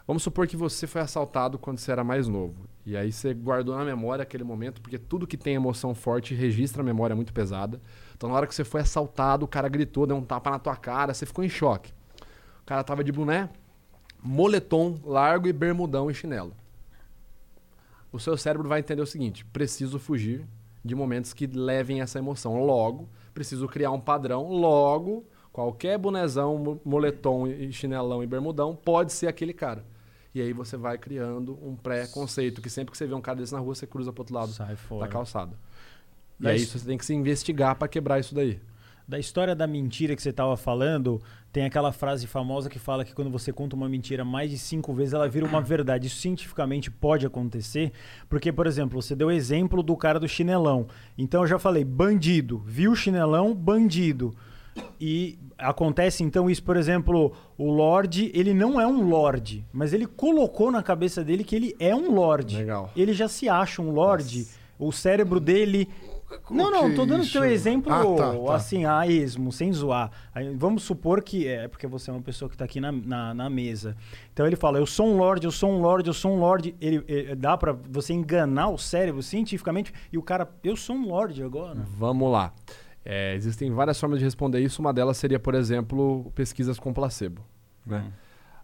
Vamos 0.07 0.23
supor 0.23 0.47
que 0.47 0.57
você 0.57 0.87
foi 0.87 1.01
assaltado 1.01 1.57
quando 1.57 1.77
você 1.77 1.91
era 1.91 2.03
mais 2.03 2.27
novo. 2.27 2.67
E 2.85 2.97
aí 2.97 3.11
você 3.11 3.33
guardou 3.33 3.75
na 3.75 3.85
memória 3.85 4.23
aquele 4.23 4.43
momento, 4.43 4.81
porque 4.81 4.97
tudo 4.97 5.27
que 5.27 5.37
tem 5.37 5.53
emoção 5.53 5.93
forte 5.93 6.33
registra 6.33 6.81
a 6.81 6.85
memória 6.85 7.15
muito 7.15 7.31
pesada. 7.31 7.79
Então 8.17 8.27
na 8.29 8.35
hora 8.35 8.47
que 8.47 8.55
você 8.55 8.63
foi 8.63 8.81
assaltado, 8.81 9.45
o 9.45 9.47
cara 9.47 9.69
gritou, 9.69 10.07
deu 10.07 10.17
um 10.17 10.23
tapa 10.23 10.49
na 10.49 10.59
tua 10.59 10.75
cara, 10.75 11.13
você 11.13 11.25
ficou 11.25 11.43
em 11.43 11.49
choque. 11.49 11.93
O 12.61 12.65
cara 12.65 12.83
tava 12.83 13.03
de 13.03 13.11
boné, 13.11 13.49
moletom 14.21 14.99
largo 15.03 15.47
e 15.47 15.53
bermudão 15.53 16.09
e 16.09 16.13
chinelo. 16.13 16.53
O 18.11 18.19
seu 18.19 18.35
cérebro 18.35 18.67
vai 18.67 18.79
entender 18.79 19.01
o 19.01 19.07
seguinte: 19.07 19.45
preciso 19.45 19.97
fugir 19.99 20.45
de 20.83 20.95
momentos 20.95 21.33
que 21.33 21.45
levem 21.47 22.01
essa 22.01 22.19
emoção. 22.19 22.63
Logo, 22.65 23.07
preciso 23.33 23.67
criar 23.67 23.91
um 23.91 23.99
padrão. 23.99 24.49
Logo, 24.49 25.23
qualquer 25.53 25.97
bonezão, 25.97 26.57
mo- 26.57 26.81
moletom 26.83 27.47
e 27.47 27.71
chinelão 27.71 28.23
e 28.23 28.27
bermudão 28.27 28.75
pode 28.75 29.13
ser 29.13 29.27
aquele 29.27 29.53
cara. 29.53 29.85
E 30.34 30.41
aí 30.41 30.53
você 30.53 30.77
vai 30.77 30.97
criando 30.97 31.57
um 31.61 31.75
pré-conceito 31.75 32.61
que 32.61 32.69
sempre 32.69 32.91
que 32.91 32.97
você 32.97 33.05
vê 33.05 33.13
um 33.13 33.21
cara 33.21 33.39
desse 33.39 33.53
na 33.53 33.59
rua, 33.59 33.75
você 33.75 33.86
cruza 33.86 34.13
pro 34.13 34.21
outro 34.21 34.34
lado 34.36 34.53
da 34.99 35.07
calçada. 35.07 35.57
E 36.39 36.47
aí 36.47 36.65
você 36.65 36.86
tem 36.86 36.97
que 36.97 37.05
se 37.05 37.13
investigar 37.13 37.75
para 37.75 37.88
quebrar 37.88 38.19
isso 38.19 38.34
daí. 38.34 38.59
Da 39.07 39.19
história 39.19 39.53
da 39.53 39.67
mentira 39.67 40.15
que 40.15 40.21
você 40.21 40.29
estava 40.29 40.55
falando, 40.55 41.21
tem 41.51 41.65
aquela 41.65 41.91
frase 41.91 42.25
famosa 42.27 42.69
que 42.69 42.79
fala 42.79 43.03
que 43.03 43.13
quando 43.13 43.29
você 43.29 43.51
conta 43.51 43.75
uma 43.75 43.89
mentira 43.89 44.23
mais 44.23 44.49
de 44.49 44.57
cinco 44.57 44.93
vezes, 44.93 45.13
ela 45.13 45.27
vira 45.27 45.45
uma 45.45 45.59
verdade. 45.61 46.07
Isso 46.07 46.15
cientificamente 46.15 46.89
pode 46.89 47.25
acontecer, 47.25 47.91
porque, 48.29 48.53
por 48.53 48.65
exemplo, 48.65 49.01
você 49.01 49.13
deu 49.13 49.27
o 49.27 49.32
exemplo 49.32 49.84
do 49.84 49.97
cara 49.97 50.19
do 50.19 50.29
chinelão. 50.29 50.88
Então 51.17 51.41
eu 51.41 51.47
já 51.47 51.59
falei, 51.59 51.84
bandido, 51.84 52.59
viu 52.59 52.93
o 52.93 52.95
chinelão, 52.95 53.53
bandido. 53.53 54.34
E 54.99 55.38
acontece 55.57 56.24
então 56.24 56.49
isso, 56.49 56.63
por 56.63 56.78
exemplo, 56.78 57.34
o 57.57 57.72
Lorde, 57.72 58.32
ele 58.34 58.53
não 58.53 58.80
é 58.80 58.88
um 58.88 59.07
Lorde, 59.09 59.65
mas 59.74 59.93
ele 59.93 60.05
colocou 60.05 60.72
na 60.72 60.82
cabeça 60.84 61.24
dele 61.24 61.43
que 61.43 61.55
ele 61.55 61.76
é 61.80 61.95
um 61.95 62.13
Lorde. 62.13 62.57
Legal. 62.57 62.89
Ele 62.95 63.13
já 63.13 63.28
se 63.28 63.49
acha 63.49 63.82
um 63.82 63.91
Lorde. 63.91 64.47
O 64.80 64.91
cérebro 64.91 65.39
dele. 65.39 65.88
Não, 66.49 66.72
não, 66.72 66.95
tô 66.95 67.05
dando 67.05 67.24
isso? 67.24 67.34
teu 67.34 67.43
exemplo 67.43 67.91
Ah, 67.91 68.03
tá, 68.15 68.34
tá. 68.34 68.55
assim, 68.55 68.86
a 68.86 69.05
esmo, 69.05 69.51
sem 69.51 69.72
zoar. 69.74 70.09
Aí, 70.34 70.55
vamos 70.55 70.82
supor 70.84 71.22
que 71.22 71.45
é, 71.45 71.67
porque 71.67 71.86
você 71.86 72.09
é 72.09 72.13
uma 72.13 72.22
pessoa 72.22 72.49
que 72.49 72.55
tá 72.57 72.63
aqui 72.65 72.80
na, 72.80 72.89
na, 72.91 73.34
na 73.34 73.49
mesa. 73.49 73.95
Então 74.34 74.47
ele 74.47 74.55
fala, 74.55 74.80
eu 74.80 74.86
sou 74.86 75.07
um 75.07 75.17
lorde, 75.17 75.45
eu 75.45 75.51
sou 75.51 75.69
um 75.69 75.82
lorde, 75.82 76.09
eu 76.09 76.13
sou 76.13 76.32
um 76.32 76.39
lorde. 76.39 76.74
Ele, 76.80 77.03
ele- 77.07 77.36
dá 77.36 77.57
pra 77.57 77.74
você 77.91 78.13
enganar 78.13 78.69
o 78.69 78.78
cérebro 78.78 79.22
cientificamente 79.22 79.93
e 80.11 80.17
o 80.17 80.24
cara, 80.24 80.49
eu 80.63 80.76
sou 80.78 80.95
um 80.95 81.05
lorde 81.09 81.43
agora. 81.43 81.82
Vamos 81.97 82.32
lá. 82.32 82.53
É, 83.03 83.33
existem 83.35 83.71
várias 83.71 83.99
formas 83.99 84.19
de 84.19 84.25
responder 84.25 84.59
isso. 84.59 84.81
Uma 84.81 84.93
delas 84.93 85.17
seria, 85.17 85.39
por 85.39 85.55
exemplo, 85.55 86.31
pesquisas 86.35 86.79
com 86.79 86.93
placebo. 86.93 87.41
Né? 87.85 88.11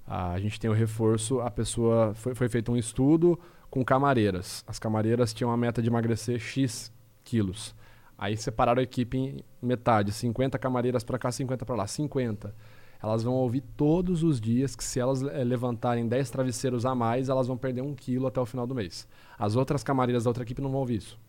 Ah, 0.06 0.32
A 0.32 0.40
gente 0.40 0.60
tem 0.60 0.70
o 0.70 0.74
reforço, 0.74 1.42
a 1.42 1.50
pessoa 1.50 2.14
foi, 2.14 2.36
foi 2.36 2.48
feito 2.48 2.72
um 2.72 2.78
estudo 2.78 3.40
com 3.70 3.84
camareiras. 3.84 4.64
As 4.68 4.80
camareiras 4.80 5.34
tinham 5.34 5.52
a 5.52 5.58
meta 5.58 5.82
de 5.82 5.90
emagrecer 5.90 6.40
X 6.40 6.92
quilos. 7.24 7.76
Aí 8.18 8.36
separaram 8.36 8.80
a 8.80 8.84
equipe 8.84 9.18
em 9.18 9.44
metade, 9.62 10.12
50 10.12 10.58
camareiras 10.58 11.04
para 11.04 11.20
cá, 11.20 11.32
50 11.32 11.66
para 11.66 11.76
lá, 11.76 11.88
50. 11.88 12.56
Elas 13.02 13.22
vão 13.22 13.34
ouvir 13.34 13.62
todos 13.76 14.24
os 14.24 14.42
dias 14.42 14.76
que 14.76 14.84
se 14.84 15.00
elas 15.00 15.22
eh, 15.22 15.44
levantarem 15.44 16.08
10 16.08 16.30
travesseiros 16.32 16.84
a 16.84 16.96
mais, 16.96 17.30
elas 17.30 17.46
vão 17.46 17.56
perder 17.56 17.82
um 17.82 17.94
quilo 17.94 18.26
até 18.26 18.40
o 18.40 18.46
final 18.46 18.66
do 18.66 18.74
mês. 18.74 19.08
As 19.38 19.56
outras 19.56 19.84
camareiras 19.84 20.24
da 20.24 20.32
outra 20.32 20.42
equipe 20.42 20.62
não 20.62 20.72
vão 20.72 20.80
ouvir 20.80 20.96
isso. 20.96 21.20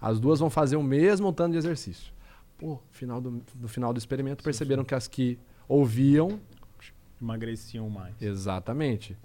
As 0.00 0.18
duas 0.18 0.40
vão 0.40 0.50
fazer 0.50 0.74
o 0.74 0.82
mesmo 0.82 1.32
tanto 1.32 1.52
de 1.52 1.58
exercício. 1.58 2.12
Pô, 2.58 2.78
final 2.90 3.20
do, 3.20 3.42
no 3.60 3.68
final 3.68 3.92
do 3.92 3.98
experimento 3.98 4.42
perceberam 4.44 4.84
que 4.84 4.94
as 4.94 5.08
que 5.08 5.38
ouviam 5.68 6.38
Emagreciam 7.20 7.88
mais. 7.88 8.20
exatamente. 8.20 9.16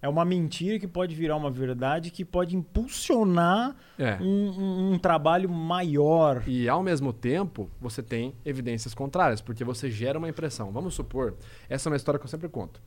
É 0.00 0.08
uma 0.08 0.24
mentira 0.24 0.78
que 0.78 0.86
pode 0.86 1.12
virar 1.14 1.34
uma 1.34 1.50
verdade 1.50 2.10
que 2.12 2.24
pode 2.24 2.54
impulsionar 2.54 3.74
É. 3.98 4.16
um, 4.20 4.50
um- 4.50 4.92
um 4.92 4.98
trabalho 4.98 5.48
maior. 5.50 6.44
E 6.46 6.68
ao 6.68 6.82
mesmo 6.84 7.12
tempo, 7.12 7.68
você 7.80 8.00
tem 8.02 8.32
evidências 8.44 8.94
contrárias, 8.94 9.40
porque 9.40 9.64
você 9.64 9.90
gera 9.90 10.16
uma 10.16 10.28
impressão. 10.28 10.70
Vamos 10.70 10.94
supor, 10.94 11.34
essa 11.68 11.88
é 11.88 11.90
uma 11.90 11.96
história 11.96 12.18
que 12.20 12.24
eu 12.24 12.30
sempre 12.30 12.48
conto. 12.48 12.80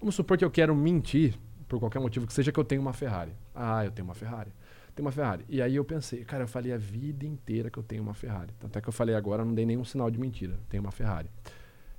Vamos 0.00 0.14
supor 0.14 0.38
que 0.38 0.44
eu 0.44 0.50
quero 0.50 0.74
mentir, 0.74 1.34
por 1.68 1.78
qualquer 1.78 1.98
motivo 1.98 2.26
que 2.26 2.32
seja, 2.32 2.50
que 2.50 2.58
eu 2.60 2.64
tenho 2.64 2.80
uma 2.80 2.94
Ferrari. 2.94 3.32
Ah, 3.54 3.84
eu 3.84 3.90
tenho 3.90 4.06
uma 4.08 4.14
Ferrari. 4.14 4.50
Tenho 4.96 5.06
uma 5.06 5.12
Ferrari. 5.12 5.44
E 5.46 5.60
aí 5.60 5.76
eu 5.76 5.84
pensei, 5.84 6.24
cara, 6.24 6.44
eu 6.44 6.48
falei 6.48 6.72
a 6.72 6.78
vida 6.78 7.26
inteira 7.26 7.70
que 7.70 7.78
eu 7.78 7.82
tenho 7.82 8.02
uma 8.02 8.14
Ferrari. 8.14 8.54
Tanto 8.58 8.78
é 8.78 8.80
que 8.80 8.88
eu 8.88 8.92
falei 8.92 9.14
agora, 9.14 9.44
não 9.44 9.54
dei 9.54 9.66
nenhum 9.66 9.84
sinal 9.84 10.10
de 10.10 10.18
mentira. 10.18 10.58
Tenho 10.70 10.82
uma 10.82 10.90
Ferrari. 10.90 11.30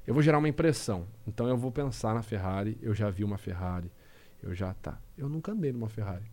Eu 0.07 0.15
vou 0.15 0.23
gerar 0.23 0.39
uma 0.39 0.49
impressão. 0.49 1.05
Então 1.27 1.47
eu 1.47 1.55
vou 1.55 1.71
pensar 1.71 2.15
na 2.15 2.23
Ferrari, 2.23 2.75
eu 2.81 2.95
já 2.95 3.07
vi 3.11 3.23
uma 3.23 3.37
Ferrari, 3.37 3.91
eu 4.41 4.51
já 4.55 4.73
tá. 4.73 4.99
Eu 5.15 5.29
nunca 5.29 5.51
andei 5.51 5.71
numa 5.71 5.87
Ferrari. 5.87 6.23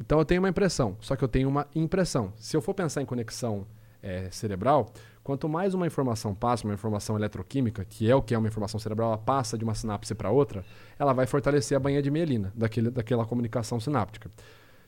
Então 0.00 0.18
eu 0.18 0.24
tenho 0.24 0.42
uma 0.42 0.48
impressão, 0.48 0.96
só 1.00 1.14
que 1.14 1.22
eu 1.22 1.28
tenho 1.28 1.48
uma 1.48 1.68
impressão. 1.72 2.32
Se 2.36 2.56
eu 2.56 2.60
for 2.60 2.74
pensar 2.74 3.00
em 3.00 3.06
conexão 3.06 3.64
eh, 4.02 4.28
cerebral, 4.32 4.92
quanto 5.22 5.48
mais 5.48 5.72
uma 5.72 5.86
informação 5.86 6.34
passa, 6.34 6.66
uma 6.66 6.74
informação 6.74 7.16
eletroquímica, 7.16 7.84
que 7.84 8.10
é 8.10 8.14
o 8.14 8.20
que 8.20 8.34
é 8.34 8.38
uma 8.38 8.48
informação 8.48 8.80
cerebral, 8.80 9.10
ela 9.10 9.18
passa 9.18 9.56
de 9.56 9.62
uma 9.62 9.74
sinapse 9.74 10.16
para 10.16 10.30
outra, 10.30 10.64
ela 10.98 11.12
vai 11.12 11.26
fortalecer 11.26 11.76
a 11.76 11.80
banha 11.80 12.02
de 12.02 12.10
mielina 12.10 12.52
daquele, 12.56 12.90
daquela 12.90 13.24
comunicação 13.24 13.78
sináptica. 13.78 14.28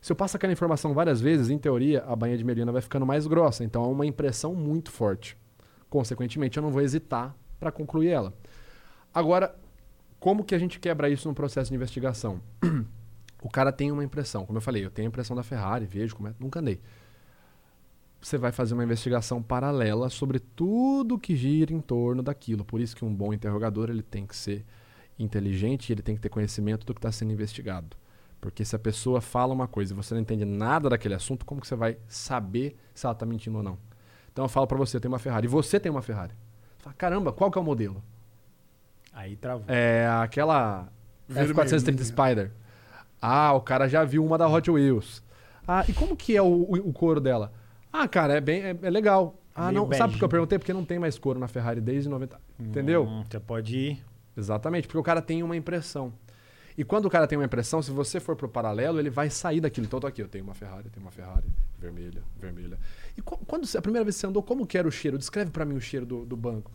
Se 0.09 0.13
eu 0.13 0.17
passo 0.17 0.39
aquela 0.39 0.55
informação 0.55 0.95
várias 0.95 1.21
vezes, 1.21 1.51
em 1.51 1.59
teoria, 1.59 2.03
a 2.05 2.17
banha 2.17 2.35
de 2.35 2.43
mielina 2.43 2.73
vai 2.73 2.81
ficando 2.81 3.05
mais 3.05 3.27
grossa, 3.27 3.63
então 3.63 3.85
é 3.85 3.89
uma 3.89 4.07
impressão 4.07 4.55
muito 4.55 4.91
forte. 4.91 5.37
Consequentemente, 5.91 6.57
eu 6.57 6.63
não 6.63 6.71
vou 6.71 6.81
hesitar 6.81 7.37
para 7.61 7.71
concluir 7.71 8.09
ela. 8.09 8.33
Agora, 9.13 9.55
como 10.19 10.45
que 10.45 10.55
a 10.55 10.59
gente 10.59 10.81
quebra 10.81 11.11
isso 11.11 11.29
no 11.29 11.35
processo 11.35 11.69
de 11.69 11.77
investigação? 11.77 12.41
o 13.43 13.51
cara 13.51 13.71
tem 13.71 13.93
uma 13.93 14.03
impressão, 14.03 14.47
como 14.47 14.57
eu 14.57 14.63
falei, 14.63 14.83
eu 14.83 14.91
tenho 14.91 15.09
a 15.09 15.11
impressão 15.11 15.37
da 15.37 15.43
Ferrari, 15.43 15.85
vejo 15.85 16.17
como 16.17 16.29
é, 16.29 16.35
nunca 16.41 16.61
andei. 16.61 16.81
Você 18.19 18.39
vai 18.39 18.51
fazer 18.51 18.73
uma 18.73 18.85
investigação 18.85 19.43
paralela 19.43 20.09
sobre 20.09 20.39
tudo 20.39 21.19
que 21.19 21.37
gira 21.37 21.75
em 21.75 21.83
torno 21.83 22.23
daquilo. 22.23 22.65
Por 22.65 22.81
isso 22.81 22.97
que 22.97 23.05
um 23.05 23.15
bom 23.15 23.31
interrogador 23.35 23.91
ele 23.91 24.03
tem 24.03 24.27
que 24.27 24.35
ser 24.35 24.65
inteligente 25.19 25.93
ele 25.93 26.01
tem 26.01 26.15
que 26.15 26.21
ter 26.23 26.31
conhecimento 26.31 26.87
do 26.87 26.95
que 26.95 26.99
está 26.99 27.13
sendo 27.13 27.31
investigado. 27.31 27.95
Porque 28.41 28.65
se 28.65 28.75
a 28.77 28.79
pessoa 28.79 29.21
fala 29.21 29.53
uma 29.53 29.67
coisa 29.67 29.93
e 29.93 29.97
você 29.97 30.15
não 30.15 30.21
entende 30.21 30.45
nada 30.45 30.89
daquele 30.89 31.15
assunto, 31.15 31.45
como 31.45 31.61
que 31.61 31.67
você 31.67 31.75
vai 31.75 31.99
saber 32.07 32.77
se 32.95 33.05
ela 33.05 33.13
está 33.13 33.27
mentindo 33.27 33.59
ou 33.59 33.63
não? 33.63 33.79
Então 34.33 34.45
eu 34.45 34.49
falo 34.49 34.67
para 34.67 34.79
você, 34.79 34.97
eu 34.97 35.01
tenho 35.01 35.13
uma 35.13 35.19
Ferrari. 35.19 35.47
E 35.47 35.49
você 35.49 35.81
tem 35.81 35.91
uma 35.91 36.03
Ferrari. 36.03 36.33
Você 36.77 36.85
fala, 36.85 36.95
caramba, 36.97 37.33
qual 37.33 37.51
que 37.51 37.59
é 37.59 37.61
o 37.61 37.65
modelo? 37.65 38.03
Aí 39.13 39.35
travou. 39.37 39.65
É 39.67 40.07
aquela 40.23 40.89
F430 41.29 41.81
Vermelhinha. 41.81 42.05
Spider. 42.05 42.53
Ah, 43.21 43.53
o 43.53 43.61
cara 43.61 43.89
já 43.89 44.05
viu 44.05 44.25
uma 44.25 44.39
da 44.39 44.49
Hot 44.49 44.71
Wheels. 44.71 45.23
Ah, 45.67 45.85
e 45.89 45.93
como 45.93 46.17
que 46.17 46.37
é 46.37 46.41
o, 46.41 46.47
o, 46.47 46.75
o 46.89 46.93
couro 46.93 47.21
dela? 47.21 47.53
Ah, 47.93 48.07
cara, 48.07 48.35
é 48.35 48.41
bem 48.41 48.63
é, 48.63 48.79
é 48.81 48.91
legal. 48.91 49.35
Ah, 49.55 49.73
Meio 49.73 49.87
não, 49.87 49.93
sabe 49.93 50.13
por 50.13 50.19
que 50.21 50.25
eu 50.25 50.29
perguntei? 50.29 50.59
Porque 50.59 50.73
não 50.73 50.85
tem 50.85 51.01
mais 51.01 51.19
couro 51.19 51.41
na 51.41 51.49
Ferrari 51.49 51.81
desde 51.81 52.09
90. 52.09 52.41
Entendeu? 52.61 53.05
Hum, 53.05 53.25
você 53.29 53.41
pode 53.41 53.77
ir. 53.77 54.05
Exatamente, 54.37 54.87
porque 54.87 54.99
o 54.99 55.03
cara 55.03 55.21
tem 55.21 55.43
uma 55.43 55.57
impressão. 55.57 56.13
E 56.79 56.85
quando 56.85 57.07
o 57.07 57.11
cara 57.11 57.27
tem 57.27 57.37
uma 57.37 57.45
impressão, 57.45 57.83
se 57.83 57.91
você 57.91 58.21
for 58.21 58.37
pro 58.37 58.49
paralelo, 58.49 59.01
ele 59.01 59.11
vai 59.11 59.29
sair 59.29 59.61
daquilo. 59.61 59.85
Então, 59.87 59.99
tô 59.99 60.07
aqui, 60.07 60.23
eu 60.23 60.29
tenho 60.29 60.45
uma 60.45 60.55
Ferrari, 60.55 60.89
tenho 60.89 61.05
uma 61.05 61.11
Ferrari, 61.11 61.49
vermelha, 61.79 62.23
vermelha. 62.41 62.79
E 63.17 63.21
qu- 63.21 63.37
quando 63.47 63.69
a 63.77 63.83
primeira 63.83 64.05
vez 64.05 64.15
que 64.15 64.21
você 64.21 64.27
andou, 64.29 64.43
como 64.45 64.65
que 64.65 64.79
era 64.79 64.87
o 64.87 64.91
cheiro? 64.93 65.19
Descreve 65.19 65.51
pra 65.51 65.65
mim 65.65 65.75
o 65.75 65.81
cheiro 65.81 66.07
do, 66.07 66.25
do 66.25 66.37
banco. 66.37 66.71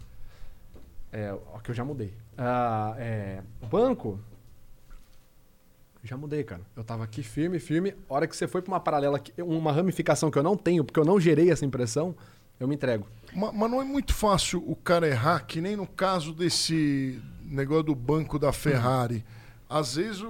É, 1.10 1.34
ó, 1.54 1.60
que 1.60 1.72
eu 1.72 1.76
já 1.76 1.86
mudei. 1.86 2.14
Ah, 2.38 2.96
é, 2.98 3.42
banco. 3.72 4.20
Já 6.04 6.18
mudei, 6.18 6.44
cara. 6.44 6.62
Eu 6.76 6.84
tava 6.84 7.04
aqui 7.06 7.24
firme, 7.24 7.60
firme. 7.60 7.96
A 8.10 8.14
hora 8.14 8.28
que 8.28 8.36
você 8.36 8.46
foi 8.46 8.62
pra 8.62 8.74
uma 8.74 8.80
paralela, 8.80 9.22
uma 9.38 9.72
ramificação 9.72 10.30
que 10.30 10.38
eu 10.38 10.44
não 10.44 10.58
tenho, 10.58 10.84
porque 10.84 11.00
eu 11.00 11.06
não 11.06 11.18
gerei 11.18 11.50
essa 11.50 11.66
impressão, 11.66 12.14
eu 12.60 12.68
me 12.68 12.76
entrego. 12.76 13.08
Ma- 13.34 13.54
Mas 13.54 13.72
não 13.72 13.82
é 13.82 13.86
muito 13.86 14.14
fácil 14.14 14.62
o 14.70 14.76
cara 14.76 15.08
errar, 15.08 15.46
que 15.46 15.62
nem 15.62 15.78
no 15.78 15.88
caso 15.88 16.34
desse 16.34 17.22
negócio 17.46 17.84
do 17.84 17.96
banco 17.96 18.38
da 18.38 18.52
Ferrari. 18.52 19.24
Às 19.70 19.96
vezes, 19.96 20.22
o- 20.22 20.28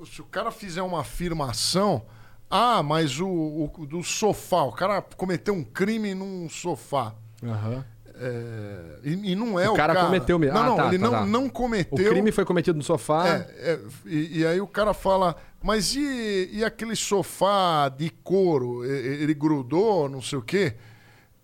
o- 0.00 0.06
se 0.06 0.20
o 0.20 0.24
cara 0.24 0.50
fizer 0.50 0.82
uma 0.82 1.00
afirmação, 1.00 2.02
ah, 2.50 2.82
mas 2.82 3.20
o, 3.20 3.28
o- 3.28 3.86
do 3.86 4.02
sofá, 4.02 4.62
o 4.62 4.72
cara 4.72 5.02
cometeu 5.02 5.54
um 5.54 5.62
crime 5.64 6.14
num 6.14 6.48
sofá. 6.48 7.14
Aham. 7.42 7.84
É, 8.22 8.98
e, 9.02 9.32
e 9.32 9.34
não 9.34 9.58
é 9.58 9.66
o, 9.68 9.72
O 9.72 9.76
cara 9.76 10.04
cometeu 10.04 10.38
mesmo. 10.38 10.54
Não, 10.54 10.62
Ah, 10.62 10.66
não, 10.66 10.76
tá, 10.76 10.86
ele 10.88 10.98
tá, 10.98 11.04
não, 11.04 11.10
tá. 11.12 11.24
não 11.26 11.46
O 11.46 11.50
cometeu. 11.50 12.10
crime 12.10 12.30
foi 12.30 12.44
cometido 12.44 12.76
no 12.76 12.84
sofá. 12.84 13.26
É, 13.28 13.32
é, 13.72 13.80
e, 14.04 14.40
e 14.40 14.46
aí 14.46 14.60
o 14.60 14.66
cara 14.66 14.92
fala, 14.92 15.34
mas 15.62 15.94
e, 15.96 16.50
e 16.52 16.62
aquele 16.62 16.94
sofá 16.94 17.88
de 17.88 18.10
couro? 18.10 18.84
Ele 18.84 19.32
grudou, 19.32 20.06
não 20.08 20.20
sei 20.20 20.38
o 20.38 20.42
quê. 20.42 20.74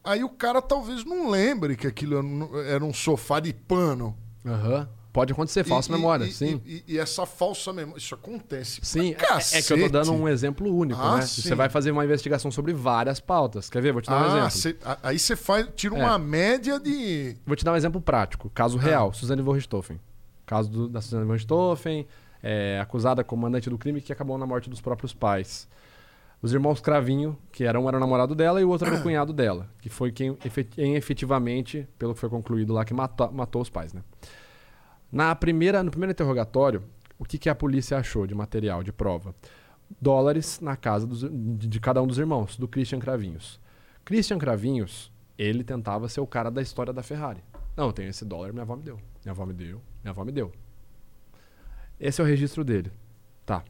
Aí 0.05 0.23
o 0.23 0.29
cara 0.29 0.61
talvez 0.61 1.03
não 1.05 1.31
lembre 1.31 1.77
que 1.77 1.87
aquilo 1.87 2.17
era 2.67 2.85
um 2.85 2.93
sofá 2.93 3.41
de 3.41 3.55
pano. 3.55 4.15
Aham. 4.45 4.87
Pode 5.17 5.33
acontecer, 5.33 5.65
falsa 5.65 5.89
E- 5.91 5.93
memória, 5.97 6.25
e- 6.27 6.31
sim. 6.31 6.61
E, 6.67 6.85
e 6.87 6.99
essa 6.99 7.25
falsa 7.25 7.73
memória, 7.73 7.99
isso 7.99 8.15
acontece. 8.15 8.81
Sim, 8.83 9.15
é, 9.15 9.59
é 9.59 9.63
que 9.63 9.73
eu 9.73 9.81
tô 9.81 9.89
dando 9.89 10.13
um 10.13 10.29
exemplo 10.29 10.71
único, 10.71 11.01
Ah, 11.01 11.17
né? 11.17 11.23
sim. 11.23 11.41
Você 11.41 11.55
vai 11.55 11.71
fazer 11.71 11.91
uma 11.91 12.05
investigação 12.05 12.51
sobre 12.51 12.75
várias 12.75 13.19
pautas. 13.19 13.71
Quer 13.71 13.81
ver? 13.81 13.93
Vou 13.95 14.03
te 14.03 14.11
dar 14.11 14.21
um 14.21 14.25
Ah, 14.25 14.47
exemplo. 14.47 14.51
cê- 14.51 14.77
aí 15.03 15.19
você 15.19 15.35
faz, 15.35 15.67
tira 15.75 15.97
É. 15.97 16.03
uma 16.05 16.19
média 16.19 16.79
de. 16.79 17.35
Vou 17.47 17.57
te 17.57 17.65
dar 17.65 17.73
um 17.73 17.77
exemplo 17.77 17.99
prático. 17.99 18.51
Caso 18.55 18.77
real, 18.77 19.11
Suzane 19.15 19.41
von 19.41 19.53
Richthofen. 19.53 19.99
Caso 20.45 20.69
do- 20.71 20.87
da 20.89 21.01
Suzane 21.01 21.25
von 21.25 21.33
Richthofen, 21.33 22.07
é, 22.43 22.79
acusada 22.79 23.25
como 23.25 23.41
mandante 23.41 23.71
do 23.71 23.79
crime 23.79 24.03
que 24.03 24.13
acabou 24.13 24.37
na 24.37 24.45
morte 24.47 24.69
dos 24.69 24.83
próprios 24.83 25.15
pais. 25.15 25.67
Os 26.43 26.53
irmãos 26.53 26.79
Cravinho, 26.79 27.39
que 27.51 27.65
era 27.65 27.81
um 27.81 27.89
era 27.89 27.97
o 27.97 28.01
namorado 28.01 28.35
dela 28.35 28.61
e 28.61 28.65
o 28.65 28.69
outro 28.69 28.87
era 28.87 28.99
o 28.99 29.01
cunhado 29.03 29.33
dela, 29.33 29.67
que 29.81 29.89
foi 29.89 30.13
quem 30.13 30.37
efetivamente, 30.95 31.89
pelo 31.99 32.13
que 32.13 32.21
foi 32.21 32.29
concluído 32.29 32.75
lá, 32.75 32.85
que 32.85 32.93
matou, 32.93 33.33
matou 33.33 33.63
os 33.63 33.71
pais, 33.71 33.95
né? 33.95 34.03
Na 35.11 35.35
primeira, 35.35 35.83
no 35.83 35.91
primeiro 35.91 36.13
interrogatório, 36.13 36.83
o 37.19 37.25
que, 37.25 37.39
que 37.39 37.49
a 37.49 37.55
polícia 37.55 37.97
achou 37.99 38.27
de 38.27 38.35
material, 38.35 38.83
de 38.83 38.93
prova? 38.93 39.35
Dólares 40.01 40.61
na 40.61 40.77
casa 40.77 41.07
dos- 41.07 41.25
de, 41.59 41.81
cada 41.81 42.03
um 42.03 42.07
dos 42.07 42.19
irmãos, 42.19 42.57
do 42.57 42.67
Christian 42.67 42.99
Cravinhos. 42.99 43.61
Christian 44.05 44.39
Cravinhos, 44.39 45.13
ele 45.39 45.63
tentava 45.65 46.09
ser 46.09 46.21
o 46.21 46.27
cara 46.27 46.51
da 46.51 46.61
história 46.61 46.93
da 46.93 47.03
Ferrari. 47.03 47.43
Não, 47.77 47.87
eu 47.87 47.93
tenho 47.93 48.09
esse 48.09 48.25
dólar, 48.25 48.53
minha 48.53 48.63
avó 48.63 48.75
me 48.77 48.83
deu. 48.83 48.97
Minha 49.25 49.33
avó 49.33 49.47
me 49.47 49.53
deu, 49.55 49.81
minha 50.03 50.11
avó 50.11 50.25
me 50.25 50.33
deu. 50.33 50.53
Esse 52.01 52.21
é 52.21 52.25
o 52.25 52.27
registro 52.27 52.65
dele. 52.65 52.91
Tá. 53.45 53.63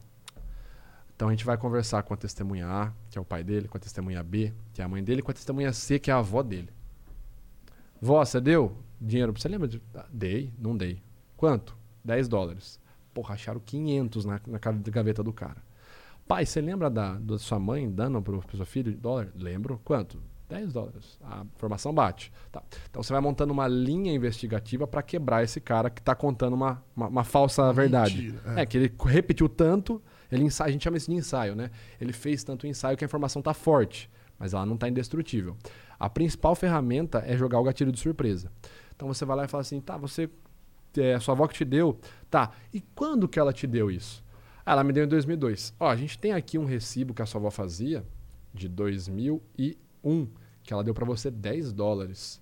Então 1.15 1.27
a 1.29 1.31
gente 1.31 1.45
vai 1.45 1.57
conversar 1.57 2.03
com 2.03 2.13
a 2.13 2.17
testemunha 2.17 2.67
A, 2.67 2.91
que 3.09 3.17
é 3.17 3.21
o 3.21 3.25
pai 3.25 3.43
dele, 3.43 3.67
com 3.67 3.77
a 3.77 3.79
testemunha 3.79 4.21
B, 4.23 4.53
que 4.73 4.81
é 4.81 4.85
a 4.85 4.87
mãe 4.87 5.03
dele, 5.03 5.21
com 5.21 5.31
a 5.31 5.33
testemunha 5.33 5.71
C, 5.73 5.97
que 5.99 6.11
é 6.11 6.13
a 6.13 6.17
avó 6.19 6.43
dele. 6.43 6.69
Vó, 8.01 8.23
você 8.23 8.39
deu 8.39 8.77
dinheiro? 9.01 9.33
Você 9.35 9.47
lembra? 9.49 9.67
De... 9.67 9.81
Ah, 9.95 10.05
Dei, 10.11 10.53
não 10.57 10.75
dei. 10.77 11.01
Quanto? 11.37 11.77
10 12.03 12.27
dólares. 12.27 12.79
Porra, 13.13 13.35
acharam 13.35 13.59
500 13.59 14.25
na, 14.25 14.41
na 14.47 14.57
gaveta 14.59 15.23
do 15.23 15.31
cara. 15.31 15.61
Pai, 16.27 16.45
você 16.45 16.59
lembra 16.59 16.89
da, 16.89 17.13
da 17.13 17.39
sua 17.39 17.57
mãe 17.57 17.89
dando 17.89 18.21
pro, 18.21 18.41
pro 18.41 18.57
seu 18.57 18.65
filho 18.65 18.91
dólar? 18.97 19.29
Lembro. 19.35 19.79
Quanto? 19.85 20.19
10 20.49 20.73
dólares. 20.73 21.19
A 21.23 21.45
informação 21.55 21.93
bate. 21.93 22.31
Tá. 22.51 22.61
Então 22.89 23.03
você 23.03 23.11
vai 23.13 23.21
montando 23.21 23.53
uma 23.53 23.67
linha 23.67 24.13
investigativa 24.13 24.87
para 24.87 25.01
quebrar 25.01 25.43
esse 25.43 25.59
cara 25.59 25.89
que 25.89 26.01
tá 26.01 26.15
contando 26.15 26.53
uma, 26.53 26.83
uma, 26.95 27.07
uma 27.07 27.23
falsa 27.23 27.71
verdade. 27.71 28.21
mentira, 28.21 28.41
é. 28.55 28.61
É. 28.61 28.65
que 28.65 28.77
ele 28.77 28.93
repetiu 29.05 29.47
tanto, 29.47 30.01
ele 30.31 30.47
a 30.59 30.69
gente 30.69 30.83
chama 30.83 30.97
isso 30.97 31.09
de 31.09 31.17
ensaio, 31.17 31.55
né? 31.55 31.69
Ele 31.99 32.13
fez 32.13 32.43
tanto 32.43 32.65
ensaio 32.65 32.97
que 32.97 33.03
a 33.03 33.07
informação 33.07 33.41
tá 33.41 33.53
forte, 33.53 34.09
mas 34.39 34.53
ela 34.53 34.65
não 34.65 34.77
tá 34.77 34.87
indestrutível. 34.87 35.55
A 35.99 36.09
principal 36.09 36.55
ferramenta 36.55 37.23
é 37.25 37.35
jogar 37.35 37.59
o 37.59 37.63
gatilho 37.63 37.91
de 37.91 37.99
surpresa. 37.99 38.51
Então 38.95 39.07
você 39.07 39.25
vai 39.25 39.37
lá 39.37 39.45
e 39.45 39.47
fala 39.47 39.61
assim, 39.61 39.79
tá, 39.81 39.97
você 39.97 40.29
é, 41.01 41.19
sua 41.19 41.33
avó 41.33 41.47
que 41.47 41.53
te 41.53 41.65
deu, 41.65 41.99
tá? 42.29 42.51
E 42.73 42.81
quando 42.81 43.27
que 43.27 43.39
ela 43.39 43.53
te 43.53 43.65
deu 43.67 43.89
isso? 43.91 44.23
Ah, 44.65 44.73
ela 44.73 44.83
me 44.83 44.91
deu 44.91 45.05
em 45.05 45.07
2002. 45.07 45.73
Ó, 45.79 45.89
a 45.89 45.95
gente 45.95 46.19
tem 46.19 46.33
aqui 46.33 46.57
um 46.57 46.65
recibo 46.65 47.13
que 47.13 47.21
a 47.21 47.25
sua 47.25 47.39
avó 47.39 47.49
fazia 47.49 48.05
de 48.53 48.67
2001, 48.67 50.27
que 50.63 50.73
ela 50.73 50.83
deu 50.83 50.93
pra 50.93 51.05
você 51.05 51.31
10 51.31 51.71
dólares. 51.71 52.41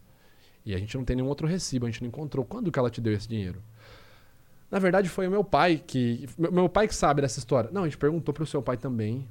E 0.65 0.73
a 0.73 0.77
gente 0.77 0.97
não 0.97 1.05
tem 1.05 1.15
nenhum 1.15 1.27
outro 1.27 1.45
recibo, 1.45 1.85
a 1.85 1.89
gente 1.89 2.01
não 2.01 2.07
encontrou. 2.07 2.43
Quando 2.43 2.71
que 2.71 2.79
ela 2.79 2.89
te 2.89 2.99
deu 2.99 3.13
esse 3.13 3.27
dinheiro? 3.27 3.61
Na 4.71 4.79
verdade, 4.79 5.07
foi 5.07 5.27
o 5.27 5.31
meu 5.31 5.43
pai 5.43 5.77
que. 5.85 6.27
Meu 6.37 6.67
pai 6.67 6.87
que 6.87 6.95
sabe 6.95 7.21
dessa 7.21 7.37
história. 7.37 7.69
Não, 7.71 7.83
a 7.83 7.85
gente 7.85 7.97
perguntou 7.97 8.33
pro 8.33 8.45
seu 8.45 8.61
pai 8.61 8.77
também. 8.77 9.27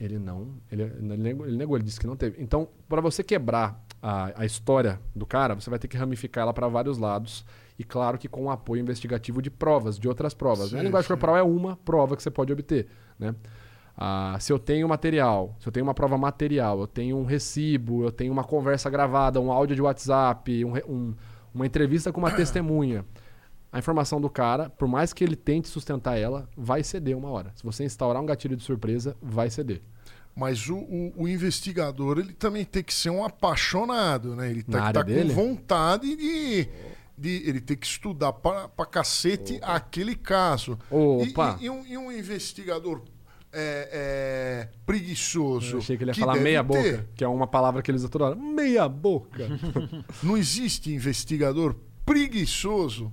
Ele 0.00 0.18
não. 0.18 0.48
Ele, 0.70 0.82
ele 0.82 1.16
negou, 1.16 1.46
ele 1.46 1.56
negou, 1.56 1.76
ele 1.76 1.84
disse 1.84 2.00
que 2.00 2.06
não 2.06 2.16
teve. 2.16 2.42
Então, 2.42 2.68
para 2.88 3.00
você 3.00 3.22
quebrar 3.22 3.82
a, 4.02 4.42
a 4.42 4.44
história 4.44 5.00
do 5.14 5.24
cara, 5.24 5.54
você 5.54 5.70
vai 5.70 5.78
ter 5.78 5.88
que 5.88 5.96
ramificar 5.96 6.42
ela 6.42 6.52
para 6.52 6.66
vários 6.68 6.98
lados. 6.98 7.44
E 7.78 7.82
claro 7.84 8.16
que 8.18 8.28
com 8.28 8.44
o 8.44 8.50
apoio 8.50 8.80
investigativo 8.80 9.42
de 9.42 9.50
provas, 9.50 9.98
de 9.98 10.06
outras 10.08 10.32
provas. 10.34 10.70
né? 10.72 10.78
Sim, 10.78 10.80
a 10.80 10.82
linguagem 10.82 11.06
sim. 11.06 11.12
corporal 11.14 11.36
é 11.36 11.42
uma 11.42 11.76
prova 11.76 12.16
que 12.16 12.22
você 12.22 12.30
pode 12.30 12.52
obter. 12.52 12.86
Né? 13.18 13.34
Ah, 13.96 14.36
se 14.40 14.52
eu 14.52 14.58
tenho 14.58 14.88
material, 14.88 15.56
se 15.60 15.68
eu 15.68 15.72
tenho 15.72 15.84
uma 15.86 15.94
prova 15.94 16.16
material, 16.18 16.80
eu 16.80 16.86
tenho 16.86 17.16
um 17.16 17.24
recibo, 17.24 18.02
eu 18.04 18.10
tenho 18.12 18.32
uma 18.32 18.44
conversa 18.44 18.88
gravada, 18.90 19.40
um 19.40 19.50
áudio 19.52 19.74
de 19.76 19.82
WhatsApp, 19.82 20.64
um 20.64 20.72
um- 20.88 21.14
uma 21.52 21.64
entrevista 21.66 22.12
com 22.12 22.20
uma 22.20 22.30
testemunha. 22.34 23.04
A 23.72 23.78
informação 23.78 24.20
do 24.20 24.30
cara, 24.30 24.70
por 24.70 24.86
mais 24.86 25.12
que 25.12 25.22
ele 25.24 25.34
tente 25.36 25.68
sustentar 25.68 26.16
ela, 26.16 26.48
vai 26.56 26.82
ceder 26.84 27.16
uma 27.16 27.28
hora. 27.30 27.52
Se 27.56 27.64
você 27.64 27.84
instaurar 27.84 28.22
um 28.22 28.26
gatilho 28.26 28.56
de 28.56 28.62
surpresa, 28.62 29.16
vai 29.20 29.50
ceder. 29.50 29.80
Mas 30.34 30.68
o, 30.68 30.76
o- 30.76 31.12
o 31.16 31.28
investigador, 31.28 32.18
ele 32.18 32.32
também 32.32 32.64
tem 32.64 32.82
que 32.82 32.94
ser 32.94 33.10
um 33.10 33.24
apaixonado, 33.24 34.34
né? 34.36 34.50
Ele 34.50 34.64
Na 34.66 34.78
tá, 34.78 34.84
área 34.86 35.04
tá 35.04 35.12
com 35.12 35.28
vontade 35.28 36.16
de, 36.16 36.68
de. 37.16 37.42
Ele 37.48 37.60
tem 37.60 37.76
que 37.76 37.86
estudar 37.86 38.32
pra, 38.32 38.68
pra 38.68 38.86
cacete 38.86 39.58
aquele 39.62 40.14
caso. 40.14 40.78
E- 40.90 41.30
Opa! 41.30 41.58
E, 41.60 41.64
e 41.66 41.70
um, 41.70 41.86
e 41.86 41.96
um 41.98 42.10
investigador 42.12 43.02
é, 43.52 43.88
é, 43.92 44.68
preguiçoso. 44.84 45.76
Eu 45.76 45.78
achei 45.78 45.96
que 45.96 46.02
ele 46.04 46.10
ia 46.10 46.14
que 46.14 46.20
falar 46.20 46.36
meia 46.36 46.62
ter. 46.64 46.66
boca, 46.92 47.08
que 47.14 47.24
é 47.24 47.28
uma 47.28 47.46
palavra 47.46 47.82
que 47.82 47.90
eles 47.90 48.02
toda 48.08 48.24
hora. 48.26 48.34
Meia 48.36 48.88
boca. 48.88 49.46
Não 50.22 50.36
existe 50.36 50.92
investigador 50.92 51.76
preguiçoso. 52.04 53.12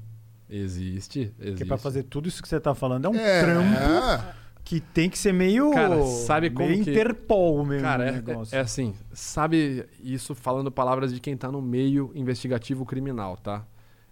existe, 0.49 1.19
existe. 1.19 1.33
Porque 1.51 1.65
pra 1.65 1.77
fazer 1.77 2.03
tudo 2.03 2.27
isso 2.27 2.41
que 2.41 2.47
você 2.49 2.59
tá 2.59 2.73
falando 2.75 3.05
é 3.05 3.09
um 3.09 3.15
É. 3.15 3.41
trampo 3.41 4.41
que 4.63 4.79
tem 4.79 5.09
que 5.09 5.17
ser 5.17 5.33
meio. 5.33 5.71
Cara, 5.71 6.03
sabe 6.05 6.49
como 6.49 6.69
meio 6.69 6.83
que- 6.83 6.91
Interpol 6.91 7.65
mesmo. 7.65 7.83
Cara, 7.83 8.03
o 8.05 8.07
é, 8.07 8.11
negócio. 8.11 8.55
é 8.55 8.59
assim, 8.61 8.93
sabe 9.11 9.85
isso 10.03 10.33
falando 10.35 10.71
palavras 10.71 11.13
de 11.13 11.19
quem 11.19 11.35
tá 11.35 11.51
no 11.51 11.61
meio 11.61 12.11
investigativo 12.15 12.85
criminal, 12.85 13.37
tá? 13.37 13.65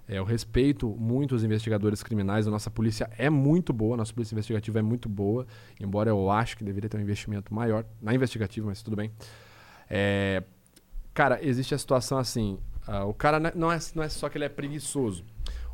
É, 0.09 0.17
eu 0.17 0.23
respeito 0.23 0.89
muito 0.97 1.35
os 1.35 1.43
investigadores 1.43 2.01
criminais, 2.01 2.47
a 2.47 2.51
nossa 2.51 2.71
polícia 2.71 3.07
é 3.15 3.29
muito 3.29 3.71
boa, 3.71 3.93
a 3.93 3.97
nossa 3.97 4.11
polícia 4.11 4.33
investigativa 4.33 4.79
é 4.79 4.81
muito 4.81 5.07
boa, 5.07 5.45
embora 5.79 6.09
eu 6.09 6.31
acho 6.31 6.57
que 6.57 6.63
deveria 6.63 6.89
ter 6.89 6.97
um 6.97 7.01
investimento 7.01 7.53
maior 7.53 7.85
na 8.01 8.11
investigativa, 8.11 8.65
mas 8.65 8.81
tudo 8.81 8.95
bem. 8.95 9.11
É, 9.87 10.41
cara, 11.13 11.39
existe 11.45 11.75
a 11.75 11.77
situação 11.77 12.17
assim, 12.17 12.57
ah, 12.87 13.05
o 13.05 13.13
cara 13.13 13.37
é- 13.49 13.53
não 13.55 13.71
é, 13.71 13.77
não 13.93 14.01
é 14.01 14.09
só 14.09 14.27
que 14.29 14.35
ele 14.35 14.45
é 14.45 14.49
preguiçoso. 14.49 15.23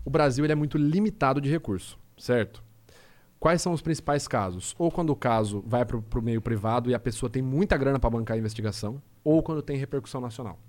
O 0.04 0.10
Brasil 0.10 0.44
ele 0.44 0.52
é 0.52 0.56
muito 0.56 0.78
limitado 0.78 1.40
de 1.40 1.50
recurso, 1.50 1.98
certo? 2.18 2.62
Quais 3.40 3.62
são 3.62 3.72
os 3.72 3.82
principais 3.82 4.28
casos? 4.28 4.76
Ou 4.78 4.92
quando 4.92 5.12
o 5.12 5.16
caso 5.16 5.64
vai 5.66 5.86
para 5.86 5.98
o 5.98 6.22
meio 6.22 6.42
privado 6.42 6.92
e 6.92 6.94
a 6.94 7.00
pessoa 7.00 7.30
tem 7.30 7.42
muita 7.42 7.78
grana 7.78 8.00
para 8.00 8.10
bancar 8.10 8.36
a 8.36 8.38
investigação, 8.38 9.02
ou 9.24 9.42
quando 9.42 9.62
tem 9.62 9.78
repercussão 9.78 10.20
nacional. 10.20 10.60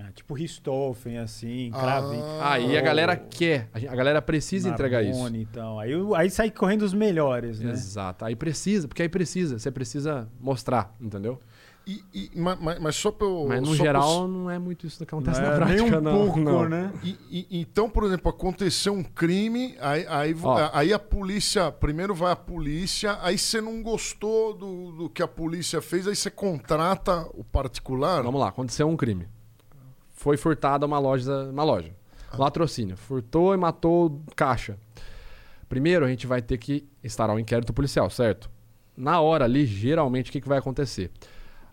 Ah, 0.00 0.12
tipo 0.12 0.32
Richthofen, 0.34 1.18
assim, 1.18 1.70
Ah, 1.74 1.80
Kravitz. 1.80 2.24
Aí 2.40 2.78
a 2.78 2.80
galera 2.80 3.16
quer, 3.16 3.68
a 3.72 3.96
galera 3.96 4.22
precisa 4.22 4.68
entregar 4.68 5.02
isso. 5.02 5.26
Então. 5.34 5.78
Aí, 5.80 5.90
aí 6.16 6.30
sai 6.30 6.50
correndo 6.50 6.82
os 6.82 6.94
melhores, 6.94 7.58
né? 7.60 7.72
Exato. 7.72 8.24
Aí 8.24 8.36
precisa, 8.36 8.86
porque 8.86 9.02
aí 9.02 9.08
precisa, 9.08 9.58
você 9.58 9.70
precisa 9.70 10.28
mostrar, 10.40 10.94
entendeu? 11.00 11.40
E, 11.84 12.04
e- 12.12 12.30
ma- 12.38 12.54
ma- 12.54 12.76
mas, 12.78 12.96
só 12.96 13.10
pra 13.10 13.26
eu. 13.26 13.46
Mas 13.48 13.62
no 13.62 13.74
geral 13.74 14.28
não 14.28 14.50
é 14.50 14.58
muito 14.58 14.86
isso 14.86 14.98
que 14.98 15.04
acontece 15.04 15.40
Não 15.40 15.48
na 15.48 15.54
é 15.54 15.56
prática, 15.56 15.82
nem 15.82 15.90
um 15.98 16.00
não. 16.02 16.12
pouco, 16.26 16.38
não. 16.38 16.68
né? 16.68 16.92
E- 17.02 17.16
e- 17.30 17.60
então, 17.60 17.88
por 17.88 18.04
exemplo, 18.04 18.28
aconteceu 18.28 18.92
um 18.92 19.02
crime, 19.02 19.74
aí, 19.80 20.06
aí, 20.06 20.34
aí 20.74 20.92
a 20.92 20.98
polícia. 20.98 21.72
Primeiro 21.72 22.14
vai 22.14 22.30
a 22.30 22.36
polícia, 22.36 23.18
aí 23.22 23.38
você 23.38 23.58
não 23.62 23.82
gostou 23.82 24.52
do, 24.52 24.92
do 24.92 25.08
que 25.08 25.22
a 25.22 25.26
polícia 25.28 25.80
fez, 25.80 26.06
aí 26.06 26.14
você 26.14 26.30
contrata 26.30 27.26
o 27.32 27.42
particular. 27.42 28.22
Vamos 28.22 28.38
lá, 28.40 28.48
aconteceu 28.48 28.86
um 28.86 28.96
crime. 28.96 29.26
Foi 30.28 30.36
furtada 30.36 30.84
uma 30.84 30.98
loja, 30.98 31.44
uma 31.44 31.64
loja. 31.64 31.90
Latrocínio. 32.34 32.98
Furtou 32.98 33.54
e 33.54 33.56
matou 33.56 34.20
caixa. 34.36 34.76
Primeiro 35.70 36.04
a 36.04 36.08
gente 36.10 36.26
vai 36.26 36.42
ter 36.42 36.58
que 36.58 36.86
instaurar 37.02 37.34
um 37.34 37.38
inquérito 37.38 37.72
policial, 37.72 38.10
certo? 38.10 38.50
Na 38.94 39.22
hora 39.22 39.46
ali, 39.46 39.64
geralmente, 39.64 40.28
o 40.28 40.32
que, 40.32 40.42
que 40.42 40.48
vai 40.48 40.58
acontecer? 40.58 41.10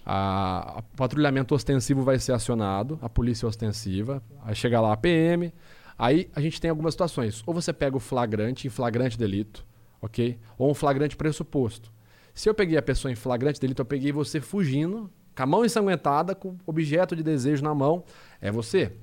A, 0.05 0.77
a 0.77 0.81
patrulhamento 0.95 1.53
ostensivo 1.53 2.01
vai 2.01 2.17
ser 2.17 2.31
acionado, 2.31 2.97
a 3.01 3.09
polícia 3.09 3.45
ostensiva, 3.45 4.23
aí 4.41 4.55
chega 4.55 4.79
lá 4.79 4.93
a 4.93 4.97
PM, 4.97 5.53
aí 5.99 6.29
a 6.33 6.39
gente 6.39 6.61
tem 6.61 6.69
algumas 6.69 6.93
situações. 6.93 7.43
Ou 7.45 7.53
você 7.53 7.73
pega 7.73 7.97
o 7.97 7.99
flagrante 7.99 8.67
em 8.67 8.69
flagrante 8.69 9.17
delito, 9.17 9.65
ok? 10.01 10.39
Ou 10.57 10.71
um 10.71 10.73
flagrante 10.73 11.17
pressuposto. 11.17 11.91
Se 12.33 12.47
eu 12.47 12.53
peguei 12.53 12.77
a 12.77 12.81
pessoa 12.81 13.11
em 13.11 13.15
flagrante 13.15 13.59
delito, 13.59 13.81
eu 13.81 13.85
peguei 13.85 14.13
você 14.13 14.39
fugindo, 14.39 15.11
com 15.36 15.43
a 15.43 15.45
mão 15.45 15.65
ensanguentada, 15.65 16.33
com 16.33 16.55
objeto 16.65 17.15
de 17.15 17.23
desejo 17.23 17.63
na 17.63 17.73
mão, 17.73 18.03
é 18.41 18.51
você. 18.51 18.93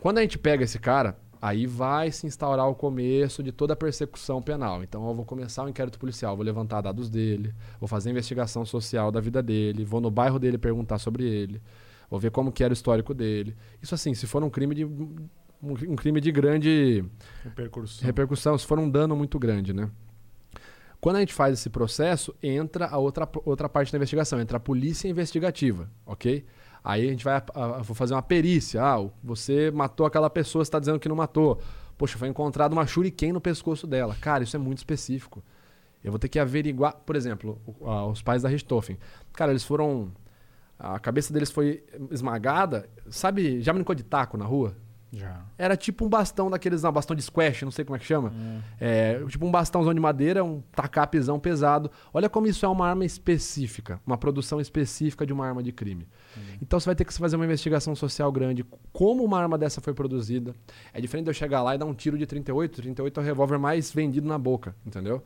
Quando 0.00 0.18
a 0.18 0.22
gente 0.22 0.38
pega 0.38 0.64
esse 0.64 0.78
cara, 0.78 1.18
aí 1.40 1.66
vai 1.66 2.10
se 2.10 2.26
instaurar 2.26 2.68
o 2.68 2.74
começo 2.74 3.42
de 3.42 3.52
toda 3.52 3.72
a 3.72 3.76
persecução 3.76 4.40
penal. 4.42 4.82
Então 4.82 5.06
eu 5.06 5.14
vou 5.14 5.24
começar 5.24 5.64
o 5.64 5.68
inquérito 5.68 5.98
policial, 5.98 6.36
vou 6.36 6.44
levantar 6.44 6.80
dados 6.80 7.08
dele, 7.08 7.54
vou 7.78 7.88
fazer 7.88 8.10
investigação 8.10 8.64
social 8.64 9.10
da 9.10 9.20
vida 9.20 9.42
dele, 9.42 9.84
vou 9.84 10.00
no 10.00 10.10
bairro 10.10 10.38
dele 10.38 10.58
perguntar 10.58 10.98
sobre 10.98 11.24
ele, 11.24 11.60
vou 12.10 12.18
ver 12.18 12.30
como 12.30 12.52
que 12.52 12.64
era 12.64 12.72
o 12.72 12.74
histórico 12.74 13.14
dele. 13.14 13.56
Isso 13.82 13.94
assim, 13.94 14.14
se 14.14 14.26
for 14.26 14.42
um 14.42 14.50
crime 14.50 14.74
de 14.74 14.84
um 14.84 15.28
um 15.62 15.96
crime 15.96 16.20
de 16.20 16.30
grande 16.30 17.04
Repercussão. 17.42 18.06
repercussão, 18.06 18.58
se 18.58 18.64
for 18.64 18.78
um 18.78 18.88
dano 18.88 19.16
muito 19.16 19.38
grande, 19.38 19.72
né? 19.72 19.90
Quando 21.00 21.16
a 21.16 21.20
gente 21.20 21.32
faz 21.32 21.54
esse 21.54 21.70
processo, 21.70 22.34
entra 22.42 22.86
a 22.88 22.98
outra, 22.98 23.28
outra 23.44 23.68
parte 23.68 23.92
da 23.92 23.98
investigação, 23.98 24.40
entra 24.40 24.56
a 24.56 24.60
polícia 24.60 25.08
investigativa, 25.08 25.88
ok? 26.04 26.44
Aí 26.82 27.06
a 27.06 27.10
gente 27.10 27.24
vai 27.24 27.34
a- 27.34 27.44
a- 27.54 27.82
vou 27.82 27.94
fazer 27.94 28.14
uma 28.14 28.22
perícia. 28.22 28.82
Ah, 28.82 28.96
você 29.22 29.70
matou 29.70 30.06
aquela 30.06 30.28
pessoa, 30.28 30.64
você 30.64 30.68
está 30.68 30.78
dizendo 30.78 30.98
que 30.98 31.08
não 31.08 31.16
matou. 31.16 31.60
Poxa, 31.96 32.18
foi 32.18 32.28
encontrado 32.28 32.72
uma 32.72 32.86
shuriken 32.86 33.32
no 33.32 33.40
pescoço 33.40 33.86
dela. 33.86 34.16
Cara, 34.20 34.42
isso 34.44 34.56
é 34.56 34.58
muito 34.58 34.78
específico. 34.78 35.42
Eu 36.02 36.12
vou 36.12 36.18
ter 36.18 36.28
que 36.28 36.38
averiguar, 36.38 36.94
por 37.04 37.16
exemplo, 37.16 37.60
o- 37.66 37.88
a- 37.88 38.06
os 38.06 38.22
pais 38.22 38.42
da 38.42 38.48
Richthofen. 38.48 38.96
Cara, 39.32 39.52
eles 39.52 39.64
foram. 39.64 40.10
A 40.78 40.98
cabeça 41.00 41.32
deles 41.32 41.50
foi 41.50 41.82
esmagada. 42.10 42.88
Sabe, 43.10 43.60
já 43.60 43.72
brincou 43.72 43.94
de 43.96 44.04
taco 44.04 44.36
na 44.36 44.44
rua? 44.44 44.76
Já. 45.12 45.42
Era 45.56 45.76
tipo 45.76 46.04
um 46.04 46.08
bastão 46.08 46.50
daqueles, 46.50 46.82
não, 46.82 46.92
bastão 46.92 47.16
de 47.16 47.22
squash, 47.22 47.62
não 47.62 47.70
sei 47.70 47.84
como 47.84 47.96
é 47.96 47.98
que 47.98 48.04
chama. 48.04 48.32
É, 48.78 49.22
tipo 49.28 49.46
um 49.46 49.50
bastãozão 49.50 49.94
de 49.94 50.00
madeira, 50.00 50.44
um 50.44 50.60
tacapizão 50.74 51.40
pesado. 51.40 51.90
Olha 52.12 52.28
como 52.28 52.46
isso 52.46 52.66
é 52.66 52.68
uma 52.68 52.86
arma 52.86 53.04
específica, 53.04 54.00
uma 54.06 54.18
produção 54.18 54.60
específica 54.60 55.24
de 55.26 55.32
uma 55.32 55.46
arma 55.46 55.62
de 55.62 55.72
crime. 55.72 56.06
Então 56.60 56.78
você 56.78 56.86
vai 56.86 56.94
ter 56.94 57.04
que 57.04 57.12
fazer 57.12 57.36
uma 57.36 57.44
investigação 57.44 57.94
social 57.94 58.30
grande. 58.30 58.64
Como 58.92 59.24
uma 59.24 59.40
arma 59.40 59.56
dessa 59.56 59.80
foi 59.80 59.94
produzida? 59.94 60.54
É 60.92 61.00
diferente 61.00 61.24
de 61.24 61.30
eu 61.30 61.34
chegar 61.34 61.62
lá 61.62 61.74
e 61.74 61.78
dar 61.78 61.86
um 61.86 61.94
tiro 61.94 62.18
de 62.18 62.26
38. 62.26 62.82
38 62.82 63.18
é 63.18 63.22
o 63.22 63.26
revólver 63.26 63.58
mais 63.58 63.90
vendido 63.90 64.28
na 64.28 64.38
boca, 64.38 64.76
entendeu? 64.84 65.22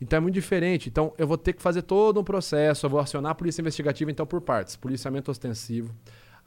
Então 0.00 0.16
é 0.16 0.20
muito 0.20 0.34
diferente. 0.34 0.88
Então 0.88 1.12
eu 1.16 1.26
vou 1.26 1.38
ter 1.38 1.52
que 1.52 1.62
fazer 1.62 1.82
todo 1.82 2.20
um 2.20 2.24
processo, 2.24 2.86
eu 2.86 2.90
vou 2.90 3.00
acionar 3.00 3.32
a 3.32 3.34
polícia 3.34 3.60
investigativa 3.60 4.10
então 4.10 4.26
por 4.26 4.40
partes, 4.40 4.76
policiamento 4.76 5.30
ostensivo. 5.30 5.94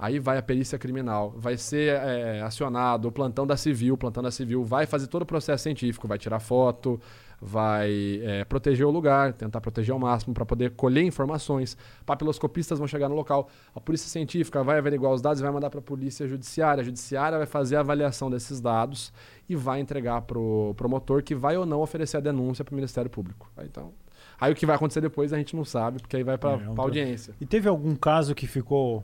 Aí 0.02 0.18
vai 0.18 0.38
a 0.38 0.42
perícia 0.42 0.80
criminal, 0.80 1.34
vai 1.36 1.58
ser 1.58 1.94
é, 1.94 2.42
acionado 2.42 3.10
o 3.10 3.12
plantão 3.12 3.46
da 3.46 3.58
civil, 3.58 3.96
o 3.96 3.98
plantão 3.98 4.24
da 4.24 4.32
civil 4.32 4.64
vai 4.64 4.86
fazer 4.86 5.08
todo 5.08 5.24
o 5.24 5.26
processo 5.26 5.64
científico, 5.64 6.08
vai 6.08 6.18
tirar 6.18 6.40
foto, 6.40 6.98
vai 7.42 8.22
é, 8.24 8.46
proteger 8.46 8.86
o 8.86 8.90
lugar, 8.90 9.34
tentar 9.34 9.60
proteger 9.62 9.92
ao 9.92 10.00
máximo 10.00 10.34
para 10.34 10.46
poder 10.46 10.72
colher 10.72 11.04
informações. 11.04 11.78
Papiloscopistas 12.06 12.80
vão 12.80 12.88
chegar 12.88 13.10
no 13.10 13.16
local, 13.16 13.50
a 13.76 13.80
polícia 13.80 14.10
científica 14.10 14.64
vai 14.64 14.78
averiguar 14.78 15.12
os 15.12 15.22
dados 15.22 15.40
e 15.40 15.44
vai 15.44 15.52
mandar 15.52 15.70
para 15.70 15.80
a 15.80 15.84
polícia 15.84 16.28
judiciária. 16.28 16.82
A 16.82 16.86
judiciária 16.86 17.38
vai 17.38 17.48
fazer 17.48 17.76
a 17.76 17.82
avaliação 17.82 18.30
desses 18.30 18.60
dados 18.60 19.14
e 19.50 19.56
vai 19.56 19.80
entregar 19.80 20.22
para 20.22 20.40
o 20.40 20.74
promotor 20.76 21.24
que 21.24 21.36
vai 21.36 21.58
ou 21.58 21.66
não 21.66 21.82
oferecer 21.82 22.18
a 22.18 22.22
denúncia 22.22 22.64
para 22.64 22.72
o 22.72 22.76
Ministério 22.76 23.10
Público. 23.10 23.52
Aí, 23.58 23.68
então, 23.68 23.92
aí 24.40 24.52
o 24.52 24.56
que 24.56 24.66
vai 24.66 24.76
acontecer 24.76 25.02
depois 25.02 25.34
a 25.34 25.38
gente 25.38 25.56
não 25.56 25.66
sabe, 25.66 26.00
porque 26.00 26.16
aí 26.18 26.24
vai 26.24 26.38
para 26.38 26.52
É, 26.52 26.64
é 26.64 26.70
um 26.70 26.76
a 26.78 26.82
audiência. 26.82 27.34
E 27.40 27.46
teve 27.46 27.68
algum 27.68 27.96
caso 27.96 28.36
que 28.36 28.48
ficou. 28.48 29.04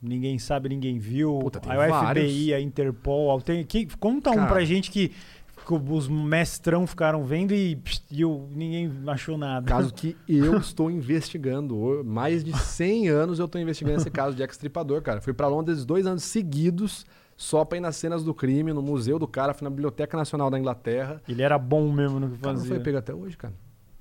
Ninguém 0.00 0.38
sabe, 0.38 0.68
ninguém 0.68 0.98
viu. 0.98 1.38
Puta, 1.40 1.60
tem 1.60 1.72
aí 1.72 1.78
o 1.78 1.82
FBI, 1.82 1.90
vários. 1.90 2.52
a 2.52 2.60
Interpol. 2.60 3.40
Tem, 3.40 3.64
que, 3.64 3.86
conta 3.98 4.30
um 4.30 4.34
Cara. 4.34 4.46
pra 4.48 4.64
gente 4.64 4.90
que, 4.90 5.08
que 5.66 5.72
os 5.74 6.08
mestrão 6.08 6.86
ficaram 6.86 7.24
vendo 7.24 7.54
e, 7.54 7.78
e 8.10 8.20
eu- 8.20 8.46
ninguém 8.54 8.92
achou 9.06 9.38
nada. 9.38 9.66
Caso 9.66 9.92
que 9.94 10.14
eu 10.28 10.56
estou 10.58 10.90
investigando. 10.90 12.02
Mais 12.04 12.44
de 12.44 12.52
100 12.56 13.08
anos 13.08 13.38
eu 13.38 13.46
estou 13.46 13.60
investigando 13.60 13.98
esse 13.98 14.10
caso 14.10 14.36
de 14.36 14.42
extripador, 14.42 15.00
cara. 15.02 15.20
Fui 15.20 15.32
para 15.32 15.48
Londres 15.48 15.84
dois 15.84 16.06
anos 16.06 16.22
seguidos 16.24 17.06
só 17.36 17.64
para 17.64 17.78
ir 17.78 17.80
nas 17.80 17.96
cenas 17.96 18.22
do 18.22 18.32
crime, 18.32 18.72
no 18.72 18.80
museu 18.82 19.18
do 19.18 19.26
cara, 19.26 19.52
fui 19.54 19.64
na 19.64 19.70
Biblioteca 19.70 20.16
Nacional 20.16 20.50
da 20.50 20.58
Inglaterra. 20.58 21.20
Ele 21.28 21.42
era 21.42 21.58
bom 21.58 21.90
mesmo 21.90 22.20
no 22.20 22.28
que 22.30 22.38
Cara, 22.38 22.52
não 22.52 22.60
fazia. 22.60 22.74
foi 22.76 22.84
pego 22.84 22.98
até 22.98 23.12
hoje, 23.14 23.36
cara. 23.36 23.54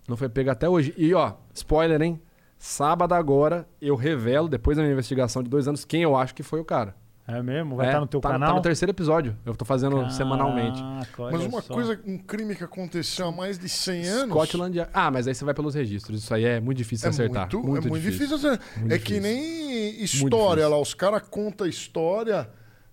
Não 0.08 0.16
foi 0.18 0.30
pego 0.30 0.52
até 0.52 0.68
hoje. 0.70 0.94
E 0.98 1.14
ó, 1.14 1.34
spoiler, 1.54 2.02
hein? 2.02 2.22
Sábado 2.66 3.12
agora 3.14 3.68
eu 3.82 3.94
revelo, 3.94 4.48
depois 4.48 4.78
da 4.78 4.84
minha 4.84 4.94
investigação 4.94 5.44
de 5.44 5.50
dois 5.50 5.68
anos, 5.68 5.84
quem 5.84 6.02
eu 6.02 6.16
acho 6.16 6.34
que 6.34 6.42
foi 6.42 6.62
o 6.62 6.64
cara. 6.64 6.96
É 7.28 7.42
mesmo? 7.44 7.76
Vai 7.76 7.88
É, 7.88 7.90
estar 7.90 8.00
no 8.00 8.08
teu 8.08 8.22
tá, 8.22 8.30
canal? 8.30 8.52
Tá 8.52 8.56
no 8.56 8.62
terceiro 8.62 8.90
episódio. 8.90 9.38
Eu 9.46 9.54
tô 9.54 9.66
fazendo 9.66 10.10
semanalmente. 10.10 10.80
Caraca, 10.82 11.38
Mas 11.38 11.46
uma 11.46 11.62
só. 11.62 11.74
coisa, 11.74 12.00
um 12.06 12.18
crime 12.18 12.56
que 12.56 12.64
aconteceu 12.64 13.28
há 13.28 13.32
mais 13.34 13.60
de 13.60 13.68
100 13.68 14.08
anos. 14.08 14.30
Scotland 14.30 14.78
Yard. 14.78 14.92
Ah, 14.94 15.12
mas 15.12 15.28
aí 15.28 15.36
você 15.36 15.44
vai 15.44 15.54
pelos 15.54 15.76
registros. 15.76 16.24
Isso 16.24 16.34
aí 16.34 16.46
é 16.46 16.62
muito 16.62 16.78
difícil 16.78 17.08
É 17.08 17.12
de 17.12 17.16
acertar. 17.16 17.50
muito, 17.54 17.86
é 17.88 17.90
muito 17.90 18.02
difícil. 18.02 18.38
acertar. 18.38 18.66
Muito 18.78 18.94
é 18.94 18.98
que 18.98 19.20
nem 19.20 20.02
história 20.02 20.66
lá, 20.66 20.80
os 20.80 20.94
caras 20.94 21.22
contam 21.30 21.68
história 21.68 22.50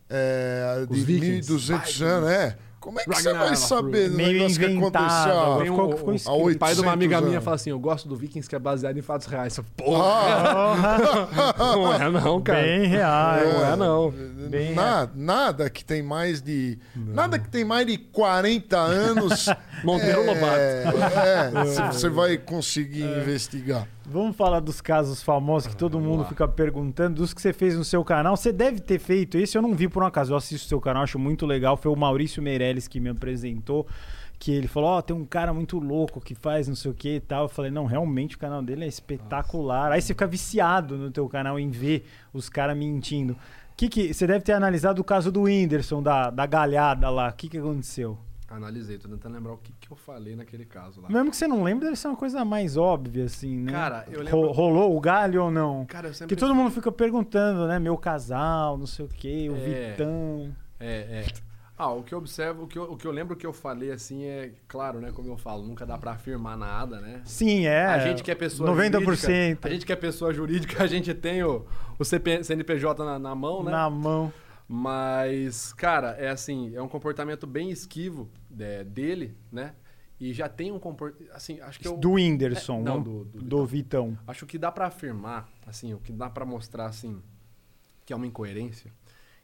é, 0.09 0.85
de 0.91 1.01
vikings. 1.01 1.49
1200 1.49 2.03
anos, 2.03 2.29
é. 2.29 2.59
Como 2.81 2.99
é 2.99 3.05
que 3.05 3.15
você 3.15 3.33
vai 3.35 3.55
saber 3.57 4.09
do 4.09 4.17
Meio 4.17 4.33
negócio 4.33 4.59
que 4.59 4.65
aconteceu 4.65 5.39
há- 5.41 5.57
Tem 5.59 5.67
ficou- 5.67 6.35
o, 6.35 6.51
o 6.51 6.59
pai 6.59 6.75
de 6.75 6.81
uma 6.81 6.93
amiga 6.93 7.17
800 7.17 7.25
minha 7.29 7.37
anos. 7.37 7.45
fala 7.45 7.55
assim: 7.57 7.71
Eu 7.71 7.79
gosto 7.79 8.09
do 8.09 8.17
Vikings 8.17 8.49
que 8.49 8.57
é 8.57 8.59
baseado 8.59 8.97
em 8.97 9.03
fatos 9.03 9.27
reais. 9.27 9.57
Eu, 9.59 9.65
Porra, 9.77 10.05
Ah, 10.05 11.55
não 11.59 11.93
é 11.95 12.11
não, 12.11 12.41
cara. 12.41 12.63
Bem 12.63 12.87
real. 12.87 13.37
Não 13.45 13.67
é 13.73 13.77
não. 13.77 14.11
Bem 14.51 14.75
nada, 14.75 15.13
nada 15.15 15.71
que 15.71 15.85
tem 15.85 16.03
mais 16.03 16.41
de. 16.41 16.79
Nada 16.97 17.39
que 17.39 17.49
tem 17.49 17.65
mais 17.65 17.87
de 17.87 17.99
40 17.99 18.79
anos. 18.79 19.47
Monteiro 19.85 20.25
Lobato. 20.25 20.57
É, 20.57 21.51
é, 21.55 21.87
você 21.93 22.09
vai 22.09 22.37
conseguir 22.39 23.03
investigar. 23.05 23.87
Vamos 24.13 24.35
falar 24.35 24.59
dos 24.59 24.81
casos 24.81 25.23
famosos 25.23 25.69
que 25.69 25.77
todo 25.77 26.01
mundo 26.01 26.25
fica 26.25 26.49
perguntando, 26.49 27.15
dos 27.21 27.33
que 27.33 27.41
você 27.41 27.53
fez 27.53 27.77
no 27.77 27.85
seu 27.85 28.03
canal. 28.03 28.37
Você 28.37 28.51
deve 28.51 28.81
ter 28.81 28.99
feito 28.99 29.39
esse, 29.39 29.57
eu 29.57 29.63
não 29.63 29.73
vi 29.73 29.87
por 29.87 30.03
um 30.03 30.07
acaso. 30.07 30.33
Eu 30.33 30.37
assisto 30.37 30.67
o 30.67 30.69
seu 30.69 30.81
canal, 30.81 31.05
acho 31.05 31.17
muito 31.17 31.47
legal. 31.47 31.77
Foi 31.77 31.93
o 31.93 31.95
Maurício 31.95 32.43
Meirelles 32.43 32.89
que 32.89 32.99
me 32.99 33.09
apresentou. 33.09 33.87
Que 34.37 34.51
ele 34.51 34.67
falou: 34.67 34.91
Ó, 34.91 35.01
tem 35.01 35.15
um 35.15 35.25
cara 35.25 35.55
muito 35.55 35.79
louco 35.79 36.21
que 36.21 36.35
faz 36.35 36.67
não 36.67 36.75
sei 36.75 36.91
o 36.91 36.95
que 36.95 37.17
e 37.17 37.21
tal. 37.21 37.45
Eu 37.45 37.49
falei: 37.49 37.71
Não, 37.71 37.85
realmente 37.85 38.35
o 38.35 38.39
canal 38.41 38.61
dele 38.61 38.85
é 38.85 38.89
espetacular. 38.89 39.93
Aí 39.93 40.03
você 40.03 40.09
fica 40.09 40.27
viciado 40.27 40.97
no 40.97 41.13
teu 41.13 41.29
canal 41.29 41.57
em 41.57 41.71
ver 41.71 42.05
os 42.33 42.49
caras 42.49 42.77
mentindo. 42.77 43.37
Que 43.77 43.89
que, 43.89 44.13
você 44.13 44.27
deve 44.27 44.45
ter 44.45 44.55
analisado 44.55 45.01
o 45.01 45.05
caso 45.05 45.31
do 45.31 45.43
Whindersson, 45.43 46.03
da, 46.03 46.31
da 46.31 46.47
galhada 46.47 47.09
lá. 47.11 47.29
O 47.29 47.33
que, 47.33 47.49
que 47.49 47.59
aconteceu? 47.59 48.19
Analisei, 48.51 48.99
tô 48.99 49.09
tentando 49.09 49.35
lembrar 49.35 49.53
o 49.53 49.59
que, 49.59 49.73
que 49.81 49.91
eu 49.93 49.97
falei 49.97 50.35
naquele 50.35 50.65
caso 50.65 51.01
lá. 51.01 51.09
Mesmo 51.09 51.31
que 51.31 51.37
você 51.37 51.47
não 51.47 51.63
lembre, 51.63 51.85
deve 51.85 51.97
ser 51.97 52.09
uma 52.09 52.17
coisa 52.17 52.45
mais 52.45 52.77
óbvia, 52.77 53.25
assim, 53.27 53.57
né? 53.57 53.71
Cara, 53.71 54.05
eu 54.11 54.19
Ro- 54.19 54.25
lembro- 54.25 54.51
rolou 54.53 54.97
o 54.97 55.01
galho 55.01 55.45
ou 55.45 55.51
não? 55.53 55.87
Cara, 55.87 56.09
eu 56.09 56.13
sempre. 56.15 56.35
Porque 56.35 56.41
todo 56.45 56.55
mundo 56.55 56.71
fica 56.73 56.91
perguntando, 56.91 57.69
né? 57.69 57.79
Meu 57.79 57.97
casal, 57.97 58.77
não 58.77 58.87
sei 58.87 59.05
o 59.05 59.09
quê, 59.09 59.49
o 59.49 59.55
É. 59.57 59.91
Vitão. 59.93 60.53
É, 60.81 61.23
é. 61.23 61.27
Ah, 61.79 61.93
o 61.93 62.03
que 62.03 62.13
eu 62.13 62.19
observo, 62.19 62.65
o 62.65 62.67
que 62.67 62.77
eu, 62.79 62.83
o 62.93 62.97
que 62.97 63.07
eu 63.07 63.11
lembro 63.13 63.35
que 63.37 63.47
eu 63.47 63.53
falei 63.55 63.91
assim 63.93 64.25
é, 64.25 64.53
claro, 64.69 65.01
né? 65.01 65.13
Como 65.13 65.29
eu 65.31 65.37
falo, 65.39 65.63
nunca 65.63 65.87
dá 65.87 65.97
pra 65.97 66.11
afirmar 66.13 66.55
nada, 66.59 67.01
né? 67.01 67.23
Sim, 67.25 67.65
é. 67.67 67.87
A 67.87 67.99
gente 68.01 68.23
que 68.23 68.31
é 68.31 68.35
pessoa 68.35 68.69
90%. 68.71 69.01
jurídica. 69.01 69.69
A 69.69 69.71
gente 69.71 69.87
que 69.87 69.93
é 69.93 69.97
pessoa 69.97 70.35
jurídica, 70.35 70.83
a 70.83 70.87
gente 70.87 71.15
tem 71.15 71.43
o, 71.43 71.65
o 71.99 72.05
CP 72.05 72.43
CNPJ 72.45 73.03
na, 73.05 73.19
na 73.19 73.35
mão, 73.35 73.63
né? 73.63 73.71
Na 73.71 73.89
mão. 73.89 74.31
Mas, 74.73 75.73
cara, 75.73 76.11
é 76.13 76.29
assim, 76.29 76.73
é 76.77 76.81
um 76.81 76.87
comportamento 76.87 77.45
bem 77.45 77.73
esquivo 77.73 78.31
é, 78.57 78.85
dele, 78.85 79.37
né? 79.51 79.75
E 80.21 80.33
já 80.33 80.49
tem 80.49 80.71
um 80.71 80.79
comportamento. 80.79 81.33
Assim, 81.33 81.61
acho 81.61 81.81
que 81.81 81.89
eu. 81.89 81.97
Do 81.97 82.13
Whindersson, 82.13 82.79
É, 82.79 82.83
não, 82.83 82.95
não, 82.99 83.03
do- 83.03 83.25
do 83.25 83.41
do 83.43 83.67
Vitão. 83.67 84.17
Acho 84.29 84.47
que 84.47 84.57
dá 84.57 84.71
pra 84.71 84.87
afirmar, 84.87 85.49
assim, 85.67 85.93
o 85.93 85.99
que 85.99 86.13
dá 86.13 86.31
pra 86.31 86.47
mostrar, 86.47 86.87
assim, 86.87 87.21
que 88.07 88.13
é 88.13 88.17
uma 88.17 88.29
incoerência, 88.29 88.93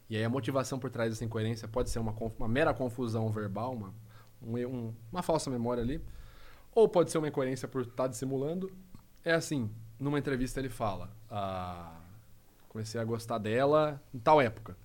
E 0.08 0.16
aí 0.16 0.22
a 0.22 0.28
motivação 0.28 0.78
por 0.78 0.90
trás 0.90 1.10
dessa 1.10 1.24
incoerência 1.24 1.66
pode 1.66 1.90
ser 1.90 1.98
uma, 1.98 2.12
uma 2.38 2.46
mera 2.46 2.72
confusão 2.72 3.28
verbal, 3.28 3.72
uma, 3.74 3.92
um 4.40 4.94
uma 5.10 5.22
falsa 5.24 5.50
memória 5.50 5.82
ali, 5.82 6.00
ou 6.72 6.88
pode 6.88 7.10
ser 7.10 7.18
uma 7.18 7.26
incoerência 7.26 7.66
por 7.66 7.82
estar 7.82 8.06
dissimulando. 8.06 8.70
É 9.24 9.32
assim, 9.32 9.68
numa 9.98 10.20
entrevista 10.20 10.60
ele 10.60 10.68
fala, 10.68 11.10
ah, 11.28 11.98
comecei 12.68 13.00
a 13.00 13.04
gostar 13.04 13.38
dela 13.38 14.00
em 14.14 14.20
tal 14.20 14.40
época. 14.40 14.76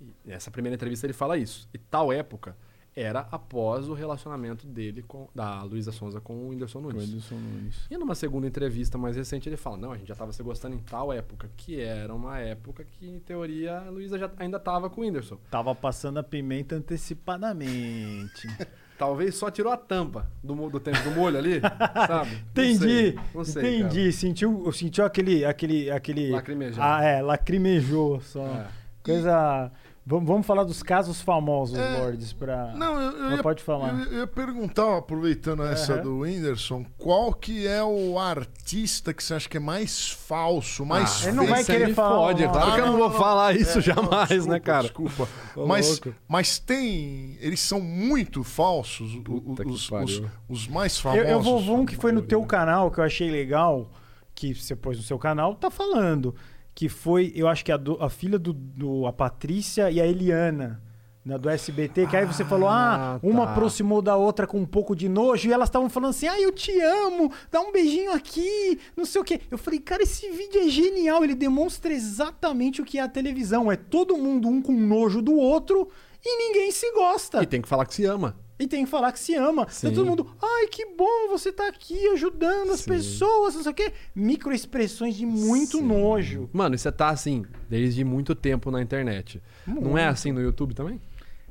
E 0.00 0.28
nessa 0.28 0.50
primeira 0.50 0.74
entrevista 0.74 1.06
ele 1.06 1.12
fala 1.12 1.36
isso. 1.36 1.68
E 1.72 1.78
tal 1.78 2.12
época 2.12 2.56
era 2.96 3.26
após 3.32 3.88
o 3.88 3.94
relacionamento 3.94 4.66
dele 4.66 5.02
com 5.02 5.28
da 5.34 5.62
Luísa 5.64 5.90
Sonza 5.90 6.20
com 6.20 6.34
o 6.34 6.48
Whindersson 6.50 6.80
Com 6.80 6.88
o 6.88 6.92
Nunes. 6.92 7.30
Nunes. 7.30 7.86
E 7.90 7.96
numa 7.96 8.14
segunda 8.14 8.46
entrevista 8.46 8.96
mais 8.96 9.16
recente 9.16 9.48
ele 9.48 9.56
fala: 9.56 9.76
Não, 9.76 9.92
a 9.92 9.96
gente 9.96 10.06
já 10.08 10.14
tava 10.14 10.32
se 10.32 10.42
gostando 10.42 10.76
em 10.76 10.78
tal 10.78 11.12
época, 11.12 11.50
que 11.56 11.80
era 11.80 12.14
uma 12.14 12.38
época 12.38 12.84
que, 12.84 13.08
em 13.08 13.18
teoria, 13.18 13.78
a 13.78 13.90
Luísa 13.90 14.18
já 14.18 14.30
ainda 14.38 14.60
tava 14.60 14.88
com 14.88 15.00
o 15.00 15.04
Whindersson. 15.04 15.38
Tava 15.50 15.74
passando 15.74 16.18
a 16.18 16.22
pimenta 16.22 16.76
antecipadamente. 16.76 18.46
Talvez 18.96 19.34
só 19.34 19.50
tirou 19.50 19.72
a 19.72 19.76
tampa 19.76 20.30
do, 20.40 20.54
do 20.70 20.78
tempo 20.78 21.02
do 21.02 21.10
molho 21.10 21.36
ali, 21.36 21.60
sabe? 22.06 22.30
Não 22.30 22.38
Entendi, 22.38 22.78
sei, 22.78 23.18
não 23.34 23.44
sei, 23.44 23.80
entendi. 23.80 24.12
Sentiu, 24.12 24.70
sentiu 24.72 25.04
aquele, 25.04 25.44
aquele, 25.44 25.90
aquele. 25.90 26.30
Ah, 26.78 27.02
é, 27.02 27.20
lacrimejou 27.20 28.20
só. 28.20 28.46
É. 28.46 28.68
Coisa. 29.02 29.58
Vamos, 29.58 29.83
vamos 30.06 30.46
falar 30.46 30.64
dos 30.64 30.82
casos 30.82 31.20
famosos, 31.22 31.78
É, 31.78 31.98
Lordes, 31.98 32.32
pra. 32.32 32.74
Não, 32.74 33.00
eu, 33.00 33.10
eu 33.18 33.36
ia, 33.36 33.42
pode 33.42 33.62
falar. 33.62 33.88
Eu, 34.00 34.12
eu 34.12 34.18
ia 34.20 34.26
perguntar, 34.26 34.98
aproveitando 34.98 35.62
essa 35.64 35.94
Aham. 35.94 36.02
do 36.02 36.18
Whindersson, 36.20 36.84
qual 36.98 37.32
que 37.32 37.66
é 37.66 37.82
o 37.82 38.18
artista 38.18 39.14
que 39.14 39.24
você 39.24 39.34
acha 39.34 39.48
que 39.48 39.56
é 39.56 39.60
mais 39.60 40.10
falso, 40.10 40.84
mais 40.84 41.24
Ah, 41.24 41.28
Ele 41.28 41.36
não 41.36 41.46
vai 41.46 41.64
querer 41.64 41.94
falar 41.94 42.16
Fode, 42.28 42.42
nome. 42.44 42.52
claro 42.54 42.72
que 42.74 42.80
eu 42.80 42.84
Ah, 42.84 42.90
não 42.90 42.98
vou 42.98 43.10
falar 43.12 43.56
isso 43.56 43.78
É, 43.78 43.82
jamais, 43.82 44.44
não, 44.46 44.52
né, 44.52 44.60
cara? 44.60 44.82
Desculpa. 44.82 45.28
Mas, 45.66 46.00
mas 46.28 46.58
tem. 46.58 47.38
Eles 47.40 47.60
são 47.60 47.80
muito 47.80 48.44
falsos, 48.44 49.14
os, 49.14 49.90
os, 49.90 50.22
os 50.48 50.68
mais 50.68 50.96
Eu, 50.96 51.02
famosos. 51.02 51.30
eu 51.30 51.40
vou 51.40 51.60
ver 51.62 51.70
um 51.70 51.86
que 51.86 51.96
foi 51.96 52.12
no 52.12 52.20
teu 52.22 52.44
canal, 52.44 52.90
que 52.90 52.98
eu 53.00 53.04
achei 53.04 53.30
legal, 53.30 53.90
que 54.34 54.54
você 54.54 54.74
pôs 54.76 54.96
no 54.98 55.02
seu 55.02 55.18
canal, 55.18 55.54
tá 55.54 55.70
falando. 55.70 56.34
Que 56.74 56.88
foi, 56.88 57.32
eu 57.36 57.46
acho 57.46 57.64
que 57.64 57.70
a, 57.70 57.76
do- 57.76 58.02
a 58.02 58.10
filha 58.10 58.38
do, 58.38 58.52
do- 58.52 59.06
a 59.06 59.12
Patrícia 59.12 59.90
e 59.90 60.00
a 60.00 60.06
Eliana. 60.06 60.82
né, 61.24 61.38
do 61.38 61.48
SBT, 61.48 62.06
que 62.06 62.14
aí 62.16 62.26
você 62.26 62.44
falou, 62.44 62.68
ah, 62.68 63.14
Ah, 63.14 63.20
uma 63.22 63.46
tá. 63.46 63.52
aproximou 63.52 64.02
da 64.02 64.14
outra 64.14 64.46
com 64.46 64.58
um 64.60 64.66
pouco 64.66 64.94
de 64.94 65.08
nojo, 65.08 65.48
e 65.48 65.52
elas 65.54 65.70
estavam 65.70 65.88
falando 65.88 66.10
assim, 66.10 66.26
ah, 66.28 66.38
eu 66.38 66.52
te 66.52 66.70
amo, 66.80 67.32
dá 67.50 67.62
um 67.62 67.72
beijinho 67.72 68.12
aqui, 68.12 68.78
não 68.94 69.06
sei 69.06 69.22
o 69.22 69.24
quê. 69.24 69.40
Eu 69.50 69.56
falei, 69.56 69.80
cara, 69.80 70.02
esse 70.02 70.28
vídeo 70.30 70.60
é 70.60 70.68
genial, 70.68 71.24
ele 71.24 71.34
demonstra 71.34 71.94
exatamente 71.94 72.82
o 72.82 72.84
que 72.84 72.98
é 72.98 73.02
a 73.02 73.08
televisão. 73.08 73.72
É 73.72 73.76
todo 73.76 74.18
mundo 74.18 74.48
um 74.48 74.60
com 74.60 74.72
nojo 74.74 75.22
do 75.22 75.34
outro 75.34 75.88
e 76.22 76.36
ninguém 76.48 76.70
se 76.70 76.92
gosta. 76.92 77.42
E 77.42 77.46
tem 77.46 77.62
que 77.62 77.68
falar 77.68 77.86
que 77.86 77.94
se 77.94 78.04
ama. 78.04 78.36
E 78.58 78.68
tem 78.68 78.84
que 78.84 78.90
falar 78.90 79.10
que 79.12 79.18
se 79.18 79.34
ama. 79.34 79.66
Sim. 79.68 79.88
Tá 79.88 79.94
todo 79.94 80.06
mundo, 80.06 80.30
ai, 80.40 80.68
que 80.68 80.86
bom 80.86 81.28
você 81.28 81.52
tá 81.52 81.66
aqui 81.68 82.06
ajudando 82.08 82.70
as 82.70 82.80
Sim. 82.80 82.90
pessoas, 82.90 83.54
não 83.54 83.62
sei 83.62 83.72
o 83.72 83.74
quê. 83.74 83.92
Microexpressões 84.14 85.16
de 85.16 85.26
muito 85.26 85.78
Sim. 85.78 85.84
nojo. 85.84 86.48
Mano, 86.52 86.74
e 86.74 86.78
você 86.78 86.92
tá 86.92 87.08
assim, 87.08 87.44
desde 87.68 88.04
muito 88.04 88.34
tempo 88.34 88.70
na 88.70 88.80
internet. 88.80 89.42
Não 89.66 89.98
é 89.98 90.06
assim 90.06 90.30
no 90.30 90.40
YouTube 90.40 90.74
também? 90.74 91.00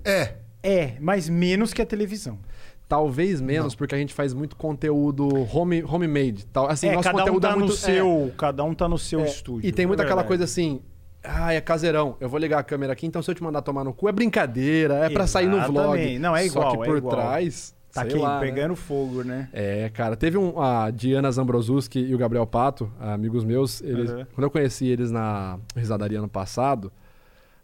É. 0.06 0.36
É, 0.62 0.96
mas 1.02 1.28
menos 1.28 1.74
que 1.74 1.82
a 1.82 1.86
televisão. 1.86 2.40
Talvez 2.88 3.42
menos, 3.42 3.76
porque 3.76 3.96
a 3.96 3.98
gente 3.98 4.14
faz 4.14 4.34
muito 4.34 4.56
conteúdo 4.56 5.28
home, 5.52 5.84
homemade. 5.84 6.46
Tal. 6.46 6.70
Assim, 6.70 6.88
é, 6.88 6.94
nosso 6.94 7.10
cada 7.10 7.24
um 7.24 7.26
conteúdo 7.26 7.42
tá 7.42 7.50
é 7.50 7.56
muito. 7.56 7.70
no 7.70 7.74
é, 7.74 7.78
seu, 7.78 8.34
cada 8.38 8.64
um 8.64 8.74
tá 8.74 8.88
no 8.88 8.98
seu 8.98 9.22
é, 9.22 9.26
estúdio. 9.26 9.68
E 9.68 9.72
tem 9.72 9.86
muito 9.86 10.02
É 10.02 10.06
aquela 10.06 10.24
coisa 10.24 10.44
assim. 10.44 10.82
Ah, 11.24 11.54
é 11.54 11.62
caseirão. 11.62 12.18
Eu 12.20 12.28
vou 12.28 12.40
ligar 12.40 12.60
a 12.60 12.64
câmera 12.64 12.92
aqui, 12.94 13.06
então 13.08 13.22
se 13.22 13.32
eu 13.32 13.36
te 13.36 13.42
mandar 13.42 13.62
tomar 13.62 13.84
no 13.84 13.94
cu 13.94 14.10
é 14.10 14.12
brincadeira, 14.12 14.96
é 15.06 15.10
pra 15.10 15.26
sair 15.26 15.48
no 15.48 15.62
vlog. 15.66 16.20
Não, 16.20 16.36
é 16.36 16.46
igual, 16.46 16.72
Só 16.72 16.78
que 16.78 16.84
é 16.84 16.86
por 16.86 16.98
igual. 16.98 17.16
trás. 17.16 17.74
Tá 17.94 18.02
sei 18.02 18.10
aqui, 18.12 18.20
lá, 18.20 18.40
né? 18.40 18.46
pegando 18.48 18.76
fogo, 18.76 19.24
né? 19.24 19.48
É, 19.54 19.88
cara, 19.90 20.16
teve 20.18 20.36
um. 20.38 20.60
A 20.60 20.90
Diana 20.90 21.32
Zambrosuski 21.32 22.00
e 22.00 22.14
o 22.16 22.18
Gabriel 22.18 22.46
Pato, 22.48 22.92
amigos 23.00 23.44
meus, 23.44 23.82
eles, 23.82 24.10
Uhum. 24.12 24.26
quando 24.34 24.44
eu 24.46 24.50
conheci 24.50 24.88
eles 24.88 25.12
na 25.12 25.60
risadaria 25.76 26.18
ano 26.18 26.28
passado, 26.28 26.92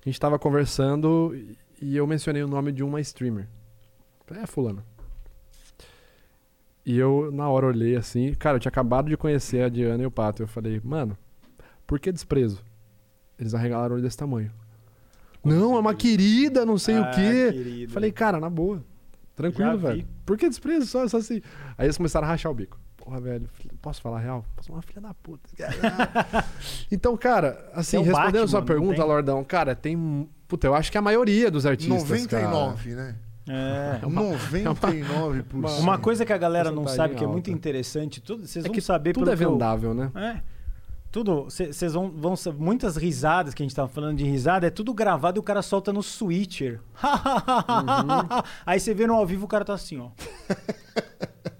a 0.05 0.07
gente 0.07 0.19
tava 0.19 0.37
conversando 0.37 1.35
e- 1.81 1.95
eu 1.97 2.05
mencionei 2.05 2.43
o 2.43 2.47
nome 2.47 2.71
de 2.71 2.83
uma 2.83 3.01
streamer. 3.01 3.47
É, 4.39 4.45
Fulano. 4.45 4.83
E 6.85 6.97
eu, 6.97 7.31
na 7.31 7.49
hora, 7.49 7.65
olhei 7.67 7.95
assim, 7.95 8.33
cara, 8.35 8.55
eu 8.57 8.59
tinha 8.59 8.69
acabado 8.69 9.09
de 9.09 9.17
conhecer 9.17 9.63
a 9.63 9.69
Diana 9.69 10.03
e 10.03 10.05
o 10.05 10.11
Pato. 10.11 10.43
Eu 10.43 10.47
falei, 10.47 10.79
mano, 10.83 11.17
por 11.85 11.99
que 11.99 12.11
desprezo? 12.11 12.63
Eles 13.39 13.53
arregalaram 13.53 13.91
o 13.91 13.93
olho 13.95 14.03
desse 14.03 14.17
tamanho. 14.17 14.51
Não, 15.43 15.75
é 15.75 15.79
uma 15.79 15.93
querida, 15.95 16.65
não 16.65 16.77
sei 16.77 16.99
o 16.99 17.03
Ah, 17.03 17.11
quê. 17.11 17.51
querido. 17.53 17.93
Falei, 17.93 18.11
cara, 18.11 18.39
na 18.39 18.49
boa. 18.49 18.83
Tranquilo, 19.35 19.69
Já 19.71 19.75
vi. 19.77 19.81
velho. 19.83 20.07
Por 20.25 20.37
que 20.37 20.49
desprezo? 20.49 20.85
Só, 20.85 21.07
só 21.07 21.17
assim. 21.17 21.41
Aí 21.77 21.85
eles 21.85 21.95
começaram 21.95 22.27
a 22.27 22.29
rachar 22.29 22.51
o 22.51 22.55
bico. 22.55 22.77
Porra, 22.97 23.21
velho, 23.21 23.49
posso 23.81 24.01
falar 24.01 24.17
a 24.17 24.19
real? 24.19 24.45
Posso 24.57 24.71
uma 24.73 24.81
filha 24.81 24.99
da 24.99 25.13
puta. 25.13 25.49
então, 26.91 27.15
cara, 27.17 27.69
assim, 27.73 27.97
o 27.97 28.01
respondendo 28.01 28.27
a 28.27 28.31
Batman, 28.31 28.47
sua 28.47 28.59
não 28.59 28.67
pergunta? 28.67 29.03
Lordão, 29.05 29.43
cara, 29.43 29.73
tem. 29.75 30.27
Puta, 30.47 30.67
eu 30.67 30.75
acho 30.75 30.91
que 30.91 30.97
a 30.97 31.01
maioria 31.01 31.49
dos 31.49 31.65
artistas. 31.65 32.03
99, 32.09 32.89
né? 32.95 33.15
É. 33.47 33.99
99%. 34.05 35.79
Uma 35.79 35.97
coisa 35.97 36.25
que 36.25 36.33
a 36.33 36.37
galera 36.37 36.69
não 36.71 36.83
Porcentagem 36.83 37.13
sabe 37.13 37.15
que 37.17 37.23
é 37.23 37.27
muito 37.27 37.49
interessante, 37.49 38.21
tudo, 38.21 38.45
vocês 38.45 38.63
É 38.65 38.67
vão 38.67 38.73
que 38.75 38.81
saber 38.81 39.13
tudo 39.13 39.23
pelo 39.23 39.33
é 39.33 39.37
que 39.37 39.43
eu- 39.43 39.51
vendável, 39.53 39.93
né? 39.93 40.11
É. 40.15 40.41
Tudo, 41.11 41.45
vocês 41.45 41.93
vão, 41.93 42.11
vão 42.11 42.35
muitas 42.57 42.95
risadas 42.95 43.55
que 43.55 43.63
a 43.63 43.65
gente 43.65 43.75
tava 43.75 43.87
falando 43.87 44.17
de 44.17 44.25
risada, 44.25 44.67
é 44.67 44.69
tudo 44.69 44.93
gravado 44.93 45.37
e 45.37 45.41
o 45.41 45.43
cara 45.43 45.63
solta 45.63 45.91
no 45.91 46.03
switcher. 46.03 46.79
Uhum. 47.03 48.43
Aí 48.63 48.79
você 48.79 48.93
vê 48.93 49.07
no 49.07 49.15
ao 49.15 49.25
vivo 49.25 49.45
o 49.45 49.47
cara 49.47 49.65
tá 49.65 49.73
assim, 49.73 49.99
ó. 49.99 50.09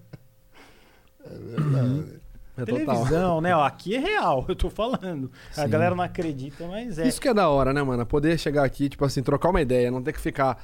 É 2.61 2.65
total. 2.65 2.85
Televisão, 2.85 3.41
né? 3.41 3.55
Ó, 3.55 3.63
aqui 3.63 3.95
é 3.95 3.99
real, 3.99 4.45
eu 4.47 4.55
tô 4.55 4.69
falando. 4.69 5.31
A 5.51 5.63
Sim. 5.63 5.69
galera 5.69 5.95
não 5.95 6.03
acredita, 6.03 6.67
mas 6.67 6.99
é. 6.99 7.07
Isso 7.07 7.21
que 7.21 7.29
é 7.29 7.33
da 7.33 7.47
hora, 7.47 7.71
né, 7.71 7.81
mano? 7.81 8.05
Poder 8.05 8.37
chegar 8.37 8.65
aqui, 8.65 8.89
tipo 8.89 9.05
assim, 9.05 9.23
trocar 9.23 9.49
uma 9.49 9.61
ideia, 9.61 9.89
não 9.89 10.01
ter 10.01 10.11
que 10.11 10.19
ficar. 10.19 10.61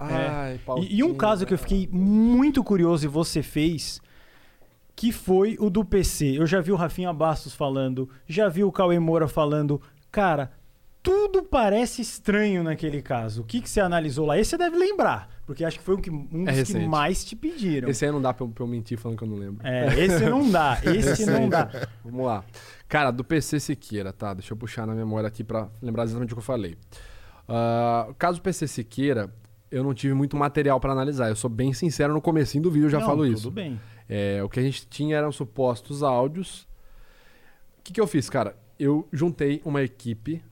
Ai, 0.00 0.58
É. 0.66 0.80
E, 0.80 0.96
e 0.96 1.04
um 1.04 1.14
caso 1.14 1.44
que 1.44 1.52
eu 1.52 1.58
fiquei 1.58 1.86
muito 1.92 2.64
curioso 2.64 3.04
e 3.04 3.08
você 3.08 3.42
fez, 3.42 4.00
que 4.96 5.10
foi 5.12 5.56
o 5.60 5.68
do 5.68 5.84
PC. 5.84 6.38
Eu 6.38 6.46
já 6.46 6.60
vi 6.60 6.72
o 6.72 6.76
Rafinha 6.76 7.12
Bastos 7.12 7.54
falando, 7.54 8.08
já 8.26 8.48
vi 8.48 8.62
o 8.64 8.72
Cauê 8.72 8.98
Moura 8.98 9.26
falando. 9.28 9.80
Cara, 10.10 10.52
tudo 11.02 11.42
parece 11.42 12.00
estranho 12.00 12.62
naquele 12.62 13.02
caso. 13.02 13.42
O 13.42 13.44
que, 13.44 13.60
que 13.60 13.68
você 13.68 13.80
analisou 13.80 14.24
lá? 14.26 14.38
Esse 14.38 14.50
você 14.50 14.58
deve 14.58 14.76
lembrar, 14.76 15.28
porque 15.44 15.64
acho 15.64 15.78
que 15.78 15.84
foi 15.84 15.96
um, 15.96 16.00
que, 16.00 16.10
um 16.10 16.44
dos 16.44 16.62
que 16.62 16.86
mais 16.86 17.24
te 17.24 17.36
pediram. 17.36 17.88
Esse 17.88 18.06
aí 18.06 18.12
não 18.12 18.22
dá 18.22 18.32
pra 18.32 18.46
eu, 18.46 18.48
pra 18.48 18.64
eu 18.64 18.68
mentir 18.68 18.96
falando 18.96 19.18
que 19.18 19.24
eu 19.24 19.28
não 19.28 19.36
lembro. 19.36 19.66
É, 19.66 19.98
esse 20.00 20.24
não 20.30 20.48
dá, 20.50 20.80
esse 20.86 21.26
não 21.26 21.48
dá. 21.48 21.68
Vamos 22.04 22.24
lá. 22.24 22.44
Cara, 22.88 23.10
do 23.10 23.24
PC 23.24 23.60
Siqueira, 23.60 24.12
tá? 24.12 24.32
Deixa 24.32 24.52
eu 24.52 24.56
puxar 24.56 24.86
na 24.86 24.94
memória 24.94 25.26
aqui 25.26 25.42
pra 25.42 25.68
lembrar 25.82 26.04
exatamente 26.04 26.32
o 26.32 26.36
que 26.36 26.40
eu 26.40 26.44
falei. 26.44 26.76
O 28.10 28.14
caso 28.14 28.38
do 28.38 28.42
PC 28.42 28.66
Siqueira, 28.68 29.30
eu 29.70 29.82
não 29.84 29.92
tive 29.92 30.14
muito 30.14 30.36
material 30.36 30.78
pra 30.80 30.92
analisar. 30.92 31.28
Eu 31.28 31.36
sou 31.36 31.50
bem 31.50 31.72
sincero 31.72 32.12
no 32.14 32.20
comecinho 32.20 32.62
do 32.62 32.70
vídeo, 32.70 32.86
eu 32.86 32.90
já 32.90 33.00
Não, 33.00 33.06
falo 33.06 33.24
tudo 33.24 33.34
isso. 33.34 33.50
bem. 33.50 33.78
É, 34.08 34.42
o 34.42 34.48
que 34.48 34.60
a 34.60 34.62
gente 34.62 34.86
tinha 34.86 35.16
eram 35.16 35.32
supostos 35.32 36.02
áudios. 36.02 36.62
O 37.78 37.82
que, 37.84 37.92
que 37.92 38.00
eu 38.00 38.06
fiz, 38.06 38.28
cara? 38.28 38.56
Eu 38.78 39.08
juntei 39.12 39.60
uma 39.64 39.82
equipe 39.82 40.42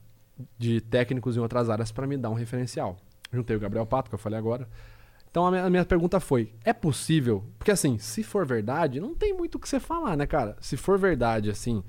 de 0.58 0.80
técnicos 0.80 1.36
em 1.36 1.40
outras 1.40 1.68
áreas 1.70 1.92
para 1.92 2.06
me 2.06 2.16
dar 2.16 2.30
um 2.30 2.34
referencial. 2.34 2.96
Juntei 3.32 3.56
o 3.56 3.60
Gabriel 3.60 3.86
Pato, 3.86 4.10
que 4.10 4.14
eu 4.14 4.18
falei 4.18 4.38
agora. 4.38 4.68
Então 5.30 5.46
a 5.46 5.50
minha, 5.50 5.64
a 5.64 5.70
minha 5.70 5.84
pergunta 5.84 6.20
foi: 6.20 6.52
é 6.64 6.72
possível? 6.72 7.44
Porque 7.58 7.70
assim, 7.70 7.98
se 7.98 8.22
for 8.22 8.46
verdade, 8.46 9.00
não 9.00 9.14
tem 9.14 9.32
muito 9.32 9.54
o 9.56 9.58
que 9.58 9.68
você 9.68 9.80
falar, 9.80 10.16
né, 10.16 10.26
cara? 10.26 10.56
Se 10.60 10.76
for 10.76 10.98
verdade, 10.98 11.48
assim, 11.48 11.82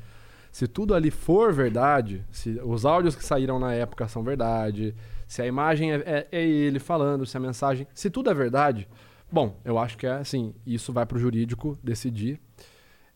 se 0.52 0.66
tudo 0.68 0.96
ali 0.96 1.12
for 1.12 1.52
verdade, 1.52 2.24
se 2.32 2.60
os 2.64 2.86
áudios 2.86 3.16
que 3.16 3.26
saíram 3.26 3.60
na 3.60 3.74
época 3.74 4.08
são 4.08 4.24
verdade, 4.24 4.96
se 5.28 5.42
a 5.42 5.46
imagem 5.48 5.92
é, 5.92 5.96
é- 6.06 6.28
é 6.32 6.42
ele 6.42 6.80
falando, 6.80 7.26
se 7.26 7.36
a 7.36 7.40
mensagem. 7.40 7.86
Se 7.94 8.10
tudo 8.10 8.30
é 8.30 8.34
verdade, 8.34 8.88
bom, 9.34 9.60
eu 9.66 9.78
acho 9.80 9.98
que 9.98 10.06
é 10.08 10.12
assim, 10.14 10.54
isso 10.66 10.94
vai 10.94 11.06
pro 11.06 11.20
jurídico 11.20 11.78
decidir. 11.84 12.40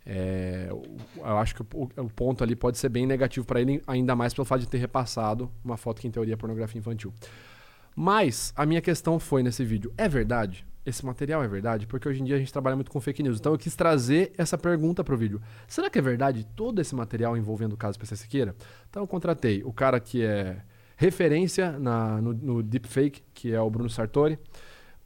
É, 0.05 0.69
o- 0.71 0.97
eu 1.19 1.37
acho 1.37 1.53
que 1.55 1.61
o, 1.61 1.83
o 1.97 2.09
ponto 2.09 2.43
ali 2.43 2.55
pode 2.55 2.77
ser 2.77 2.89
bem 2.89 3.05
negativo 3.05 3.45
para 3.45 3.59
ele, 3.61 3.81
ainda 3.85 4.15
mais 4.15 4.33
pelo 4.33 4.45
fato 4.45 4.61
de 4.61 4.67
ter 4.67 4.77
repassado 4.77 5.51
uma 5.63 5.75
foto 5.77 6.01
que 6.01 6.07
em 6.07 6.11
teoria 6.11 6.33
é 6.33 6.37
pornografia 6.37 6.79
infantil. 6.79 7.13
Mas 7.95 8.53
a 8.55 8.65
minha 8.65 8.81
questão 8.81 9.19
foi 9.19 9.43
nesse 9.43 9.63
vídeo: 9.65 9.93
é 9.97 10.07
verdade? 10.07 10.65
Esse 10.85 11.05
material 11.05 11.43
é 11.43 11.47
verdade? 11.47 11.85
Porque 11.85 12.07
hoje 12.07 12.21
em 12.21 12.23
dia 12.23 12.35
a 12.35 12.39
gente 12.39 12.53
trabalha 12.53 12.75
muito 12.77 12.89
com 12.89 13.01
fake 13.01 13.21
news. 13.21 13.39
Então 13.39 13.51
eu 13.51 13.57
quis 13.57 13.75
trazer 13.75 14.31
essa 14.37 14.57
pergunta 14.57 15.03
pro 15.03 15.17
vídeo. 15.17 15.41
Será 15.67 15.89
que 15.89 15.99
é 15.99 16.01
verdade 16.01 16.47
todo 16.55 16.79
esse 16.79 16.95
material 16.95 17.35
envolvendo 17.35 17.73
o 17.73 17.77
caso 17.77 17.99
PC 17.99 18.15
Siqueira? 18.15 18.55
Então 18.89 19.03
eu 19.03 19.07
contratei 19.07 19.61
o 19.65 19.73
cara 19.73 19.99
que 19.99 20.23
é 20.23 20.61
referência 20.95 21.77
na- 21.77 22.21
no, 22.21 22.33
no 22.33 22.63
deepfake, 22.63 23.21
que 23.33 23.53
é 23.53 23.59
o 23.59 23.69
Bruno 23.69 23.89
Sartori, 23.89 24.39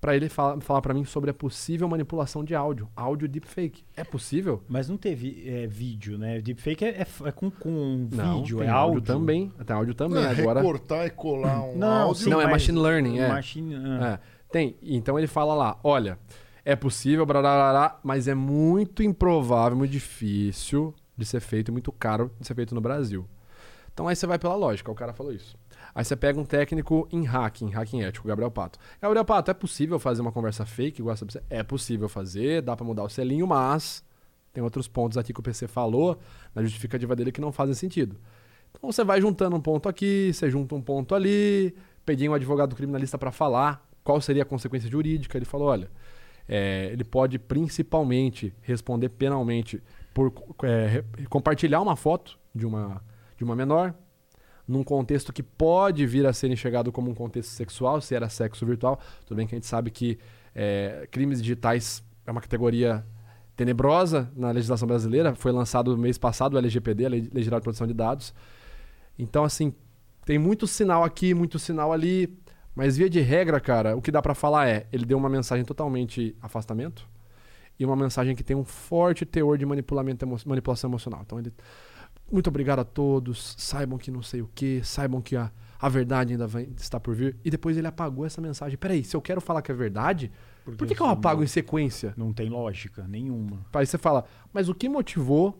pra 0.01 0.15
ele 0.15 0.27
fala, 0.27 0.59
falar 0.59 0.81
pra 0.81 0.93
mim 0.95 1.05
sobre 1.05 1.29
a 1.29 1.33
possível 1.33 1.87
manipulação 1.87 2.43
de 2.43 2.55
áudio, 2.55 2.89
áudio 2.95 3.27
deepfake. 3.27 3.85
É 3.95 4.03
possível? 4.03 4.63
Mas 4.67 4.89
não 4.89 4.97
teve 4.97 5.47
é, 5.47 5.67
vídeo, 5.67 6.17
né? 6.17 6.41
Deepfake 6.41 6.83
é, 6.83 6.87
é, 7.01 7.07
é 7.25 7.31
com, 7.31 7.51
com 7.51 8.09
Não, 8.11 8.39
vídeo, 8.41 8.57
tem 8.57 8.67
é 8.67 8.71
áudio 8.71 8.95
áudio. 8.95 9.01
também. 9.01 9.53
Tem 9.63 9.75
áudio 9.75 9.93
também. 9.93 10.23
Não, 10.23 10.29
é 10.29 10.39
Agora. 10.41 10.59
recortar 10.59 11.05
e 11.05 11.11
colar 11.11 11.61
um 11.61 11.77
Não, 11.77 11.87
áudio. 12.07 12.23
sim, 12.23 12.29
Não, 12.31 12.41
é 12.41 12.47
machine 12.47 12.79
learning, 12.79 13.19
é. 13.19 13.27
Machine, 13.29 13.75
ah. 13.75 14.19
É, 14.19 14.19
tem. 14.51 14.75
Então 14.81 15.19
ele 15.19 15.27
fala 15.27 15.53
lá, 15.53 15.79
olha, 15.83 16.17
é 16.65 16.75
possível, 16.75 17.23
brarará, 17.25 17.99
mas 18.03 18.27
é 18.27 18.33
muito 18.33 19.03
improvável, 19.03 19.77
muito 19.77 19.91
difícil 19.91 20.93
de 21.15 21.25
ser 21.25 21.39
feito 21.39 21.71
muito 21.71 21.91
caro 21.91 22.31
de 22.39 22.47
ser 22.47 22.55
feito 22.55 22.73
no 22.73 22.81
Brasil. 22.81 23.27
Então 23.93 24.07
aí 24.07 24.15
você 24.15 24.25
vai 24.25 24.39
pela 24.39 24.55
lógica, 24.55 24.91
o 24.91 24.95
cara 24.95 25.13
falou 25.13 25.31
isso. 25.31 25.55
Aí 25.93 26.05
você 26.05 26.15
pega 26.15 26.39
um 26.39 26.45
técnico 26.45 27.07
em 27.11 27.23
hacking, 27.23 27.69
hacking 27.69 28.01
ético, 28.01 28.27
Gabriel 28.27 28.51
Pato. 28.51 28.79
Gabriel 29.01 29.25
Pato, 29.25 29.51
é 29.51 29.53
possível 29.53 29.99
fazer 29.99 30.21
uma 30.21 30.31
conversa 30.31 30.65
fake 30.65 31.01
igual 31.01 31.13
essa? 31.13 31.25
É 31.49 31.63
possível 31.63 32.07
fazer, 32.07 32.61
dá 32.61 32.75
pra 32.75 32.85
mudar 32.85 33.03
o 33.03 33.09
selinho, 33.09 33.45
mas 33.45 34.03
tem 34.53 34.63
outros 34.63 34.87
pontos 34.87 35.17
aqui 35.17 35.33
que 35.33 35.39
o 35.39 35.43
PC 35.43 35.67
falou 35.67 36.19
na 36.53 36.61
justificativa 36.61 37.15
dele 37.15 37.31
que 37.31 37.41
não 37.41 37.51
fazem 37.51 37.73
sentido. 37.73 38.17
Então 38.71 38.91
você 38.91 39.03
vai 39.03 39.19
juntando 39.19 39.55
um 39.55 39.61
ponto 39.61 39.89
aqui, 39.89 40.31
você 40.33 40.49
junta 40.49 40.75
um 40.75 40.81
ponto 40.81 41.13
ali, 41.13 41.75
peguei 42.05 42.27
um 42.27 42.33
advogado 42.33 42.75
criminalista 42.75 43.17
para 43.17 43.31
falar 43.31 43.85
qual 44.03 44.19
seria 44.21 44.43
a 44.43 44.45
consequência 44.45 44.89
jurídica. 44.89 45.37
Ele 45.37 45.45
falou: 45.45 45.67
olha, 45.67 45.89
é, 46.47 46.89
ele 46.91 47.03
pode 47.03 47.37
principalmente 47.37 48.53
responder 48.61 49.09
penalmente 49.09 49.81
por 50.13 50.33
é, 50.63 51.03
compartilhar 51.29 51.81
uma 51.81 51.95
foto 51.95 52.37
de 52.53 52.65
uma, 52.65 53.03
de 53.37 53.43
uma 53.43 53.55
menor 53.55 53.93
num 54.67 54.83
contexto 54.83 55.33
que 55.33 55.43
pode 55.43 56.05
vir 56.05 56.25
a 56.25 56.33
ser 56.33 56.49
enxergado 56.49 56.91
como 56.91 57.09
um 57.09 57.13
contexto 57.13 57.49
sexual, 57.49 58.01
se 58.01 58.15
era 58.15 58.29
sexo 58.29 58.65
virtual. 58.65 58.99
Tudo 59.25 59.37
bem 59.37 59.47
que 59.47 59.55
a 59.55 59.57
gente 59.57 59.67
sabe 59.67 59.91
que 59.91 60.17
é, 60.55 61.07
crimes 61.11 61.41
digitais 61.41 62.03
é 62.25 62.31
uma 62.31 62.41
categoria 62.41 63.05
tenebrosa 63.55 64.31
na 64.35 64.51
legislação 64.51 64.87
brasileira. 64.87 65.35
Foi 65.35 65.51
lançado 65.51 65.97
mês 65.97 66.17
passado 66.17 66.53
o 66.55 66.57
LGPD, 66.57 67.05
a 67.05 67.09
Lei 67.09 67.43
Geral 67.43 67.59
de 67.59 67.63
Proteção 67.63 67.87
de 67.87 67.93
Dados. 67.93 68.33
Então, 69.17 69.43
assim, 69.43 69.73
tem 70.25 70.39
muito 70.39 70.65
sinal 70.67 71.03
aqui, 71.03 71.33
muito 71.33 71.59
sinal 71.59 71.91
ali. 71.91 72.37
Mas 72.73 72.95
via 72.95 73.09
de 73.09 73.19
regra, 73.19 73.59
cara, 73.59 73.97
o 73.97 74.01
que 74.01 74.11
dá 74.11 74.21
pra 74.21 74.33
falar 74.33 74.69
é, 74.69 74.87
ele 74.93 75.05
deu 75.05 75.17
uma 75.17 75.29
mensagem 75.29 75.65
totalmente 75.65 76.35
afastamento 76.41 77.05
e 77.77 77.85
uma 77.85 77.95
mensagem 77.95 78.35
que 78.35 78.43
tem 78.43 78.55
um 78.55 78.63
forte 78.63 79.25
teor 79.25 79.57
de 79.57 79.65
manipulamento 79.65 80.25
manipulação 80.45 80.89
emocional. 80.89 81.21
Então 81.25 81.37
ele 81.37 81.51
muito 82.31 82.47
obrigado 82.47 82.79
a 82.79 82.83
todos, 82.83 83.55
saibam 83.57 83.97
que 83.97 84.09
não 84.11 84.21
sei 84.23 84.41
o 84.41 84.49
que, 84.53 84.81
saibam 84.83 85.21
que 85.21 85.35
a, 85.35 85.51
a 85.79 85.89
verdade 85.89 86.33
ainda 86.33 86.47
vai, 86.47 86.69
está 86.77 86.99
por 86.99 87.13
vir. 87.15 87.35
E 87.43 87.49
depois 87.49 87.77
ele 87.77 87.87
apagou 87.87 88.25
essa 88.25 88.39
mensagem. 88.41 88.77
Peraí, 88.77 89.03
se 89.03 89.15
eu 89.15 89.21
quero 89.21 89.41
falar 89.41 89.61
que 89.61 89.71
é 89.71 89.75
verdade, 89.75 90.31
por 90.63 90.87
que, 90.87 90.95
que 90.95 91.01
eu 91.01 91.07
apago 91.07 91.37
não- 91.39 91.43
em 91.43 91.47
sequência? 91.47 92.13
Não 92.15 92.31
tem 92.31 92.49
lógica 92.49 93.07
nenhuma. 93.07 93.65
Aí 93.73 93.85
você 93.85 93.97
fala, 93.97 94.23
mas 94.53 94.69
o 94.69 94.75
que 94.75 94.87
motivou? 94.87 95.57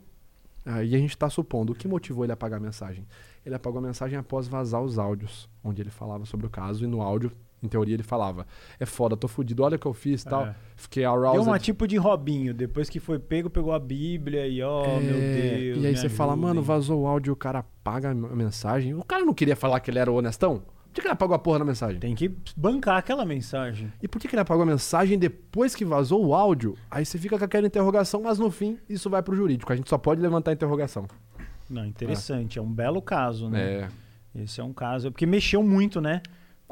Aí 0.65 0.93
a 0.93 0.98
gente 0.99 1.10
está 1.10 1.27
supondo, 1.30 1.73
o 1.73 1.76
que 1.76 1.88
motivou 1.88 2.23
ele 2.23 2.31
a 2.31 2.35
apagar 2.35 2.60
a 2.60 2.64
mensagem? 2.64 3.07
Ele 3.43 3.56
apagou 3.56 3.80
a 3.80 3.81
mensagem 3.81 4.18
após 4.18 4.48
vazar 4.48 4.81
os 4.81 4.99
áudios, 4.99 5.49
onde 5.64 5.81
ele 5.81 5.89
falava 5.89 6.23
sobre 6.26 6.45
o 6.45 6.49
caso, 6.49 6.84
e 6.84 6.88
no 6.88 7.02
áudio, 7.02 7.31
em 7.63 7.67
teoria, 7.67 7.93
ele 7.95 8.03
falava: 8.03 8.45
É 8.79 8.85
foda, 8.85 9.15
tô 9.15 9.27
fudido, 9.27 9.63
olha 9.63 9.75
o 9.75 9.79
que 9.79 9.85
eu 9.85 9.93
fiz 9.93 10.21
e 10.21 10.25
tal. 10.25 10.45
É. 10.47 10.55
Fiquei 10.75 11.03
Deu 11.03 11.11
aroused. 11.11 11.47
uma 11.47 11.59
tipo 11.59 11.88
de 11.88 11.97
Robinho, 11.97 12.53
depois 12.53 12.89
que 12.89 12.99
foi 12.99 13.19
pego, 13.19 13.49
pegou 13.49 13.71
a 13.73 13.79
Bíblia 13.79 14.47
e 14.47 14.61
ó, 14.61 14.83
É, 14.85 14.99
meu 14.99 15.13
Deus. 15.19 15.83
E 15.83 15.88
aí 15.88 15.95
você 15.95 16.09
fala, 16.09 16.33
ajudem. 16.33 16.49
mano, 16.49 16.61
vazou 16.63 17.01
o 17.01 17.07
áudio, 17.07 17.33
o 17.33 17.35
cara 17.35 17.59
apaga 17.59 18.09
a 18.11 18.13
mensagem. 18.13 18.93
O 18.95 19.03
cara 19.03 19.23
não 19.23 19.33
queria 19.33 19.55
falar 19.55 19.79
que 19.79 19.91
ele 19.91 19.99
era 19.99 20.11
honestão? 20.11 20.59
Por 20.59 20.95
que 20.95 21.01
que 21.01 21.07
ele 21.07 21.13
apagou 21.13 21.33
a 21.35 21.39
porra 21.39 21.59
da 21.59 21.63
mensagem? 21.65 21.99
Tem 22.01 22.13
que 22.13 22.29
bancar 22.57 22.97
aquela 22.97 23.23
mensagem. 23.23 23.93
E 24.03 24.09
por 24.09 24.19
que 24.19 24.27
que 24.27 24.35
ele 24.35 24.41
apagou 24.41 24.63
a 24.63 24.65
mensagem 24.65 25.17
depois 25.17 25.73
que 25.73 25.85
vazou 25.85 26.25
o 26.25 26.33
áudio? 26.35 26.75
Aí 26.89 27.05
você 27.05 27.17
fica 27.17 27.38
com 27.39 27.45
aquela 27.45 27.65
interrogação, 27.65 28.23
mas 28.23 28.38
no 28.38 28.51
fim 28.51 28.77
isso 28.89 29.09
vai 29.09 29.21
pro 29.23 29.33
jurídico. 29.33 29.71
A 29.71 29.75
gente 29.77 29.89
só 29.89 29.97
pode 29.97 30.19
levantar 30.19 30.51
a 30.51 30.53
interrogação. 30.53 31.05
Não, 31.69 31.85
interessante. 31.85 32.59
É, 32.59 32.61
um 32.61 32.69
belo 32.69 33.01
caso, 33.01 33.49
né? 33.49 33.88
É. 34.35 34.41
Esse 34.41 34.59
é 34.59 34.63
um 34.65 34.73
caso. 34.73 35.11
Porque 35.11 35.25
mexeu 35.25 35.63
muito, 35.63 36.01
né? 36.01 36.21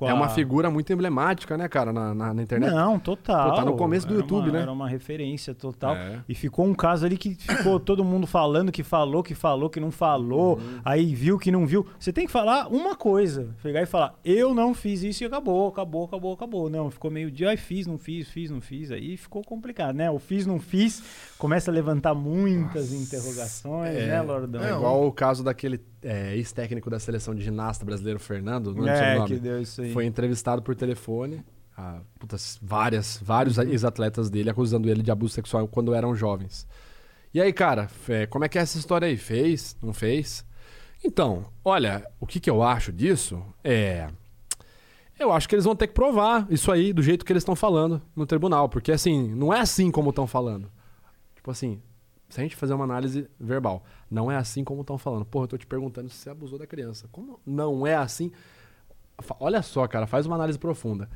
É 0.06 0.10
a- 0.12 0.14
uma 0.16 0.30
figura 0.30 0.70
muito 0.70 0.92
emblemática, 0.94 1.58
né, 1.58 1.68
cara, 1.68 1.92
na, 1.92 2.14
na, 2.14 2.34
na 2.34 2.42
internet. 2.42 2.72
Não, 2.72 3.00
total. 3.00 3.50
Pô, 3.52 3.56
tá 3.58 3.66
no 3.66 3.76
começo 3.76 4.08
do 4.08 4.14
Era 4.14 4.22
YouTube, 4.22 4.46
uma- 4.50 4.52
né? 4.54 4.62
Era 4.62 4.72
uma 4.72 4.88
referência 4.88 5.54
total. 5.54 5.96
É. 5.96 6.20
E 6.28 6.36
ficou 6.36 6.66
um 6.66 6.74
caso 6.74 7.06
ali 7.06 7.18
que 7.18 7.36
ficou 7.36 7.80
todo 7.80 8.04
mundo 8.04 8.26
falando 8.28 8.72
que 8.72 8.84
falou, 8.84 9.22
que 9.24 9.34
falou, 9.36 9.70
que 9.70 9.80
não 9.80 9.92
falou. 9.92 10.58
Uhum. 10.58 10.80
Aí 10.86 11.14
viu 11.16 11.38
que 11.38 11.52
não 11.52 11.66
viu. 11.66 11.86
Você 12.00 12.12
tem 12.14 12.26
que 12.26 12.32
falar 12.32 12.68
uma 12.68 12.96
coisa. 12.96 13.50
Pegar 13.62 13.82
e 13.82 13.86
falar, 13.86 14.16
eu 14.24 14.54
não 14.54 14.74
fiz 14.74 15.04
isso 15.04 15.24
e 15.24 15.26
acabou, 15.26 15.68
acabou, 15.68 16.06
acabou, 16.06 16.34
acabou. 16.34 16.70
Não, 16.70 16.90
ficou 16.90 17.10
meio 17.12 17.30
dia, 17.32 17.50
ai, 17.50 17.58
fiz, 17.58 17.86
não 17.88 17.98
fiz, 17.98 18.28
fiz, 18.30 18.50
não 18.52 18.62
fiz. 18.62 18.92
Aí 18.92 19.18
ficou 19.18 19.44
complicado, 19.44 19.96
né? 19.96 20.10
O 20.10 20.20
fiz, 20.20 20.46
não 20.46 20.60
fiz, 20.60 21.02
começa 21.38 21.70
a 21.72 21.74
levantar 21.74 22.14
muitas 22.14 22.92
interrogações, 22.94 23.96
É. 23.96 24.08
né, 24.08 24.22
Lordão? 24.22 24.64
É 24.64 24.72
igual 24.72 25.06
o 25.06 25.12
caso 25.12 25.44
daquele 25.44 25.78
é, 26.02 26.36
ex-técnico 26.36 26.90
da 26.90 27.00
seleção 27.00 27.34
de 27.36 27.42
ginasta 27.44 27.84
brasileiro, 27.86 28.20
Fernando, 28.20 28.74
não 28.74 28.88
É, 28.88 29.16
nome. 29.18 29.28
que 29.36 29.40
deu 29.40 29.62
isso 29.62 29.82
aí. 29.82 29.92
Foi 29.94 30.06
entrevistado 30.06 30.62
por 30.62 30.76
telefone. 30.76 31.44
ah, 31.78 32.02
putas, 32.20 32.60
várias, 32.62 33.18
vários 33.24 33.58
ex-atletas 33.58 34.30
dele 34.30 34.50
acusando 34.50 34.90
ele 34.90 35.02
de 35.02 35.12
abuso 35.12 35.34
sexual 35.34 35.66
quando 35.68 35.94
eram 35.94 36.14
jovens. 36.14 36.68
E 37.34 37.40
aí, 37.42 37.54
cara, 37.54 37.88
fe- 37.88 38.28
como 38.28 38.44
é 38.44 38.50
que 38.50 38.58
é 38.58 38.62
essa 38.62 38.78
história 38.78 39.08
aí? 39.08 39.16
Fez? 39.16 39.78
Não 39.82 39.94
fez? 39.94 40.46
Então, 41.06 41.46
olha, 41.64 42.06
o 42.20 42.28
que, 42.28 42.40
que 42.40 42.50
eu 42.50 42.62
acho 42.62 42.92
disso 42.92 43.42
é. 43.64 44.08
Eu 45.18 45.32
acho 45.32 45.48
que 45.48 45.56
eles 45.56 45.64
vão 45.66 45.76
ter 45.76 45.88
que 45.88 45.94
provar 45.94 46.48
isso 46.50 46.70
aí 46.72 46.92
do 46.92 47.02
jeito 47.04 47.24
que 47.26 47.32
eles 47.32 47.42
estão 47.42 47.56
falando 47.56 48.02
no 48.16 48.26
tribunal. 48.26 48.68
Porque, 48.68 48.92
assim, 48.92 49.34
não 49.36 49.54
é 49.54 49.60
assim 49.62 49.90
como 49.92 50.10
estão 50.10 50.26
falando. 50.28 50.70
Tipo 51.36 51.52
assim, 51.52 51.82
se 52.30 52.40
a 52.40 52.44
gente 52.44 52.56
fazer 52.56 52.74
uma 52.74 52.84
análise 52.84 53.28
verbal, 53.40 53.84
não 54.10 54.32
é 54.32 54.36
assim 54.38 54.64
como 54.64 54.82
estão 54.82 54.98
falando. 54.98 55.26
Porra, 55.26 55.46
eu 55.46 55.48
tô 55.50 55.58
te 55.58 55.66
perguntando 55.68 56.10
se 56.10 56.16
você 56.18 56.30
abusou 56.30 56.60
da 56.60 56.68
criança. 56.68 57.08
Como 57.12 57.40
não 57.46 57.86
é 57.86 57.96
assim? 57.96 58.32
Olha 59.40 59.62
só, 59.62 59.86
cara, 59.88 60.08
faz 60.08 60.26
uma 60.26 60.36
análise 60.36 60.58
profunda. 60.58 61.10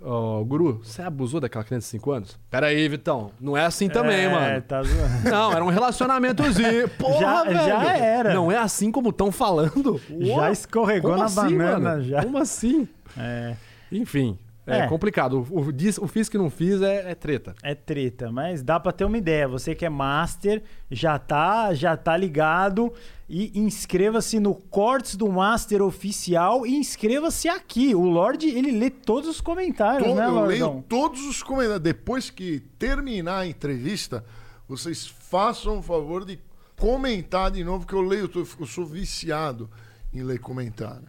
Ô, 0.00 0.44
Guru, 0.44 0.80
você 0.84 1.02
abusou 1.02 1.40
daquela 1.40 1.64
criança 1.64 1.86
de 1.86 1.90
5 1.90 2.10
anos? 2.12 2.38
Pera 2.48 2.68
aí, 2.68 2.88
Vitão. 2.88 3.32
Não 3.40 3.56
é 3.56 3.64
assim 3.64 3.88
também, 3.88 4.26
é, 4.26 4.28
mano. 4.28 4.62
Tá 4.62 4.80
zoando. 4.80 5.08
Não, 5.28 5.52
era 5.52 5.64
um 5.64 5.68
relacionamentozinho. 5.68 6.88
Porra, 6.96 7.18
Já- 7.20 7.42
velho. 7.44 7.58
já 7.66 7.96
era. 7.96 8.32
Não 8.34 8.52
é 8.52 8.56
assim 8.58 8.92
como 8.92 9.08
estão 9.08 9.32
falando. 9.32 10.00
Já 10.20 10.52
escorregou 10.52 11.16
na 11.16 11.24
assim, 11.24 11.34
banana, 11.34 11.78
mano? 11.90 12.02
já. 12.04 12.22
Como 12.22 12.38
assim? 12.38 12.86
É. 13.16 13.56
Enfim, 13.90 14.38
é, 14.68 14.80
É. 14.80 14.86
complicado. 14.86 15.46
O, 15.50 15.60
o, 15.60 15.72
diz- 15.72 15.98
o 15.98 16.06
fiz 16.06 16.28
que 16.28 16.36
não 16.38 16.50
fiz 16.50 16.80
é, 16.82 17.10
é 17.10 17.14
treta. 17.14 17.54
É 17.62 17.74
treta, 17.74 18.30
mas 18.30 18.62
dá 18.62 18.78
pra 18.78 18.92
ter 18.92 19.04
uma 19.04 19.18
ideia. 19.18 19.48
Você 19.48 19.74
que 19.74 19.84
é 19.84 19.88
master, 19.88 20.62
já 20.90 21.18
tá, 21.18 21.72
já 21.74 21.96
tá 21.96 22.16
ligado 22.16 22.92
e 23.28 23.58
inscreva-se 23.58 24.38
no 24.40 24.54
Cortes 24.54 25.14
do 25.16 25.30
Master 25.30 25.82
oficial 25.82 26.66
e 26.66 26.74
inscreva-se 26.76 27.48
aqui. 27.48 27.94
O 27.94 28.02
Lorde, 28.04 28.48
ele 28.48 28.70
lê 28.72 28.88
todos 28.90 29.28
os 29.28 29.40
comentários, 29.40 30.08
To- 30.08 30.14
né, 30.14 30.26
eu 30.26 30.44
leio 30.46 30.64
Lordão? 30.66 30.84
todos 30.88 31.26
os 31.26 31.42
comentários. 31.42 31.82
Depois 31.82 32.30
que 32.30 32.60
terminar 32.78 33.40
a 33.40 33.46
entrevista, 33.46 34.24
vocês 34.68 35.06
façam 35.06 35.78
o 35.78 35.82
favor 35.82 36.24
de 36.24 36.38
comentar 36.78 37.50
de 37.50 37.62
novo, 37.64 37.86
que 37.86 37.92
eu 37.94 38.00
leio, 38.00 38.30
eu 38.34 38.46
eu 38.60 38.66
sou 38.66 38.86
viciado 38.86 39.68
em 40.14 40.22
ler 40.22 40.38
comentário. 40.38 41.08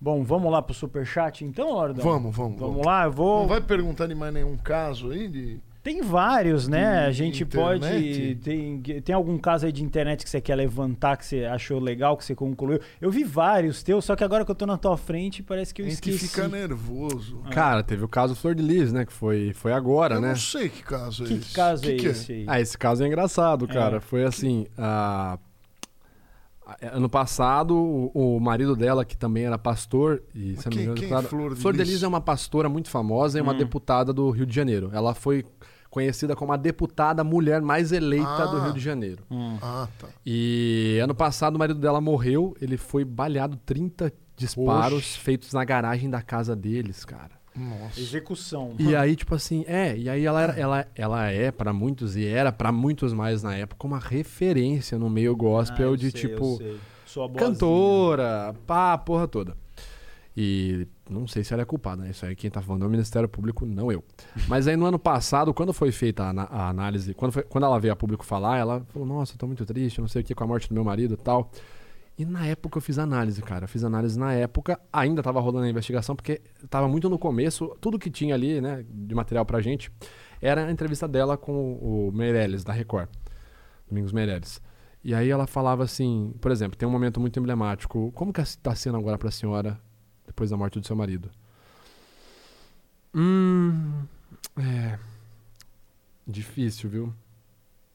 Bom, 0.00 0.22
vamos 0.22 0.52
lá 0.52 0.60
pro 0.60 0.74
superchat 0.74 1.44
então, 1.44 1.72
Lordão? 1.72 2.04
Vamos, 2.04 2.34
vamos, 2.36 2.58
Vamos 2.58 2.74
vamos. 2.74 2.86
lá, 2.86 3.04
eu 3.04 3.12
vou... 3.12 3.40
Não 3.40 3.48
vai 3.48 3.60
perguntar 3.60 4.06
de 4.06 4.14
mais 4.14 4.32
nenhum 4.32 4.56
caso 4.56 5.10
aí? 5.10 5.26
De... 5.26 5.58
Tem 5.82 6.02
vários, 6.02 6.66
né? 6.66 7.02
De 7.02 7.06
A 7.06 7.12
gente 7.12 7.44
internet? 7.44 7.80
pode. 7.80 8.34
Tem, 8.42 8.80
tem 9.02 9.14
algum 9.14 9.38
caso 9.38 9.66
aí 9.66 9.72
de 9.72 9.84
internet 9.84 10.24
que 10.24 10.28
você 10.28 10.40
quer 10.40 10.56
levantar, 10.56 11.16
que 11.16 11.24
você 11.24 11.44
achou 11.44 11.78
legal, 11.78 12.16
que 12.16 12.24
você 12.24 12.34
concluiu? 12.34 12.80
Eu 13.00 13.08
vi 13.08 13.22
vários 13.22 13.84
teus, 13.84 14.04
só 14.04 14.16
que 14.16 14.24
agora 14.24 14.44
que 14.44 14.50
eu 14.50 14.54
tô 14.56 14.66
na 14.66 14.76
tua 14.76 14.96
frente, 14.96 15.44
parece 15.44 15.72
que 15.72 15.80
eu 15.80 15.86
A 15.86 15.88
gente 15.88 16.10
esqueci. 16.10 16.28
fica 16.28 16.48
nervoso. 16.48 17.38
Cara, 17.52 17.84
teve 17.84 18.04
o 18.04 18.08
caso 18.08 18.34
Flor 18.34 18.54
de 18.56 18.64
Lis, 18.64 18.92
né? 18.92 19.04
Que 19.06 19.12
foi, 19.12 19.52
foi 19.54 19.72
agora, 19.72 20.16
eu 20.16 20.20
né? 20.20 20.30
não 20.30 20.36
sei 20.36 20.68
que 20.68 20.82
caso 20.82 21.22
é 21.24 21.28
Que 21.28 21.34
esse. 21.34 21.54
caso 21.54 21.82
Que 21.84 21.92
é 21.92 21.96
que 21.96 22.06
esse 22.08 22.32
aí? 22.32 22.44
Ah, 22.48 22.60
esse 22.60 22.76
caso 22.76 23.04
é 23.04 23.06
engraçado, 23.06 23.68
cara. 23.68 23.98
É. 23.98 24.00
Foi 24.00 24.24
assim. 24.24 24.66
ah, 24.76 25.38
Ano 26.92 27.08
passado, 27.08 27.76
o, 27.76 28.36
o 28.36 28.40
marido 28.40 28.74
dela, 28.74 29.04
que 29.04 29.16
também 29.16 29.44
era 29.44 29.56
pastor, 29.56 30.22
e 30.34 30.52
Mas 30.54 30.60
se 30.64 30.68
não 30.70 30.76
me 30.76 30.82
engano, 30.82 31.04
é 31.04 31.08
claro, 31.08 31.28
Flor 31.28 31.54
de 31.54 31.60
Flor 31.60 31.72
de 31.76 31.84
Lis? 31.84 32.02
É 32.02 32.08
uma 32.08 32.20
pastora 32.20 32.68
muito 32.68 32.90
famosa 32.90 33.38
e 33.38 33.40
uma 33.42 33.52
Hum. 33.52 33.58
deputada 33.58 34.12
do 34.12 34.28
Rio 34.30 34.44
de 34.44 34.54
Janeiro. 34.54 34.90
Ela 34.92 35.14
foi 35.14 35.44
conhecida 35.88 36.34
como 36.34 36.52
a 36.52 36.56
deputada 36.56 37.22
mulher 37.22 37.62
mais 37.62 37.92
eleita 37.92 38.48
do 38.48 38.56
Ah. 38.56 38.64
Rio 38.64 38.72
de 38.74 38.80
Janeiro. 38.80 39.22
Hum. 39.30 39.56
Ah, 39.62 39.86
tá. 39.98 40.08
E 40.26 40.98
ano 41.02 41.14
passado 41.14 41.54
o 41.54 41.58
marido 41.58 41.78
dela 41.78 42.00
morreu, 42.00 42.54
ele 42.60 42.76
foi 42.76 43.04
baleado 43.04 43.56
30 43.64 44.12
disparos 44.36 44.98
Oxe. 44.98 45.18
feitos 45.20 45.52
na 45.52 45.64
garagem 45.64 46.10
da 46.10 46.20
casa 46.20 46.54
deles, 46.56 47.04
cara. 47.04 47.30
Nossa. 47.56 47.98
Execução. 47.98 48.74
E 48.78 48.94
aí, 48.94 49.16
tipo 49.16 49.34
assim, 49.34 49.64
é, 49.66 49.96
e 49.96 50.08
aí 50.10 50.24
ela, 50.24 50.42
era, 50.42 50.52
ela, 50.58 50.86
ela 50.94 51.26
é, 51.30 51.50
pra 51.50 51.72
muitos, 51.72 52.14
e 52.16 52.26
era 52.26 52.52
pra 52.52 52.70
muitos 52.70 53.12
mais 53.12 53.42
na 53.42 53.56
época, 53.56 53.86
uma 53.86 53.98
referência 53.98 54.98
no 54.98 55.08
meio 55.08 55.32
Ah, 55.32 55.36
gospel 55.36 55.90
eu 55.90 55.96
de 55.96 56.10
sei, 56.10 56.20
tipo 56.20 56.58
cantora, 57.38 58.54
pá, 58.66 58.98
porra 58.98 59.26
toda. 59.26 59.56
E 60.38 60.86
não 61.08 61.26
sei 61.26 61.42
se 61.42 61.54
ela 61.54 61.62
é 61.62 61.64
culpada, 61.64 62.02
né? 62.02 62.10
Isso 62.10 62.26
aí 62.26 62.36
quem 62.36 62.50
tá 62.50 62.60
falando 62.60 62.82
é 62.84 62.86
o 62.86 62.90
Ministério 62.90 63.26
Público, 63.26 63.64
não 63.64 63.90
eu. 63.90 64.04
Mas 64.46 64.68
aí 64.68 64.76
no 64.76 64.84
ano 64.84 64.98
passado, 64.98 65.54
quando 65.54 65.72
foi 65.72 65.90
feita 65.90 66.24
a, 66.24 66.30
a 66.30 66.68
análise, 66.68 67.14
quando, 67.14 67.32
foi- 67.32 67.42
quando 67.44 67.64
ela 67.64 67.80
veio 67.80 67.94
a 67.94 67.96
público 67.96 68.22
falar, 68.22 68.58
ela 68.58 68.84
falou, 68.92 69.08
nossa, 69.08 69.32
eu 69.32 69.38
tô 69.38 69.46
muito 69.46 69.64
triste, 69.64 69.98
não 69.98 70.08
sei 70.08 70.20
o 70.20 70.24
que, 70.24 70.34
com 70.34 70.44
a 70.44 70.46
morte 70.46 70.68
do 70.68 70.74
meu 70.74 70.84
marido 70.84 71.14
e 71.14 71.16
tal. 71.16 71.50
E 72.18 72.24
na 72.24 72.46
época 72.46 72.78
eu 72.78 72.82
fiz 72.82 72.98
análise, 72.98 73.42
cara. 73.42 73.64
Eu 73.64 73.68
fiz 73.68 73.84
análise 73.84 74.18
na 74.18 74.32
época, 74.32 74.80
ainda 74.92 75.22
tava 75.22 75.38
rolando 75.40 75.66
a 75.66 75.70
investigação, 75.70 76.16
porque 76.16 76.40
tava 76.70 76.88
muito 76.88 77.10
no 77.10 77.18
começo, 77.18 77.76
tudo 77.80 77.98
que 77.98 78.10
tinha 78.10 78.34
ali, 78.34 78.60
né, 78.60 78.84
de 78.88 79.14
material 79.14 79.44
pra 79.44 79.60
gente, 79.60 79.92
era 80.40 80.64
a 80.64 80.70
entrevista 80.70 81.06
dela 81.06 81.36
com 81.36 81.74
o 81.74 82.10
Meirelles, 82.12 82.64
da 82.64 82.72
Record. 82.72 83.08
Domingos 83.88 84.12
Meirelles. 84.12 84.60
E 85.04 85.14
aí 85.14 85.30
ela 85.30 85.46
falava 85.46 85.84
assim, 85.84 86.34
por 86.40 86.50
exemplo, 86.50 86.76
tem 86.76 86.88
um 86.88 86.90
momento 86.90 87.20
muito 87.20 87.38
emblemático. 87.38 88.10
Como 88.12 88.32
que 88.32 88.40
está 88.40 88.74
sendo 88.74 88.96
agora 88.96 89.16
pra 89.16 89.30
senhora 89.30 89.78
depois 90.26 90.50
da 90.50 90.56
morte 90.56 90.80
do 90.80 90.86
seu 90.86 90.96
marido? 90.96 91.30
Hum. 93.14 94.04
É. 94.56 94.98
Difícil, 96.26 96.90
viu? 96.90 97.14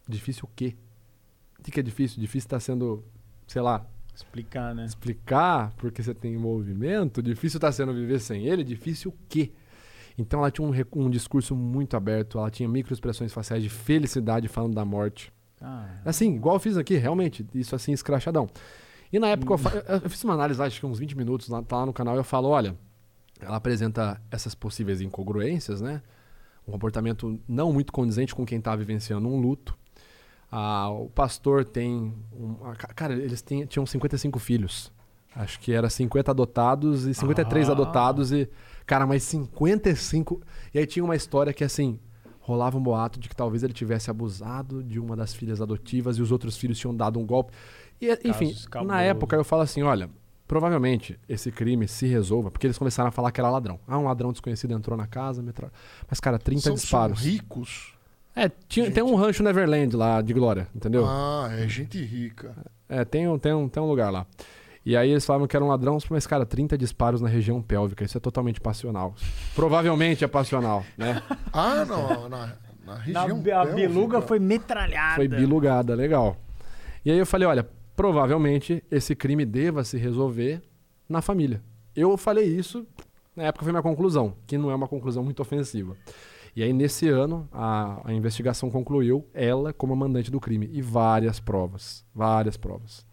Difícil 0.08 0.46
o 0.46 0.50
quê? 0.56 0.76
O 1.60 1.64
que 1.64 1.80
é 1.80 1.84
difícil? 1.84 2.20
Difícil 2.22 2.50
tá 2.50 2.60
sendo, 2.60 3.04
sei 3.46 3.62
lá, 3.62 3.86
Explicar, 4.16 4.76
né? 4.76 4.86
explicar 4.86 5.74
porque 5.78 6.02
você 6.04 6.14
tem 6.14 6.34
envolvimento. 6.34 7.22
Difícil 7.24 7.60
tá 7.60 7.72
sendo 7.72 7.94
viver 7.94 8.20
sem 8.20 8.46
ele. 8.46 8.64
Difícil 8.64 9.12
o 9.12 9.16
quê? 9.30 9.52
Então 10.18 10.40
ela 10.42 10.52
tinha 10.52 10.68
um, 10.68 10.74
um 11.06 11.10
discurso 11.10 11.56
muito 11.56 11.96
aberto. 11.98 12.38
Ela 12.38 12.52
tinha 12.52 12.68
microexpressões 12.70 13.32
faciais 13.34 13.64
de 13.64 13.70
felicidade 13.70 14.48
falando 14.48 14.74
da 14.76 14.86
morte. 14.86 15.32
Ah, 15.62 15.88
Assim, 16.06 16.36
igual 16.36 16.56
eu 16.56 16.60
fiz 16.60 16.76
aqui, 16.78 16.96
realmente, 16.96 17.46
isso 17.54 17.76
assim, 17.76 17.92
escrachadão. 17.94 18.50
E 19.14 19.20
na 19.20 19.28
época 19.30 19.54
eu, 19.54 19.58
fa- 19.58 19.84
eu- 20.04 20.10
fiz 20.10 20.24
uma 20.24 20.34
análise, 20.34 20.62
acho 20.62 20.80
que 20.80 20.86
uns 20.86 20.98
20 21.00 21.16
minutos, 21.18 21.48
lá, 21.50 21.62
tá 21.62 21.78
lá 21.78 21.86
no 21.86 21.94
canal, 21.94 22.16
e 22.16 22.18
eu 22.18 22.24
falo, 22.24 22.48
olha, 22.50 22.76
ela 23.40 23.58
apresenta 23.58 24.20
essas 24.32 24.56
possíveis 24.56 25.02
incongruências, 25.02 25.80
né? 25.82 26.02
Um 26.68 26.72
comportamento 26.72 27.40
não 27.48 27.72
muito 27.74 27.92
condizente 27.92 28.34
com 28.34 28.46
quem 28.46 28.60
tá 28.62 28.76
vivenciando 28.76 29.28
um 29.28 29.40
luto. 29.40 29.78
Ah, 30.52 30.90
o 30.90 31.10
pastor 31.10 31.64
tem. 31.64 32.14
Um, 32.34 32.56
ca- 32.78 32.94
cara, 32.94 33.14
eles 33.14 33.42
têm- 33.42 33.66
tinham 33.66 33.86
55 33.86 34.38
filhos. 34.38 34.92
Acho 35.34 35.58
que 35.62 35.72
era 35.72 35.90
50 35.90 36.32
adotados 36.32 37.06
e 37.06 37.14
53 37.14 37.70
Ah. 37.70 37.72
adotados 37.72 38.32
e. 38.34 38.50
Cara, 38.86 39.08
mas 39.08 39.24
55. 39.24 40.42
E 40.74 40.80
aí 40.80 40.86
tinha 40.86 41.04
uma 41.06 41.16
história 41.16 41.54
que 41.54 41.64
assim. 41.64 42.00
Rolava 42.44 42.76
um 42.78 42.82
boato 42.82 43.20
de 43.20 43.30
que 43.30 43.36
talvez 43.36 43.62
ele 43.64 43.72
tivesse 43.72 44.10
abusado 44.10 44.84
de 44.84 45.00
uma 45.00 45.16
das 45.16 45.32
filhas 45.34 45.62
adotivas 45.62 46.18
e 46.18 46.22
os 46.24 46.32
outros 46.32 46.58
filhos 46.58 46.78
tinham 46.80 46.94
dado 46.94 47.20
um 47.20 47.26
golpe. 47.26 47.54
E, 48.02 48.12
enfim, 48.26 48.48
escabroso. 48.50 48.92
na 48.94 49.02
época 49.04 49.36
eu 49.36 49.44
falo 49.44 49.62
assim: 49.62 49.84
olha, 49.84 50.10
provavelmente 50.48 51.18
esse 51.30 51.52
crime 51.52 51.88
se 51.88 52.08
resolva, 52.08 52.50
porque 52.52 52.66
eles 52.68 52.78
começaram 52.80 53.08
a 53.10 53.12
falar 53.12 53.32
que 53.32 53.40
era 53.40 53.50
ladrão. 53.50 53.80
Ah, 53.88 53.98
um 53.98 54.04
ladrão 54.06 54.32
desconhecido 54.32 54.74
entrou 54.74 54.98
na 54.98 55.06
casa, 55.08 55.42
metralhou. 55.42 55.72
Mas, 56.10 56.20
cara, 56.20 56.38
30 56.40 56.62
São, 56.62 56.72
são 56.76 56.82
disparos. 56.82 57.22
ricos. 57.24 57.94
É, 58.36 58.50
tinha- 58.68 58.86
Gente. 58.86 58.96
tem 58.96 59.04
um 59.04 59.16
rancho 59.16 59.44
Neverland 59.44 59.96
lá 59.96 60.22
de 60.22 60.34
Glória, 60.34 60.68
entendeu? 60.76 61.06
Ah, 61.06 61.50
é 61.52 61.68
gente 61.68 62.02
rica. 62.04 62.56
É, 62.88 63.04
tem 63.04 63.28
um, 63.28 63.38
tem, 63.38 63.54
um, 63.54 63.68
tem 63.68 63.82
um 63.84 63.88
lugar 63.88 64.10
lá. 64.12 64.26
E 64.86 64.98
aí 64.98 65.12
eles 65.12 65.26
falavam 65.26 65.48
que 65.48 65.56
era 65.56 65.64
um 65.64 65.68
ladrão, 65.68 65.98
mas, 66.10 66.26
cara, 66.26 66.46
30 66.46 66.78
disparos 66.78 67.22
na 67.22 67.30
região 67.30 67.62
pélvica. 67.62 68.04
Isso 68.04 68.18
é 68.18 68.22
totalmente 68.22 68.60
passional. 68.60 69.14
Provavelmente 69.54 70.24
é 70.24 70.28
passional, 70.28 70.84
né? 70.98 71.22
Ah, 71.54 71.86
não, 71.86 72.28
na, 72.30 72.48
na 72.48 72.56
Na, 72.86 72.96
região 72.96 73.40
a 73.40 73.42
pélvica. 73.44 73.76
beluga 73.76 74.22
foi 74.22 74.40
metralhada. 74.40 75.16
Foi 75.18 75.28
bilugada, 75.28 75.94
legal. 75.94 76.36
E 77.06 77.12
aí 77.12 77.18
eu 77.18 77.26
falei, 77.26 77.48
olha, 77.48 77.68
provavelmente 77.96 78.84
esse 78.90 79.16
crime 79.16 79.46
deva 79.46 79.84
se 79.84 79.98
resolver 79.98 80.62
na 81.08 81.22
família. 81.22 81.62
Eu 81.96 82.18
falei 82.18 82.46
isso, 82.46 82.86
na 83.36 83.44
época 83.44 83.64
foi 83.64 83.72
minha 83.72 83.84
conclusão, 83.84 84.34
que 84.48 84.58
não 84.58 84.72
é 84.72 84.76
uma 84.76 84.88
conclusão 84.88 85.24
muito 85.24 85.42
ofensiva. 85.42 85.96
E 86.56 86.62
aí, 86.64 86.74
nesse 86.74 87.08
ano, 87.08 87.48
a, 87.52 88.02
a 88.06 88.14
investigação 88.14 88.70
concluiu 88.70 89.26
ela 89.34 89.72
como 89.72 89.94
a 89.94 89.96
mandante 89.96 90.30
do 90.30 90.40
crime. 90.40 90.70
E 90.72 90.82
várias 90.82 91.40
provas. 91.40 92.04
Várias 92.14 92.58
provas. 92.58 93.06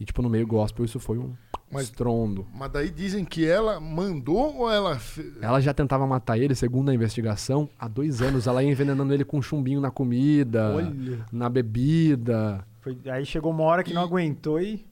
E, 0.00 0.04
tipo, 0.04 0.22
no 0.22 0.28
meio 0.30 0.46
gospel, 0.46 0.84
isso 0.84 0.98
foi 1.00 1.18
um 1.18 1.32
Mas- 1.70 1.84
estrondo. 1.84 2.46
Mas 2.54 2.70
daí 2.70 2.90
dizem 2.90 3.24
que 3.24 3.46
ela 3.46 3.78
mandou 3.80 4.56
ou 4.58 4.70
ela 4.70 4.98
fez? 4.98 5.40
Ela 5.42 5.60
já 5.60 5.72
tentava 5.74 6.06
matar 6.06 6.38
ele, 6.38 6.54
segundo 6.54 6.90
a 6.90 6.94
investigação, 6.94 7.68
há 7.78 7.86
dois 7.88 8.20
anos. 8.22 8.46
Ela 8.46 8.62
ia 8.62 8.70
envenenando 8.70 9.12
ele 9.12 9.24
com 9.24 9.40
chumbinho 9.42 9.80
na 9.80 9.90
comida, 9.90 10.74
Olha. 10.74 11.24
na 11.32 11.48
bebida. 11.48 12.64
Foi- 12.80 12.96
aí 13.10 13.24
chegou 13.26 13.52
uma 13.52 13.64
hora 13.64 13.82
que 13.82 13.92
não 13.94 14.02
E- 14.02 14.04
aguentou 14.04 14.60
e 14.60 14.86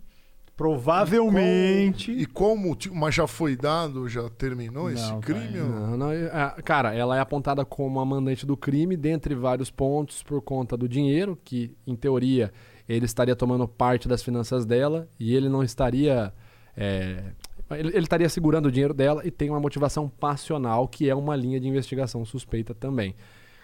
provavelmente. 0.56 2.12
E 2.12 2.26
qual 2.26 2.52
o 2.52 2.56
motivo? 2.56 2.94
Mas 2.94 3.14
já 3.14 3.26
foi 3.26 3.56
dado, 3.56 4.08
já 4.08 4.28
terminou 4.30 4.90
esse 4.90 5.10
Não, 5.10 5.20
crime? 5.20 5.48
pai, 5.48 5.60
ou- 5.60 5.68
Não, 5.68 5.96
não, 5.96 6.12
é, 6.12 6.28
cara, 6.64 6.94
ela 6.94 7.16
é 7.16 7.20
apontada 7.20 7.64
como 7.64 8.00
a 8.00 8.04
mandante 8.04 8.44
do 8.46 8.56
crime, 8.56 8.96
dentre 8.96 9.34
vários 9.34 9.70
pontos, 9.70 10.22
por 10.22 10.40
conta 10.42 10.76
do 10.76 10.88
dinheiro, 10.88 11.38
que, 11.44 11.72
em 11.86 11.94
teoria, 11.96 12.52
ele 12.88 13.04
estaria 13.06 13.34
tomando 13.36 13.66
parte 13.66 14.06
das 14.08 14.22
finanças 14.22 14.64
dela 14.64 15.08
e 15.18 15.34
ele 15.34 15.48
não 15.48 15.62
estaria. 15.62 16.32
é, 16.76 17.22
ele, 17.70 17.88
ele 17.88 17.98
estaria 18.00 18.28
segurando 18.28 18.66
o 18.66 18.70
dinheiro 18.72 18.92
dela 18.92 19.22
e 19.26 19.30
tem 19.30 19.48
uma 19.50 19.58
motivação 19.60 20.08
passional, 20.08 20.86
que 20.86 21.08
é 21.08 21.14
uma 21.14 21.34
linha 21.34 21.58
de 21.58 21.66
investigação 21.66 22.24
suspeita 22.24 22.74
também. 22.74 23.14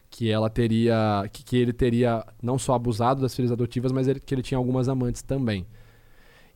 Que 0.08 0.28
ela 0.30 0.48
teria. 0.50 1.28
Que, 1.32 1.44
que 1.44 1.56
ele 1.56 1.72
teria 1.72 2.24
não 2.42 2.58
só 2.58 2.74
abusado 2.74 3.20
das 3.20 3.34
filhas 3.36 3.52
adotivas, 3.52 3.92
mas 3.92 4.08
ele- 4.08 4.18
que 4.18 4.34
ele 4.34 4.42
tinha 4.42 4.58
algumas 4.58 4.88
amantes 4.88 5.22
também. 5.22 5.66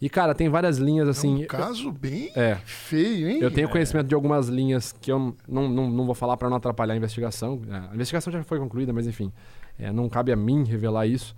E, 0.00 0.10
cara, 0.10 0.34
tem 0.34 0.48
várias 0.48 0.76
linhas 0.78 1.08
É 1.08 1.10
assim. 1.12 1.44
um 1.44 1.46
caso 1.46 1.90
bem 1.90 2.30
É. 2.34 2.56
feio, 2.64 3.28
hein? 3.28 3.38
Eu 3.40 3.50
tenho 3.50 3.68
conhecimento 3.68 4.06
de 4.06 4.14
algumas 4.14 4.48
linhas 4.48 4.92
que 4.92 5.10
eu 5.10 5.34
não, 5.48 5.68
não, 5.68 5.88
não 5.90 6.04
vou 6.04 6.14
falar 6.14 6.36
para 6.36 6.48
não 6.50 6.56
atrapalhar 6.56 6.94
a 6.94 6.96
investigação. 6.96 7.60
É, 7.70 7.90
A 7.90 7.94
investigação 7.94 8.32
já 8.32 8.42
foi 8.42 8.58
concluída, 8.58 8.92
mas 8.92 9.06
enfim, 9.06 9.32
é, 9.78 9.90
não 9.92 10.08
cabe 10.08 10.32
a 10.32 10.36
mim 10.36 10.64
revelar 10.64 11.06
isso. 11.06 11.34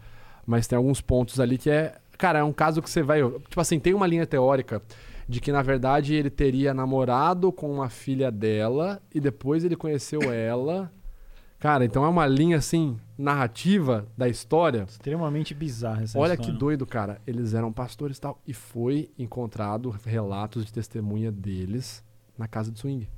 Mas 0.47 0.67
tem 0.67 0.77
alguns 0.77 1.01
pontos 1.01 1.39
ali 1.41 1.59
que 1.59 1.69
é. 1.71 1.95
Cara, 2.19 2.39
é 2.39 2.45
um 2.45 2.53
caso 2.53 2.81
que 2.81 2.89
você 2.89 3.03
vai. 3.03 3.21
Tipo 3.23 3.61
assim, 3.61 3.79
tem 3.79 3.93
uma 3.95 4.07
linha 4.07 4.27
teórica 4.27 4.81
de 5.29 5.41
que, 5.41 5.51
na 5.53 5.61
verdade, 5.61 6.15
ele 6.15 6.31
teria 6.31 6.73
namorado 6.73 7.51
com 7.53 7.71
uma 7.71 7.89
filha 7.89 8.31
dela 8.31 9.01
e 9.15 9.21
depois 9.21 9.65
ele 9.65 9.77
conheceu 9.77 10.21
ela. 10.33 10.91
Cara, 11.59 11.85
então 11.85 12.05
é 12.05 12.09
uma 12.09 12.27
linha 12.27 12.59
assim, 12.59 12.99
narrativa 13.17 14.07
da 14.17 14.29
história. 14.29 14.85
Extremamente 14.89 15.55
bizarra 15.55 16.03
essa 16.03 16.19
Olha 16.19 16.35
história. 16.35 16.53
que 16.53 16.59
doido, 16.59 16.85
cara. 16.87 17.21
Eles 17.27 17.55
eram 17.55 17.73
pastores 17.73 18.19
e 18.19 18.21
tal. 18.21 18.41
E 18.47 18.53
foi 18.53 19.11
encontrado 19.19 19.91
relatos 20.05 20.67
de 20.67 20.73
testemunha 20.73 21.33
deles 21.33 22.05
na 22.37 22.47
casa 22.47 22.71
de 22.71 22.79
swing. 22.79 23.09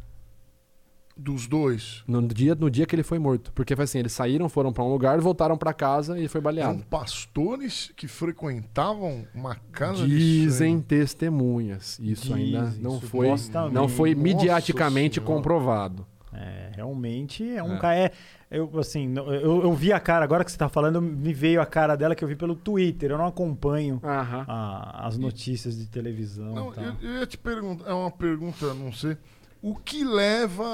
Dos 1.21 1.49
dois. 1.49 2.05
No 2.07 2.23
dia, 2.29 2.55
no 2.55 2.71
dia 2.71 2.87
que 2.87 2.95
ele 2.95 3.03
foi 3.03 3.19
morto. 3.19 3.53
Porque 3.53 3.75
foi 3.75 3.85
assim, 3.87 3.99
eles 3.99 4.13
saíram, 4.13 4.49
foram 4.49 4.73
pra 4.73 4.85
um 4.85 4.89
lugar, 4.93 5.21
voltaram 5.21 5.59
pra 5.59 5.75
casa 5.75 6.17
e 6.17 6.21
ele 6.21 6.29
foi 6.29 6.39
Eram 6.39 6.45
baleado. 6.45 6.85
pastores 6.89 7.93
que 7.97 8.07
frequentavam 8.07 9.27
uma 9.35 9.57
casa 9.73 10.07
Dizem 10.07 10.79
de 10.79 10.85
testemunhas. 10.85 11.99
Isso 12.01 12.33
ainda 12.33 12.67
Dizem, 12.67 12.83
não 12.85 12.99
isso 12.99 13.07
foi, 13.09 13.29
não 13.73 13.89
foi 13.89 14.15
mediaticamente 14.15 15.17
Senhora. 15.17 15.35
comprovado. 15.35 16.07
É, 16.41 16.71
realmente 16.77 17.43
é 17.57 17.61
um 17.63 17.75
É. 17.75 17.79
cara. 17.81 17.97
É, 17.99 18.13
eu, 18.51 18.71
assim, 18.79 19.13
eu, 19.17 19.63
eu 19.65 19.73
vi 19.75 19.93
a 19.93 19.99
cara, 19.99 20.25
agora 20.25 20.45
que 20.45 20.53
você 20.53 20.57
tá 20.59 20.69
falando, 20.69 21.03
me 21.03 21.33
veio 21.35 21.61
a 21.61 21.67
cara 21.67 21.97
dela 21.97 22.15
que 22.15 22.23
eu 22.23 22.29
vi 22.29 22.37
pelo 22.37 22.55
Twitter. 22.55 23.11
Eu 23.11 23.19
não 23.19 23.27
acompanho 23.27 24.01
a- 24.05 25.07
as 25.07 25.19
notícias 25.19 25.77
de 25.77 25.87
televisão. 25.87 26.55
Não, 26.55 26.75
eu, 26.75 26.95
eu 27.03 27.15
ia 27.21 27.27
te 27.27 27.37
perguntar, 27.37 27.91
é 27.91 27.93
uma 27.93 28.11
pergunta, 28.11 28.73
não 28.75 28.93
sei. 28.93 29.17
O 29.61 29.75
que 29.75 30.05
leva 30.05 30.65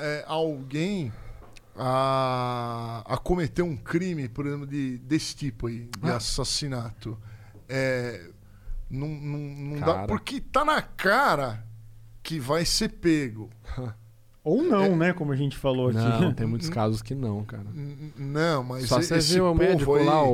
é, 0.00 0.24
alguém 0.26 1.12
a, 1.76 3.02
a 3.06 3.16
cometer 3.18 3.62
um 3.62 3.76
crime, 3.76 4.28
por 4.28 4.46
exemplo, 4.46 4.66
de, 4.66 4.98
desse 4.98 5.36
tipo 5.36 5.66
aí, 5.66 5.88
de 6.00 6.10
Ah. 6.10 6.16
assassinato? 6.16 7.18
É, 7.68 8.30
não, 8.88 9.06
não, 9.08 9.38
não 9.38 9.80
dá, 9.80 10.06
porque 10.06 10.40
tá 10.40 10.64
na 10.64 10.80
cara 10.82 11.62
que 12.22 12.40
vai 12.40 12.64
ser 12.64 12.88
pego. 12.88 13.50
Ou 14.42 14.62
não, 14.62 14.84
É- 14.84 14.88
né? 14.96 15.12
Como 15.12 15.32
a 15.32 15.36
gente 15.36 15.56
falou 15.56 15.88
aqui. 15.88 15.98
Não, 15.98 16.32
tem 16.32 16.46
muitos 16.48 16.68
casos 16.68 17.02
que 17.02 17.14
não, 17.14 17.44
cara. 17.44 17.66
Não, 18.16 18.62
mas 18.64 18.86
Só 18.88 19.00
você 19.00 19.16
esse 19.16 19.34
viu 19.34 19.50
o 19.50 19.54
médico 19.54 19.94
aí, 19.94 20.04
lá, 20.06 20.22
o, 20.22 20.30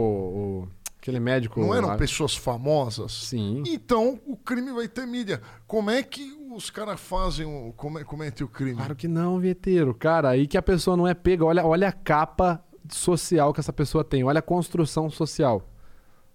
o- 0.63 0.69
Aquele 0.99 1.19
médico. 1.21 1.61
não 1.61 1.75
eram 1.75 1.89
lá- 1.89 1.97
pessoas 1.97 2.35
famosas? 2.37 3.13
Sim. 3.13 3.63
Então 3.67 4.21
o 4.27 4.37
crime 4.37 4.73
vai 4.73 4.89
ter 4.89 5.07
mídia. 5.07 5.41
Como 5.67 5.91
é 5.91 6.03
que 6.03 6.37
os 6.53 6.71
caras 6.71 6.99
fazem, 7.01 7.45
o, 7.47 7.73
come, 7.77 8.03
cometem 8.05 8.45
o 8.45 8.49
crime? 8.49 8.77
Claro 8.77 8.97
que 8.97 9.07
não, 9.09 9.39
Vieteiro. 9.39 9.93
Cara, 9.95 10.31
aí 10.31 10.47
que 10.47 10.57
a 10.57 10.63
pessoa 10.63 10.97
não 10.97 11.07
é 11.07 11.15
pega. 11.15 11.45
Olha, 11.45 11.65
olha 11.65 11.89
a 11.89 11.93
capa 11.93 12.63
social 12.89 13.53
que 13.53 13.61
essa 13.61 13.73
pessoa 13.73 14.03
tem. 14.05 14.23
Olha 14.25 14.39
a 14.39 14.43
construção 14.43 15.09
social. 15.11 15.69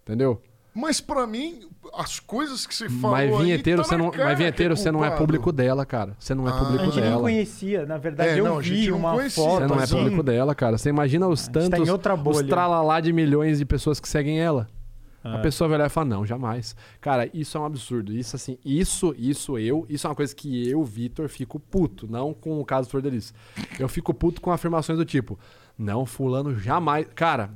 Entendeu? 0.03 0.41
Mas 0.73 1.01
pra 1.01 1.27
mim, 1.27 1.67
as 1.93 2.19
coisas 2.19 2.65
que 2.65 2.73
você 2.73 2.87
falou 2.89 3.11
Mas 3.17 3.37
vinheteiro, 3.37 3.81
tá 3.81 3.87
você 3.89 3.97
não, 3.97 4.09
cara 4.09 4.23
mas 4.25 4.37
vinheteiro, 4.37 4.77
você 4.77 4.89
não 4.89 5.03
é 5.03 5.11
público 5.11 5.51
dela, 5.51 5.85
cara. 5.85 6.15
Você 6.17 6.33
não 6.33 6.47
é 6.47 6.51
Ah. 6.51 6.53
público 6.53 6.81
A 6.81 6.85
gente 6.85 6.95
nem 7.01 7.09
dela. 7.09 7.21
conhecia. 7.21 7.85
Na 7.85 7.97
verdade, 7.97 8.29
É, 8.29 8.39
eu 8.39 8.45
não, 8.45 8.59
a 8.59 8.61
gente 8.61 8.79
vi 8.81 8.89
não 8.89 8.97
uma 8.97 9.11
conhecia, 9.13 9.43
foto. 9.43 9.59
Você 9.61 9.67
não 9.67 9.79
é 9.79 9.83
assim, 9.83 9.97
público 9.97 10.23
dela, 10.23 10.55
cara. 10.55 10.77
Você 10.77 10.87
imagina 10.89 11.27
os 11.27 11.45
tá 11.47 11.59
tantos. 11.59 11.89
outra 11.89 12.13
os 12.15 12.41
tralalá 12.43 13.01
de 13.01 13.11
milhões 13.11 13.57
de 13.57 13.65
pessoas 13.65 13.99
que 13.99 14.07
seguem 14.07 14.39
ela. 14.39 14.67
A 15.23 15.37
É. 15.37 15.41
pessoa 15.41 15.67
vai 15.67 15.77
olhar 15.77 15.85
e 15.85 15.89
falar, 15.89 16.05
não, 16.05 16.25
jamais. 16.25 16.75
Cara, 16.99 17.29
isso 17.33 17.55
é 17.57 17.61
um 17.61 17.65
absurdo. 17.65 18.11
Isso, 18.13 18.35
assim, 18.37 18.57
isso, 18.65 19.13
isso, 19.19 19.57
eu, 19.59 19.85
isso 19.89 20.07
é 20.07 20.09
uma 20.09 20.15
coisa 20.15 20.33
que 20.33 20.67
eu, 20.67 20.83
Vitor, 20.83 21.27
fico 21.29 21.59
puto. 21.59 22.07
Não 22.09 22.33
com 22.33 22.59
o 22.59 22.65
caso 22.65 22.87
do 22.87 22.91
Flor 22.91 23.03
Delis. 23.03 23.31
Eu 23.77 23.87
fico 23.89 24.13
puto 24.13 24.41
com 24.41 24.51
afirmações 24.51 24.97
do 24.97 25.05
tipo, 25.05 25.37
não, 25.77 26.05
fulano 26.07 26.57
jamais. 26.57 27.05
Cara, 27.13 27.51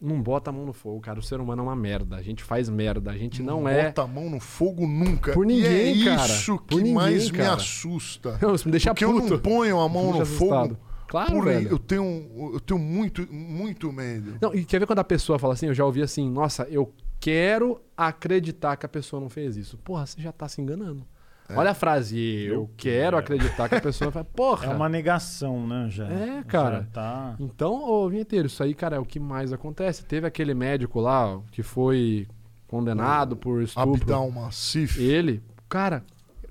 não 0.00 0.20
bota 0.20 0.50
a 0.50 0.52
mão 0.52 0.66
no 0.66 0.72
fogo, 0.72 1.00
cara. 1.00 1.18
O 1.18 1.22
ser 1.22 1.40
humano 1.40 1.62
é 1.62 1.64
uma 1.64 1.76
merda. 1.76 2.16
A 2.16 2.22
gente 2.22 2.42
faz 2.42 2.68
merda. 2.68 3.10
A 3.10 3.16
gente 3.18 3.42
não, 3.42 3.68
é. 3.68 3.86
Bota 3.86 4.02
a 4.02 4.06
mão 4.06 4.28
no 4.30 4.40
fogo 4.40 4.86
nunca. 4.86 5.32
Por 5.32 5.46
ninguém, 5.46 5.96
e 5.96 6.08
é 6.08 6.14
cara. 6.16 6.32
isso 6.32 6.58
que 6.58 6.76
ninguém, 6.76 6.94
mais 6.94 7.30
me 7.30 7.38
cara. 7.38 7.54
assusta. 7.54 8.38
Não, 8.40 8.54
isso 8.54 8.66
me 8.66 8.72
deixa 8.72 8.90
Porque 8.90 9.04
eu 9.04 9.12
puto. 9.12 9.30
não 9.30 9.38
ponho 9.38 9.80
a 9.80 9.88
mão 9.88 10.06
Me 10.06 10.10
no 10.12 10.16
deixa 10.18 10.32
fogo. 10.38 10.54
assustado. 10.54 10.78
Claro, 11.08 11.32
por 11.32 11.44
velho. 11.44 11.68
eu 11.70 11.78
tenho, 11.78 12.52
eu 12.54 12.60
tenho 12.60 12.80
muito, 12.80 13.32
muito 13.32 13.92
medo. 13.92 14.36
Não, 14.40 14.52
e 14.52 14.64
quer 14.64 14.80
ver 14.80 14.86
quando 14.86 14.98
a 14.98 15.04
pessoa 15.04 15.38
fala 15.38 15.54
assim? 15.54 15.66
Eu 15.66 15.74
já 15.74 15.84
ouvi 15.84 16.02
assim, 16.02 16.28
nossa, 16.28 16.64
eu 16.68 16.92
quero 17.20 17.80
acreditar 17.96 18.76
que 18.76 18.84
a 18.86 18.88
pessoa 18.88 19.20
não 19.20 19.28
fez 19.28 19.56
isso. 19.56 19.78
Porra, 19.78 20.04
você 20.04 20.20
já 20.20 20.32
tá 20.32 20.48
se 20.48 20.60
enganando. 20.60 21.06
É. 21.48 21.56
Olha 21.56 21.70
a 21.70 21.74
frase, 21.74 22.18
eu, 22.18 22.68
quero 22.76 23.16
acreditar 23.16 23.68
que 23.68 23.76
a 23.76 23.80
pessoa 23.80 24.10
faz. 24.10 24.26
Porra! 24.34 24.66
É 24.66 24.74
uma 24.74 24.88
negação, 24.88 25.66
né, 25.66 25.86
já. 25.88 26.06
É, 26.06 26.42
cara. 26.44 26.80
Já 26.80 26.86
tá... 26.92 27.36
Então, 27.38 27.88
ô 27.88 28.08
Vinheteiro, 28.08 28.46
isso 28.46 28.62
aí, 28.62 28.74
cara, 28.74 28.96
é 28.96 28.98
o 28.98 29.04
que 29.04 29.20
mais 29.20 29.52
acontece. 29.52 30.04
Teve 30.04 30.26
aquele 30.26 30.54
médico 30.54 31.00
lá 31.00 31.40
que 31.52 31.62
foi 31.62 32.26
condenado 32.66 33.36
por 33.36 33.62
estupro. 33.62 33.92
Abdal 33.92 34.30
Massif. 34.30 35.00
Ele, 35.00 35.40
cara, 35.68 36.02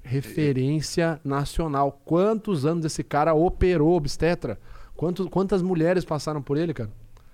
referência 0.01 1.19
nacional. 1.23 1.99
Quantos 2.05 2.65
anos 2.65 2.85
esse 2.85 3.03
cara 3.03 3.33
operou 3.33 3.95
obstetra? 3.95 4.57
Quantos, 4.95 5.27
quantas 5.27 5.61
mulheres 5.61 6.05
passaram 6.05 6.41
por 6.41 6.57
ele, 6.57 6.73
cara? 6.73 6.89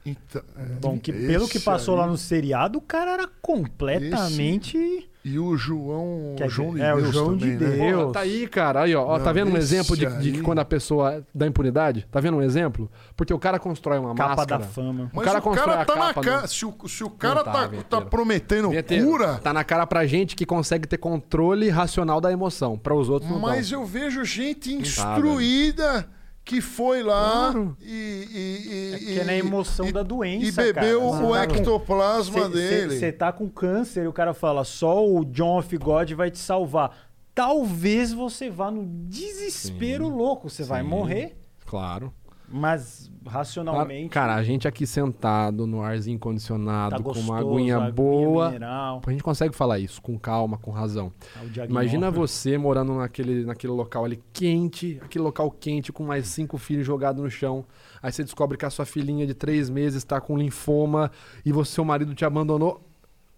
Então, 0.05 0.41
é, 0.57 0.63
Bom, 0.81 0.97
que 0.97 1.13
pelo 1.13 1.47
que 1.47 1.57
esse 1.57 1.65
passou 1.65 1.93
aí- 1.95 2.01
lá 2.01 2.07
no 2.07 2.17
seriado, 2.17 2.79
o 2.79 2.81
cara 2.81 3.11
era 3.11 3.27
completamente. 3.41 5.07
E 5.23 5.37
o 5.37 5.55
João, 5.55 6.33
Quer 6.35 6.47
o 6.47 6.49
João 6.49 6.73
de 6.73 6.81
é, 6.81 6.93
o 6.95 6.97
Deus 7.01 7.13
João 7.13 7.37
de 7.37 7.51
também, 7.51 7.69
né? 7.77 7.85
Deus. 7.85 8.01
Porra, 8.01 8.13
tá 8.13 8.19
aí, 8.21 8.47
cara. 8.47 8.81
Aí, 8.81 8.95
ó. 8.95 9.03
ó, 9.05 9.19
tá 9.19 9.25
Não, 9.25 9.33
vendo 9.35 9.47
um 9.51 9.57
esse 9.57 9.75
exemplo 9.75 9.95
de, 9.95 10.07
de 10.19 10.31
que 10.31 10.41
quando 10.41 10.57
a 10.57 10.65
pessoa 10.65 11.23
dá 11.31 11.45
impunidade? 11.45 12.07
Tá 12.09 12.19
vendo 12.19 12.37
um 12.37 12.41
exemplo? 12.41 12.89
Porque 13.15 13.31
o 13.31 13.37
cara 13.37 13.59
constrói 13.59 13.99
uma 13.99 14.15
Capa 14.15 14.35
máscara. 14.37 14.63
da 14.63 14.67
fama. 14.67 15.11
Mas 15.13 15.23
cara 15.23 15.37
o 15.37 15.41
constrói 15.43 15.67
cara 15.67 15.81
a 15.81 15.85
tá 15.85 15.95
na 15.95 16.01
capa 16.07 16.21
cara. 16.21 16.41
no- 16.41 16.47
Se 16.47 16.65
o, 16.65 16.73
se 16.87 17.03
o 17.03 17.09
cara 17.11 17.43
tá, 17.43 17.51
tá, 17.67 17.69
tá, 17.87 18.01
prometendo 18.01 18.69
Vinheteiro, 18.69 19.05
cura, 19.05 19.39
Tá 19.43 19.53
na 19.53 19.63
cara 19.63 19.85
pra 19.85 20.07
gente 20.07 20.35
que 20.35 20.43
consegue 20.43 20.87
ter 20.87 20.97
controle 20.97 21.69
racional 21.69 22.19
da 22.19 22.31
emoção. 22.31 22.75
Pra 22.75 22.95
os 22.95 23.07
outros 23.07 23.29
não 23.29 23.37
mas 23.39 23.69
dão. 23.69 23.81
eu 23.81 23.85
vejo 23.85 24.25
gente 24.25 24.71
tá, 24.71 24.81
instruída 24.81 26.07
que 26.51 26.59
foi 26.59 27.01
lá 27.01 27.51
Claro. 27.53 27.77
e, 27.81 27.85
e, 27.87 28.67
e, 28.69 28.93
É 28.93 28.97
que 28.99 29.19
é 29.19 29.23
na 29.23 29.33
emoção 29.35 29.87
e- 29.87 29.91
da 29.93 30.03
doença. 30.03 30.45
e 30.45 30.51
bebeu 30.51 30.99
cara. 31.11 31.25
o 31.25 31.31
tá 31.31 31.43
ectoplasma 31.45 32.49
dele. 32.49 32.99
Você 32.99 33.09
tá 33.11 33.31
com 33.31 33.47
câncer 33.49 34.03
e 34.03 34.07
o 34.07 34.11
cara 34.13 34.33
fala, 34.33 34.65
só 34.65 35.07
o 35.07 35.23
John 35.23 35.59
of 35.59 35.77
God 35.77 36.11
vai 36.11 36.29
te 36.29 36.39
salvar. 36.39 36.91
Talvez 37.33 38.11
você 38.11 38.49
vá 38.49 38.69
no 38.69 38.85
desespero 39.07 40.05
Sim. 40.07 40.11
louco. 40.11 40.49
Você 40.49 40.63
vai 40.63 40.83
morrer, 40.83 41.37
Claro. 41.65 42.13
Mas 42.51 43.11
racionalmente. 43.25 44.09
Cara, 44.09 44.35
a 44.35 44.43
gente 44.43 44.67
aqui 44.67 44.85
sentado 44.85 45.65
no 45.67 45.81
arzinho 45.81 46.17
condicionado, 46.19 46.91
tá 46.91 46.97
com 46.97 47.03
gostoso, 47.03 47.27
uma 47.31 47.39
aguinha 47.39 47.77
aguinha 47.77 47.91
boa. 47.91 48.47
mineral, 48.47 49.01
A 49.05 49.11
gente 49.11 49.23
consegue 49.23 49.55
falar 49.55 49.79
isso 49.79 50.01
com 50.01 50.17
calma, 50.17 50.57
com 50.57 50.71
razão. 50.71 51.11
diagnóstico. 51.35 51.71
Imagina 51.71 52.11
você 52.11 52.57
morando 52.57 52.93
naquele, 52.95 53.45
naquele 53.45 53.73
local 53.73 54.05
ali 54.05 54.21
quente, 54.33 54.99
aquele 55.03 55.23
local 55.23 55.49
quente 55.51 55.91
com 55.91 56.03
mais 56.03 56.27
cinco 56.27 56.57
filhos 56.57 56.85
jogados 56.85 57.21
no 57.23 57.29
chão. 57.29 57.65
Aí 58.01 58.11
você 58.11 58.23
descobre 58.23 58.57
que 58.57 58.65
a 58.65 58.69
sua 58.69 58.85
filhinha 58.85 59.25
de 59.27 59.33
três 59.33 59.69
meses 59.69 59.97
está 59.97 60.19
com 60.19 60.37
linfoma 60.37 61.11
e 61.45 61.51
você, 61.51 61.71
seu 61.71 61.85
marido 61.85 62.13
te 62.15 62.25
abandonou. 62.25 62.81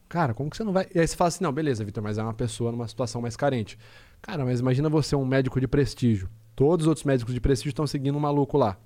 Cara, 0.10 0.34
como 0.34 0.50
que 0.50 0.56
você 0.58 0.64
não 0.64 0.72
vai. 0.72 0.88
E 0.94 1.00
aí 1.00 1.08
você 1.08 1.16
fala 1.16 1.28
assim: 1.30 1.44
não, 1.44 1.52
beleza, 1.52 1.84
Vitor, 1.84 2.04
mas 2.04 2.18
é 2.18 2.24
uma 2.24 2.34
pessoa 2.34 2.72
numa 2.72 2.88
situação 2.88 3.22
mais 3.22 3.36
carente. 3.36 3.78
Cara, 4.22 4.46
mas 4.46 4.60
imagina 4.60 4.88
você, 4.88 5.16
um 5.16 5.26
médico 5.26 5.60
de 5.60 5.68
prestígio. 5.68 6.30
Todos 6.56 6.86
os 6.86 6.88
outros 6.88 7.04
médicos 7.04 7.34
de 7.34 7.42
prestígio 7.42 7.70
estão 7.72 7.88
seguindo 7.88 8.16
um 8.16 8.22
maluco 8.22 8.58
lá. 8.58 8.78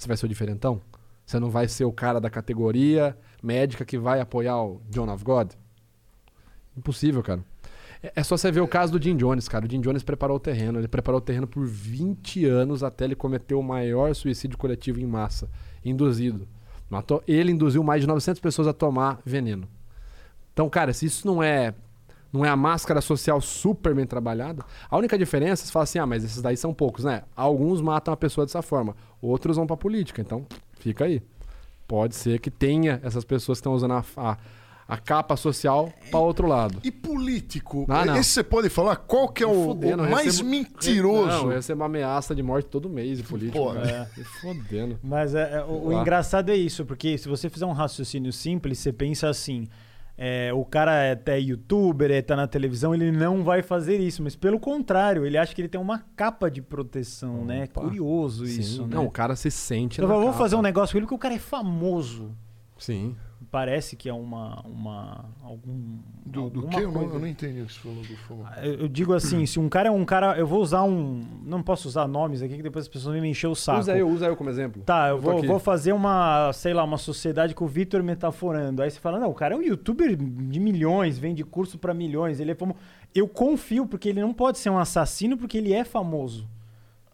Você 0.00 0.08
vai 0.08 0.16
ser 0.16 0.24
o 0.24 0.28
diferentão? 0.30 0.80
Você 1.26 1.38
não 1.38 1.50
vai 1.50 1.68
ser 1.68 1.84
o 1.84 1.92
cara 1.92 2.18
da 2.18 2.30
categoria 2.30 3.14
médica 3.42 3.84
que 3.84 3.98
vai 3.98 4.18
apoiar 4.18 4.56
o 4.62 4.80
John 4.88 5.12
of 5.12 5.22
God? 5.22 5.52
Impossível, 6.74 7.22
cara. 7.22 7.44
É- 8.02 8.12
É 8.16 8.22
só 8.22 8.34
você 8.34 8.50
ver 8.50 8.60
o 8.62 8.66
caso 8.66 8.98
do 8.98 9.02
Jim 9.02 9.14
Jones, 9.14 9.46
cara. 9.46 9.66
O 9.66 9.70
Jim 9.70 9.78
Jones 9.82 10.02
preparou 10.02 10.38
o 10.38 10.40
terreno. 10.40 10.78
Ele 10.78 10.88
preparou 10.88 11.18
o 11.18 11.20
terreno 11.20 11.46
por 11.46 11.66
20 11.66 12.46
anos 12.46 12.82
até 12.82 13.04
ele 13.04 13.14
cometer 13.14 13.54
o 13.54 13.62
maior 13.62 14.14
suicídio 14.14 14.56
coletivo 14.56 14.98
em 15.00 15.06
massa, 15.06 15.50
induzido. 15.84 16.48
Matou, 16.88 17.22
ele 17.28 17.52
induziu 17.52 17.84
mais 17.84 18.00
de 18.00 18.06
900 18.06 18.40
pessoas 18.40 18.66
a 18.66 18.72
tomar 18.72 19.20
veneno. 19.22 19.68
Então, 20.54 20.68
cara, 20.70 20.94
se 20.94 21.04
isso 21.04 21.26
não 21.26 21.42
é 21.42 21.74
não 22.32 22.44
é 22.44 22.48
a 22.48 22.56
máscara 22.56 23.00
social 23.00 23.40
super 23.40 23.94
bem 23.94 24.06
trabalhada, 24.06 24.64
a 24.88 24.96
única 24.96 25.18
diferença, 25.18 25.64
você 25.66 25.72
fala 25.72 25.82
assim, 25.84 25.98
ah, 25.98 26.06
mas 26.06 26.22
esses 26.24 26.40
daí 26.40 26.56
são 26.56 26.72
poucos, 26.72 27.04
né? 27.04 27.22
Alguns 27.34 27.80
matam 27.80 28.14
a 28.14 28.16
pessoa 28.16 28.46
dessa 28.46 28.62
forma, 28.62 28.94
outros 29.20 29.56
vão 29.56 29.66
pra 29.66 29.76
política. 29.76 30.20
Então, 30.20 30.46
fica 30.78 31.04
aí. 31.04 31.22
Pode 31.88 32.14
ser 32.14 32.38
que 32.38 32.50
tenha 32.50 33.00
essas 33.02 33.24
pessoas 33.24 33.58
que 33.58 33.62
estão 33.62 33.72
usando 33.74 33.94
a, 33.94 34.04
a, 34.16 34.36
a 34.86 34.96
capa 34.96 35.36
social 35.36 35.92
pra 36.08 36.20
outro 36.20 36.46
lado. 36.46 36.78
E 36.84 36.90
político? 36.92 37.84
Ah, 37.88 38.04
não. 38.04 38.16
Esse 38.16 38.30
você 38.30 38.44
pode 38.44 38.68
falar? 38.68 38.94
Qual 38.94 39.28
que 39.28 39.42
é 39.42 39.46
o, 39.48 39.64
Fudendo, 39.64 40.04
o 40.04 40.08
mais 40.10 40.26
recebo- 40.26 40.50
mentiroso? 40.50 41.26
Não, 41.26 41.50
eu 41.50 41.56
recebo 41.56 41.80
uma 41.80 41.86
ameaça 41.86 42.32
de 42.32 42.44
morte 42.44 42.66
todo 42.68 42.88
mês 42.88 43.18
de 43.18 43.24
político. 43.24 43.58
Pô. 43.58 43.72
Me 43.72 44.24
Fodendo. 44.24 45.00
Mas 45.02 45.34
é, 45.34 45.56
é, 45.58 45.64
o, 45.64 45.88
o 45.88 45.92
engraçado 45.92 46.50
é 46.50 46.54
isso, 46.56 46.84
porque 46.84 47.18
se 47.18 47.28
você 47.28 47.50
fizer 47.50 47.66
um 47.66 47.72
raciocínio 47.72 48.32
simples, 48.32 48.78
você 48.78 48.92
pensa 48.92 49.28
assim: 49.28 49.66
é, 50.22 50.52
o 50.52 50.66
cara 50.66 51.02
é 51.02 51.12
até 51.12 51.40
youtuber, 51.40 52.10
é, 52.10 52.20
tá 52.20 52.36
na 52.36 52.46
televisão, 52.46 52.94
ele 52.94 53.10
não 53.10 53.42
vai 53.42 53.62
fazer 53.62 53.96
isso. 53.96 54.22
Mas 54.22 54.36
pelo 54.36 54.60
contrário, 54.60 55.24
ele 55.24 55.38
acha 55.38 55.54
que 55.54 55.62
ele 55.62 55.68
tem 55.68 55.80
uma 55.80 56.00
capa 56.14 56.50
de 56.50 56.60
proteção, 56.60 57.42
né? 57.42 57.64
Opa. 57.64 57.80
Curioso 57.80 58.44
Sim. 58.44 58.60
isso, 58.60 58.86
né? 58.86 58.96
Não, 58.96 59.06
o 59.06 59.10
cara 59.10 59.34
se 59.34 59.50
sente. 59.50 59.98
Então, 59.98 60.06
na 60.06 60.14
eu 60.14 60.20
vou 60.20 60.28
capa. 60.28 60.38
fazer 60.38 60.56
um 60.56 60.62
negócio 60.62 60.92
com 60.92 60.98
ele 60.98 61.06
porque 61.06 61.14
o 61.14 61.18
cara 61.18 61.34
é 61.34 61.38
famoso. 61.38 62.36
Sim. 62.76 63.16
Parece 63.50 63.96
que 63.96 64.08
é 64.08 64.12
uma. 64.12 64.60
uma 64.64 65.24
algum, 65.42 65.98
Do, 66.24 66.48
do 66.48 66.68
que? 66.68 66.80
Eu 66.80 66.92
não, 66.92 67.02
eu 67.02 67.18
não 67.18 67.26
entendi 67.26 67.60
o 67.60 67.66
que 67.66 67.72
você 67.72 67.80
falou 67.80 68.02
do 68.02 68.16
fogo. 68.16 68.46
Eu, 68.62 68.74
eu 68.74 68.88
digo 68.88 69.12
assim, 69.12 69.44
se 69.44 69.58
um 69.58 69.68
cara 69.68 69.88
é 69.88 69.90
um 69.90 70.04
cara. 70.04 70.38
Eu 70.38 70.46
vou 70.46 70.60
usar 70.60 70.84
um. 70.84 71.24
Não 71.44 71.60
posso 71.60 71.88
usar 71.88 72.06
nomes 72.06 72.42
aqui 72.42 72.56
que 72.56 72.62
depois 72.62 72.84
as 72.84 72.88
pessoas 72.88 73.12
vão 73.12 73.20
me 73.20 73.28
encher 73.28 73.48
o 73.48 73.56
saco. 73.56 73.80
Usa 73.80 73.98
eu, 73.98 74.08
usa 74.08 74.26
eu 74.26 74.36
como 74.36 74.50
exemplo. 74.50 74.82
Tá, 74.84 75.08
eu 75.08 75.16
tô 75.16 75.22
vou, 75.22 75.42
vou 75.42 75.58
fazer 75.58 75.92
uma, 75.92 76.52
sei 76.52 76.72
lá, 76.72 76.84
uma 76.84 76.96
sociedade 76.96 77.52
com 77.52 77.64
o 77.64 77.68
Vitor 77.68 78.04
metaforando. 78.04 78.82
Aí 78.82 78.90
você 78.90 79.00
fala, 79.00 79.18
não, 79.18 79.30
o 79.30 79.34
cara 79.34 79.54
é 79.54 79.58
um 79.58 79.62
youtuber 79.62 80.14
de 80.16 80.60
milhões, 80.60 81.18
vende 81.18 81.42
curso 81.42 81.76
pra 81.76 81.92
milhões. 81.92 82.38
Ele 82.38 82.52
é 82.52 82.54
famo... 82.54 82.76
Eu 83.12 83.26
confio, 83.26 83.84
porque 83.84 84.08
ele 84.08 84.20
não 84.20 84.32
pode 84.32 84.58
ser 84.58 84.70
um 84.70 84.78
assassino, 84.78 85.36
porque 85.36 85.58
ele 85.58 85.72
é 85.72 85.82
famoso. 85.82 86.48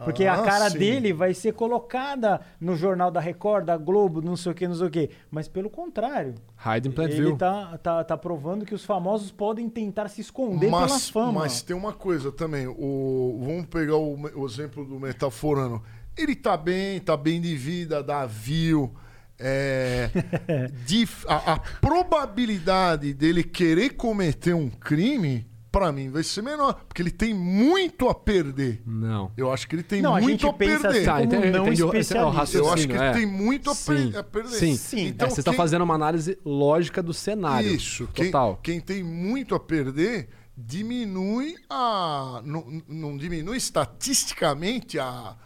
Porque 0.04 0.26
a 0.26 0.34
Ah, 0.34 0.42
cara 0.42 0.68
sim. 0.70 0.78
dele 0.78 1.12
vai 1.12 1.32
ser 1.32 1.52
colocada 1.54 2.40
no 2.60 2.76
jornal 2.76 3.10
da 3.10 3.18
Record, 3.18 3.64
da 3.64 3.78
Globo, 3.78 4.20
não 4.20 4.36
sei 4.36 4.52
o 4.52 4.54
que, 4.54 4.68
não 4.68 4.74
sei 4.74 4.86
o 4.86 4.90
que. 4.90 5.10
Mas 5.30 5.48
pelo 5.48 5.70
contrário, 5.70 6.34
Hide 6.64 6.88
in 6.88 6.92
Plain 6.92 7.08
ele 7.08 7.16
View. 7.22 7.36
tá, 7.38 7.78
tá, 7.78 8.04
tá 8.04 8.16
provando 8.16 8.66
que 8.66 8.74
os 8.74 8.84
famosos 8.84 9.30
podem 9.32 9.68
tentar 9.70 10.08
se 10.08 10.20
esconder 10.20 10.66
pela 10.66 10.82
Mas, 10.82 11.08
fama. 11.08 11.32
mas 11.40 11.62
tem 11.62 11.74
uma 11.74 11.94
coisa 11.94 12.30
também. 12.30 12.66
O, 12.66 13.40
vamos 13.42 13.66
pegar 13.66 13.96
o, 13.96 14.18
o 14.38 14.44
exemplo 14.46 14.84
do 14.84 15.00
metaforano. 15.00 15.82
Ele 16.14 16.34
tá 16.36 16.56
bem, 16.58 17.00
tá 17.00 17.16
bem 17.16 17.40
de 17.40 17.56
vida, 17.56 18.02
dá 18.02 18.26
view. 18.26 18.92
É, 19.38 20.10
dif- 20.86 21.24
a, 21.28 21.54
a 21.54 21.58
probabilidade 21.80 23.12
dele 23.14 23.42
querer 23.42 23.90
cometer 23.90 24.54
um 24.54 24.68
crime, 24.68 25.46
pra 25.78 25.92
mim, 25.92 26.10
vai 26.10 26.22
ser 26.22 26.42
menor. 26.42 26.74
Porque 26.88 27.02
ele 27.02 27.10
tem 27.10 27.34
muito 27.34 28.08
a 28.08 28.14
perder. 28.14 28.82
Não. 28.86 29.30
Eu 29.36 29.52
acho 29.52 29.68
que 29.68 29.74
ele 29.76 29.82
tem 29.82 30.00
Não, 30.00 30.14
a 30.14 30.20
muito 30.20 30.30
gente 30.42 30.46
a 30.46 30.52
pensa 30.52 30.88
perder. 30.88 30.98
assim, 31.10 31.22
como 31.24 31.24
entendi- 31.24 31.52
não 31.52 31.66
é 31.66 31.68
o 31.70 31.72
especialista. 31.72 32.58
Eu 32.58 32.72
acho 32.72 32.86
que 32.86 32.92
ele 32.92 33.02
é. 33.04 33.12
tem 33.12 33.26
muito 33.26 33.70
a, 33.70 33.74
per- 33.74 33.98
Sim, 33.98 34.16
a 34.16 34.22
perder. 34.22 34.48
Sim, 34.56 34.76
Sim. 34.76 35.06
Então, 35.08 35.26
É, 35.26 35.30
você 35.30 35.40
está 35.40 35.50
quem- 35.52 35.56
fazendo 35.58 35.82
uma 35.82 35.94
análise 35.94 36.38
lógica 36.44 37.02
do 37.02 37.12
cenário. 37.12 37.68
Isso. 37.70 38.08
Quem, 38.14 38.26
Total. 38.26 38.58
quem 38.62 38.80
tem 38.80 39.02
muito 39.02 39.54
a 39.54 39.60
perder 39.60 40.28
diminui 40.56 41.54
a. 41.68 42.40
Não, 42.44 42.82
não 42.88 43.16
diminui 43.16 43.56
estatisticamente 43.56 44.98
a. 44.98 45.36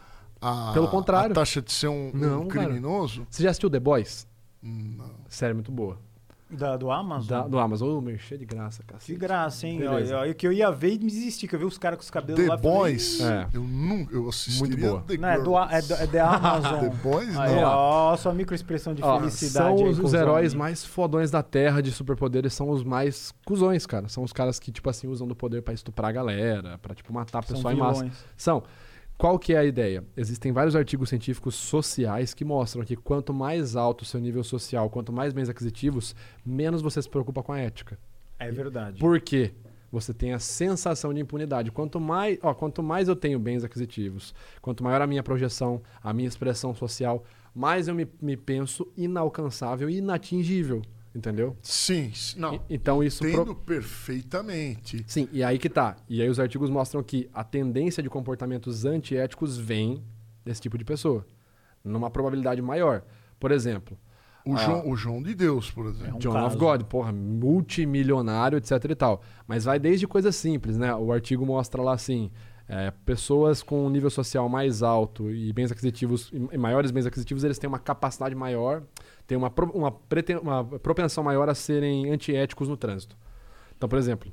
a 0.41 0.71
Pelo 0.73 0.89
contrário. 0.89 1.33
A 1.33 1.35
taxa 1.35 1.61
de 1.61 1.73
ser 1.73 1.89
um, 1.89 2.11
um 2.15 2.19
Não, 2.19 2.47
cara. 2.49 2.67
criminoso. 2.67 3.27
Você 3.31 3.43
já 3.43 3.51
assistiu 3.51 3.69
The 3.71 3.81
Boys? 3.81 4.27
Não. 4.63 5.11
Série 5.29 5.55
muito 5.55 5.73
boa. 5.73 5.99
Da- 6.51 6.77
do 6.77 6.91
Amazon? 6.91 7.29
Da- 7.29 7.47
do 7.49 7.59
Amazon. 7.59 7.89
Ô, 7.91 8.01
merchan 8.01 8.37
de 8.37 8.45
graça, 8.45 8.83
cara. 8.87 9.01
Que 9.01 9.15
graça, 9.15 9.67
hein? 9.67 9.79
Beleza. 9.79 10.17
Olha, 10.19 10.35
que 10.35 10.47
eu 10.47 10.53
ia 10.53 10.71
ver 10.71 10.95
e 10.95 10.99
me 10.99 11.07
desisti, 11.11 11.47
que 11.47 11.55
eu 11.55 11.59
vi 11.61 11.65
os 11.65 11.79
caras 11.79 11.97
com 11.99 12.03
os 12.03 12.11
cabelos 12.11 12.45
lá. 12.47 12.57
The 12.57 12.61
e 12.61 12.63
falei, 12.65 12.79
Boys, 12.79 13.21
É. 13.21 13.47
eu 13.55 13.63
nunca. 13.63 14.15
Eu 14.15 14.29
assistiria 14.29 14.69
Muito 14.69 14.81
boa. 14.81 15.01
The 15.07 15.17
Não, 15.17 15.29
é, 15.29 15.41
do, 15.41 15.59
é, 15.59 15.83
do, 15.83 15.95
é 15.95 16.07
da 16.07 16.29
Amazon. 16.35 16.81
The 16.91 16.97
Boys, 17.03 17.37
Aí, 17.39 17.55
não. 17.57 17.63
ó, 17.69 18.17
sua 18.17 18.35
microexpressão 18.35 18.95
de 18.95 19.03
Ó, 19.03 19.19
felicidade. 19.21 19.79
são 19.79 19.87
aí, 19.87 19.91
os, 19.93 19.99
os 20.01 20.13
heróis 20.15 20.53
mais 20.55 20.85
fodões 20.85 21.31
da 21.31 21.43
Terra 21.43 21.81
de 21.81 21.93
superpoderes, 21.93 22.53
são 22.53 22.69
os 22.71 22.83
mais 22.83 23.33
cuzões, 23.45 23.87
cara. 23.87 24.09
São 24.09 24.23
os 24.25 24.33
caras 24.33 24.59
que, 24.59 24.73
tipo 24.73 24.91
assim, 24.91 25.07
usam 25.07 25.29
do 25.29 25.37
poder 25.37 25.63
pra 25.63 25.73
estuprar 25.73 26.11
a 26.11 26.13
galera, 26.13 26.79
pra, 26.79 26.95
tipo, 26.95 27.13
matar 27.13 27.39
a 27.39 27.43
São 27.43 27.55
pessoa 27.57 27.73
em 27.73 27.77
massa. 27.77 28.07
São. 28.37 28.63
Qual 29.21 29.39
que 29.39 29.53
é 29.53 29.59
a 29.59 29.65
ideia? 29.67 30.03
Existem 30.17 30.51
vários 30.51 30.75
artigos 30.75 31.11
científicos 31.11 31.55
sociais 31.55 32.33
que 32.33 32.43
mostram 32.43 32.83
que 32.87 32.97
quanto 32.97 33.35
mais 33.35 33.77
alto 33.77 34.01
o 34.01 34.05
seu 34.07 34.19
nível 34.19 34.43
social, 34.43 34.89
quanto 34.89 35.13
mais 35.13 35.35
bens 35.35 35.51
aquisitivos, 35.51 36.17
menos 36.43 36.81
você 36.81 37.03
se 37.03 37.09
preocupa 37.09 37.43
com 37.43 37.53
a 37.53 37.59
ética. 37.59 37.99
É 38.39 38.51
verdade. 38.51 38.99
Por 38.99 39.21
quê? 39.21 39.53
Você 39.93 40.15
tem 40.15 40.33
a 40.33 40.39
sensação 40.39 41.13
de 41.13 41.21
impunidade. 41.21 41.71
Quanto 41.71 42.01
mais, 42.01 42.39
ó, 42.43 42.55
quanto 42.55 42.83
mais 42.83 43.09
eu 43.09 43.15
tenho 43.15 43.39
bens 43.39 43.63
aquisitivos, 43.63 44.35
quanto 44.63 44.83
maior 44.83 45.03
a 45.03 45.07
minha 45.07 45.23
projeção, 45.23 45.83
a 46.03 46.15
minha 46.15 46.29
expressão 46.29 46.75
social, 46.75 47.23
mais 47.55 47.89
eu 47.89 47.95
me, 47.95 48.09
me 48.23 48.39
penso 48.39 48.91
inalcançável 48.97 49.91
e 49.91 49.99
inatingível. 49.99 50.81
Entendeu? 51.15 51.57
Sim, 51.61 52.13
não. 52.37 52.55
E- 52.55 52.61
então 52.71 53.03
isso 53.03 53.19
pro- 53.21 53.29
Entendo 53.31 53.55
perfeitamente. 53.55 55.05
Sim, 55.07 55.29
e 55.33 55.43
aí 55.43 55.59
que 55.59 55.69
tá. 55.69 55.97
E 56.09 56.23
aí 56.23 56.29
os 56.29 56.39
artigos 56.39 56.71
mostram 56.71 57.03
que 57.03 57.29
a 57.35 57.43
tendência 57.43 58.03
de 58.03 58.09
comportamentos 58.09 58.85
antiéticos 58.85 59.59
vem 59.59 60.03
desse 60.45 60.61
tipo 60.61 60.79
de 60.79 60.85
pessoa. 60.85 61.27
Numa 61.85 62.11
probabilidade 62.11 62.61
maior. 62.63 63.03
Por 63.39 63.51
exemplo, 63.51 63.97
O, 64.47 64.55
Ah. 64.55 64.57
João, 64.57 64.89
o 64.89 64.97
João 64.97 65.23
de 65.23 65.35
Deus, 65.35 65.71
por 65.71 65.85
exemplo. 65.87 66.17
um 66.17 66.19
John 66.19 66.33
caso. 66.33 66.47
of 66.47 66.57
God, 66.57 66.83
porra, 66.85 67.13
multimilionário, 67.13 68.57
etc 68.57 68.71
e 68.91 68.95
tal. 68.95 69.23
Mas 69.47 69.65
vai 69.65 69.79
desde 69.79 70.07
coisas 70.07 70.35
simples, 70.35 70.79
né? 70.79 70.95
O 70.95 71.13
artigo 71.13 71.45
mostra 71.45 71.83
lá 71.83 71.93
assim, 71.93 72.31
é, 72.67 72.91
pessoas 73.05 73.63
com 73.63 73.85
um 73.87 73.91
nível 73.91 74.09
social 74.09 74.49
mais 74.49 74.83
alto 74.83 75.31
e 75.31 75.53
bens 75.53 75.71
aquisitivos, 75.71 76.33
e 76.53 76.57
maiores 76.57 76.91
bens 76.91 77.05
aquisitivos, 77.05 77.45
eles 77.45 77.59
têm 77.59 77.69
uma 77.69 77.79
capacidade 77.79 78.35
maior, 78.35 78.83
têm 79.31 79.39
uma, 79.39 79.53
uma, 79.73 79.97
uma 80.43 80.65
propensão 80.81 81.23
maior 81.23 81.49
a 81.49 81.55
serem 81.55 82.11
antiéticos 82.11 82.69
no 82.69 82.77
trânsito. 82.77 83.17
Então, 83.77 83.89
por 83.89 83.97
exemplo, 83.97 84.31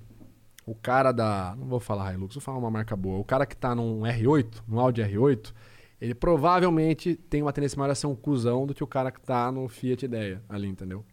o 0.65 0.74
cara 0.74 1.11
da. 1.11 1.56
Não 1.56 1.68
vou 1.68 1.80
falar 1.80 2.15
Hilux, 2.15 2.34
vou 2.34 2.41
falar 2.41 2.57
uma 2.57 2.72
marca 2.72 2.95
boa. 2.95 3.19
O 3.19 3.24
cara 3.24 3.45
que 3.45 3.56
tá 3.56 3.76
num 3.76 4.02
R8, 4.02 4.64
num 4.68 4.80
Audi 4.80 5.03
R8, 5.03 5.53
ele 6.02 6.15
provavelmente 6.15 7.15
tem 7.15 7.44
uma 7.44 7.53
tendência 7.53 7.78
maior 7.78 7.91
a 7.91 7.95
ser 7.95 8.07
um 8.07 8.15
cuzão 8.15 8.65
do 8.65 8.74
que 8.74 8.84
o 8.84 8.88
cara 8.88 9.11
que 9.11 9.22
tá 9.22 9.52
no 9.52 9.68
Fiat 9.69 10.03
Ideia 10.03 10.41
ali, 10.49 10.68
entendeu? 10.68 11.06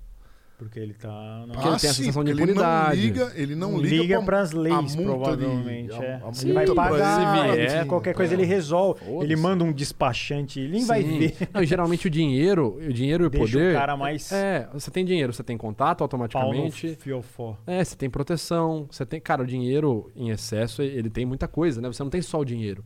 Porque 0.56 0.78
ele 0.78 0.94
tá. 0.94 1.08
Não, 1.48 1.54
Porque 1.54 1.68
ele 1.68 1.76
tem 1.78 1.90
a 1.90 1.92
sim, 1.92 2.02
sensação 2.04 2.22
de 2.22 2.30
porque 2.30 2.42
ele 2.44 2.54
não 2.54 2.62
impunidade. 2.62 3.00
liga, 3.00 3.32
ele 3.34 3.54
não 3.56 3.76
liga, 3.76 3.96
liga 4.02 4.14
pra- 4.18 4.24
pras 4.24 4.54
a 4.54 4.58
leis, 4.58 4.74
multa 4.76 4.92
de- 4.96 5.04
provavelmente. 5.44 5.92
a- 5.92 6.04
é. 6.04 6.14
a 6.22 6.42
ele 6.42 6.52
vai 6.52 6.66
pagar, 6.74 7.48
ele, 7.48 7.60
ele- 7.62 7.72
é, 7.72 7.84
qualquer 7.84 8.14
coisa 8.14 8.34
ele 8.34 8.44
resolve. 8.44 9.00
Foda-se. 9.04 9.24
Ele 9.24 9.36
manda 9.36 9.64
um 9.64 9.72
despachante, 9.72 10.60
ele 10.60 10.72
nem 10.74 10.84
vai 10.86 11.02
Sim. 11.02 11.18
ver. 11.18 11.36
Não, 11.52 11.64
geralmente 11.64 12.06
o 12.06 12.10
dinheiro, 12.10 12.76
o 12.76 12.92
dinheiro 12.92 13.24
e 13.24 13.26
o 13.26 13.30
poder. 13.32 13.72
o 13.74 13.78
cara 13.78 13.96
mais 13.96 14.30
É, 14.30 14.68
você 14.72 14.90
tem 14.92 15.04
dinheiro, 15.04 15.32
você 15.32 15.42
tem 15.42 15.58
contato 15.58 16.02
automaticamente. 16.02 16.94
fiofó. 17.00 17.56
É, 17.66 17.82
você 17.82 17.96
tem 17.96 18.08
proteção, 18.08 18.86
você 18.90 19.04
tem, 19.04 19.20
cara, 19.20 19.42
o 19.42 19.46
dinheiro 19.46 20.10
em 20.14 20.30
excesso, 20.30 20.82
ele 20.82 21.10
tem 21.10 21.26
muita 21.26 21.48
coisa, 21.48 21.80
né? 21.80 21.88
Você 21.92 22.02
não 22.02 22.10
tem 22.10 22.22
só 22.22 22.38
o 22.38 22.44
dinheiro. 22.44 22.84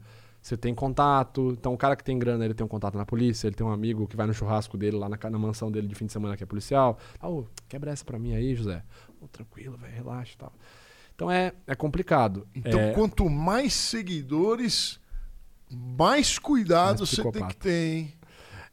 Você 0.49 0.57
tem 0.57 0.75
contato, 0.75 1.51
então 1.59 1.75
o 1.75 1.77
cara 1.77 1.95
que 1.95 2.03
tem 2.03 2.19
grana, 2.19 2.43
ele 2.43 2.55
tem 2.55 2.65
um 2.65 2.69
contato 2.69 2.97
na 2.97 3.05
polícia, 3.05 3.47
ele 3.47 3.55
tem 3.55 3.67
um 3.67 3.71
amigo 3.71 4.09
que 4.09 4.17
vai 4.17 4.27
no 4.27 4.33
churrasco 4.33 4.79
dele 4.79 4.97
lá 4.97 5.07
na, 5.07 5.19
na 5.29 5.39
mansão 5.39 5.71
dele 5.71 5.87
de 5.87 5.95
fim 5.95 6.07
de 6.07 6.13
semana 6.13 6.39
que 6.39 6.43
é 6.43 6.47
policial. 6.47 6.99
Ah, 7.21 7.29
ô, 7.29 7.47
quebra 7.69 7.91
essa 7.91 8.03
pra 8.03 8.19
mim 8.19 8.35
aí, 8.35 8.55
José. 8.55 8.83
Ô, 9.21 9.29
tranquilo, 9.29 9.77
velho, 9.77 9.93
relaxa 9.93 10.33
e 10.33 10.39
tal. 10.39 10.53
Então 11.15 11.31
é, 11.31 11.53
é 11.67 11.75
complicado. 11.75 12.49
Então, 12.55 12.81
é, 12.81 12.93
quanto 12.95 13.29
mais 13.29 13.75
seguidores, 13.75 14.99
mais 15.71 16.39
cuidado 16.39 17.01
Mais 17.01 17.11
você 17.11 17.31
tem 17.31 17.47
que 17.47 17.57
ter, 17.57 17.97
hein? 17.97 18.15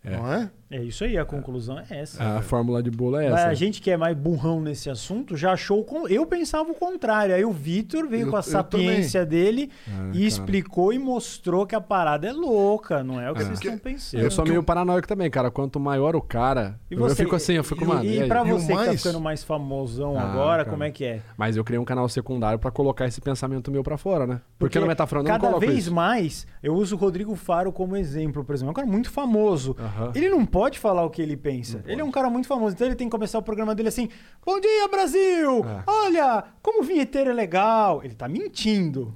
É. 0.01 0.15
Não 0.15 0.31
é? 0.31 0.49
É 0.71 0.81
isso 0.81 1.03
aí, 1.03 1.15
a 1.17 1.23
conclusão 1.23 1.77
é 1.79 1.85
essa. 1.89 2.23
a 2.23 2.41
fórmula 2.41 2.81
de 2.81 2.89
bolo 2.89 3.17
é 3.17 3.27
essa. 3.27 3.47
a 3.47 3.53
gente 3.53 3.79
que 3.79 3.91
é 3.91 3.95
mais 3.97 4.17
burrão 4.17 4.59
nesse 4.59 4.89
assunto 4.89 5.37
já 5.37 5.51
achou. 5.53 5.81
o 5.81 5.83
con- 5.83 6.07
Eu 6.07 6.25
pensava 6.25 6.69
o 6.71 6.73
contrário. 6.73 7.35
Aí 7.35 7.45
o 7.45 7.51
Vitor 7.51 8.07
veio 8.07 8.25
Eu- 8.27 8.31
com 8.31 8.37
a 8.37 8.41
sapiência 8.41 9.23
dele 9.25 9.69
É, 9.87 9.91
e 9.91 9.93
cara. 10.13 10.17
explicou 10.25 10.91
e 10.91 10.97
mostrou 10.97 11.65
que 11.67 11.75
a 11.75 11.81
parada 11.81 12.27
é 12.27 12.33
louca, 12.33 13.03
não 13.03 13.21
é 13.21 13.29
o 13.29 13.35
que 13.35 13.41
É. 13.41 13.45
vocês 13.45 13.59
estão 13.59 13.77
pensando. 13.77 14.21
Eu 14.23 14.31
sou 14.31 14.43
meio 14.45 14.63
paranoico 14.63 15.07
também, 15.07 15.29
cara. 15.29 15.51
Quanto 15.51 15.79
maior 15.79 16.15
o 16.15 16.21
cara. 16.21 16.79
E 16.89 16.95
eu- 16.95 16.99
você- 16.99 17.11
eu 17.21 17.25
fico 17.25 17.35
assim, 17.35 17.53
eu 17.53 17.63
fico, 17.63 17.83
e, 17.83 17.87
mano. 17.87 18.03
E, 18.05 18.19
e 18.23 18.27
pra 18.27 18.43
E 18.45 18.51
você 18.51 18.67
que 18.67 18.73
tá 18.73 18.85
mais- 18.85 19.01
ficando 19.03 19.21
mais 19.21 19.43
famosão 19.43 20.17
Ah, 20.17 20.23
agora, 20.23 20.63
cara. 20.63 20.69
como 20.71 20.83
é 20.83 20.89
que 20.91 21.05
é? 21.05 21.21
Mas 21.37 21.55
eu 21.57 21.63
criei 21.63 21.79
um 21.79 21.85
canal 21.85 22.09
secundário 22.09 22.57
pra 22.57 22.71
colocar 22.71 23.05
esse 23.05 23.21
pensamento 23.21 23.69
meu 23.71 23.83
pra 23.83 23.97
fora, 23.97 24.25
né? 24.25 24.41
Porque, 24.57 24.79
no 24.79 24.87
Metaforando 24.87 25.29
eu 25.29 25.33
não 25.33 25.39
cada 25.39 25.59
vez 25.59 25.77
isso. 25.79 25.93
mais 25.93 26.47
eu 26.63 26.73
uso 26.73 26.95
o 26.95 26.97
Rodrigo 26.97 27.35
Faro 27.35 27.71
como 27.71 27.95
exemplo, 27.95 28.43
por 28.43 28.53
exemplo. 28.55 28.69
É 28.69 28.71
um 28.71 28.73
cara 28.75 28.87
muito 28.87 29.09
famoso. 29.11 29.75
Aham. 29.79 30.11
Ele 30.15 30.29
não 30.29 30.45
pode 30.55 30.79
falar 30.79 31.03
o 31.03 31.09
que 31.09 31.21
ele 31.21 31.35
pensa. 31.35 31.83
Ele 31.85 31.99
é 31.99 32.03
um 32.03 32.11
cara 32.11 32.29
muito 32.29 32.47
famoso. 32.47 32.73
Então 32.73 32.87
ele 32.87 32.95
tem 32.95 33.07
que 33.07 33.11
começar 33.11 33.37
o 33.37 33.41
programa 33.41 33.75
dele 33.75 33.89
assim: 33.89 34.07
Bom 34.45 34.57
dia, 34.57 34.87
Brasil! 34.87 35.65
É. 35.65 35.83
Olha, 35.85 36.45
como 36.61 36.81
o 36.81 36.83
vinheteiro 36.83 37.29
é 37.29 37.33
legal. 37.33 38.01
Ele 38.01 38.15
tá 38.15 38.29
mentindo. 38.29 39.13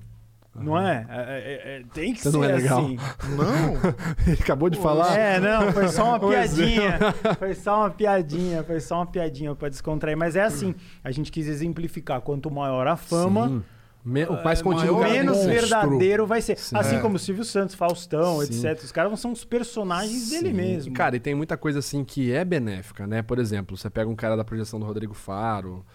Não 0.54 0.78
é? 0.78 1.06
É, 1.10 1.22
é, 1.22 1.78
é, 1.78 1.84
tem 1.94 2.14
que 2.14 2.20
Você 2.20 2.32
ser 2.32 2.38
não 2.38 2.44
é 2.44 2.48
legal. 2.52 2.80
assim. 2.80 2.98
Não. 3.38 3.94
Ele 4.28 4.42
acabou 4.42 4.70
de 4.70 4.78
falar. 4.78 5.18
É, 5.18 5.40
não, 5.40 5.72
foi 5.72 5.88
só 5.88 6.04
uma 6.04 6.18
Um 6.26 6.30
piadinha. 6.30 7.00
Foi 7.38 7.54
só 7.54 7.78
uma 7.78 7.90
piadinha, 7.90 8.64
foi 8.64 8.80
só 8.82 8.96
uma 8.98 9.06
piadinha 9.06 9.56
pra 9.56 9.70
descontrair. 9.70 10.18
Mas 10.18 10.36
é 10.36 10.44
assim, 10.44 10.76
a 11.02 11.12
gente 11.12 11.32
quis 11.32 11.48
exemplificar. 11.48 12.20
Quanto 12.20 12.52
maior 12.52 12.86
a 12.88 12.98
fama, 12.98 13.48
Sim. 13.48 13.64
Me- 14.04 14.26
o 14.26 14.44
mais 14.44 14.60
É, 14.60 14.64
conteúdo 14.64 15.00
maior 15.02 15.12
menos 15.12 15.38
monstro. 15.38 15.54
verdadeiro 15.54 16.26
vai 16.26 16.42
ser. 16.42 16.58
Sim. 16.58 16.76
Assim 16.78 16.96
É. 16.96 17.00
como 17.00 17.16
o 17.18 17.20
Silvio 17.20 17.44
Santos, 17.44 17.76
Faustão, 17.76 18.40
Sim. 18.42 18.68
etc. 18.68 18.84
Os 18.84 18.92
caras 18.92 19.20
são 19.20 19.32
os 19.32 19.44
personagens 19.44 20.30
dele 20.30 20.50
Sim. 20.50 20.54
mesmo. 20.54 20.92
E, 20.92 20.96
Cara, 20.96 21.16
e 21.16 21.20
tem 21.20 21.36
muita 21.36 21.58
coisa 21.58 21.80
assim 21.80 22.04
que 22.04 22.32
é 22.32 22.46
benéfica, 22.46 23.06
né? 23.06 23.22
Por 23.22 23.38
exemplo, 23.40 23.76
você 23.78 23.90
pega 23.90 24.10
um 24.10 24.16
cara 24.16 24.36
da 24.38 24.44
projeção 24.46 24.80
do 24.80 24.86
Rodrigo 24.86 25.14
Faro, 25.14 25.86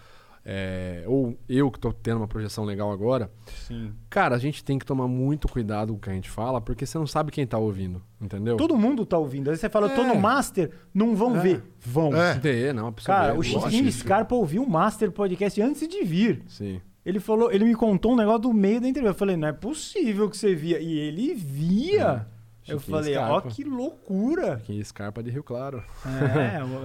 é, 0.47 1.03
ou 1.07 1.35
eu 1.49 1.71
que 1.71 1.79
tô 1.79 1.91
tendo 1.91 2.17
uma 2.17 2.27
projeção 2.27 2.63
legal 2.63 2.91
agora. 2.91 3.31
Sim. 3.67 3.91
Cara, 4.11 4.35
a 4.35 4.37
gente 4.37 4.63
tem 4.63 4.77
que 4.77 4.85
tomar 4.85 5.07
muito 5.07 5.47
cuidado 5.47 5.91
com 5.93 5.97
o 5.97 5.99
que 6.01 6.09
a 6.09 6.13
gente 6.13 6.29
fala, 6.29 6.61
porque 6.61 6.85
você 6.85 6.99
não 6.99 7.07
sabe 7.07 7.31
quem 7.31 7.47
tá 7.47 7.57
ouvindo, 7.57 7.99
entendeu? 8.21 8.55
Todo 8.55 8.77
mundo 8.77 9.03
tá 9.07 9.17
ouvindo. 9.17 9.49
Aí 9.49 9.57
você 9.57 9.67
fala, 9.67 9.87
eu 9.87 9.95
tô 9.95 10.03
É. 10.03 10.07
no 10.07 10.15
Master, 10.15 10.69
não 10.93 11.15
vão 11.15 11.35
É. 11.37 11.39
ver. 11.39 11.63
Vão. 11.79 12.15
É. 12.15 12.35
Vê, 12.35 12.71
não, 12.71 12.93
Cara, 13.03 13.33
ver, 13.33 13.39
o. 13.39 13.41
Chiquinho 13.41 13.91
Scarpa 13.91 14.35
ouviu 14.35 14.61
o 14.61 14.69
Master 14.69 15.11
Podcast 15.11 15.59
antes 15.59 15.87
de 15.87 16.03
vir. 16.03 16.43
Sim. 16.47 16.79
Ele 17.05 17.19
falou, 17.19 17.51
ele 17.51 17.65
me 17.65 17.75
contou 17.75 18.13
um 18.13 18.15
negócio 18.15 18.39
do 18.41 18.53
meio 18.53 18.81
da 18.81 18.87
entrevista. 18.87 19.15
Eu 19.15 19.19
falei, 19.19 19.37
não 19.37 19.47
é 19.47 19.53
possível 19.53 20.29
que 20.29 20.35
você 20.37 20.55
via. 20.55 20.79
E 20.79 20.97
ele 20.97 21.33
via. 21.35 22.25
Eu 22.67 22.79
Chiquinho 22.79 22.97
falei, 22.97 23.15
ó, 23.15 23.25
Scarpa. 23.27 23.49
que 23.51 23.63
loucura. 23.63 24.53
Aqui 24.53 24.73
em 24.79 24.83
Scarpa 24.83 25.21
de 25.21 25.29
Rio 25.29 25.43
Claro. 25.43 25.83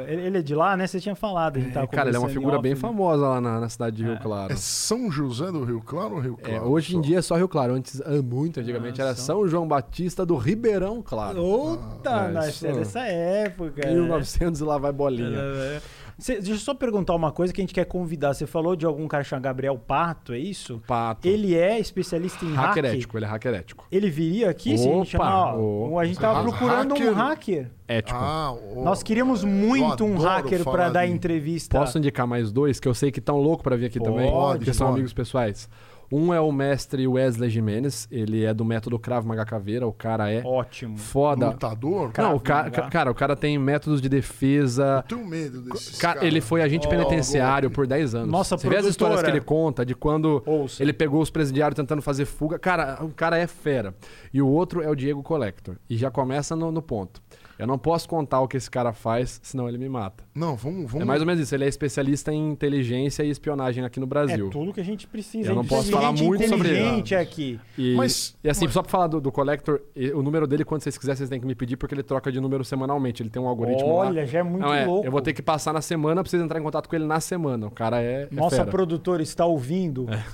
É, 0.06 0.12
ele 0.26 0.36
é 0.36 0.42
de 0.42 0.55
lá, 0.55 0.76
né? 0.76 0.86
Você 0.86 1.01
tinha 1.01 1.14
falado. 1.14 1.56
A 1.56 1.60
gente 1.60 1.72
tava 1.72 1.86
cara, 1.86 2.10
ele 2.10 2.16
é 2.16 2.20
uma 2.20 2.28
em 2.28 2.32
figura 2.34 2.60
bem 2.60 2.74
famosa 2.74 3.26
lá 3.26 3.40
na, 3.40 3.60
na 3.60 3.68
cidade 3.70 3.97
de 3.97 4.05
Rio 4.05 4.18
Claro. 4.20 4.52
É 4.52 4.56
São 4.56 5.10
José 5.10 5.51
do 5.51 5.64
Rio 5.64 5.80
Claro 5.80 6.16
ou 6.16 6.20
Rio 6.20 6.38
É, 6.42 6.51
Claro? 6.51 6.68
hoje 6.70 6.94
em 6.94 7.01
só? 7.01 7.06
dia 7.09 7.18
é 7.18 7.22
só 7.22 7.36
Rio 7.36 7.48
Claro. 7.48 7.72
Antes, 7.72 7.98
ah, 8.02 8.20
muito 8.22 8.60
antigamente, 8.60 9.01
Ah, 9.01 9.06
era 9.06 9.14
São- 9.14 9.36
São 9.40 9.48
João 9.48 9.66
Batista 9.66 10.26
do 10.26 10.36
Ribeirão 10.36 11.01
Claro. 11.01 11.42
Outa, 11.42 12.10
Ah, 12.10 12.28
nós 12.28 12.48
isso. 12.56 12.66
é 12.66 12.72
dessa 12.72 13.01
época. 13.01 13.80
né? 13.86 13.94
1900 13.94 14.60
e 14.60 14.64
lá 14.64 14.76
vai 14.76 14.92
bolinha. 14.92 15.38
É. 15.38 15.80
Cê- 16.20 16.34
deixa 16.36 16.52
eu 16.52 16.56
só 16.59 16.74
perguntar 16.74 17.14
uma 17.14 17.32
coisa 17.32 17.52
que 17.52 17.60
a 17.60 17.64
gente 17.64 17.74
quer 17.74 17.84
convidar. 17.86 18.34
Você 18.34 18.47
falou 18.47 18.76
de 18.76 18.86
algum 18.86 19.09
cara 19.09 19.24
chamado 19.24 19.42
Gabriel 19.44 19.76
Pato, 19.78 20.32
é 20.32 20.38
isso? 20.38 20.80
Pato. 20.86 21.26
Ele 21.26 21.56
é 21.56 21.78
especialista 21.80 22.44
em 22.44 22.52
hacker 22.55 22.84
hack. 22.84 22.94
ético, 22.94 23.18
ele 23.18 23.24
é 23.24 23.28
hacker 23.28 23.55
ético. 23.55 23.86
Ele 23.90 24.10
viria 24.10 24.51
aqui 24.51 24.76
se 24.78 24.88
a 24.88 24.92
gente 24.92 25.09
chamar. 25.10 25.55
ó, 25.56 25.98
a 25.98 26.05
gente 26.05 26.18
tava 26.20 26.42
procurando 26.42 26.94
um 26.94 26.98
hacker? 26.98 27.14
hacker. 27.14 27.70
Ético. 27.88 28.18
Ah, 28.20 28.52
o- 28.52 28.84
Nós 28.84 29.02
queríamos 29.02 29.42
muito 29.42 30.05
um 30.05 30.16
hacker 30.18 30.62
pra 30.62 30.88
dar 30.90 31.06
de- 31.06 31.12
entrevista. 31.12 31.78
Posso 31.78 31.98
indicar 31.98 32.26
mais 32.26 32.52
dois 32.52 32.78
que 32.78 32.86
eu 32.86 32.94
sei 32.94 33.10
que 33.10 33.18
estão 33.18 33.36
loucos 33.38 33.64
pra 33.64 33.74
vir 33.74 33.86
aqui 33.86 33.98
Pode, 33.98 34.10
também? 34.12 34.30
Porque 34.30 34.72
são 34.72 34.86
pode. 34.86 34.98
amigos 34.98 35.12
pessoais. 35.12 35.68
Um 36.12 36.34
é 36.34 36.40
o 36.40 36.50
mestre 36.50 37.06
Wesley 37.06 37.48
Jimenez, 37.48 38.08
ele 38.10 38.44
é 38.44 38.52
do 38.52 38.64
método 38.64 38.98
Krav 38.98 39.24
Maga 39.24 39.44
Caveira, 39.44 39.86
o 39.86 39.92
cara 39.92 40.28
é 40.30 40.42
Ótimo. 40.44 40.96
foda. 40.98 41.50
lutador? 41.50 42.10
Não, 42.18 42.34
o 42.34 42.40
cara, 42.40 42.68
ca- 42.70 42.88
cara, 42.90 43.10
o 43.10 43.14
cara 43.14 43.36
tem 43.36 43.56
métodos 43.58 44.00
de 44.00 44.08
defesa. 44.08 45.04
Eu 45.08 45.16
tenho 45.16 45.26
medo 45.28 45.62
desses 45.62 45.98
Ca- 45.98 46.14
caras. 46.14 46.22
ele 46.24 46.40
foi 46.40 46.62
agente 46.62 46.86
Ó, 46.86 46.90
penitenciário 46.90 47.70
por 47.70 47.86
10 47.86 48.14
anos. 48.16 48.28
Nossa 48.28 48.56
Você 48.58 48.68
vê 48.68 48.76
as 48.76 48.86
histórias 48.86 49.20
que 49.20 49.24
produtora. 49.26 49.36
ele 49.36 49.44
conta 49.44 49.86
de 49.86 49.94
quando 49.94 50.42
Ouça. 50.44 50.82
ele 50.82 50.92
pegou 50.92 51.22
os 51.22 51.30
presidiários 51.30 51.76
tentando 51.76 52.02
fazer 52.02 52.24
fuga. 52.24 52.58
Cara, 52.58 52.98
o 53.04 53.10
cara 53.10 53.38
é 53.38 53.46
fera. 53.46 53.94
E 54.34 54.42
o 54.42 54.48
outro 54.48 54.82
é 54.82 54.90
o 54.90 54.96
Diego 54.96 55.22
Collector. 55.22 55.76
E 55.88 55.96
já 55.96 56.10
começa 56.10 56.56
no, 56.56 56.72
no 56.72 56.82
ponto. 56.82 57.22
Eu 57.60 57.66
não 57.66 57.78
posso 57.78 58.08
contar 58.08 58.40
o 58.40 58.48
que 58.48 58.56
esse 58.56 58.70
cara 58.70 58.92
faz, 58.92 59.40
senão 59.42 59.68
ele 59.68 59.78
me 59.78 59.88
mata. 59.88 60.24
Não, 60.34 60.56
vamos... 60.56 60.90
vamos... 60.90 61.00
É 61.02 61.04
mais 61.04 61.20
ou 61.20 61.26
menos 61.26 61.40
isso. 61.42 61.54
Ele 61.54 61.64
é 61.64 61.68
especialista 61.68 62.32
em 62.32 62.50
inteligência 62.50 63.22
e 63.22 63.30
espionagem 63.30 63.84
aqui 63.84 64.00
no 64.00 64.06
É 64.06 64.08
Brasil. 64.08 64.50
tudo 64.50 64.72
que 64.72 64.80
a 64.80 64.84
gente 64.84 65.06
precisa. 65.06 65.50
Eu 65.50 65.54
não 65.54 65.64
posso 65.64 65.90
falar 65.90 66.12
muito 66.12 66.46
sobre 66.48 66.68
ele. 66.68 66.78
inteligente 66.78 67.14
aqui. 67.14 67.60
E, 67.76 67.94
Mas- 67.94 68.36
e 68.42 68.48
assim, 68.48 68.64
mas- 68.64 68.74
só 68.74 68.82
pra 68.82 68.90
falar 68.90 69.06
do, 69.06 69.20
do 69.20 69.30
Collector, 69.30 69.80
e- 69.94 70.10
o 70.10 70.22
número 70.22 70.46
dele, 70.46 70.64
quando 70.64 70.82
vocês 70.82 70.96
quiserem, 70.98 71.16
vocês 71.16 71.28
têm 71.30 71.40
que 71.40 71.46
me 71.46 71.54
pedir, 71.54 71.76
porque 71.76 71.94
ele 71.94 72.02
troca 72.02 72.32
de 72.32 72.40
número 72.40 72.64
semanalmente. 72.64 73.22
Ele 73.22 73.30
tem 73.30 73.40
um 73.40 73.46
algoritmo 73.48 73.88
lá. 73.98 74.06
Olha, 74.06 74.26
já 74.26 74.38
é 74.40 74.42
muito 74.42 74.62
Não, 74.62 74.72
é, 74.74 74.84
louco. 74.86 75.06
Eu 75.06 75.10
vou 75.12 75.20
ter 75.20 75.32
que 75.32 75.42
passar 75.42 75.72
na 75.72 75.80
semana, 75.82 76.22
preciso 76.22 76.42
entrar 76.44 76.58
em 76.58 76.62
contato 76.62 76.88
com 76.88 76.96
ele 76.96 77.04
na 77.06 77.20
semana. 77.20 77.66
O 77.66 77.70
cara 77.70 78.00
é. 78.02 78.22
é 78.22 78.28
Nossa 78.34 78.56
fera. 78.56 78.70
produtora 78.70 79.22
está 79.22 79.44
ouvindo. 79.44 80.06
É. 80.12 80.24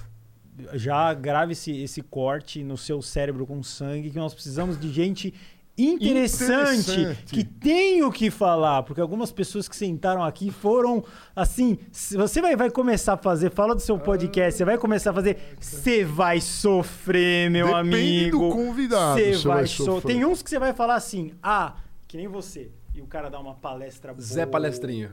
Já 0.72 1.12
grave 1.12 1.52
esse, 1.52 1.70
esse 1.82 2.00
corte 2.00 2.62
no 2.64 2.78
seu 2.78 3.02
cérebro 3.02 3.46
com 3.46 3.62
sangue, 3.62 4.08
que 4.10 4.16
nós 4.16 4.32
precisamos 4.32 4.78
de 4.80 4.90
gente 4.90 5.34
interessante, 5.78 6.90
Interessante. 6.90 7.34
que 7.34 7.44
tenho 7.44 8.10
que 8.10 8.30
falar, 8.30 8.82
porque 8.82 9.00
algumas 9.00 9.30
pessoas 9.30 9.68
que 9.68 9.76
sentaram 9.76 10.24
aqui 10.24 10.50
foram 10.50 11.04
assim, 11.34 11.78
você 11.92 12.40
vai, 12.40 12.56
vai 12.56 12.70
começar 12.70 13.12
a 13.14 13.16
fazer, 13.16 13.50
fala 13.50 13.74
do 13.74 13.80
seu 13.80 13.98
podcast, 13.98 14.56
você 14.56 14.64
vai 14.64 14.78
começar 14.78 15.10
a 15.10 15.14
fazer, 15.14 15.36
você 15.60 16.02
vai 16.04 16.40
sofrer, 16.40 17.50
meu 17.50 17.66
Depende 17.66 17.94
amigo. 17.96 18.38
do 18.48 18.54
convidado, 18.54 19.20
Você 19.20 19.32
vai, 19.48 19.56
vai 19.58 19.66
sofrer. 19.66 19.94
sofrer. 19.94 20.12
Tem 20.14 20.24
uns 20.24 20.42
que 20.42 20.50
você 20.50 20.58
vai 20.58 20.72
falar 20.72 20.94
assim, 20.94 21.32
ah, 21.42 21.76
que 22.08 22.16
nem 22.16 22.26
você, 22.28 22.70
e 22.94 23.02
o 23.02 23.06
cara 23.06 23.28
dá 23.28 23.38
uma 23.38 23.54
palestra 23.54 24.12
boa. 24.14 24.24
Zé 24.24 24.46
Palestrinha. 24.46 25.12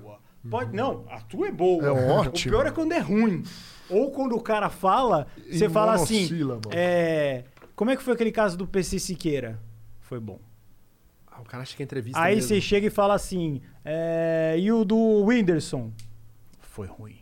Pode, 0.50 0.76
não, 0.76 1.06
a 1.10 1.22
tua 1.22 1.48
é 1.48 1.52
boa. 1.52 1.86
É 1.86 1.92
ótimo. 1.92 2.30
O 2.30 2.52
pior 2.52 2.66
é 2.66 2.72
quando 2.72 2.92
é 2.92 3.00
ruim. 3.00 3.44
Ou 3.90 4.12
quando 4.12 4.36
o 4.36 4.42
cara 4.42 4.70
fala, 4.70 5.28
você 5.50 5.70
fala 5.70 5.94
assim, 5.94 6.30
é, 6.72 7.44
como 7.76 7.92
é 7.92 7.96
que 7.96 8.04
foi 8.04 8.14
aquele 8.14 8.32
caso 8.32 8.58
do 8.58 8.66
PC 8.68 9.00
Siqueira? 9.00 9.60
Foi 10.02 10.20
bom. 10.20 10.40
O 11.44 11.46
cara 11.46 11.62
acha 11.64 11.76
que 11.76 11.84
é 11.84 11.86
entrevista 11.86 12.20
Aí 12.20 12.36
mesmo. 12.36 12.48
você 12.50 12.60
chega 12.62 12.88
e 12.88 12.90
fala 12.90 13.14
assim, 13.14 13.62
é, 13.86 14.56
e 14.58 14.72
o 14.72 14.84
do 14.84 15.24
Whindersson? 15.26 15.92
Foi 16.62 16.88
ruim. 16.88 17.18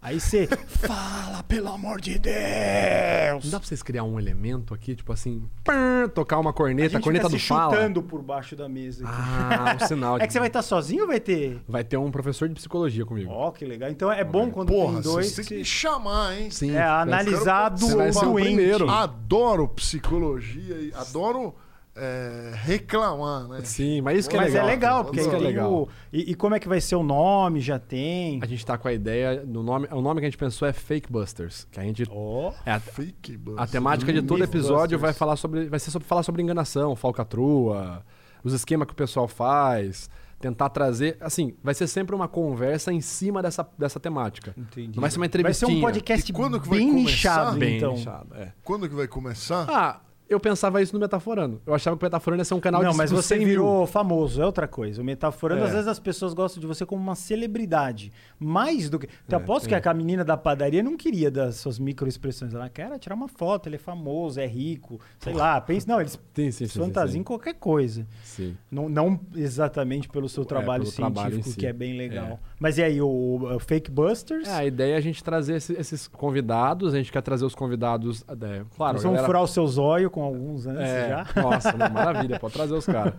Aí 0.00 0.18
você 0.18 0.48
fala, 0.66 1.44
pelo 1.44 1.68
amor 1.68 2.00
de 2.00 2.18
Deus. 2.18 3.44
Não 3.44 3.50
dá 3.52 3.60
pra 3.60 3.68
vocês 3.68 3.84
criar 3.84 4.02
um 4.02 4.18
elemento 4.18 4.74
aqui, 4.74 4.96
tipo 4.96 5.12
assim, 5.12 5.48
pã, 5.62 6.08
tocar 6.12 6.38
uma 6.40 6.50
A 6.50 6.52
corneta, 6.52 6.86
a, 6.88 6.90
gente 6.98 7.04
corneta 7.04 7.26
fica 7.28 7.36
do 7.36 7.40
se 7.40 7.46
fala. 7.46 7.74
chutando 7.76 8.02
por 8.02 8.20
baixo 8.20 8.56
da 8.56 8.68
mesa. 8.68 9.04
aqui. 9.06 9.14
Ah, 9.16 9.76
um 9.80 9.86
sinal. 9.86 10.18
é 10.20 10.26
que 10.26 10.32
você 10.32 10.40
vai 10.40 10.48
estar 10.48 10.62
sozinho 10.62 11.02
ou 11.02 11.06
vai 11.08 11.20
ter? 11.20 11.60
Vai 11.68 11.84
ter 11.84 11.96
um 11.98 12.10
professor 12.10 12.48
de 12.48 12.54
psicologia 12.56 13.04
comigo. 13.06 13.30
Ó, 13.30 13.52
que 13.52 13.64
legal. 13.64 13.90
Então 13.90 14.10
é 14.10 14.24
bom 14.24 14.50
quando 14.50 14.68
Porra, 14.72 14.94
tem 14.94 15.02
dois. 15.02 15.26
vocês 15.26 15.34
têm 15.36 15.44
que 15.44 15.48
que- 15.50 15.58
me 15.60 15.64
chamar, 15.64 16.36
hein? 16.36 16.50
Sim. 16.50 16.72
É, 16.72 16.82
analisar 16.82 17.68
do 17.68 17.78
Você 17.86 17.94
vai 17.94 18.12
ser 18.12 18.18
o 18.24 18.32
doente. 18.32 18.44
primeiro. 18.46 18.90
Adoro 18.90 19.68
psicologia 19.68 20.74
e 20.80 20.92
adoro 20.94 21.54
é, 21.94 22.52
reclamar, 22.54 23.48
né? 23.48 23.60
Sim, 23.64 24.00
mas 24.00 24.20
isso 24.20 24.30
que 24.30 24.36
é 24.36 24.38
Mas 24.38 24.52
legal. 24.52 24.66
é 24.66 24.70
legal, 24.70 25.04
porque 25.04 25.20
isso 25.20 25.30
aí 25.30 25.36
que 25.36 25.42
é 25.42 25.46
legal. 25.48 25.72
o. 25.72 25.88
E, 26.12 26.30
e 26.30 26.34
como 26.34 26.54
é 26.54 26.60
que 26.60 26.68
vai 26.68 26.80
ser 26.80 26.96
o 26.96 27.02
nome? 27.02 27.60
Já 27.60 27.78
tem. 27.78 28.40
A 28.42 28.46
gente 28.46 28.64
tá 28.64 28.78
com 28.78 28.88
a 28.88 28.92
ideia 28.92 29.44
do 29.44 29.62
nome. 29.62 29.86
O 29.90 30.00
nome 30.00 30.20
que 30.20 30.26
a 30.26 30.30
gente 30.30 30.38
pensou 30.38 30.66
é 30.66 30.72
Fake 30.72 31.12
Busters. 31.12 31.66
Que 31.70 31.80
a 31.80 31.82
gente. 31.82 32.04
Ó. 32.10 32.52
É 32.64 32.72
a, 32.72 32.80
Fake 32.80 33.36
buzz. 33.36 33.58
a 33.58 33.66
temática 33.66 34.12
de 34.12 34.22
todo 34.22 34.42
episódio 34.42 34.98
vai 34.98 35.12
falar 35.12 35.36
sobre. 35.36 35.66
Vai 35.68 35.78
ser 35.78 35.90
sobre 35.90 36.08
falar 36.08 36.22
sobre 36.22 36.42
enganação, 36.42 36.96
falcatrua, 36.96 38.02
os 38.42 38.54
esquemas 38.54 38.86
que 38.86 38.92
o 38.94 38.96
pessoal 38.96 39.28
faz. 39.28 40.08
Tentar 40.40 40.70
trazer. 40.70 41.18
Assim, 41.20 41.54
vai 41.62 41.72
ser 41.72 41.86
sempre 41.86 42.16
uma 42.16 42.26
conversa 42.26 42.92
em 42.92 43.00
cima 43.00 43.40
dessa, 43.40 43.68
dessa 43.78 44.00
temática. 44.00 44.52
Entendi. 44.56 44.96
Não 44.96 45.00
vai 45.00 45.08
ser 45.08 45.18
uma 45.18 45.28
Vai 45.28 45.54
ser 45.54 45.66
um 45.66 45.80
podcast 45.80 46.28
E 46.28 46.34
quando 46.34 46.60
que 46.60 46.68
vai 46.68 46.78
bem 46.78 46.88
começar? 46.88 47.10
nichado, 47.10 47.58
bem 47.58 47.76
então. 47.76 47.92
nichado, 47.92 48.34
é. 48.34 48.52
Quando 48.64 48.88
que 48.88 48.94
vai 48.94 49.06
começar? 49.06 49.66
Ah, 49.68 50.00
eu 50.32 50.40
pensava 50.40 50.80
isso 50.82 50.92
no 50.94 51.00
Metaforando. 51.00 51.60
Eu 51.66 51.74
achava 51.74 51.96
que 51.96 52.02
o 52.02 52.06
Metaforando 52.06 52.40
ia 52.40 52.44
ser 52.44 52.54
um 52.54 52.60
canal 52.60 52.82
Não, 52.82 52.90
de 52.92 52.96
mas 52.96 53.10
dos 53.10 53.24
você 53.24 53.36
100 53.36 53.38
mil. 53.38 53.48
virou 53.48 53.86
famoso, 53.86 54.40
é 54.42 54.46
outra 54.46 54.66
coisa. 54.68 55.00
O 55.00 55.04
Metaforando, 55.04 55.62
É. 55.62 55.66
às 55.66 55.72
vezes 55.72 55.86
as 55.88 55.98
pessoas 55.98 56.34
gostam 56.34 56.60
de 56.60 56.66
você 56.66 56.84
como 56.86 57.02
uma 57.02 57.14
celebridade. 57.14 58.12
Mais 58.38 58.88
do 58.90 58.98
que. 58.98 59.06
Eu 59.06 59.10
É, 59.38 59.42
aposto 59.42 59.72
é. 59.72 59.80
que 59.80 59.88
a 59.88 59.94
menina 59.94 60.24
da 60.24 60.36
padaria 60.36 60.82
não 60.82 60.96
queria 60.96 61.30
das 61.30 61.56
suas 61.56 61.78
microexpressões. 61.78 62.54
Ela 62.54 62.68
quer 62.68 62.98
tirar 62.98 63.14
uma 63.14 63.28
foto, 63.28 63.68
ele 63.68 63.76
é 63.76 63.78
famoso, 63.78 64.40
é 64.40 64.46
rico, 64.46 65.00
sei 65.18 65.32
lá. 65.34 65.60
Pensa, 65.60 65.86
não, 65.90 66.00
eles 66.00 66.18
Sim, 66.34 66.50
sim, 66.50 66.66
sim. 66.66 66.78
fantasiam 66.80 67.20
sim, 67.20 67.22
qualquer 67.22 67.54
coisa. 67.54 68.06
sim. 68.22 68.56
Não, 68.70 68.88
não 68.88 69.18
exatamente 69.34 70.08
pelo 70.08 70.28
seu 70.28 70.44
trabalho 70.44 70.82
É, 70.82 70.84
pelo 70.86 70.92
trabalho 70.96 71.30
científico, 71.34 71.48
em 71.48 71.52
si. 71.52 71.58
que 71.58 71.66
é 71.66 71.72
bem 71.72 71.96
legal. 71.96 72.26
É. 72.26 72.38
Mas 72.58 72.78
e 72.78 72.82
aí, 72.82 73.00
o, 73.00 73.08
o 73.08 73.58
Fake 73.58 73.90
Busters? 73.90 74.48
É, 74.48 74.52
a 74.52 74.64
ideia 74.64 74.94
é 74.94 74.96
a 74.96 75.00
gente 75.00 75.22
trazer 75.22 75.56
esse- 75.56 75.74
esses 75.74 76.06
convidados. 76.08 76.94
A 76.94 76.96
gente 76.96 77.12
quer 77.12 77.22
trazer 77.22 77.44
os 77.44 77.54
convidados. 77.54 78.24
É, 78.28 78.62
claro, 78.76 78.98
a 78.98 79.00
vamos 79.00 79.02
galera- 79.02 79.26
furar 79.26 79.42
o 79.42 79.46
seu 79.46 79.66
zóio 79.66 80.10
com 80.10 80.21
alguns 80.22 80.66
antes 80.66 80.82
É, 80.82 81.08
já. 81.08 81.26
Nossa, 81.42 81.72
não, 81.72 81.90
maravilha, 81.90 82.38
pode 82.38 82.54
trazer 82.54 82.74
os 82.74 82.86
caras. 82.86 83.14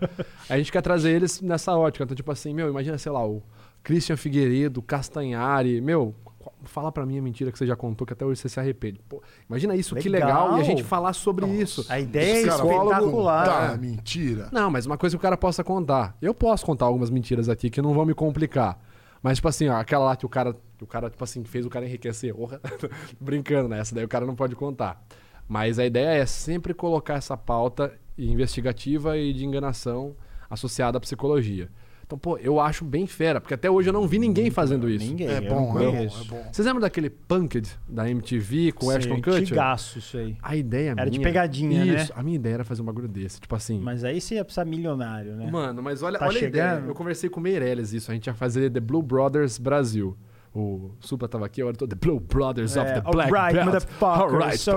A 0.50 0.58
gente 0.58 0.72
quer 0.72 0.82
trazer 0.82 1.12
eles 1.12 1.42
nessa 1.42 1.76
ótica. 1.76 2.04
Então, 2.04 2.16
tipo 2.16 2.32
assim, 2.32 2.54
meu, 2.54 2.70
imagina, 2.70 2.98
sei 2.98 3.12
lá, 3.12 3.26
o 3.26 3.42
Christian 3.84 4.18
Figueiredo, 4.18 4.82
Castanhari, 4.82 5.82
meu, 5.82 6.16
fala 6.64 6.92
pra 6.92 7.06
mim 7.06 7.18
a 7.18 7.22
mentira 7.22 7.52
que 7.52 7.58
você 7.58 7.66
já 7.66 7.76
contou, 7.76 8.06
que 8.06 8.14
até 8.14 8.26
hoje 8.26 8.42
você 8.42 8.50
se 8.50 8.60
arrepende. 8.60 9.00
Pô, 9.08 9.22
imagina 9.50 9.76
isso, 9.76 9.96
que 9.96 10.10
Legal. 10.10 10.46
legal, 10.46 10.58
e 10.58 10.62
a 10.62 10.64
gente 10.64 10.84
falar 10.84 11.14
sobre 11.14 11.46
isso. 11.48 11.86
A 11.90 12.00
ideia 12.00 12.34
é 12.34 12.42
espetacular. 12.42 13.46
contar 13.46 13.78
mentira. 13.78 14.50
Não, 14.52 14.70
mas 14.70 14.86
uma 14.86 14.98
coisa 14.98 15.16
que 15.16 15.20
o 15.20 15.22
cara 15.22 15.38
possa 15.38 15.64
contar. 15.64 16.16
Eu 16.22 16.34
posso 16.34 16.66
contar 16.66 16.86
algumas 16.86 17.10
mentiras 17.10 17.50
aqui 17.50 17.70
que 17.70 17.82
não 17.82 17.94
vão 17.94 18.06
me 18.06 18.14
complicar. 18.14 18.80
Mas, 19.22 19.38
tipo 19.38 19.48
assim, 19.48 19.70
ó, 19.70 19.78
aquela 19.78 20.04
lá 20.06 20.16
que 20.18 20.26
o 20.26 20.30
cara, 20.30 20.54
que 20.78 20.84
o 20.84 20.88
cara, 20.88 21.10
tipo 21.10 21.24
assim, 21.24 21.44
fez 21.46 21.66
o 21.66 21.70
cara 21.70 21.86
enriquecer. 21.86 22.36
Brincando, 23.20 23.70
né? 23.70 23.80
Essa 23.80 23.96
daí 23.96 24.04
o 24.04 24.10
cara 24.10 24.26
não 24.26 24.36
pode 24.36 24.56
contar. 24.56 25.02
Mas 25.48 25.78
a 25.80 25.86
ideia 25.86 26.22
é 26.22 26.26
sempre 26.26 26.74
colocar 26.74 27.16
essa 27.16 27.36
pauta 27.38 27.94
investigativa 28.18 29.18
e 29.18 29.34
de 29.34 29.46
enganação 29.46 30.16
associada 30.50 30.98
à 30.98 31.02
psicologia. 31.02 31.70
Então, 32.06 32.18
pô, 32.18 32.38
eu 32.38 32.60
acho 32.60 32.84
bem 32.84 33.08
fera, 33.08 33.40
porque 33.40 33.54
até 33.54 33.72
hoje 33.72 33.90
eu 33.90 33.94
não 33.94 34.06
vi 34.08 34.20
ninguém 34.20 34.52
fazendo 34.52 34.90
isso. 34.90 35.06
Ninguém. 35.06 35.28
É 35.30 35.42
bom, 35.42 35.80
é 35.80 35.86
bom, 35.86 35.98
é 35.98 36.24
bom. 36.26 36.44
Vocês 36.52 36.66
lembram 36.66 36.82
daquele 36.82 37.10
Punked 37.10 37.68
da 37.88 38.08
MTV 38.10 38.74
com 38.74 38.88
o 38.88 38.92
Ashton 38.92 39.16
Kutcher? 39.16 39.34
antigaço 39.42 40.00
isso 40.00 40.18
aí. 40.18 40.36
A 40.42 40.56
ideia 40.56 40.92
Era 40.98 41.10
de 41.10 41.18
minha- 41.18 41.28
pegadinha, 41.30 41.86
né? 41.86 41.96
Isso, 42.04 42.14
a 42.16 42.22
minha 42.22 42.36
ideia 42.36 42.56
era 42.56 42.64
fazer 42.66 42.82
um 42.82 42.86
bagulho 42.86 43.08
desse. 43.08 43.40
Tipo 43.40 43.56
assim, 43.56 43.80
Mas 43.80 44.04
aí 44.04 44.20
você 44.20 44.36
ia 44.36 44.44
precisar 44.44 44.66
milionário, 44.66 45.34
né? 45.36 45.50
Mano, 45.50 45.82
mas 45.82 46.04
olha, 46.04 46.20
Tá 46.20 46.28
olha 46.28 46.40
a 46.42 46.44
ideia. 46.44 46.84
Eu 46.86 46.94
conversei 46.94 47.30
com 47.30 47.40
o 47.40 47.44
Meirelles 47.44 47.94
isso. 47.94 48.12
A 48.12 48.14
gente 48.14 48.28
ia 48.28 48.34
fazer 48.34 48.70
The 48.70 48.82
Blue 48.82 49.02
Brothers 49.02 49.58
Brasil. 49.58 50.16
O 50.56 50.92
Supla 51.00 51.28
tava 51.28 51.46
aqui, 51.48 51.62
agora 51.62 51.74
eu 51.74 51.80
tô 51.80 51.88
The 51.88 51.96
Blue 51.96 52.20
Brothers 52.20 52.76
of 52.78 52.88
É, 52.88 52.94
the 52.94 53.02
Black 53.02 53.34
alright, 53.34 53.54
Belt. 53.56 53.66
motherfucker. 53.66 54.34
Alright, 54.36 54.58
so, 54.60 54.72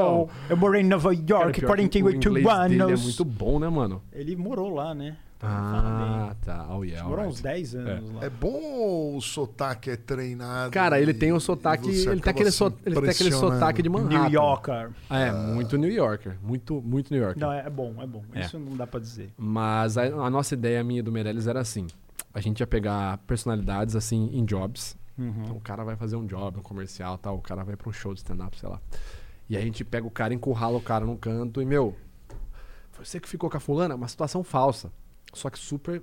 oh, 0.00 0.28
eu 0.48 0.56
morei 0.56 0.80
em 0.80 0.86
Nova 0.86 1.12
York 1.12 1.26
pior 1.26 1.44
por 1.44 1.52
que 1.52 1.64
o 1.64 1.66
48 1.68 2.28
inglês 2.28 2.46
dele 2.68 2.80
é 2.80 2.84
anos. 2.84 3.02
muito 3.04 3.24
bom, 3.24 3.58
né, 3.58 3.68
mano? 3.68 4.02
Ele 4.12 4.34
morou 4.36 4.70
lá, 4.74 4.94
né? 4.94 5.16
Ah, 5.40 6.34
tá. 6.44 6.66
Oh, 6.70 6.82
yeah, 6.82 7.08
Morou 7.08 7.24
alright. 7.26 7.38
uns 7.38 7.40
10 7.40 7.74
anos 7.76 8.10
lá. 8.12 8.24
É 8.24 8.30
bom 8.30 8.60
ou 8.60 9.16
o 9.16 9.20
sotaque 9.20 9.90
é 9.90 9.96
treinado? 9.96 10.72
Cara, 10.72 11.00
ele 11.00 11.14
tem 11.14 11.32
o 11.32 11.38
sotaque. 11.38 11.88
Ele 11.88 12.20
tem 12.20 12.30
aquele, 12.30 12.50
so, 12.50 12.72
ele 12.84 13.00
tem 13.00 13.10
aquele 13.10 13.30
sotaque 13.30 13.80
de 13.80 13.88
Manhattan. 13.88 14.22
New 14.24 14.32
Yorker. 14.32 14.90
Ah, 15.08 15.20
É, 15.20 15.32
muito 15.32 15.78
New 15.78 15.92
Yorker. 15.92 16.36
Muito, 16.42 16.82
muito 16.82 17.12
New 17.14 17.22
Yorker. 17.22 17.40
Não, 17.40 17.52
é 17.52 17.70
bom, 17.70 17.94
é 18.00 18.06
bom. 18.06 18.22
É. 18.34 18.40
Isso 18.40 18.58
não 18.58 18.76
dá 18.76 18.84
pra 18.86 18.98
dizer. 18.98 19.30
Mas 19.38 19.96
a, 19.96 20.02
a 20.06 20.28
nossa 20.30 20.54
ideia, 20.54 20.82
minha 20.82 21.02
do 21.04 21.12
Meirelles, 21.12 21.46
era 21.46 21.60
assim: 21.60 21.86
a 22.34 22.40
gente 22.40 22.58
ia 22.58 22.66
pegar 22.66 23.18
personalidades 23.18 23.94
assim 23.94 24.30
em 24.32 24.44
jobs. 24.44 24.97
Então 25.42 25.56
o 25.56 25.60
cara 25.60 25.84
vai 25.84 25.96
fazer 25.96 26.16
um 26.16 26.24
job, 26.26 26.58
um 26.58 26.62
comercial 26.62 27.18
tal, 27.18 27.36
o 27.36 27.40
cara 27.42 27.64
vai 27.64 27.76
pra 27.76 27.88
um 27.88 27.92
show 27.92 28.12
de 28.14 28.20
stand-up, 28.20 28.58
sei 28.58 28.68
lá. 28.68 28.80
E 29.48 29.56
a 29.56 29.60
gente 29.60 29.84
pega 29.84 30.06
o 30.06 30.10
cara, 30.10 30.32
encurrala 30.34 30.76
o 30.76 30.80
cara 30.80 31.04
num 31.04 31.16
canto 31.16 31.60
e, 31.62 31.64
meu, 31.64 31.96
foi 32.92 33.04
você 33.04 33.18
que 33.18 33.28
ficou 33.28 33.48
com 33.50 33.56
a 33.56 33.60
fulana? 33.60 33.94
Uma 33.94 34.08
situação 34.08 34.44
falsa. 34.44 34.92
Só 35.32 35.48
que 35.50 35.58
super, 35.58 36.02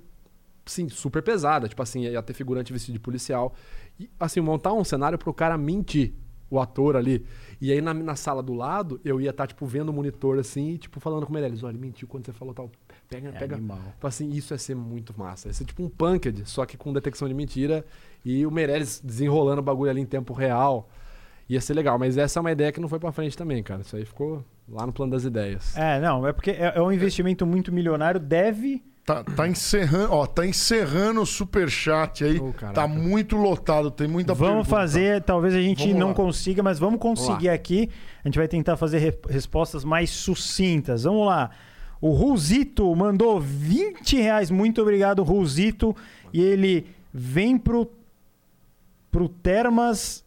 sim, 0.64 0.88
super 0.88 1.22
pesada. 1.22 1.68
Tipo 1.68 1.82
assim, 1.82 2.02
ia 2.02 2.22
ter 2.22 2.32
figurante 2.34 2.72
vestido 2.72 2.94
de 2.94 3.00
policial. 3.00 3.54
E, 3.98 4.10
assim, 4.18 4.40
montar 4.40 4.72
um 4.72 4.82
cenário 4.84 5.16
pro 5.18 5.32
cara 5.32 5.56
mentir, 5.56 6.12
o 6.48 6.60
ator 6.60 6.96
ali. 6.96 7.24
E 7.60 7.72
aí 7.72 7.80
na, 7.80 7.92
na 7.92 8.14
sala 8.16 8.42
do 8.42 8.54
lado, 8.54 9.00
eu 9.04 9.20
ia 9.20 9.30
estar, 9.30 9.46
tipo, 9.46 9.66
vendo 9.66 9.88
o 9.88 9.92
monitor 9.92 10.38
assim, 10.38 10.70
e, 10.70 10.78
tipo, 10.78 11.00
falando 11.00 11.24
com 11.24 11.30
o 11.30 11.32
Meirelles, 11.32 11.62
olha, 11.62 11.76
mentiu 11.78 12.06
quando 12.06 12.24
você 12.26 12.32
falou 12.32 12.54
tal. 12.54 12.70
Pega, 13.08 13.28
É 13.28 13.32
pega. 13.32 13.56
animal. 13.56 13.78
Tipo 13.92 14.06
assim, 14.06 14.28
isso 14.30 14.52
ia 14.54 14.58
ser 14.58 14.74
muito 14.74 15.16
massa. 15.16 15.48
Ia 15.48 15.54
ser 15.54 15.64
tipo 15.64 15.82
um 15.82 15.88
punked, 15.88 16.44
só 16.44 16.66
que 16.66 16.76
com 16.76 16.92
detecção 16.92 17.28
de 17.28 17.34
mentira. 17.34 17.84
E 18.28 18.44
o 18.44 18.50
Meirelles 18.50 19.00
desenrolando 19.02 19.60
o 19.60 19.64
bagulho 19.64 19.90
ali 19.90 20.00
em 20.00 20.04
tempo 20.06 20.34
real. 20.34 20.88
Ia 21.48 21.60
ser 21.60 21.74
legal, 21.74 21.96
mas 21.96 22.18
essa 22.18 22.38
é 22.38 22.40
uma 22.40 22.50
ideia 22.50 22.72
que 22.72 22.80
não 22.80 22.88
foi 22.88 22.98
pra 22.98 23.12
frente 23.12 23.38
também, 23.38 23.62
cara. 23.62 23.80
Isso 23.82 23.94
aí 23.94 24.04
ficou 24.04 24.44
lá 24.68 24.84
no 24.84 24.92
plano 24.92 25.12
das 25.12 25.22
ideias. 25.22 25.76
É, 25.76 26.00
não, 26.00 26.26
é 26.26 26.32
porque 26.32 26.50
é, 26.50 26.72
é 26.74 26.82
um 26.82 26.90
investimento 26.90 27.46
muito 27.46 27.70
milionário, 27.72 28.18
deve. 28.18 28.82
Tá, 29.04 29.22
tá 29.22 29.46
encerrando, 29.46 30.12
ó, 30.12 30.26
tá 30.26 30.44
encerrando 30.44 31.20
o 31.22 31.26
superchat 31.26 32.24
aí. 32.24 32.40
Caraca. 32.54 32.72
tá 32.72 32.88
muito 32.88 33.36
lotado, 33.36 33.88
tem 33.92 34.08
muita 34.08 34.34
vamos 34.34 34.66
pergunta. 34.66 34.68
fazer, 34.68 35.22
talvez 35.22 35.54
a 35.54 35.60
gente 35.62 35.84
Vamos 35.84 35.96
não 36.00 36.08
lá. 36.08 36.14
consiga, 36.14 36.60
mas 36.64 36.80
vamos 36.80 36.98
conseguir 36.98 37.48
aqui. 37.50 37.88
A 38.24 38.26
gente 38.28 38.36
vai 38.38 38.48
tentar 38.48 38.76
fazer 38.76 38.98
re- 38.98 39.18
respostas 39.30 39.84
mais 39.84 40.10
sucintas. 40.10 41.04
Vamos 41.04 41.24
lá. 41.24 41.50
O 42.00 42.10
Ruzito 42.10 42.92
mandou 42.96 43.40
20 43.40 44.16
reais. 44.16 44.50
Muito 44.50 44.82
obrigado, 44.82 45.22
Ruzito. 45.22 45.94
E 46.32 46.42
ele 46.42 46.86
vem 47.14 47.56
pro, 47.56 47.86
pro 49.16 49.30
Termas. 49.30 50.22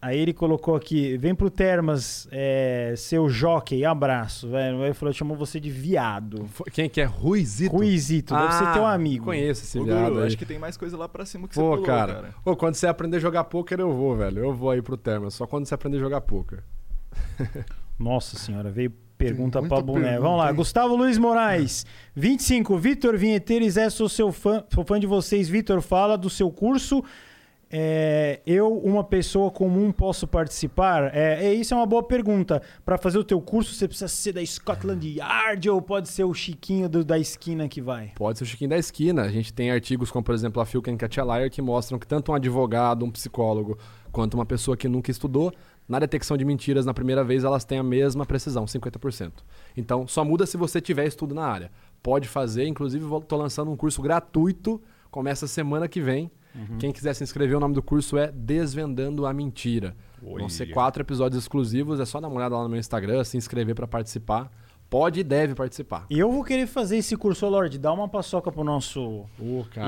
Aí 0.00 0.18
ele 0.18 0.32
colocou 0.32 0.74
aqui: 0.74 1.16
vem 1.16 1.32
pro 1.32 1.48
Termas, 1.48 2.26
é, 2.32 2.92
seu 2.96 3.28
jockey, 3.28 3.84
abraço. 3.84 4.48
Velho. 4.48 4.84
Ele 4.84 4.94
falou: 4.94 5.14
chamou 5.14 5.36
você 5.36 5.60
de 5.60 5.70
viado. 5.70 6.46
Quem 6.72 6.88
que 6.90 7.00
é? 7.00 7.04
Ruizito? 7.04 7.72
Ruizito, 7.72 8.34
deve 8.34 8.52
ser 8.54 8.72
teu 8.72 8.84
amigo. 8.84 9.26
Conheço 9.26 9.62
esse 9.62 9.78
Ô, 9.78 9.84
viado 9.84 10.08
Guru, 10.08 10.20
aí. 10.22 10.26
acho 10.26 10.36
que 10.36 10.44
tem 10.44 10.58
mais 10.58 10.76
coisa 10.76 10.96
lá 10.96 11.08
pra 11.08 11.24
cima 11.24 11.46
que 11.46 11.54
você 11.54 11.60
Pô, 11.60 11.70
pulou, 11.70 11.86
cara. 11.86 12.14
cara. 12.14 12.34
Pô, 12.44 12.56
quando 12.56 12.74
você 12.74 12.88
aprender 12.88 13.18
a 13.18 13.20
jogar 13.20 13.44
poker, 13.44 13.78
eu 13.78 13.92
vou, 13.92 14.16
velho. 14.16 14.40
Eu 14.40 14.52
vou 14.52 14.70
aí 14.72 14.82
pro 14.82 14.96
Termas. 14.96 15.34
Só 15.34 15.46
quando 15.46 15.66
você 15.66 15.74
aprender 15.74 15.98
a 15.98 16.00
jogar 16.00 16.20
poker. 16.22 16.64
Nossa 17.96 18.36
senhora, 18.36 18.72
veio 18.72 18.92
pergunta 19.16 19.62
pra 19.62 19.80
boné. 19.80 20.00
pergunta, 20.00 20.20
Vamos 20.20 20.38
lá, 20.38 20.50
hein? 20.50 20.56
Gustavo 20.56 20.96
Luiz 20.96 21.16
Moraes, 21.16 21.86
25. 22.16 22.76
Vitor 22.76 23.16
Vinheteiros, 23.16 23.76
é, 23.76 23.88
sou 23.88 24.08
seu 24.08 24.32
fã, 24.32 24.64
sou 24.74 24.84
fã 24.84 24.98
de 24.98 25.06
vocês. 25.06 25.48
Vitor, 25.48 25.80
fala 25.80 26.18
do 26.18 26.28
seu 26.28 26.50
curso 26.50 27.04
É, 27.74 28.40
eu, 28.46 28.70
uma 28.76 29.02
pessoa 29.02 29.50
comum, 29.50 29.90
posso 29.90 30.26
participar? 30.26 31.10
É, 31.14 31.46
é 31.46 31.54
isso 31.54 31.72
é 31.72 31.76
uma 31.76 31.86
boa 31.86 32.02
pergunta. 32.02 32.60
Para 32.84 32.98
fazer 32.98 33.16
o 33.16 33.24
teu 33.24 33.40
curso, 33.40 33.72
você 33.74 33.88
precisa 33.88 34.08
ser 34.08 34.34
da 34.34 34.44
Scotland 34.44 35.08
Yard 35.08 35.70
ou 35.70 35.80
pode 35.80 36.10
ser 36.10 36.24
o 36.24 36.34
Chiquinho 36.34 36.86
do- 36.86 37.02
da 37.02 37.18
esquina 37.18 37.66
que 37.68 37.80
vai? 37.80 38.12
Pode 38.14 38.36
ser 38.36 38.44
o 38.44 38.46
Chiquinho 38.46 38.68
da 38.68 38.76
esquina. 38.76 39.22
A 39.22 39.28
gente 39.30 39.54
tem 39.54 39.70
artigos 39.70 40.10
como, 40.10 40.22
por 40.22 40.34
exemplo, 40.34 40.60
a 40.60 40.66
Phil 40.66 40.82
and 40.86 40.98
Catch 40.98 41.16
a 41.16 41.24
Liar, 41.24 41.50
que 41.50 41.62
mostram 41.62 41.98
que 41.98 42.06
tanto 42.06 42.30
um 42.30 42.34
advogado, 42.34 43.06
um 43.06 43.10
psicólogo, 43.10 43.78
quanto 44.12 44.34
uma 44.34 44.44
pessoa 44.44 44.76
que 44.76 44.86
nunca 44.86 45.10
estudou, 45.10 45.50
na 45.88 45.98
detecção 45.98 46.36
de 46.36 46.44
mentiras 46.44 46.84
na 46.84 46.92
primeira 46.92 47.24
vez, 47.24 47.42
elas 47.42 47.64
têm 47.64 47.78
a 47.78 47.82
mesma 47.82 48.26
precisão, 48.26 48.66
50%. 48.66 49.32
Então, 49.74 50.06
só 50.06 50.22
muda 50.22 50.44
se 50.44 50.58
você 50.58 50.78
tiver 50.78 51.06
estudo 51.06 51.34
na 51.34 51.46
área. 51.46 51.70
Pode 52.02 52.28
fazer, 52.28 52.66
inclusive, 52.66 53.02
estou 53.16 53.38
lançando 53.38 53.70
um 53.70 53.76
curso 53.76 54.02
gratuito, 54.02 54.78
começa 55.10 55.46
semana 55.46 55.88
que 55.88 56.00
vem. 56.02 56.30
Quem 56.78 56.92
quiser 56.92 57.14
se 57.14 57.24
inscrever, 57.24 57.56
o 57.56 57.60
nome 57.60 57.74
do 57.74 57.82
curso 57.82 58.16
é 58.18 58.30
Desvendando 58.30 59.26
a 59.26 59.32
Mentira. 59.32 59.96
Vão 60.22 60.48
ser 60.48 60.66
quatro 60.66 61.02
episódios 61.02 61.42
exclusivos, 61.42 61.98
é 61.98 62.04
só 62.04 62.20
dar 62.20 62.28
uma 62.28 62.36
olhada 62.36 62.56
lá 62.56 62.62
no 62.62 62.68
meu 62.68 62.78
Instagram, 62.78 63.24
se 63.24 63.36
inscrever 63.36 63.74
para 63.74 63.86
participar. 63.86 64.50
Pode 64.88 65.20
e 65.20 65.24
deve 65.24 65.54
participar. 65.54 66.04
E 66.10 66.18
eu 66.18 66.30
vou 66.30 66.44
querer 66.44 66.66
fazer 66.66 66.98
esse 66.98 67.16
curso, 67.16 67.46
Ô, 67.46 67.48
Lorde. 67.48 67.78
Dá 67.78 67.90
uma 67.90 68.06
paçoca 68.08 68.52
pro 68.52 68.62
nosso. 68.62 69.24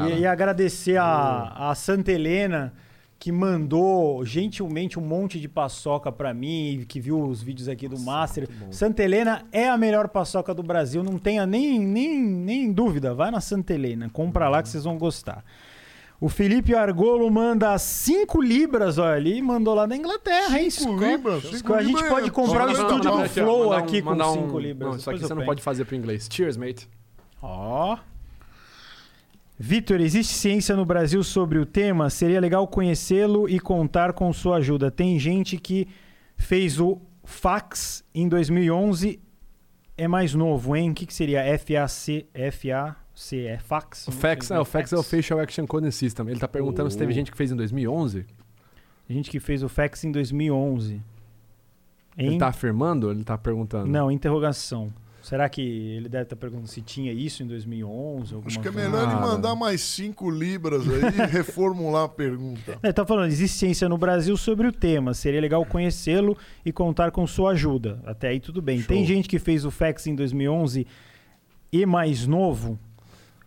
E, 0.09 0.20
e 0.20 0.27
agradecer 0.27 0.97
a, 0.97 1.70
a 1.70 1.74
Santa 1.74 2.11
Helena, 2.11 2.73
que 3.19 3.31
mandou 3.31 4.24
gentilmente 4.24 4.99
um 4.99 5.03
monte 5.03 5.39
de 5.39 5.47
paçoca 5.47 6.11
pra 6.11 6.32
mim, 6.32 6.86
que 6.89 6.99
viu 7.01 7.20
os 7.20 7.43
vídeos 7.43 7.69
aqui 7.69 7.86
do 7.86 7.99
Master. 8.01 8.49
Santa 8.70 9.03
Helena 9.03 9.45
é 9.53 9.69
a 9.69 9.77
melhor 9.77 10.09
paçoca 10.09 10.55
do 10.55 10.62
Brasil, 10.62 11.05
não 11.05 11.19
tenha 11.19 11.47
nem, 11.47 11.78
nem, 11.78 12.19
nem 12.19 12.73
dúvida. 12.73 13.12
Vai 13.15 13.31
na 13.31 13.43
Santa 13.43 13.74
Helena, 13.74 14.09
compra 14.09 14.49
lá 14.49 14.62
que 14.62 14.70
vocês 14.70 14.85
vão 14.85 14.97
gostar. 14.97 15.45
O 16.25 16.29
Felipe 16.31 16.75
Argolo 16.75 17.31
manda 17.31 17.77
5 17.77 18.41
libras, 18.41 18.97
olha 18.97 19.15
ali, 19.15 19.43
mandou 19.43 19.75
lá 19.75 19.85
da 19.85 19.95
Inglaterra, 19.95 20.59
hein? 20.59 20.71
Cinco 20.71 21.05
libras? 21.05 21.43
Cinco 21.45 21.75
a 21.75 21.83
gente 21.83 21.93
libras 21.97 22.09
pode 22.09 22.31
comprar 22.31 22.67
o 22.67 22.73
Não, 22.73 22.79
não, 22.79 22.83
estúdio 22.97 23.11
do 23.11 23.29
Flow 23.29 23.65
mandar 23.65 23.77
um- 23.77 23.85
aqui 23.85 24.01
com 24.01 24.09
mandar 24.11 24.29
5 24.33 24.57
um- 24.57 24.59
libras. 24.59 24.91
Não, 24.91 24.97
isso 24.97 25.11
aqui 25.11 25.19
você 25.21 25.35
não 25.35 25.45
pode 25.45 25.63
fazer 25.63 25.85
pro 25.85 25.95
inglês. 25.95 26.27
Cheers, 26.33 26.57
mate. 26.57 26.89
Ó. 27.43 27.99
Vitor, 29.59 30.01
existe 30.01 30.33
ciência 30.33 30.75
no 30.75 30.87
Brasil 30.87 31.23
sobre 31.23 31.59
o 31.59 31.67
tema? 31.67 32.09
Seria 32.09 32.41
legal 32.41 32.67
conhecê-lo 32.67 33.47
e 33.47 33.61
contar 33.61 34.15
com 34.15 34.33
sua 34.33 34.57
ajuda. 34.57 34.91
Tem 34.91 35.19
gente 35.19 35.59
que 35.59 35.87
fez 36.39 36.81
o 36.81 37.03
fax 37.23 38.03
em 38.15 38.27
2011, 38.31 39.21
é 39.95 40.09
mais 40.09 40.33
novo, 40.33 40.75
hein? 40.75 40.91
O 40.91 40.95
que, 40.95 41.05
que 41.05 41.13
seria 41.13 41.43
FAC? 41.59 42.25
FAC 43.15 43.47
é 43.47 43.59
fax? 43.59 44.09
O 44.09 44.12
fax, 44.12 44.51
é, 44.51 44.59
o 44.59 44.65
fax 44.65 44.93
é 44.93 44.97
o 44.97 45.03
Facial 45.03 45.41
Action 45.41 45.66
Coding 45.66 45.91
System. 45.91 46.28
Ele 46.28 46.41
tá 46.41 46.49
perguntando 46.49 46.91
se 46.91 46.99
teve 46.99 47.12
gente 47.12 47.31
que 47.31 47.36
fez 47.36 47.53
em 47.53 47.57
2011. 47.57 48.27
Gente 49.09 49.31
que 49.31 49.39
fez 49.39 49.62
o 49.62 49.69
fax 49.69 50.05
em 50.05 50.11
2011. 50.11 51.01
Em... 52.16 52.27
Ele 52.27 52.39
tá 52.39 52.49
afirmando 52.49 53.07
ou 53.07 53.12
ele 53.12 53.24
tá 53.24 53.39
perguntando? 53.39 53.86
Não, 53.86 54.11
interrogação. 54.11 54.93
Será 55.23 55.49
que 55.49 55.62
ele 55.62 56.07
deve 56.07 56.24
estar 56.24 56.36
perguntando 56.36 56.69
se 56.69 56.82
tinha 56.82 57.11
isso 57.11 57.43
em 57.43 57.47
2011? 57.47 58.35
Alguma 58.35 58.47
Acho 58.47 58.61
que 58.61 58.69
é 58.69 58.70
coisa? 58.70 58.91
melhor 58.91 59.09
ele 59.09 59.20
mandar 59.20 59.55
mais 59.55 59.81
cinco 59.81 60.31
libras 60.31 60.82
aí 60.86 61.01
e 61.01 61.32
reformular 61.32 62.05
a 62.05 62.09
pergunta. 62.09 62.78
Ele 62.82 62.93
tá 62.93 63.07
falando, 63.07 63.28
existe 63.28 63.57
ciência 63.57 63.89
no 63.89 63.97
Brasil 63.97 64.36
sobre 64.36 64.66
o 64.66 64.73
tema. 64.73 65.15
Seria 65.15 65.41
legal 65.41 65.65
conhecê-lo 65.65 66.36
e 66.62 66.70
contar 66.70 67.11
com 67.11 67.27
sua 67.27 67.53
ajuda. 67.53 68.03
Até 68.05 68.28
aí 68.28 68.41
tudo 68.41 68.61
bem. 68.61 68.81
Show. 68.81 68.89
Tem 68.89 69.07
gente 69.07 69.27
que 69.27 69.39
fez 69.39 69.65
o 69.65 69.70
fax 69.70 70.07
em 70.07 70.15
2011 70.15 70.86
e 71.73 71.86
mais 71.86 72.27
novo 72.27 72.78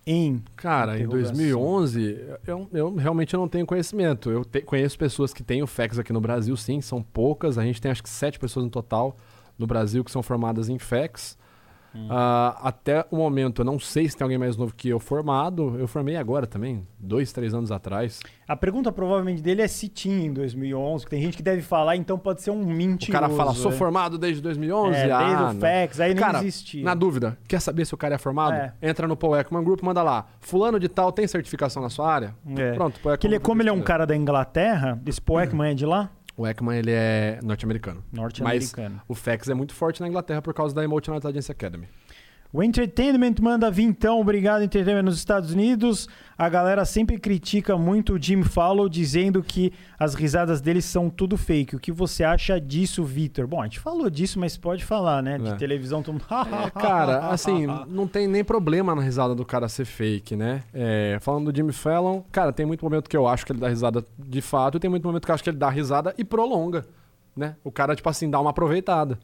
em... 0.07 0.41
Cara, 0.55 0.93
em 0.97 1.03
Interrogação. 1.03 1.33
2011, 1.35 2.19
eu, 2.47 2.69
eu 2.71 2.95
realmente 2.95 3.35
não 3.35 3.47
tenho 3.47 3.65
conhecimento. 3.65 4.31
Eu 4.31 4.45
te- 4.45 4.61
conheço 4.61 4.97
pessoas 4.97 5.33
que 5.33 5.43
têm 5.43 5.61
o 5.61 5.67
fax 5.67 5.99
aqui 5.99 6.13
no 6.13 6.21
Brasil, 6.21 6.55
sim, 6.55 6.79
são 6.81 7.03
poucas. 7.03 7.57
A 7.57 7.63
gente 7.63 7.81
tem 7.81 7.91
acho 7.91 8.01
que 8.01 8.09
sete 8.09 8.39
pessoas 8.39 8.63
no 8.65 8.71
total 8.71 9.17
no 9.57 9.67
Brasil 9.67 10.03
que 10.03 10.11
são 10.11 10.23
formadas 10.23 10.69
em 10.69 10.77
Ah, 12.09 12.57
até 12.61 13.05
o 13.09 13.17
momento, 13.17 13.61
eu 13.61 13.65
não 13.65 13.79
sei 13.79 14.07
se 14.07 14.15
tem 14.15 14.23
alguém 14.23 14.37
mais 14.37 14.55
novo 14.55 14.73
que 14.73 14.89
eu 14.89 14.99
formado. 14.99 15.77
Eu 15.79 15.87
formei 15.87 16.15
agora 16.15 16.45
também, 16.45 16.87
dois, 16.99 17.31
três 17.31 17.53
anos 17.53 17.71
atrás. 17.71 18.19
A 18.47 18.55
pergunta 18.55 18.91
provavelmente 18.91 19.41
dele 19.41 19.61
é 19.61 19.67
se 19.67 19.87
tinha 19.87 20.25
em 20.25 20.33
2011, 20.33 21.05
que 21.05 21.09
tem 21.09 21.21
gente 21.21 21.37
que 21.37 21.43
deve 21.43 21.61
falar, 21.61 21.95
então 21.95 22.17
pode 22.17 22.41
ser 22.41 22.51
um 22.51 22.65
mentiroso. 22.65 23.09
O 23.09 23.11
cara 23.11 23.29
fala, 23.29 23.53
sou 23.53 23.71
é. 23.71 23.75
formado 23.75 24.17
desde 24.17 24.41
2011. 24.41 24.95
É, 24.95 25.11
ah, 25.11 25.17
desde 25.17 25.43
não. 25.43 25.49
o 25.49 25.59
fax, 25.59 25.99
aí 25.99 26.13
nem 26.13 26.23
Cara, 26.23 26.39
existia. 26.39 26.83
Na 26.83 26.93
dúvida, 26.93 27.37
quer 27.47 27.59
saber 27.59 27.85
se 27.85 27.93
o 27.93 27.97
cara 27.97 28.15
é 28.15 28.17
formado? 28.17 28.53
É. 28.53 28.73
Entra 28.81 29.07
no 29.07 29.17
Paul 29.17 29.35
Ekman 29.35 29.63
Group, 29.63 29.81
manda 29.81 30.01
lá. 30.03 30.27
Fulano 30.39 30.79
de 30.79 30.87
tal 30.87 31.11
tem 31.11 31.27
certificação 31.27 31.81
na 31.81 31.89
sua 31.89 32.11
área? 32.11 32.35
É. 32.55 32.73
Pronto, 32.73 32.99
Paul 32.99 33.17
Que 33.17 33.27
ele, 33.27 33.35
Ekman 33.35 33.45
como 33.45 33.61
ele 33.61 33.69
é 33.69 33.73
um 33.73 33.81
cara 33.81 34.05
da 34.05 34.15
Inglaterra, 34.15 34.99
esse 35.05 35.21
Paul 35.21 35.41
Ekman 35.41 35.71
é 35.71 35.73
de 35.73 35.85
lá? 35.85 36.11
O 36.37 36.45
Ekman, 36.45 36.77
ele 36.77 36.91
é 36.91 37.39
norte-americano. 37.41 38.03
Norte-americano. 38.13 39.01
O 39.07 39.15
fax 39.15 39.49
é 39.49 39.55
muito 39.55 39.73
forte 39.73 39.99
na 40.01 40.07
Inglaterra 40.07 40.39
por 40.39 40.53
causa 40.53 40.75
da 40.75 40.83
Emotional 40.83 41.17
Intelligence 41.17 41.51
Academy. 41.51 41.87
O 42.51 42.63
Entertainment 42.63 43.35
manda 43.41 43.69
vintão, 43.69 44.21
obrigado 44.21 44.61
Entertainment 44.63 45.03
nos 45.03 45.17
Estados 45.17 45.51
Unidos. 45.51 46.07
A 46.37 46.47
galera 46.47 46.85
sempre 46.85 47.17
critica 47.19 47.77
muito 47.77 48.13
o 48.13 48.21
Jim 48.21 48.41
Fallon, 48.43 48.87
dizendo 48.87 49.43
que 49.43 49.73
as 49.99 50.13
risadas 50.15 50.61
dele 50.61 50.81
são 50.81 51.09
tudo 51.09 51.35
fake. 51.35 51.75
O 51.75 51.79
que 51.79 51.91
você 51.91 52.23
acha 52.23 52.59
disso, 52.59 53.03
Vitor? 53.03 53.47
Bom, 53.47 53.59
a 53.61 53.65
gente 53.65 53.79
falou 53.79 54.09
disso, 54.09 54.39
mas 54.39 54.55
pode 54.55 54.85
falar, 54.85 55.21
né? 55.21 55.37
De 55.37 55.49
É. 55.49 55.55
televisão, 55.55 56.01
todo 56.01 56.13
mundo... 56.13 56.25
É, 56.65 56.69
cara, 56.69 57.27
assim, 57.31 57.67
não 57.89 58.07
tem 58.07 58.27
nem 58.27 58.43
problema 58.43 58.95
na 58.95 59.01
risada 59.01 59.35
do 59.35 59.43
cara 59.43 59.67
ser 59.67 59.85
fake, 59.85 60.35
né? 60.35 60.63
É, 60.73 61.17
falando 61.21 61.51
do 61.51 61.55
Jimmy 61.55 61.73
Fallon, 61.73 62.21
cara, 62.31 62.53
tem 62.53 62.65
muito 62.65 62.83
momento 62.83 63.09
que 63.09 63.17
eu 63.17 63.27
acho 63.27 63.45
que 63.45 63.51
ele 63.51 63.59
dá 63.59 63.67
risada 63.67 64.05
de 64.17 64.41
fato 64.41 64.77
e 64.77 64.79
tem 64.79 64.89
muito 64.89 65.05
momento 65.05 65.25
que 65.25 65.31
eu 65.31 65.35
acho 65.35 65.43
que 65.43 65.49
ele 65.49 65.57
dá 65.57 65.69
risada 65.69 66.13
e 66.17 66.23
prolonga, 66.23 66.85
né? 67.35 67.55
O 67.63 67.71
cara, 67.71 67.93
tipo 67.95 68.07
assim, 68.09 68.29
dá 68.29 68.39
uma 68.39 68.51
aproveitada. 68.51 69.19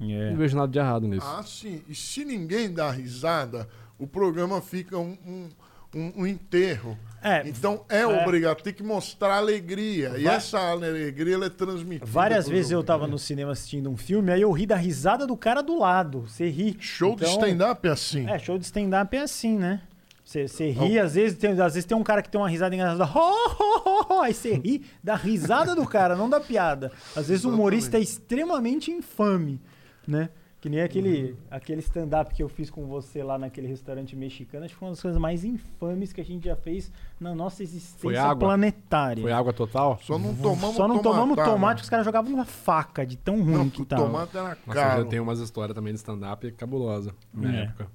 É. 0.00 0.30
Não 0.30 0.36
vejo 0.36 0.56
nada 0.56 0.70
de 0.70 0.78
errado 0.78 1.06
nisso. 1.06 1.26
Ah, 1.26 1.42
sim. 1.42 1.82
E 1.88 1.94
se 1.94 2.24
ninguém 2.24 2.72
dá 2.72 2.90
risada, 2.90 3.68
o 3.98 4.06
programa 4.06 4.60
fica 4.60 4.98
um, 4.98 5.16
um, 5.26 5.48
um- 5.94 6.12
um 6.22 6.26
enterro. 6.26 6.98
É, 7.22 7.42
Então 7.48 7.84
é, 7.88 8.00
É. 8.00 8.06
obrigado, 8.06 8.60
tem 8.62 8.72
que 8.74 8.82
mostrar 8.82 9.36
alegria. 9.36 10.14
E 10.18 10.24
Va- 10.24 10.32
essa 10.34 10.58
alegria 10.58 11.34
ela 11.36 11.46
é 11.46 11.50
transmitida. 11.50 12.04
Várias 12.04 12.46
vezes 12.48 12.70
eu 12.72 12.82
tava 12.82 13.04
ouvintes. 13.04 13.22
no 13.22 13.26
cinema 13.26 13.52
assistindo 13.52 13.88
um 13.88 13.96
filme, 13.96 14.30
aí 14.30 14.42
eu 14.42 14.50
ri 14.52 14.66
da 14.66 14.76
risada 14.76 15.26
do 15.26 15.36
cara 15.36 15.62
do 15.62 15.78
lado. 15.78 16.22
Você 16.28 16.48
ri. 16.50 16.76
Show 16.80 17.14
de 17.16 17.24
Então, 17.24 17.34
stand-up 17.38 17.88
é 17.88 17.90
assim. 17.90 18.28
É, 18.28 18.38
show 18.38 18.58
de 18.58 18.64
stand-up 18.64 19.16
é 19.16 19.20
assim, 19.22 19.56
né? 19.56 19.80
Você 20.24 20.48
você 20.48 20.70
ri, 20.70 20.98
às 20.98 21.14
vezes, 21.14 21.38
tem, 21.38 21.50
às 21.52 21.74
vezes 21.74 21.84
tem 21.84 21.96
um 21.96 22.02
cara 22.02 22.20
que 22.22 22.28
tem 22.30 22.40
uma 22.40 22.48
risada 22.48 22.74
engraçada. 22.74 23.04
Ho, 23.04 23.18
ho, 23.20 23.82
ho, 23.86 24.06
ho, 24.16 24.20
aí 24.22 24.34
você 24.34 24.54
ri 24.54 24.84
da 25.02 25.14
risada 25.14 25.74
do 25.74 25.86
cara, 25.86 26.16
não 26.16 26.28
da 26.28 26.40
piada. 26.40 26.90
Às 27.14 27.28
vezes 27.28 27.44
o 27.44 27.50
humorista 27.50 27.96
é 27.98 28.00
extremamente 28.00 28.90
infame, 28.90 29.60
né? 30.06 30.28
Que 30.60 30.70
nem 30.70 30.80
aquele, 30.80 31.36
aquele 31.50 31.80
stand-up 31.80 32.32
que 32.34 32.42
eu 32.42 32.48
fiz 32.48 32.70
com 32.70 32.86
você 32.86 33.22
lá 33.22 33.36
naquele 33.36 33.66
restaurante 33.66 34.16
mexicano. 34.16 34.64
Acho 34.64 34.72
que 34.72 34.78
foi 34.78 34.88
uma 34.88 34.92
das 34.94 35.02
coisas 35.02 35.20
mais 35.20 35.44
infames 35.44 36.10
que 36.10 36.22
a 36.22 36.24
gente 36.24 36.46
já 36.46 36.56
fez 36.56 36.90
na 37.20 37.34
nossa 37.34 37.56
Foi 37.56 37.64
existência 37.66 38.22
água? 38.22 38.48
planetária. 38.48 39.20
Foi 39.22 39.30
água 39.30 39.52
total? 39.52 40.00
Só 40.02 40.18
não 40.18 40.34
tomamos 40.34 40.74
Só 40.74 40.88
não 40.88 41.00
tomamos 41.02 41.36
tomate, 41.36 41.80
que 41.80 41.84
os 41.84 41.90
caras 41.90 42.06
jogavam 42.06 42.32
uma 42.32 42.46
faca 42.46 43.04
de 43.04 43.18
tão 43.18 43.42
ruim 43.42 43.52
Não, 43.52 43.68
que 43.68 43.84
tava. 43.84 44.04
tomate 44.06 44.34
era 44.38 44.48
Nossa, 44.66 44.80
caro. 44.80 45.00
eu 45.00 45.04
já 45.04 45.10
tenho 45.10 45.22
umas 45.22 45.38
histórias 45.38 45.74
também 45.74 45.92
de 45.92 45.98
stand-up 45.98 46.50
cabulosa 46.52 47.14
na 47.34 47.54
É. 47.54 47.62
época. 47.64 47.88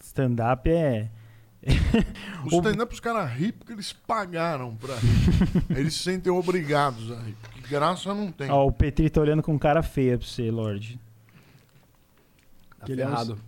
Stand-up 0.00 0.70
é. 0.70 1.10
O 2.44 2.48
stand-up 2.48 2.94
os 2.94 3.00
caras 3.00 3.30
riem 3.32 3.52
porque 3.52 3.72
eles 3.74 3.92
pagaram 3.92 4.74
pra 4.76 4.94
rir. 4.94 5.76
eles 5.78 5.92
se 5.94 6.04
sentem 6.04 6.32
obrigados 6.32 7.12
a 7.12 7.16
rir. 7.20 7.36
Porque 7.42 7.68
graça 7.68 8.14
não 8.14 8.32
tem. 8.32 8.50
Ó, 8.50 8.66
o 8.66 8.72
Petri 8.72 9.10
tá 9.10 9.20
olhando 9.20 9.42
com 9.42 9.58
cara 9.58 9.82
feia 9.82 10.16
pra 10.16 10.26
você, 10.26 10.50
Lorde. 10.50 10.98
Tá 12.78 12.86
Que 12.86 12.92
ele 12.92 13.02
é 13.02 13.06
um- 13.06 13.10
ferrado. 13.10 13.38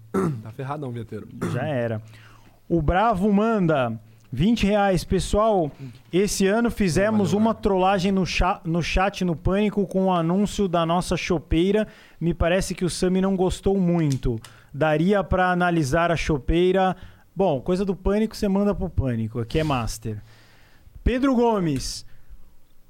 tá 0.42 0.50
ferradão, 0.52 0.90
Vieteiro. 0.90 1.28
Já 1.52 1.62
era. 1.66 2.02
O 2.68 2.80
Bravo 2.82 3.32
manda 3.32 3.98
20 4.32 4.66
reais. 4.66 5.02
Pessoal, 5.04 5.70
esse 6.12 6.46
ano 6.46 6.70
fizemos 6.70 7.32
uma 7.32 7.52
trollagem 7.54 8.12
no, 8.12 8.24
cha 8.26 8.60
no 8.64 8.82
chat 8.82 9.24
no 9.24 9.34
Pânico 9.36 9.86
com 9.86 10.06
o 10.06 10.12
anúncio 10.12 10.68
da 10.68 10.84
nossa 10.86 11.16
chopeira. 11.16 11.86
Me 12.20 12.32
parece 12.34 12.74
que 12.74 12.84
o 12.84 12.90
Sami 12.90 13.20
não 13.20 13.36
gostou 13.36 13.78
muito. 13.78 14.38
Daria 14.72 15.22
pra 15.24 15.50
analisar 15.50 16.10
a 16.12 16.16
chopeira. 16.16 16.96
Bom, 17.34 17.60
coisa 17.60 17.84
do 17.84 17.94
Pânico 17.96 18.36
você 18.36 18.46
manda 18.48 18.74
pro 18.74 18.88
Pânico. 18.90 19.40
Aqui 19.40 19.58
é 19.58 19.64
Master. 19.64 20.22
Pedro 21.02 21.34
Gomes. 21.34 22.04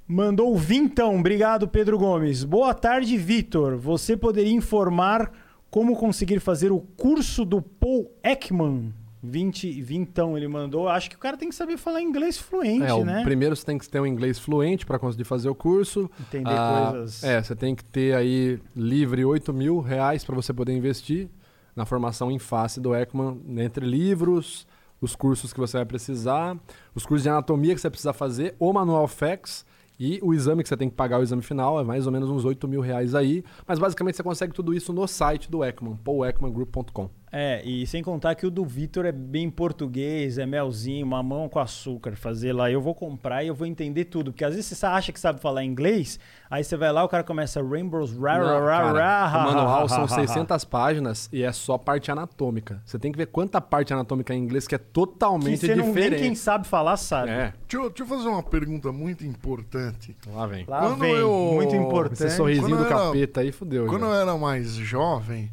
Mandou 0.06 0.56
vintão. 0.58 1.18
Obrigado, 1.18 1.68
Pedro 1.68 1.96
Gomes. 1.96 2.42
Boa 2.42 2.74
tarde, 2.74 3.16
Vitor. 3.16 3.76
Você 3.78 4.16
poderia 4.16 4.52
informar 4.52 5.30
como 5.70 5.96
conseguir 5.96 6.40
fazer 6.40 6.72
o 6.72 6.80
curso 6.80 7.44
do 7.44 7.60
Paul 7.62 8.10
Ekman? 8.24 8.92
20, 9.22 9.82
vintão 9.82 10.34
ele 10.36 10.48
mandou. 10.48 10.88
Acho 10.88 11.10
que 11.10 11.16
o 11.16 11.18
cara 11.18 11.36
tem 11.36 11.50
que 11.50 11.54
saber 11.54 11.76
falar 11.76 12.00
inglês 12.00 12.38
fluente, 12.38 12.84
É, 12.84 13.04
né? 13.04 13.22
primeiro 13.22 13.54
você 13.54 13.66
tem 13.66 13.76
que 13.76 13.86
ter 13.86 14.00
um 14.00 14.06
inglês 14.06 14.38
fluente 14.38 14.86
para 14.86 14.98
conseguir 14.98 15.24
fazer 15.24 15.48
o 15.50 15.54
curso. 15.54 16.10
Entender 16.18 16.48
Ah, 16.50 16.88
coisas. 16.92 17.22
É, 17.22 17.42
você 17.42 17.54
tem 17.54 17.74
que 17.74 17.84
ter 17.84 18.14
aí 18.16 18.58
livre 18.74 19.22
8 19.24 19.52
mil 19.52 19.78
reais 19.80 20.24
para 20.24 20.34
você 20.34 20.54
poder 20.54 20.72
investir 20.74 21.28
na 21.76 21.84
formação 21.84 22.30
em 22.30 22.38
face 22.38 22.80
do 22.80 22.94
Ekman, 22.94 23.38
entre 23.58 23.84
livros, 23.84 24.66
os 25.02 25.14
cursos 25.14 25.52
que 25.52 25.60
você 25.60 25.76
vai 25.76 25.86
precisar, 25.86 26.58
os 26.94 27.04
cursos 27.04 27.22
de 27.22 27.28
anatomia 27.28 27.74
que 27.74 27.80
você 27.80 27.90
precisa 27.90 28.14
fazer, 28.14 28.54
o 28.58 28.72
manual 28.72 29.06
FACS 29.06 29.66
e 30.00 30.18
o 30.22 30.32
exame 30.32 30.62
que 30.62 30.68
você 30.70 30.78
tem 30.78 30.88
que 30.88 30.96
pagar 30.96 31.20
o 31.20 31.22
exame 31.22 31.42
final 31.42 31.78
é 31.78 31.84
mais 31.84 32.06
ou 32.06 32.12
menos 32.12 32.30
uns 32.30 32.46
8 32.46 32.66
mil 32.66 32.80
reais 32.80 33.14
aí. 33.14 33.44
Mas 33.68 33.78
basicamente 33.78 34.16
você 34.16 34.22
consegue 34.22 34.54
tudo 34.54 34.72
isso 34.72 34.94
no 34.94 35.06
site 35.06 35.50
do 35.50 35.62
Ekman, 35.62 35.96
paulekmangroup.com. 35.96 37.10
É, 37.32 37.62
e 37.64 37.86
sem 37.86 38.02
contar 38.02 38.34
que 38.34 38.44
o 38.44 38.50
do 38.50 38.64
Vitor 38.64 39.06
é 39.06 39.12
bem 39.12 39.48
português, 39.48 40.36
é 40.36 40.44
melzinho, 40.44 41.06
mamão 41.06 41.48
com 41.48 41.60
açúcar. 41.60 42.16
Fazer 42.16 42.52
lá, 42.52 42.68
eu 42.68 42.80
vou 42.80 42.92
comprar 42.92 43.44
e 43.44 43.46
eu 43.46 43.54
vou 43.54 43.68
entender 43.68 44.06
tudo. 44.06 44.32
Porque 44.32 44.44
às 44.44 44.52
vezes 44.56 44.76
você 44.76 44.84
acha 44.84 45.12
que 45.12 45.20
sabe 45.20 45.40
falar 45.40 45.62
inglês, 45.64 46.18
aí 46.50 46.64
você 46.64 46.76
vai 46.76 46.90
lá, 46.92 47.04
o 47.04 47.08
cara 47.08 47.22
começa 47.22 47.62
Rainbows, 47.62 48.16
ra, 48.18 48.32
ra, 48.32 48.38
Não, 48.38 48.66
cara, 48.66 49.26
ra, 49.28 49.38
o 49.38 49.44
manual 49.54 49.88
são 49.88 49.98
ha, 49.98 50.00
ha, 50.00 50.02
ha, 50.10 50.12
ha. 50.22 50.26
600 50.26 50.64
páginas 50.64 51.28
e 51.32 51.44
é 51.44 51.52
só 51.52 51.78
parte 51.78 52.10
anatômica. 52.10 52.82
Você 52.84 52.98
tem 52.98 53.12
que 53.12 53.18
ver 53.18 53.26
quanta 53.26 53.60
parte 53.60 53.92
anatômica 53.92 54.34
em 54.34 54.38
inglês 54.42 54.66
que 54.66 54.74
é 54.74 54.78
Que 54.78 54.84
totalmente 54.86 55.58
você 55.60 55.76
não, 55.76 55.84
nem 55.84 55.94
diferente. 55.94 56.22
quem 56.22 56.34
sabe 56.34 56.66
falar 56.66 56.96
sabe. 56.96 57.30
É, 57.30 57.52
Deixa 57.68 57.76
eu, 57.86 57.88
deixa 57.90 58.02
eu 58.02 58.06
fazer 58.06 58.28
uma 58.28 58.42
pergunta 58.42 58.90
muito 58.90 59.24
importante. 59.24 60.16
lá 60.34 60.46
vem. 60.48 60.64
Lá 60.66 60.80
Quando 60.80 60.98
vem, 60.98 61.12
eu- 61.12 61.50
muito 61.54 61.76
importante. 61.76 62.24
Esse 62.24 62.36
sorrisinho 62.36 62.70
Quando 62.70 62.78
do 62.78 62.86
era- 62.86 62.96
capeta 62.96 63.40
aí 63.40 63.52
fudeu. 63.52 63.86
Quando 63.86 64.00
já. 64.00 64.06
eu 64.08 64.14
era 64.14 64.36
mais 64.36 64.72
jovem, 64.72 65.48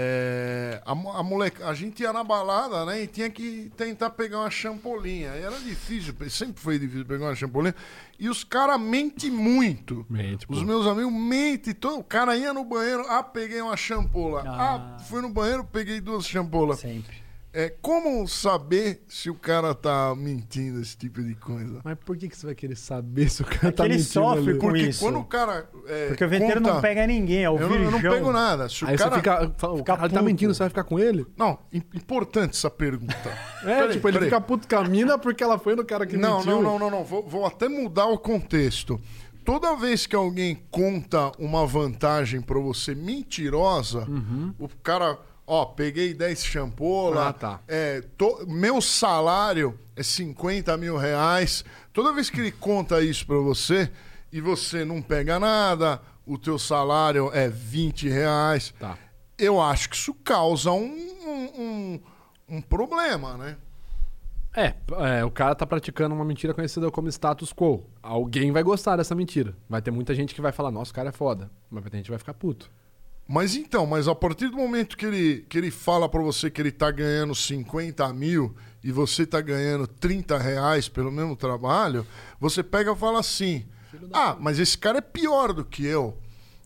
é, 0.00 0.80
a, 0.86 0.92
a 0.92 1.22
moleca, 1.24 1.66
a 1.66 1.74
gente 1.74 2.04
ia 2.04 2.12
na 2.12 2.22
balada, 2.22 2.84
né? 2.84 3.02
E 3.02 3.08
tinha 3.08 3.28
que 3.28 3.68
tentar 3.76 4.10
pegar 4.10 4.38
uma 4.38 4.50
champolinha. 4.50 5.34
E 5.34 5.42
era 5.42 5.58
difícil, 5.58 6.14
sempre 6.30 6.62
foi 6.62 6.78
difícil 6.78 7.04
pegar 7.04 7.26
uma 7.26 7.34
champolinha. 7.34 7.74
E 8.16 8.28
os 8.28 8.44
caras 8.44 8.80
mentem 8.80 9.28
muito. 9.28 10.06
Mente, 10.08 10.46
pô. 10.46 10.54
Os 10.54 10.62
meus 10.62 10.86
amigos 10.86 11.12
mentem. 11.12 11.74
Todo, 11.74 11.98
o 11.98 12.04
cara 12.04 12.36
ia 12.36 12.52
no 12.52 12.64
banheiro, 12.64 13.04
ah, 13.08 13.24
peguei 13.24 13.60
uma 13.60 13.76
champola. 13.76 14.44
Ah. 14.46 14.96
Ah, 14.96 14.98
fui 15.00 15.20
no 15.20 15.30
banheiro, 15.30 15.64
peguei 15.64 16.00
duas 16.00 16.28
champolas. 16.28 16.78
Sempre. 16.78 17.27
É, 17.60 17.70
como 17.82 18.24
saber 18.28 19.02
se 19.08 19.28
o 19.28 19.34
cara 19.34 19.74
tá 19.74 20.14
mentindo, 20.16 20.80
esse 20.80 20.96
tipo 20.96 21.20
de 21.20 21.34
coisa? 21.34 21.80
Mas 21.82 21.96
por 22.04 22.16
que, 22.16 22.28
que 22.28 22.36
você 22.36 22.46
vai 22.46 22.54
querer 22.54 22.76
saber 22.76 23.28
se 23.28 23.42
o 23.42 23.44
cara 23.44 23.68
É 23.68 23.70
tá 23.72 23.84
ele 23.84 23.94
mentindo 23.94 24.12
sofre 24.12 24.50
ali? 24.50 24.58
com 24.60 24.66
Porque 24.68 24.82
isso. 24.82 25.00
quando 25.04 25.18
o 25.18 25.24
cara. 25.24 25.68
é, 25.88 26.06
Porque 26.06 26.24
o 26.24 26.28
venteiro 26.28 26.60
não 26.60 26.70
conta- 26.70 26.82
pega 26.82 27.04
ninguém, 27.04 27.42
é 27.42 27.50
o 27.50 27.58
eu, 27.58 27.68
não, 27.68 27.76
eu 27.76 27.90
não 27.90 28.00
pego 28.00 28.30
nada. 28.30 28.68
Se 28.68 28.84
o 28.84 28.88
Aí 28.88 28.96
cara... 28.96 29.16
fica. 29.16 29.52
fala, 29.58 29.74
O 29.74 29.82
tá 30.08 30.22
mentindo, 30.22 30.54
você 30.54 30.60
vai 30.60 30.68
ficar 30.68 30.84
com 30.84 31.00
ele? 31.00 31.26
Não, 31.36 31.58
im- 31.72 31.82
importante 31.94 32.50
essa 32.56 32.70
pergunta. 32.70 33.16
É, 33.64 33.74
Peraí, 33.80 33.92
tipo, 33.94 34.06
ele 34.08 34.18
peraí. 34.18 34.30
fica 34.30 34.40
puto 34.40 34.68
com 34.68 34.76
a 34.76 34.84
mina 34.84 35.18
porque 35.18 35.42
ela 35.42 35.58
foi 35.58 35.74
no 35.74 35.84
cara 35.84 36.06
que 36.06 36.16
Não, 36.16 36.36
mentiu. 36.38 36.62
não, 36.62 36.62
não, 36.62 36.78
não, 36.78 36.90
não. 36.92 37.04
Vou, 37.04 37.26
vou 37.26 37.44
até 37.44 37.68
mudar 37.68 38.06
o 38.06 38.16
contexto. 38.16 39.00
Toda 39.44 39.74
vez 39.74 40.06
que 40.06 40.14
alguém 40.14 40.62
conta 40.70 41.32
uma 41.40 41.66
vantagem 41.66 42.40
pra 42.40 42.60
você 42.60 42.94
mentirosa, 42.94 44.08
Uhum. 44.08 44.54
o 44.60 44.68
cara, 44.82 45.18
ó, 45.48 45.64
peguei 45.64 46.12
10 46.14 46.44
champola, 46.44 47.28
Ah, 47.28 47.32
tá. 47.32 47.60
é, 47.66 48.02
to- 48.16 48.44
meu 48.46 48.80
salário 48.80 49.78
é 49.96 50.02
50 50.02 50.76
mil 50.76 50.96
reais. 50.96 51.64
Toda 51.92 52.12
vez 52.12 52.28
que 52.30 52.38
ele 52.40 52.52
conta 52.52 53.02
isso 53.02 53.26
pra 53.26 53.36
você 53.38 53.90
e 54.32 54.40
você 54.40 54.84
não 54.84 55.00
pega 55.02 55.38
nada, 55.40 56.00
o 56.26 56.36
teu 56.38 56.58
salário 56.58 57.30
é 57.32 57.48
20 57.48 58.08
reais, 58.08 58.72
Tá. 58.78 58.96
eu 59.38 59.60
acho 59.60 59.88
que 59.90 59.96
isso 59.96 60.12
causa 60.14 60.70
um, 60.70 60.84
um, 60.84 61.62
um- 61.62 62.00
um 62.56 62.60
problema, 62.60 63.36
né? 63.36 63.56
É, 64.56 64.74
é, 65.18 65.24
o 65.24 65.30
cara 65.30 65.54
tá 65.54 65.64
praticando 65.66 66.14
uma 66.14 66.24
mentira 66.24 66.52
conhecida 66.52 66.90
como 66.90 67.08
status 67.08 67.52
quo. 67.52 67.84
Alguém 68.02 68.50
vai 68.50 68.62
gostar 68.62 68.96
dessa 68.96 69.14
mentira. 69.14 69.54
Vai 69.68 69.80
ter 69.80 69.90
muita 69.90 70.14
gente 70.14 70.34
que 70.34 70.40
vai 70.40 70.50
falar, 70.52 70.70
nossa, 70.70 70.90
o 70.90 70.94
cara 70.94 71.10
é 71.10 71.12
foda. 71.12 71.50
Mas 71.70 71.82
vai 71.82 71.90
ter 71.90 71.98
gente 71.98 72.10
vai 72.10 72.18
ficar 72.18 72.34
puto. 72.34 72.70
Mas 73.28 73.54
então, 73.54 73.84
mas 73.84 74.08
a 74.08 74.14
partir 74.14 74.48
do 74.48 74.56
momento 74.56 74.96
que 74.96 75.04
ele, 75.04 75.46
que 75.50 75.58
ele 75.58 75.70
fala 75.70 76.08
pra 76.08 76.22
você 76.22 76.50
que 76.50 76.62
ele 76.62 76.72
tá 76.72 76.90
ganhando 76.90 77.34
50 77.34 78.10
mil 78.14 78.56
e 78.82 78.90
você 78.90 79.26
tá 79.26 79.38
ganhando 79.42 79.86
30 79.86 80.38
reais 80.38 80.88
pelo 80.88 81.12
mesmo 81.12 81.36
trabalho, 81.36 82.06
você 82.40 82.62
pega 82.62 82.92
e 82.92 82.96
fala 82.96 83.20
assim: 83.20 83.66
Ah, 84.14 84.34
mas 84.40 84.58
esse 84.58 84.78
cara 84.78 84.98
é 84.98 85.02
pior 85.02 85.52
do 85.52 85.62
que 85.62 85.84
eu. 85.84 86.16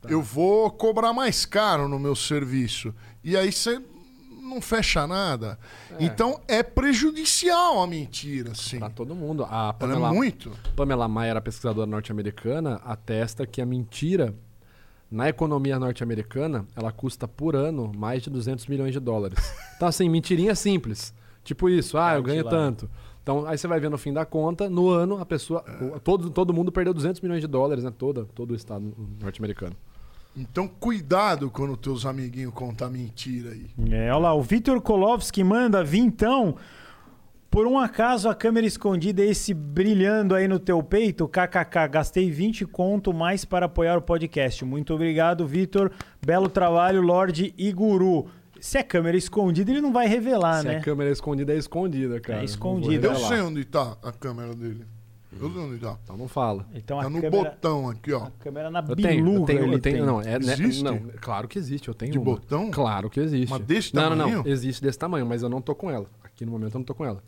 Tá. 0.00 0.08
Eu 0.08 0.22
vou 0.22 0.70
cobrar 0.70 1.12
mais 1.12 1.44
caro 1.44 1.88
no 1.88 1.98
meu 1.98 2.14
serviço. 2.14 2.94
E 3.24 3.36
aí 3.36 3.50
você 3.50 3.82
não 4.40 4.60
fecha 4.60 5.04
nada. 5.04 5.58
Então 5.98 6.40
é 6.46 6.62
prejudicial 6.62 7.82
a 7.82 7.86
mentira, 7.88 8.54
sim. 8.54 8.78
Pra 8.78 8.90
todo 8.90 9.14
mundo. 9.16 9.44
A 9.44 9.48
Ela 9.48 9.72
Pamela, 9.72 10.08
é 10.08 10.12
muito. 10.12 10.52
Pamela 10.76 11.08
Maia, 11.08 11.32
a 11.32 11.40
pesquisadora 11.40 11.86
norte-americana, 11.86 12.80
atesta 12.84 13.46
que 13.46 13.60
a 13.60 13.66
mentira, 13.66 14.34
na 15.12 15.28
economia 15.28 15.78
norte-americana, 15.78 16.66
ela 16.74 16.90
custa 16.90 17.28
por 17.28 17.54
ano 17.54 17.92
mais 17.94 18.22
de 18.22 18.30
200 18.30 18.66
milhões 18.66 18.92
de 18.92 18.98
dólares. 18.98 19.38
Então, 19.76 19.88
assim, 19.88 20.08
mentirinha 20.08 20.54
simples. 20.54 21.12
Tipo 21.42 21.68
isso, 21.68 21.98
ah, 21.98 22.14
eu 22.14 22.22
ganho 22.22 22.44
tanto. 22.44 22.88
Então, 23.20 23.44
aí 23.46 23.58
você 23.58 23.66
vai 23.66 23.80
ver 23.80 23.90
no 23.90 23.98
fim 23.98 24.12
da 24.12 24.24
conta, 24.24 24.70
no 24.70 24.88
ano, 24.88 25.18
a 25.18 25.26
pessoa. 25.26 25.60
Todo, 26.04 26.30
todo 26.30 26.54
mundo 26.54 26.70
perdeu 26.70 26.94
200 26.94 27.20
milhões 27.20 27.40
de 27.40 27.48
dólares, 27.48 27.82
né? 27.82 27.92
Toda, 27.96 28.24
todo 28.34 28.52
o 28.52 28.54
estado 28.54 28.94
norte-americano. 29.20 29.74
Então 30.36 30.66
cuidado 30.66 31.50
quando 31.50 31.76
teus 31.76 32.06
amiguinhos 32.06 32.54
contam 32.54 32.90
mentira 32.90 33.50
aí. 33.50 33.66
É, 33.90 34.10
olha 34.12 34.18
lá, 34.18 34.34
o 34.34 34.40
Vitor 34.40 34.80
Kolovski 34.80 35.44
manda 35.44 35.84
vintão. 35.84 36.56
Por 37.52 37.66
um 37.66 37.78
acaso 37.78 38.30
a 38.30 38.34
câmera 38.34 38.66
escondida 38.66 39.22
é 39.22 39.26
esse 39.26 39.52
brilhando 39.52 40.34
aí 40.34 40.48
no 40.48 40.58
teu 40.58 40.82
peito? 40.82 41.28
KKK, 41.28 41.86
gastei 41.90 42.30
20 42.30 42.64
conto 42.64 43.12
mais 43.12 43.44
para 43.44 43.66
apoiar 43.66 43.98
o 43.98 44.00
podcast. 44.00 44.64
Muito 44.64 44.94
obrigado, 44.94 45.46
Vitor. 45.46 45.92
Belo 46.24 46.48
trabalho, 46.48 47.02
Lorde 47.02 47.52
e 47.58 47.70
Guru. 47.70 48.26
Se 48.58 48.78
é 48.78 48.82
câmera 48.82 49.18
escondida, 49.18 49.70
ele 49.70 49.82
não 49.82 49.92
vai 49.92 50.06
revelar, 50.08 50.62
Se 50.62 50.68
né? 50.68 50.76
a 50.78 50.80
câmera 50.80 51.10
é 51.10 51.12
escondida, 51.12 51.52
é 51.52 51.58
escondida, 51.58 52.18
cara. 52.20 52.38
É 52.38 52.38
Não 52.38 52.44
escondida. 52.46 53.06
Eu 53.08 53.16
sei 53.16 53.40
onde 53.42 53.64
tá 53.66 53.98
a 54.02 54.12
câmera 54.12 54.54
dele. 54.54 54.86
Eu 55.38 55.52
sei 55.52 55.60
onde 55.62 55.78
tá. 55.78 55.98
Então 56.04 56.16
não 56.16 56.28
fala. 56.28 56.66
Então 56.74 56.98
a 57.00 57.02
Tá 57.02 57.10
no 57.10 57.20
câmera, 57.20 57.50
botão 57.50 57.90
aqui, 57.90 58.12
ó. 58.14 58.24
a 58.24 58.30
câmera 58.38 58.70
na 58.70 58.78
Eu 58.88 58.96
tenho, 58.96 59.34
eu 59.34 59.44
tenho, 59.44 59.64
ele 59.64 59.74
eu 59.74 59.78
tenho. 59.78 59.96
tem. 59.98 60.06
Não, 60.06 60.20
é, 60.22 60.38
né, 60.38 60.52
Existe? 60.54 60.82
não, 60.82 60.98
claro 61.20 61.46
que 61.48 61.58
existe, 61.58 61.88
eu 61.88 61.94
tenho 61.94 62.12
De 62.12 62.18
uma. 62.18 62.24
botão? 62.24 62.70
Claro 62.70 63.10
que 63.10 63.20
existe. 63.20 63.50
Mas 63.50 63.60
desse 63.62 63.94
não, 63.94 64.08
não, 64.10 64.16
tamanho? 64.16 64.42
não. 64.42 64.46
Existe 64.50 64.80
desse 64.82 64.98
tamanho, 64.98 65.26
mas 65.26 65.42
eu 65.42 65.50
não 65.50 65.60
tô 65.60 65.74
com 65.74 65.90
ela. 65.90 66.06
Aqui 66.24 66.46
no 66.46 66.52
momento 66.52 66.74
eu 66.74 66.78
não 66.78 66.84
tô 66.84 66.94
com 66.94 67.04
ela. 67.04 67.22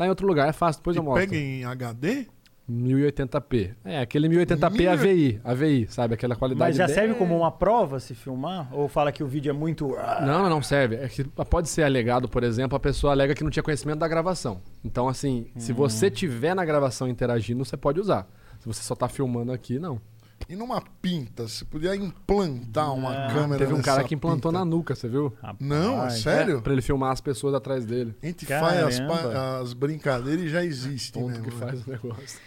Tá 0.00 0.06
em 0.06 0.08
outro 0.08 0.26
lugar, 0.26 0.48
é 0.48 0.52
fácil, 0.54 0.80
depois 0.80 0.96
eu 0.96 1.02
E 1.02 1.04
mostro. 1.04 1.28
pega 1.28 1.36
em 1.36 1.62
HD? 1.62 2.26
1080p. 2.70 3.74
É, 3.84 4.00
aquele 4.00 4.28
1080p 4.30 4.70
Mil- 4.78 4.90
AVI, 4.90 5.40
AVI, 5.44 5.86
sabe? 5.90 6.14
Aquela 6.14 6.34
qualidade 6.34 6.70
Mas 6.70 6.76
já 6.78 6.88
serve 6.88 7.12
como 7.16 7.36
uma 7.36 7.50
prova 7.50 8.00
se 8.00 8.14
filmar? 8.14 8.68
Ou 8.72 8.88
fala 8.88 9.12
que 9.12 9.22
o 9.22 9.26
vídeo 9.26 9.50
é 9.50 9.52
muito. 9.52 9.94
Não, 10.24 10.48
não, 10.48 10.62
serve. 10.62 10.96
É 10.96 11.06
que 11.06 11.22
pode 11.24 11.68
ser 11.68 11.82
alegado, 11.82 12.30
por 12.30 12.42
exemplo, 12.42 12.76
a 12.76 12.80
pessoa 12.80 13.12
alega 13.12 13.34
que 13.34 13.44
não 13.44 13.50
tinha 13.50 13.62
conhecimento 13.62 13.98
da 13.98 14.08
gravação. 14.08 14.62
Então, 14.82 15.06
assim, 15.06 15.48
se 15.58 15.72
Hum. 15.72 15.74
você 15.74 16.10
tiver 16.10 16.54
na 16.54 16.64
gravação 16.64 17.06
interagindo, 17.06 17.62
você 17.62 17.76
pode 17.76 18.00
usar. 18.00 18.26
Se 18.60 18.66
você 18.66 18.82
só 18.82 18.94
tá 18.94 19.06
filmando 19.06 19.52
aqui, 19.52 19.78
não. 19.78 20.00
E 20.48 20.56
numa 20.56 20.82
pinta? 21.00 21.46
Você 21.46 21.64
podia 21.64 21.94
implantar 21.94 22.92
uma 22.94 23.26
Ah, 23.26 23.32
câmera 23.32 23.58
Teve 23.58 23.72
um 23.72 23.76
nessa 23.76 23.90
cara 23.90 24.04
que 24.04 24.14
implantou 24.14 24.50
pinta. 24.50 24.58
na 24.58 24.64
nuca, 24.64 24.94
você 24.94 25.08
viu? 25.08 25.32
Não, 25.60 25.92
é 25.92 25.96
Rapaz. 25.96 26.14
sério? 26.22 26.58
É, 26.58 26.60
pra 26.60 26.72
ele 26.72 26.82
filmar 26.82 27.12
as 27.12 27.20
pessoas 27.20 27.54
atrás 27.54 27.84
dele. 27.86 28.16
A 28.22 28.26
gente 28.26 28.46
faz 28.46 28.82
as, 28.82 28.98
Caramba. 28.98 29.58
as 29.60 29.72
brincadeiras 29.72 30.44
e 30.44 30.48
já 30.48 30.64
existe 30.64 31.12
Ponto 31.12 31.28
mesmo. 31.28 31.44
que 31.44 31.50
né? 31.50 31.56
faz 31.56 31.86
o 31.86 31.90
negócio. 31.90 32.40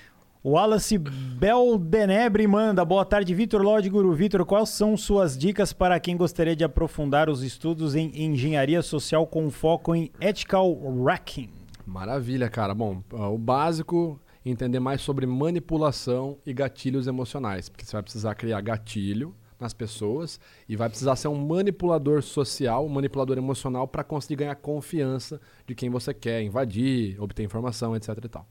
O 0.44 0.52
Wallace 0.52 0.98
Beldenebre 0.98 2.46
manda. 2.48 2.84
Boa 2.84 3.06
tarde, 3.06 3.34
Vitor 3.34 3.62
Lorde 3.62 3.90
Guru. 3.90 4.12
Vitor, 4.14 4.46
quais 4.46 4.68
são 4.70 4.98
suas 4.98 5.38
dicas 5.38 5.72
para 5.72 5.98
quem 6.02 6.18
gostaria 6.18 6.54
de 6.54 6.66
aprofundar 6.66 7.30
os 7.30 7.42
estudos 7.44 7.96
em 7.96 8.12
engenharia 8.22 8.82
social 8.82 9.26
com 9.26 9.50
foco 9.50 9.96
em 9.96 10.12
ethical 10.20 10.76
hacking? 11.06 11.50
Maravilha, 11.86 12.50
cara. 12.50 12.74
Bom, 12.74 13.02
o 13.12 13.38
básico, 13.38 14.20
entender 14.52 14.80
mais 14.80 15.02
sobre 15.02 15.26
manipulação 15.26 16.38
e 16.46 16.54
gatilhos 16.54 17.08
emocionais. 17.08 17.70
Porque 17.70 17.86
você 17.86 17.94
vai 17.94 18.04
precisar 18.04 18.36
criar 18.36 18.62
gatilho 18.62 19.36
nas 19.60 19.74
pessoas 19.74 20.40
e 20.68 20.76
vai 20.76 20.90
precisar 20.90 21.16
ser 21.16 21.30
um 21.30 21.48
manipulador 21.48 22.22
social, 22.22 22.86
um 22.86 22.90
manipulador 22.90 23.38
emocional 23.38 23.88
para 23.88 24.04
conseguir 24.04 24.36
ganhar 24.38 24.56
confiança 24.56 25.40
de 25.66 25.74
quem 25.74 25.90
você 25.90 26.14
quer 26.14 26.42
invadir, 26.42 27.20
obter 27.22 27.44
informação, 27.44 27.96
etc 27.96 28.10
e 28.24 28.30
tal. 28.30 28.48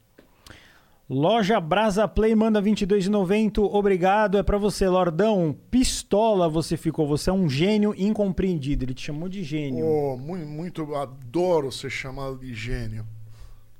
Loja 1.09 1.59
Brasa 1.59 2.07
Play 2.07 2.33
manda 2.33 2.61
22,90. 2.61 3.59
Obrigado. 3.59 4.37
É 4.37 4.43
pra 4.43 4.57
você, 4.57 4.87
Lordão. 4.87 5.55
Pistola 5.69 6.47
você 6.47 6.77
ficou. 6.77 7.05
Você 7.07 7.29
é 7.29 7.33
um 7.33 7.49
gênio 7.49 7.93
incompreendido. 7.97 8.85
Ele 8.85 8.93
te 8.93 9.01
chamou 9.01 9.27
de 9.27 9.43
gênio. 9.43 9.85
Oh, 9.85 10.17
muito, 10.17 10.47
muito, 10.47 10.95
adoro 10.95 11.71
ser 11.71 11.89
chamado 11.89 12.39
de 12.39 12.53
gênio. 12.53 13.05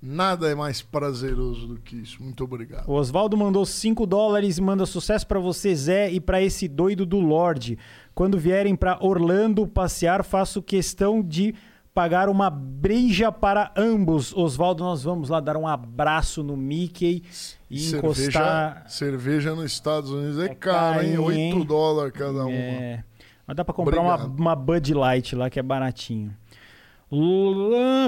Nada 0.06 0.50
é 0.50 0.56
mais 0.56 0.82
prazeroso 0.82 1.66
do 1.66 1.76
que 1.80 1.96
isso. 1.96 2.22
Muito 2.22 2.44
obrigado. 2.44 2.90
O 2.90 2.94
Oswaldo 2.94 3.38
mandou 3.38 3.66
5 3.66 4.06
dólares, 4.06 4.60
manda 4.60 4.86
sucesso 4.86 5.26
pra 5.26 5.40
você, 5.40 5.74
Zé, 5.74 6.12
e 6.12 6.20
pra 6.20 6.42
esse 6.42 6.68
doido 6.68 7.06
do 7.06 7.22
Lorde. 7.22 7.80
Quando 8.14 8.38
vierem 8.38 8.76
pra 8.76 8.98
Orlando 9.00 9.66
passear, 9.66 10.22
faço 10.26 10.62
questão 10.62 11.24
de 11.24 11.56
pagar 11.94 12.28
uma 12.28 12.50
breja 12.50 13.32
para 13.32 13.72
ambos. 13.78 14.36
Oswaldo, 14.36 14.84
nós 14.84 15.04
vamos 15.04 15.30
lá 15.30 15.40
dar 15.40 15.56
um 15.56 15.66
abraço 15.66 16.44
no 16.44 16.58
Mickey 16.58 17.24
e 17.72 17.80
cerveja, 17.80 17.98
encostar. 17.98 18.84
cerveja 18.90 19.56
nos 19.56 19.72
Estados 19.72 20.10
Unidos 20.12 20.38
é, 20.40 20.46
É 20.48 20.56
caro, 20.56 21.00
hein? 21.02 21.12
carinho, 21.14 21.24
8 21.24 21.40
hein? 21.40 21.66
dólares 21.66 22.12
cada 22.12 22.46
uma. 22.46 22.52
É, 22.52 23.04
mas 23.48 23.56
dá 23.56 23.64
pra 23.64 23.74
comprar 23.74 24.02
uma, 24.02 24.18
uma 24.26 24.56
Bud 24.56 24.94
Light 24.94 25.34
lá 25.36 25.50
que 25.50 25.60
é 25.60 25.64
baratinho. 25.64 26.36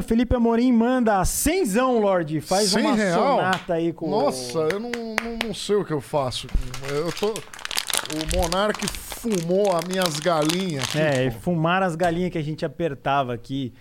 Felipe 0.08 0.36
Amorim 0.36 0.72
manda 0.72 1.24
cenzão, 1.26 2.00
Lorde. 2.00 2.42
Faz 2.42 2.70
Cem 2.70 2.84
uma 2.86 2.96
real? 2.96 3.38
sonata 3.38 3.74
aí 3.74 3.94
com 3.94 4.10
Nossa, 4.10 4.60
eu 4.72 4.80
não, 4.80 4.92
não, 4.92 5.48
não 5.48 5.54
sei 5.54 5.76
o 5.76 5.86
que 5.86 5.94
eu 5.94 6.02
faço. 6.02 6.48
Eu 6.90 7.12
tô. 7.14 7.30
O 7.32 8.38
Monark 8.38 8.86
fumou 8.88 9.76
as 9.76 9.86
minhas 9.86 10.20
galinhas. 10.20 10.84
aqui, 10.90 10.98
É, 11.00 11.30
pô. 11.32 11.40
fumar 11.40 11.82
as 11.84 11.96
galinhas 11.96 12.32
que 12.32 12.38
a 12.38 12.44
gente 12.44 12.64
apertava 12.66 13.34
aqui. 13.34 13.74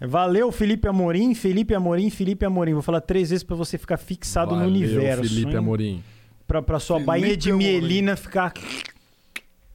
Valeu, 0.00 0.50
Felipe 0.50 0.88
Amorim, 0.88 1.34
Felipe 1.34 1.74
Amorim, 1.74 2.08
Felipe 2.10 2.44
Amorim. 2.44 2.72
Vou 2.72 2.82
falar 2.82 3.00
três 3.02 3.30
vezes 3.30 3.42
pra 3.44 3.56
você 3.56 3.76
ficar 3.78 3.96
fixado 3.98 4.52
no 4.54 4.60
Valeu, 4.62 4.74
universo. 4.74 5.22
Felipe 5.28 5.50
hein? 5.50 5.56
Amorim. 5.56 6.04
Pra, 6.46 6.62
pra 6.62 6.78
sua 6.78 6.96
Felipe 6.96 7.06
bainha 7.06 7.36
de 7.36 7.50
Amorim. 7.50 7.66
mielina 7.66 8.16
ficar 8.16 8.52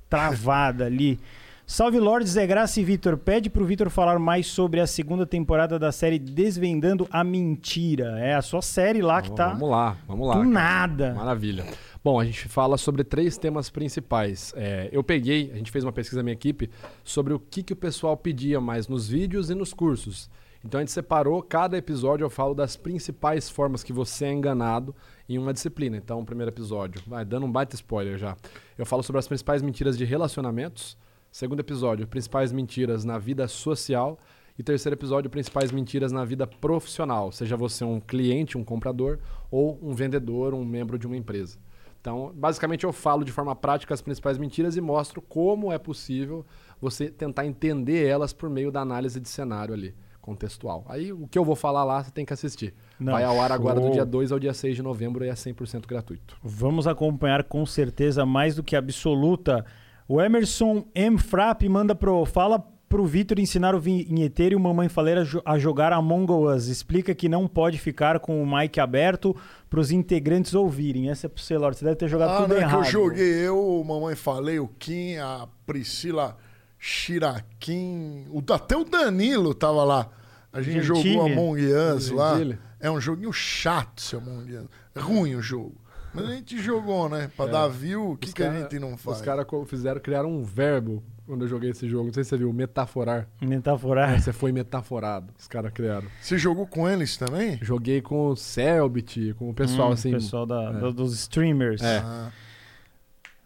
travada 0.09 0.85
ali. 0.85 1.19
Salve 1.67 1.99
Lorde 1.99 2.29
Zé 2.29 2.45
Graça 2.45 2.79
e 2.79 2.83
Vitor. 2.83 3.17
Pede 3.17 3.49
pro 3.49 3.65
Vitor 3.65 3.89
falar 3.89 4.19
mais 4.19 4.45
sobre 4.45 4.79
a 4.79 4.85
segunda 4.85 5.25
temporada 5.25 5.79
da 5.79 5.91
série 5.91 6.19
Desvendando 6.19 7.07
a 7.09 7.23
Mentira. 7.23 8.19
É 8.19 8.35
a 8.35 8.41
sua 8.43 8.61
série 8.61 9.01
lá 9.01 9.19
que 9.19 9.31
tá 9.31 9.49
Vamos 9.49 9.71
lá, 9.71 9.97
vamos 10.07 10.27
lá. 10.27 10.35
do 10.35 10.43
nada. 10.43 11.15
Maravilha. 11.15 11.65
Bom, 12.03 12.19
a 12.19 12.23
gente 12.23 12.47
fala 12.47 12.77
sobre 12.77 13.03
três 13.03 13.35
temas 13.35 13.71
principais. 13.71 14.53
É, 14.55 14.89
eu 14.91 15.03
peguei, 15.03 15.51
a 15.51 15.57
gente 15.57 15.71
fez 15.71 15.83
uma 15.83 15.91
pesquisa 15.91 16.19
na 16.19 16.23
minha 16.23 16.33
equipe 16.33 16.69
sobre 17.03 17.33
o 17.33 17.39
que, 17.39 17.63
que 17.63 17.73
o 17.73 17.75
pessoal 17.75 18.15
pedia 18.15 18.61
mais 18.61 18.87
nos 18.87 19.09
vídeos 19.09 19.49
e 19.49 19.55
nos 19.55 19.73
cursos. 19.73 20.29
Então 20.63 20.79
a 20.79 20.83
gente 20.83 20.91
separou, 20.91 21.41
cada 21.41 21.75
episódio 21.77 22.25
eu 22.25 22.29
falo 22.29 22.53
das 22.53 22.77
principais 22.77 23.49
formas 23.49 23.83
que 23.83 23.91
você 23.91 24.25
é 24.25 24.31
enganado 24.31 24.95
em 25.27 25.39
uma 25.39 25.51
disciplina. 25.51 25.97
Então, 25.97 26.19
o 26.19 26.25
primeiro 26.25 26.51
episódio, 26.51 27.01
vai 27.07 27.25
dando 27.25 27.47
um 27.47 27.51
baita 27.51 27.75
spoiler 27.75 28.19
já. 28.19 28.37
Eu 28.77 28.85
falo 28.85 29.01
sobre 29.01 29.17
as 29.19 29.27
principais 29.27 29.63
mentiras 29.63 29.97
de 29.97 30.05
relacionamentos. 30.05 30.95
Segundo 31.35 31.59
episódio, 31.59 32.07
principais 32.07 32.53
mentiras 32.53 33.03
na 33.03 33.17
vida 33.17 33.45
social. 33.45 34.17
E 34.57 34.63
terceiro 34.63 34.95
episódio, 34.95 35.29
principais 35.29 35.69
mentiras 35.69 36.09
na 36.09 36.23
vida 36.23 36.47
profissional, 36.47 37.29
seja 37.29 37.57
você 37.57 37.83
um 37.83 37.99
cliente, 37.99 38.57
um 38.57 38.63
comprador 38.63 39.19
ou 39.51 39.77
um 39.83 39.93
vendedor, 39.93 40.53
um 40.53 40.63
membro 40.63 40.97
de 40.97 41.05
uma 41.05 41.17
empresa. 41.17 41.57
Então, 41.99 42.31
basicamente, 42.33 42.85
eu 42.85 42.93
falo 42.93 43.25
de 43.25 43.33
forma 43.33 43.53
prática 43.53 43.93
as 43.93 44.01
principais 44.01 44.37
mentiras 44.37 44.77
e 44.77 44.79
mostro 44.79 45.21
como 45.21 45.73
é 45.73 45.77
possível 45.77 46.45
você 46.79 47.09
tentar 47.09 47.45
entender 47.45 48.07
elas 48.07 48.31
por 48.31 48.49
meio 48.49 48.71
da 48.71 48.79
análise 48.79 49.19
de 49.19 49.27
cenário 49.27 49.73
ali, 49.73 49.93
contextual. 50.21 50.85
Aí, 50.87 51.11
o 51.11 51.27
que 51.27 51.37
eu 51.37 51.43
vou 51.43 51.57
falar 51.57 51.83
lá, 51.83 52.01
você 52.01 52.11
tem 52.11 52.23
que 52.23 52.31
assistir. 52.31 52.73
Não, 52.97 53.11
Vai 53.11 53.25
ao 53.25 53.41
ar 53.41 53.51
agora 53.51 53.81
do 53.81 53.87
show. 53.87 53.91
dia 53.91 54.05
2 54.05 54.31
ao 54.31 54.39
dia 54.39 54.53
6 54.53 54.77
de 54.77 54.81
novembro 54.81 55.25
e 55.25 55.27
é 55.27 55.33
100% 55.33 55.85
gratuito. 55.85 56.37
Vamos 56.41 56.87
acompanhar 56.87 57.43
com 57.43 57.65
certeza 57.65 58.25
mais 58.25 58.55
do 58.55 58.63
que 58.63 58.73
absoluta. 58.73 59.65
O 60.07 60.21
Emerson 60.21 60.85
M. 60.93 61.17
Frapp 61.17 61.67
manda 61.67 61.95
pro. 61.95 62.25
Fala 62.25 62.59
pro 62.87 63.05
Vitor 63.05 63.39
ensinar 63.39 63.73
o 63.73 63.79
vinheteiro 63.79 64.53
e 64.53 64.55
o 64.55 64.59
Mamãe 64.59 64.87
Faleira 64.87 65.23
a 65.43 65.57
jogar 65.57 65.91
Among 65.91 66.31
Us. 66.31 66.67
Explica 66.67 67.15
que 67.15 67.27
não 67.27 67.47
pode 67.47 67.77
ficar 67.79 68.19
com 68.19 68.41
o 68.41 68.45
mic 68.57 68.79
aberto 68.79 69.35
pros 69.69 69.91
integrantes 69.91 70.53
ouvirem. 70.53 71.09
Essa 71.09 71.25
é 71.25 71.29
pro 71.29 71.41
você, 71.41 71.57
Lorde. 71.57 71.79
Você 71.79 71.85
deve 71.85 71.97
ter 71.97 72.07
jogado 72.07 72.29
Ah, 72.29 72.41
tudo 72.43 72.49
não 72.55 72.61
é 72.61 72.69
que 72.69 72.75
eu 72.75 72.83
joguei, 72.83 73.47
eu, 73.47 73.83
mamãe 73.85 74.15
falei, 74.15 74.59
o 74.59 74.67
Kim, 74.67 75.17
a 75.17 75.47
Priscila 75.65 76.37
Chiraquim, 76.77 78.25
o, 78.29 78.41
até 78.53 78.77
o 78.77 78.83
Danilo 78.83 79.53
tava 79.53 79.83
lá. 79.83 80.09
A 80.53 80.61
gente 80.61 80.83
Gentili. 80.83 81.13
jogou 81.13 81.25
Among 81.31 81.61
Us 81.73 82.09
lá. 82.11 82.33
Gentili. 82.37 82.59
É 82.79 82.91
um 82.91 83.01
joguinho 83.01 83.33
chato 83.33 83.97
esse 83.97 84.15
Among 84.15 84.55
Us. 84.57 84.67
Ruim 84.95 85.35
o 85.35 85.41
jogo. 85.41 85.75
Mas 86.15 86.25
a 86.29 86.33
gente 86.35 86.57
jogou, 86.57 87.09
né? 87.09 87.29
Pra 87.35 87.45
É. 87.45 87.49
dar 87.49 87.67
view, 87.67 88.11
o 88.11 88.17
que, 88.17 88.27
Os 88.27 88.33
que 88.33 88.41
a 88.43 88.47
cara- 88.47 88.59
gente 88.61 88.79
não 88.79 88.95
faz? 88.97 89.17
Os 89.17 89.21
caras 89.23 89.45
fizeram, 89.67 89.99
criaram 90.01 90.29
um 90.31 90.43
verbo 90.43 91.03
quando 91.27 91.43
eu 91.43 91.47
joguei 91.47 91.71
esse 91.71 91.87
jogo. 91.89 92.05
Não 92.05 92.13
sei 92.13 92.23
se 92.23 92.29
você 92.29 92.37
viu, 92.37 92.51
metaforar. 92.53 93.27
Metaforar. 93.41 94.21
Você 94.21 94.31
foi 94.33 94.51
metaforado. 94.51 95.33
Os 95.37 95.47
caras 95.47 95.71
criaram. 95.73 96.07
Você 96.21 96.37
jogou 96.37 96.65
com 96.65 96.87
eles 96.89 97.17
também? 97.17 97.59
Joguei 97.61 98.01
com 98.01 98.27
o 98.29 98.35
Selbit, 98.35 99.33
com 99.37 99.49
o 99.49 99.53
pessoal 99.53 99.89
Hum, 99.89 99.93
assim. 99.93 100.11
pessoal 100.11 100.45
da- 100.45 100.71
é. 100.71 100.79
do- 100.79 100.93
dos 100.93 101.13
streamers. 101.13 101.81
É. 101.81 101.97
Ah, 101.99 102.31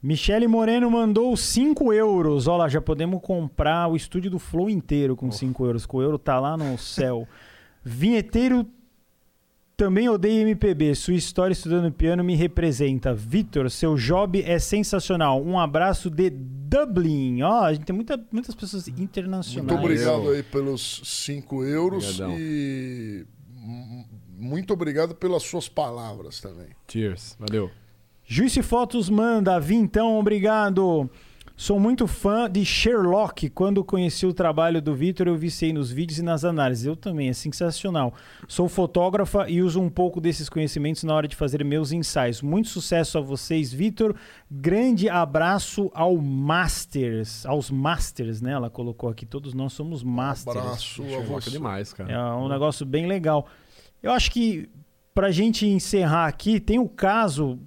Michele 0.01 0.47
Moreno 0.47 0.89
mandou 0.89 1.35
5 1.35 1.91
euros. 1.91 2.47
Olha 2.47 2.59
lá, 2.59 2.69
já 2.69 2.79
podemos 2.79 3.21
comprar 3.21 3.87
o 3.89 3.95
estúdio 3.97 4.31
do 4.31 4.39
Flow 4.39 4.69
inteiro 4.69 5.13
com 5.15 5.29
5 5.29 5.65
euros. 5.65 5.85
Que 5.85 5.95
o 5.95 6.01
euro 6.01 6.17
tá 6.17 6.39
lá 6.39 6.55
no 6.55 6.77
céu. 6.77 7.27
Vinheteiro 7.83 8.65
também 9.79 10.09
odeia 10.09 10.41
MPB. 10.41 10.93
Sua 10.93 11.13
história 11.13 11.53
estudando 11.53 11.89
piano 11.89 12.21
me 12.21 12.35
representa. 12.35 13.13
Vitor, 13.15 13.71
seu 13.71 13.95
job 13.95 14.41
é 14.45 14.59
sensacional. 14.59 15.41
Um 15.41 15.57
abraço 15.57 16.09
de 16.09 16.29
Dublin. 16.29 17.41
Ó, 17.41 17.61
a 17.63 17.73
gente 17.73 17.85
tem 17.85 17.95
muita- 17.95 18.19
muitas 18.29 18.53
pessoas 18.53 18.89
internacionais. 18.89 19.71
muito 19.71 19.73
obrigado 19.85 20.29
aí 20.31 20.43
pelos 20.43 21.01
5 21.05 21.63
euros 21.63 22.19
Obrigadão. 22.19 22.35
e 22.37 23.25
muito 24.37 24.73
obrigado 24.73 25.15
pelas 25.15 25.43
suas 25.43 25.69
palavras 25.69 26.41
também. 26.41 26.67
Cheers. 26.87 27.37
Valeu. 27.39 27.71
Juice 28.25 28.61
Fotos 28.61 29.09
manda, 29.09 29.57
Vintão, 29.59 30.19
obrigado. 30.19 31.09
Sou 31.59 31.77
muito 31.77 32.07
fã 32.07 32.49
de 32.49 32.63
Sherlock. 32.63 33.49
Quando 33.49 33.83
conheci 33.83 34.25
o 34.25 34.33
trabalho 34.33 34.81
do 34.81 34.95
Vitor, 34.95 35.27
eu 35.27 35.35
viciei 35.35 35.73
nos 35.73 35.91
vídeos 35.91 36.17
e 36.17 36.23
nas 36.23 36.45
análises. 36.45 36.85
Eu 36.85 36.95
também, 36.95 37.27
é 37.27 37.33
sensacional. 37.33 38.13
Sou 38.47 38.69
fotógrafa 38.69 39.45
e 39.49 39.61
uso 39.61 39.81
um 39.81 39.89
pouco 39.89 40.21
desses 40.21 40.47
conhecimentos 40.47 41.03
na 41.03 41.13
hora 41.13 41.27
de 41.27 41.35
fazer 41.35 41.61
meus 41.65 41.91
ensaios. 41.91 42.41
Muito 42.41 42.69
sucesso 42.69 43.17
a 43.17 43.21
vocês, 43.21 43.73
Vitor. 43.73 44.15
Grande 44.49 45.09
abraço 45.09 45.91
ao 45.93 46.15
Masters, 46.15 47.45
aos 47.45 47.69
Masters, 47.69 48.39
né? 48.39 48.53
Ela 48.53 48.69
colocou 48.69 49.09
aqui, 49.09 49.25
todos 49.25 49.53
nós 49.53 49.73
somos 49.73 50.01
Masters. 50.01 50.55
Abraço 50.55 51.01
a 51.01 51.05
Sherlock 51.09 51.43
você. 51.43 51.51
demais, 51.51 51.91
cara. 51.91 52.09
É 52.09 52.35
um 52.35 52.47
negócio 52.47 52.85
bem 52.85 53.05
legal. 53.05 53.45
Eu 54.01 54.13
acho 54.13 54.31
que 54.31 54.69
pra 55.13 55.29
gente 55.29 55.67
encerrar 55.67 56.25
aqui, 56.25 56.57
tem 56.57 56.79
o 56.79 56.87
caso 56.87 57.59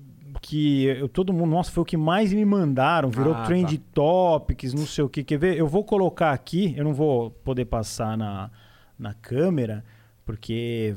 que 0.43 0.85
eu, 0.87 1.09
todo 1.09 1.33
mundo, 1.33 1.51
nossa, 1.53 1.71
foi 1.71 1.83
o 1.83 1.87
que 1.87 1.97
mais 1.97 2.33
me 2.33 2.45
mandaram, 2.45 3.09
virou 3.09 3.33
Ah, 3.33 3.45
trend 3.45 3.79
topics, 3.95 4.75
não 4.75 4.85
sei 4.85 5.05
o 5.05 5.09
que. 5.09 5.23
Quer 5.23 5.39
ver? 5.39 5.57
Eu 5.57 5.69
vou 5.69 5.85
colocar 5.85 6.33
aqui, 6.33 6.75
eu 6.77 6.83
não 6.85 6.93
vou 6.93 7.31
poder 7.31 7.65
passar 7.65 8.19
na, 8.19 8.51
na 8.99 9.15
câmera, 9.15 9.85
porque 10.27 10.95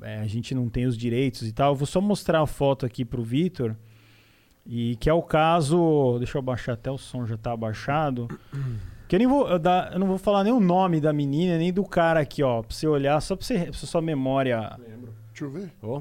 é, 0.00 0.20
a 0.20 0.26
gente 0.28 0.54
não 0.54 0.68
tem 0.68 0.86
os 0.86 0.96
direitos 0.96 1.42
e 1.46 1.52
tal. 1.52 1.72
Eu 1.72 1.76
vou 1.76 1.86
só 1.86 2.00
mostrar 2.00 2.40
a 2.40 2.46
foto 2.46 2.86
aqui 2.86 3.04
pro 3.04 3.22
Vitor. 3.22 3.74
E 4.64 4.94
que 5.00 5.10
é 5.10 5.12
o 5.12 5.22
caso. 5.22 6.16
Deixa 6.18 6.38
eu 6.38 6.40
abaixar 6.40 6.74
até 6.74 6.88
o 6.88 6.96
som 6.96 7.26
já 7.26 7.36
tá 7.36 7.52
abaixado. 7.52 8.28
Que 9.08 9.16
eu, 9.16 9.18
nem 9.18 9.28
vou, 9.28 9.46
eu 9.46 9.58
dar- 9.58 9.92
eu 9.92 9.98
não 9.98 10.06
vou 10.06 10.16
falar 10.16 10.42
nem 10.42 10.54
o 10.54 10.58
nome 10.60 10.98
da 10.98 11.12
menina, 11.12 11.58
nem 11.58 11.70
do 11.70 11.84
cara 11.84 12.20
aqui, 12.20 12.42
ó. 12.42 12.62
Pra 12.62 12.74
você 12.74 12.86
olhar, 12.86 13.20
só 13.20 13.36
pra, 13.36 13.44
você, 13.44 13.64
pra 13.64 13.72
sua 13.74 14.00
memória. 14.00 14.74
Deixa 15.28 15.44
eu 15.44 15.50
ver. 15.50 15.70
Ô, 15.82 16.00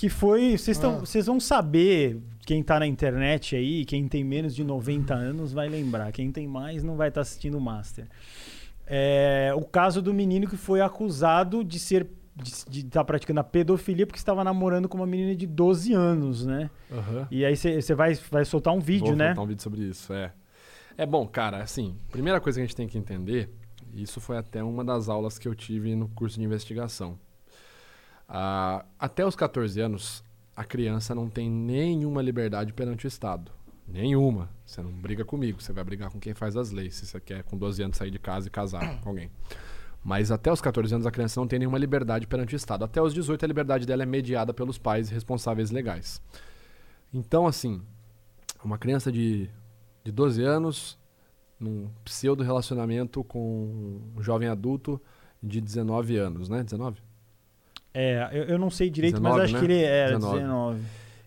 Que 0.00 0.08
foi. 0.08 0.56
Vocês 0.56 0.78
tão- 0.78 0.96
Ah. 0.96 0.98
vocês 1.00 1.26
vão 1.26 1.38
saber, 1.38 2.18
quem 2.46 2.62
tá 2.62 2.78
na 2.80 2.86
internet 2.86 3.54
aí, 3.54 3.84
quem 3.84 4.08
tem 4.08 4.24
menos 4.24 4.54
de 4.54 4.64
90 4.64 5.12
anos 5.14 5.52
vai 5.52 5.68
lembrar. 5.68 6.10
Quem 6.12 6.32
tem 6.32 6.46
mais 6.48 6.82
não 6.82 6.96
vai 6.96 7.08
estar 7.08 7.20
assistindo 7.20 7.58
o 7.58 7.60
Master. 7.60 8.06
É, 8.86 9.52
o 9.54 9.60
caso 9.64 10.00
do 10.02 10.12
menino 10.12 10.48
que 10.48 10.56
foi 10.56 10.80
acusado 10.80 11.62
de 11.62 11.78
ser. 11.78 12.06
de 12.70 12.80
estar 12.86 13.04
praticando 13.04 13.40
a 13.40 13.44
pedofilia 13.44 14.06
porque 14.06 14.18
estava 14.18 14.42
namorando 14.42 14.88
com 14.88 14.96
uma 14.96 15.06
menina 15.06 15.34
de 15.36 15.46
12 15.46 15.92
anos, 15.92 16.46
né? 16.46 16.70
aham. 16.90 17.28
E 17.30 17.44
aí 17.44 17.54
você 17.54 17.94
vai, 17.94 18.14
vai 18.30 18.46
soltar 18.46 18.72
um 18.72 18.80
vídeo, 18.80 19.08
Vou 19.08 19.16
né? 19.16 19.30
botar 19.30 19.42
um 19.42 19.46
vídeo 19.46 19.62
sobre 19.62 19.82
isso, 19.82 20.10
é. 20.14 20.32
É 20.96 21.04
bom, 21.04 21.26
cara, 21.26 21.58
assim, 21.62 21.96
primeira 22.10 22.40
coisa 22.40 22.58
que 22.58 22.62
a 22.62 22.66
gente 22.66 22.74
tem 22.76 22.88
que 22.88 22.96
entender, 22.96 23.50
isso 23.92 24.20
foi 24.22 24.38
até 24.38 24.62
uma 24.64 24.82
das 24.82 25.10
aulas 25.10 25.38
que 25.38 25.46
eu 25.46 25.54
tive 25.54 25.94
no 25.94 26.08
curso 26.08 26.38
de 26.38 26.44
investigação. 26.46 27.18
Ah, 28.32 28.84
até 28.96 29.26
os 29.26 29.34
14 29.34 29.80
anos, 29.80 30.22
a 30.54 30.62
criança 30.62 31.16
não 31.16 31.28
tem 31.28 31.50
nenhuma 31.50 32.22
liberdade 32.22 32.72
perante 32.72 33.06
o 33.06 33.08
Estado. 33.08 33.50
Nenhuma. 33.88 34.48
Você 34.64 34.80
não 34.80 34.92
briga 34.92 35.24
comigo, 35.24 35.60
você 35.60 35.72
vai 35.72 35.82
brigar 35.82 36.12
com 36.12 36.20
quem 36.20 36.32
faz 36.32 36.56
as 36.56 36.70
leis. 36.70 36.94
Se 36.94 37.06
você 37.06 37.20
quer 37.20 37.42
com 37.42 37.58
12 37.58 37.82
anos 37.82 37.96
sair 37.96 38.10
de 38.12 38.20
casa 38.20 38.46
e 38.46 38.50
casar 38.50 39.00
com 39.02 39.08
alguém. 39.08 39.28
Mas 40.02 40.30
até 40.30 40.50
os 40.50 40.60
14 40.60 40.94
anos 40.94 41.06
a 41.08 41.10
criança 41.10 41.40
não 41.40 41.48
tem 41.48 41.58
nenhuma 41.58 41.76
liberdade 41.76 42.24
perante 42.28 42.54
o 42.54 42.56
Estado. 42.56 42.84
Até 42.84 43.02
os 43.02 43.12
18 43.12 43.44
a 43.44 43.48
liberdade 43.48 43.84
dela 43.84 44.04
é 44.04 44.06
mediada 44.06 44.54
pelos 44.54 44.78
pais 44.78 45.10
responsáveis 45.10 45.72
legais. 45.72 46.22
Então, 47.12 47.48
assim, 47.48 47.82
uma 48.64 48.78
criança 48.78 49.10
de, 49.10 49.50
de 50.04 50.12
12 50.12 50.42
anos, 50.44 50.98
num 51.58 51.90
pseudo 52.04 52.44
relacionamento 52.44 53.24
com 53.24 54.00
um 54.16 54.22
jovem 54.22 54.48
adulto 54.48 55.02
de 55.42 55.60
19 55.60 56.16
anos, 56.16 56.48
né? 56.48 56.62
19? 56.62 57.02
É, 57.92 58.28
eu, 58.32 58.44
eu 58.44 58.58
não 58.58 58.70
sei 58.70 58.88
direito, 58.90 59.14
19, 59.16 59.36
mas 59.36 59.44
acho 59.44 59.54
né? 59.54 59.58
que 59.60 59.66
ele 59.66 59.82
era 59.82 60.14
19. 60.16 60.38
19. 60.38 60.80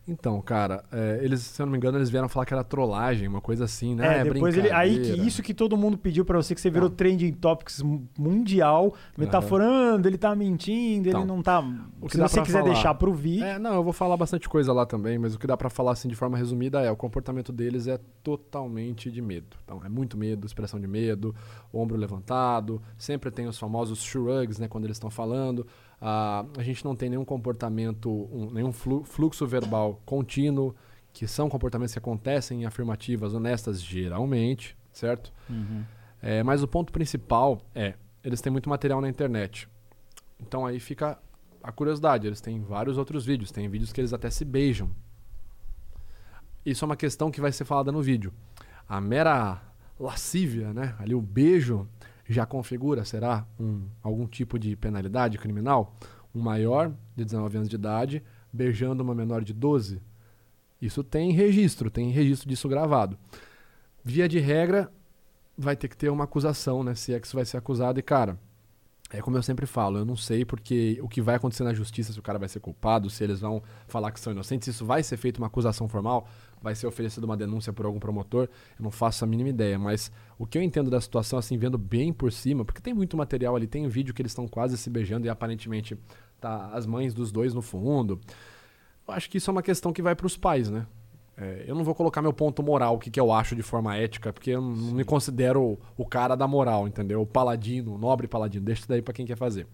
Então, 0.06 0.42
cara, 0.42 0.84
é, 0.92 1.20
eles, 1.22 1.40
se 1.40 1.62
eu 1.62 1.66
não 1.66 1.72
me 1.72 1.78
engano, 1.78 1.98
eles 1.98 2.10
vieram 2.10 2.28
falar 2.28 2.46
que 2.46 2.54
era 2.54 2.62
trollagem, 2.62 3.26
uma 3.26 3.40
coisa 3.40 3.64
assim, 3.64 3.96
né? 3.96 4.20
É, 4.20 4.24
depois 4.26 4.58
ele. 4.58 4.70
Aí 4.70 5.00
que 5.00 5.26
isso 5.26 5.42
que 5.42 5.54
todo 5.54 5.78
mundo 5.78 5.98
pediu 5.98 6.26
pra 6.26 6.36
você, 6.36 6.54
que 6.54 6.60
você 6.60 6.70
virou 6.70 6.90
Não. 6.90 6.96
trending 6.96 7.32
topics 7.32 7.82
mu- 7.82 8.06
mundial, 8.20 8.94
metaforando, 9.18 10.06
ele 10.06 10.18
tá 10.18 10.36
mentindo, 10.36 11.08
ele 11.08 11.16
Então, 11.18 11.26
não 11.26 11.42
tá. 11.42 11.62
o 12.02 12.08
que 12.08 12.18
Se 12.18 12.22
você 12.22 12.42
quiser 12.42 12.60
falar- 12.60 12.74
deixar 12.74 12.94
pro 12.96 13.14
vídeo. 13.14 13.46
É, 13.46 13.58
não, 13.58 13.76
eu 13.76 13.84
vou 13.84 13.94
falar 13.94 14.18
bastante 14.18 14.50
coisa 14.50 14.74
lá 14.74 14.86
também, 14.86 15.18
mas 15.18 15.36
o 15.36 15.40
que 15.40 15.48
dá 15.48 15.56
pra 15.56 15.70
falar 15.70 15.94
assim 15.94 16.10
de 16.10 16.16
forma 16.16 16.38
resumida 16.38 16.82
é 16.82 16.92
o 16.92 16.98
comportamento 16.98 17.54
deles 17.54 17.88
é 17.88 17.98
totalmente 18.22 19.10
de 19.10 19.22
medo. 19.22 19.56
Então, 19.64 19.82
é 19.86 19.90
muito 19.90 20.18
medo, 20.18 20.46
expressão 20.46 20.82
de 20.82 20.88
medo, 20.88 21.34
ombro 21.72 21.96
levantado, 21.96 22.82
sempre 22.98 23.32
tem 23.32 23.48
os 23.48 23.58
famosos 23.58 24.04
shrugs, 24.04 24.60
né, 24.60 24.68
quando 24.68 24.84
eles 24.84 24.98
estão 24.98 25.10
falando. 25.10 25.66
Ah, 26.06 26.44
a 26.58 26.64
gente 26.64 26.84
não 26.84 26.98
tem 26.98 27.10
nenhum 27.10 27.24
comportamento, 27.24 28.10
um- 28.12 28.52
nenhum 28.52 28.74
flu- 28.74 29.06
fluxo 29.06 29.48
verbal 29.48 30.02
contínuo, 30.06 30.76
que 31.14 31.26
são 31.26 31.48
comportamentos 31.48 31.94
que 31.94 32.00
acontecem 32.00 32.64
em 32.64 32.66
afirmativas 32.66 33.34
honestas 33.34 33.82
geralmente, 33.82 34.76
certo? 34.92 35.32
É, 36.22 36.44
mas 36.44 36.62
o 36.62 36.68
ponto 36.68 36.92
principal 36.92 37.62
é, 37.74 37.94
eles 38.22 38.42
têm 38.42 38.52
muito 38.52 38.68
material 38.70 39.00
na 39.00 39.08
internet. 39.08 39.70
Então 40.38 40.66
aí 40.66 40.78
fica 40.78 41.18
a 41.62 41.72
curiosidade, 41.72 42.28
eles 42.28 42.42
têm 42.42 42.60
vários 42.60 42.98
outros 42.98 43.26
vídeos, 43.26 43.50
tem 43.50 43.70
vídeos 43.70 43.94
que 43.94 44.02
eles 44.02 44.12
até 44.12 44.30
se 44.30 44.44
beijam. 44.44 44.90
Isso 46.66 46.84
é 46.84 46.86
uma 46.86 46.98
questão 46.98 47.32
que 47.32 47.40
vai 47.40 47.52
ser 47.54 47.64
falada 47.64 47.92
no 47.94 48.02
vídeo. 48.02 48.34
A 48.90 49.00
mera 49.00 49.62
lascívia, 49.98 50.74
né? 50.74 50.96
Ali 51.00 51.16
o 51.16 51.22
beijo 51.22 51.88
já 52.28 52.46
configura, 52.46 53.04
será 53.04 53.46
um, 53.60 53.88
algum 54.02 54.26
tipo 54.26 54.58
de 54.58 54.76
penalidade 54.76 55.38
criminal? 55.38 55.96
Um 56.34 56.42
maior 56.42 56.94
de 57.16 57.26
19 57.26 57.58
anos 57.58 57.70
de 57.70 57.76
idade 57.76 58.24
beijando 58.52 59.04
uma 59.04 59.14
menor 59.14 59.44
de 59.44 59.54
12? 59.54 60.02
Isso 60.82 61.04
tem 61.04 61.32
registro, 61.32 61.90
tem 61.90 62.10
registro 62.12 62.50
disso 62.50 62.68
gravado. 62.68 63.18
Via 64.04 64.28
de 64.28 64.40
regra, 64.40 64.92
vai 65.58 65.76
ter 65.76 65.88
que 65.88 65.96
ter 65.96 66.10
uma 66.10 66.26
acusação, 66.26 66.84
né? 66.84 66.96
Se 66.96 67.14
é 67.14 67.20
que 67.20 67.28
isso 67.28 67.36
vai 67.36 67.46
ser 67.46 67.58
acusado. 67.58 68.00
E, 68.00 68.04
cara, 68.04 68.38
é 69.14 69.22
como 69.22 69.38
eu 69.38 69.44
sempre 69.44 69.66
falo, 69.68 70.00
eu 70.00 70.06
não 70.06 70.16
sei 70.16 70.44
porque 70.44 71.00
o 71.02 71.08
que 71.08 71.22
vai 71.22 71.36
acontecer 71.36 71.64
na 71.64 71.74
justiça, 71.74 72.12
se 72.12 72.20
o 72.20 72.24
cara 72.24 72.40
vai 72.40 72.50
ser 72.50 72.60
culpado, 72.60 73.10
se 73.10 73.24
eles 73.24 73.42
vão 73.42 73.62
falar 73.88 74.12
que 74.12 74.20
são 74.20 74.34
inocentes, 74.34 74.68
isso 74.68 74.86
vai 74.86 75.04
ser 75.04 75.18
feito 75.18 75.38
uma 75.38 75.48
acusação 75.48 75.88
formal, 75.88 76.28
vai 76.64 76.74
ser 76.74 76.88
oferecida 76.88 77.26
uma 77.26 77.36
denúncia 77.36 77.74
por 77.74 77.86
algum 77.86 78.00
promotor, 78.00 78.48
eu 78.80 78.84
não 78.84 78.90
faço 78.90 79.26
a 79.26 79.28
mínima 79.28 79.50
ideia. 79.50 79.78
Mas 79.78 80.10
o 80.40 80.48
que 80.48 80.58
eu 80.58 80.62
entendo 80.62 80.90
da 80.90 81.02
situação, 81.02 81.38
assim, 81.38 81.58
vendo 81.58 81.78
bem 81.78 82.14
por 82.14 82.32
cima, 82.32 82.64
porque 82.64 82.82
tem 82.82 82.94
muito 82.94 83.18
material 83.18 83.56
ali, 83.56 83.68
tem 83.68 83.86
um 83.86 83.90
vídeo 83.90 84.14
que 84.14 84.22
eles 84.22 84.32
estão 84.32 84.48
quase 84.48 84.78
se 84.78 84.90
beijando 84.90 85.28
e 85.28 85.30
aparentemente 85.30 85.98
tá 86.40 86.70
as 86.74 86.86
mães 86.86 87.14
dos 87.14 87.32
dois 87.32 87.54
no 87.54 87.62
fundo. 87.62 88.20
Eu 89.06 89.14
acho 89.14 89.30
que 89.30 89.38
isso 89.38 89.50
é 89.50 89.52
uma 89.52 89.62
questão 89.62 89.92
que 89.92 90.02
vai 90.02 90.16
para 90.16 90.26
os 90.26 90.38
pais, 90.38 90.70
né? 90.70 90.88
É, 91.36 91.66
eu 91.68 91.76
não 91.76 91.84
vou 91.84 91.96
colocar 91.96 92.22
meu 92.22 92.32
ponto 92.32 92.62
moral, 92.62 92.96
o 92.96 93.00
que, 93.00 93.10
que 93.10 93.20
eu 93.20 93.32
acho 93.32 93.56
de 93.56 93.64
forma 93.64 93.96
ética, 93.98 94.32
porque 94.32 94.52
eu 94.52 94.62
não 94.62 94.94
me 94.94 95.04
considero 95.04 95.78
o, 95.98 96.06
cara 96.06 96.36
da 96.36 96.48
moral, 96.48 96.88
entendeu? 96.88 97.22
O 97.22 97.26
paladino, 97.26 97.96
o 97.96 97.98
nobre 97.98 98.28
paladino. 98.28 98.64
Deixa 98.64 98.82
isso 98.82 98.90
daí 98.90 99.02
pra 99.02 99.14
quem 99.14 99.26
quer 99.26 99.36
fazer. 99.36 99.68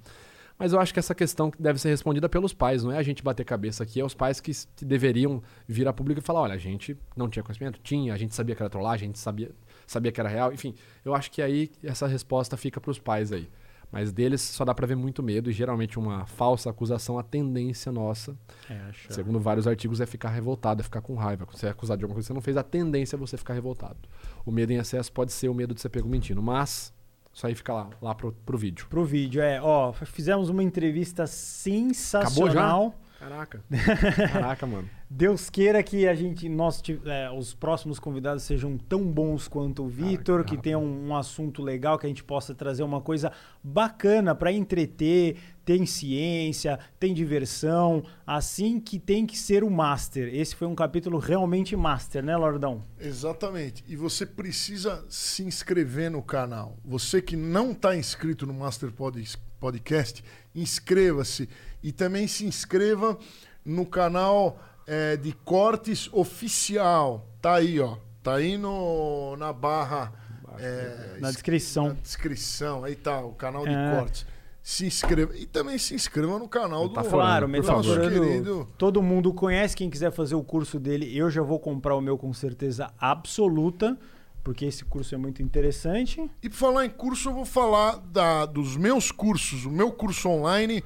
Mas 0.59 0.73
eu 0.73 0.79
acho 0.79 0.93
que 0.93 0.99
essa 0.99 1.15
questão 1.15 1.49
deve 1.57 1.79
ser 1.79 1.87
respondida 1.87 2.27
pelos 2.27 2.53
pais, 2.53 2.83
não 2.83 2.91
é 2.91 2.97
a 2.97 3.03
gente 3.03 3.23
bater 3.23 3.45
cabeça 3.45 3.81
aqui, 3.81 4.01
é 4.01 4.03
os 4.03 4.13
pais 4.13 4.41
que, 4.41 4.51
deveriam 4.81 5.41
vir 5.65 5.87
a 5.87 5.93
público 5.93 6.19
e 6.19 6.23
falar: 6.23 6.41
olha, 6.41 6.53
a 6.53 6.57
gente 6.57 6.97
não 7.15 7.29
tinha 7.29 7.41
conhecimento? 7.41 7.79
Tinha, 7.81 8.13
a 8.13 8.17
gente 8.17 8.35
sabia 8.35 8.53
que 8.53 8.61
era 8.61 8.69
trollagem, 8.69 9.05
a 9.05 9.07
gente 9.07 9.19
sabia, 9.19 9.51
sabia 9.87 10.11
que 10.11 10.19
era 10.19 10.27
real. 10.27 10.51
Enfim, 10.51 10.75
eu 11.05 11.15
acho 11.15 11.31
que 11.31 11.41
aí 11.41 11.71
essa 11.81 12.05
resposta 12.07 12.57
fica 12.57 12.81
pros 12.81 12.99
pais 12.99 13.31
aí. 13.31 13.49
Mas 13.91 14.11
deles 14.11 14.41
só 14.41 14.63
dá 14.63 14.75
pra 14.75 14.85
ver 14.85 14.95
muito 14.95 15.23
medo 15.23 15.49
e 15.49 15.53
geralmente 15.53 15.97
uma 15.97 16.25
falsa 16.25 16.69
acusação, 16.69 17.17
a 17.17 17.23
tendência 17.23 17.91
nossa 17.91 18.37
É. 18.69 19.13
Segundo 19.13 19.39
vários 19.39 19.65
artigos, 19.65 19.99
é 19.99 20.05
ficar 20.05 20.29
revoltado, 20.29 20.81
é 20.81 20.83
ficar 20.83 21.01
com 21.01 21.15
raiva. 21.15 21.45
Quando 21.45 21.57
você 21.57 21.67
é 21.67 21.69
acusado 21.69 21.97
de 21.97 22.03
alguma 22.03 22.15
coisa 22.15 22.27
que 22.27 22.27
você 22.27 22.33
não 22.33 22.41
fez, 22.41 22.55
a 22.57 22.63
tendência 22.63 23.15
é 23.15 23.17
você 23.17 23.35
ficar 23.35 23.53
revoltado. 23.53 23.97
O 24.45 24.51
medo 24.51 24.71
em 24.71 24.75
excesso 24.75 25.11
pode 25.11 25.31
ser 25.31 25.49
o 25.49 25.55
medo 25.55 25.73
de 25.73 25.81
ser 25.81 25.89
pego 25.89 26.07
mentindo, 26.07 26.41
mas 26.41 26.93
isso 27.33 27.47
aí 27.47 27.55
fica 27.55 27.73
lá, 27.73 27.89
lá 28.01 28.15
pro, 28.15 28.31
pro 28.45 28.57
vídeo. 28.57 28.87
Pro 28.89 29.05
vídeo, 29.05 29.41
é. 29.41 29.61
Ó, 29.61 29.93
fizemos 29.93 30.49
uma 30.49 30.63
entrevista 30.63 31.27
sensacional. 31.27 32.93
Caraca. 33.19 33.61
Caraca, 34.31 34.65
mano. 34.65 34.89
Deus 35.09 35.49
queira 35.49 35.83
que 35.83 36.07
a 36.07 36.13
gente, 36.13 36.47
nós, 36.47 36.81
é, 37.05 37.29
os 37.31 37.53
próximos 37.53 37.99
convidados 37.99 38.43
sejam 38.43 38.77
tão 38.77 39.03
bons 39.03 39.47
quanto 39.47 39.83
o 39.83 39.87
Vitor, 39.89 40.45
que 40.45 40.55
tenham 40.55 40.83
um, 40.83 41.15
assunto 41.15 41.61
legal, 41.61 41.97
que 41.97 42.05
a 42.05 42.09
gente 42.09 42.23
possa 42.23 42.55
trazer 42.55 42.83
uma 42.83 43.01
coisa 43.01 43.31
bacana 43.61 44.33
para 44.33 44.51
entreter, 44.51 45.37
tem 45.69 45.85
ciência, 45.85 46.79
tem 46.99 47.13
diversão, 47.13 48.03
assim 48.25 48.79
que 48.79 48.97
tem 48.97 49.23
que 49.23 49.37
ser 49.37 49.63
o 49.63 49.69
Master. 49.69 50.27
Esse 50.33 50.55
foi 50.55 50.67
um 50.67 50.73
capítulo 50.73 51.19
realmente 51.19 51.75
Master, 51.75 52.23
né, 52.23 52.35
Lordão? 52.35 52.83
Exatamente. 52.99 53.83
E 53.87 53.95
você 53.95 54.25
precisa 54.25 55.05
se 55.07 55.43
inscrever 55.43 56.09
no 56.09 56.23
canal. 56.23 56.75
Você 56.83 57.21
que 57.21 57.35
não 57.35 57.69
está 57.69 57.95
inscrito 57.95 58.47
no 58.47 58.53
Master 58.55 58.91
Pod- 58.91 59.37
Podcast, 59.59 60.23
inscreva-se. 60.55 61.47
E 61.83 61.91
também 61.91 62.27
se 62.27 62.47
inscreva 62.47 63.15
no 63.63 63.85
canal 63.85 64.59
eh, 64.87 65.17
de 65.17 65.33
cortes 65.33 66.09
oficial. 66.11 67.27
Tá 67.39 67.57
aí, 67.57 67.79
ó. 67.79 67.95
Tá 68.23 68.35
aí 68.37 68.57
no, 68.57 69.35
na 69.37 69.53
barra. 69.53 70.11
eh, 70.57 71.17
Na 71.19 71.29
es- 71.29 71.35
descrição. 71.35 71.89
Na 71.89 71.93
descrição. 71.93 72.83
Aí 72.83 72.95
tá, 72.95 73.21
o 73.21 73.33
canal 73.33 73.67
de 73.67 73.73
É. 73.73 73.95
cortes. 73.99 74.25
Se 74.69 74.85
inscreva. 74.85 75.35
E 75.35 75.47
também 75.47 75.79
se 75.79 75.95
inscreva 75.95 76.37
no 76.37 76.47
canal 76.47 76.87
do 76.87 76.93
Tá 76.93 77.03
Claro, 77.03 77.49
por 77.49 77.63
favor. 77.63 77.81
Metaforando, 77.81 78.23
querido. 78.27 78.67
todo 78.77 79.01
mundo 79.01 79.33
conhece. 79.33 79.75
Quem 79.75 79.89
quiser 79.89 80.11
fazer 80.11 80.35
o 80.35 80.43
curso 80.43 80.79
dele, 80.79 81.11
eu 81.17 81.27
já 81.31 81.41
vou 81.41 81.59
comprar 81.59 81.95
o 81.95 82.01
meu 82.01 82.19
com 82.19 82.31
certeza 82.31 82.93
absoluta, 82.99 83.97
porque 84.43 84.65
esse 84.65 84.85
curso 84.85 85.15
é 85.15 85.17
muito 85.17 85.41
interessante. 85.41 86.29
E 86.43 86.47
por 86.47 86.55
falar 86.55 86.85
em 86.85 86.89
curso, 86.91 87.29
eu 87.29 87.33
vou 87.33 87.45
falar 87.45 87.97
da, 87.97 88.45
dos 88.45 88.77
meus 88.77 89.11
cursos, 89.11 89.65
o 89.65 89.71
meu 89.71 89.91
curso 89.91 90.29
online 90.29 90.83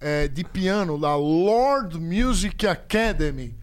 é, 0.00 0.28
de 0.28 0.44
piano 0.44 0.96
da 0.96 1.16
Lord 1.16 1.98
Music 1.98 2.64
Academy. 2.68 3.56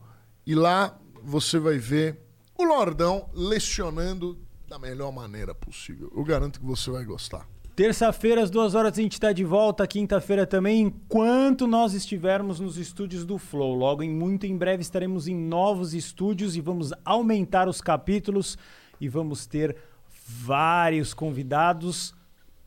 e 0.45 0.53
lá 0.53 0.95
você 1.23 1.57
vai 1.57 1.79
ver 1.79 2.19
o 2.55 2.63
Lordão 2.63 3.27
lecionando 3.33 4.37
da 4.67 4.77
melhor 4.77 5.11
maneira 5.11 5.55
possível. 5.55 6.13
Eu 6.15 6.23
garanto 6.23 6.59
que 6.59 6.65
você 6.65 6.91
vai 6.91 7.03
gostar. 7.03 7.49
Terça-feira, 7.75 8.43
às 8.43 8.51
duas 8.51 8.75
horas, 8.75 8.93
a 8.93 9.01
gente 9.01 9.13
está 9.13 9.33
de 9.33 9.43
volta. 9.43 9.87
Quinta-feira 9.87 10.45
também, 10.45 10.81
enquanto 10.81 11.65
nós 11.65 11.95
estivermos 11.95 12.59
nos 12.59 12.77
estúdios 12.77 13.25
do 13.25 13.39
Flow. 13.39 13.73
Logo, 13.73 14.03
em 14.03 14.11
muito 14.11 14.45
em 14.45 14.55
breve, 14.55 14.83
estaremos 14.83 15.27
em 15.27 15.35
novos 15.35 15.95
estúdios 15.95 16.55
e 16.55 16.61
vamos 16.61 16.93
aumentar 17.03 17.67
os 17.67 17.81
capítulos 17.81 18.59
e 18.99 19.09
vamos 19.09 19.47
ter 19.47 19.75
vários 20.23 21.15
convidados 21.15 22.13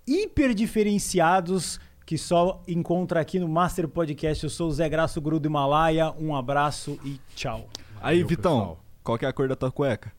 hiper 0.07 0.55
diferenciados 0.55 1.81
que 2.07 2.19
só 2.19 2.63
encontra 2.69 3.21
aqui 3.21 3.39
no 3.39 3.49
Master 3.49 3.89
Podcast. 3.89 4.45
Eu 4.45 4.51
sou 4.51 4.69
o 4.69 4.73
Zé 4.73 4.89
Graço 4.89 5.21
Guru 5.21 5.41
do 5.41 5.47
Himalaia. 5.49 6.13
Um 6.19 6.35
abraço 6.37 6.99
e 7.05 7.19
tchau. 7.35 7.69
Aí, 8.01 8.17
Valeu, 8.23 8.29
Vitão, 8.29 8.59
pessoal. 8.59 8.79
qual 9.03 9.19
que 9.19 9.25
é 9.25 9.29
a 9.29 9.33
cor 9.33 9.49
da 9.49 9.57
tua 9.57 9.71
cueca? 9.73 10.13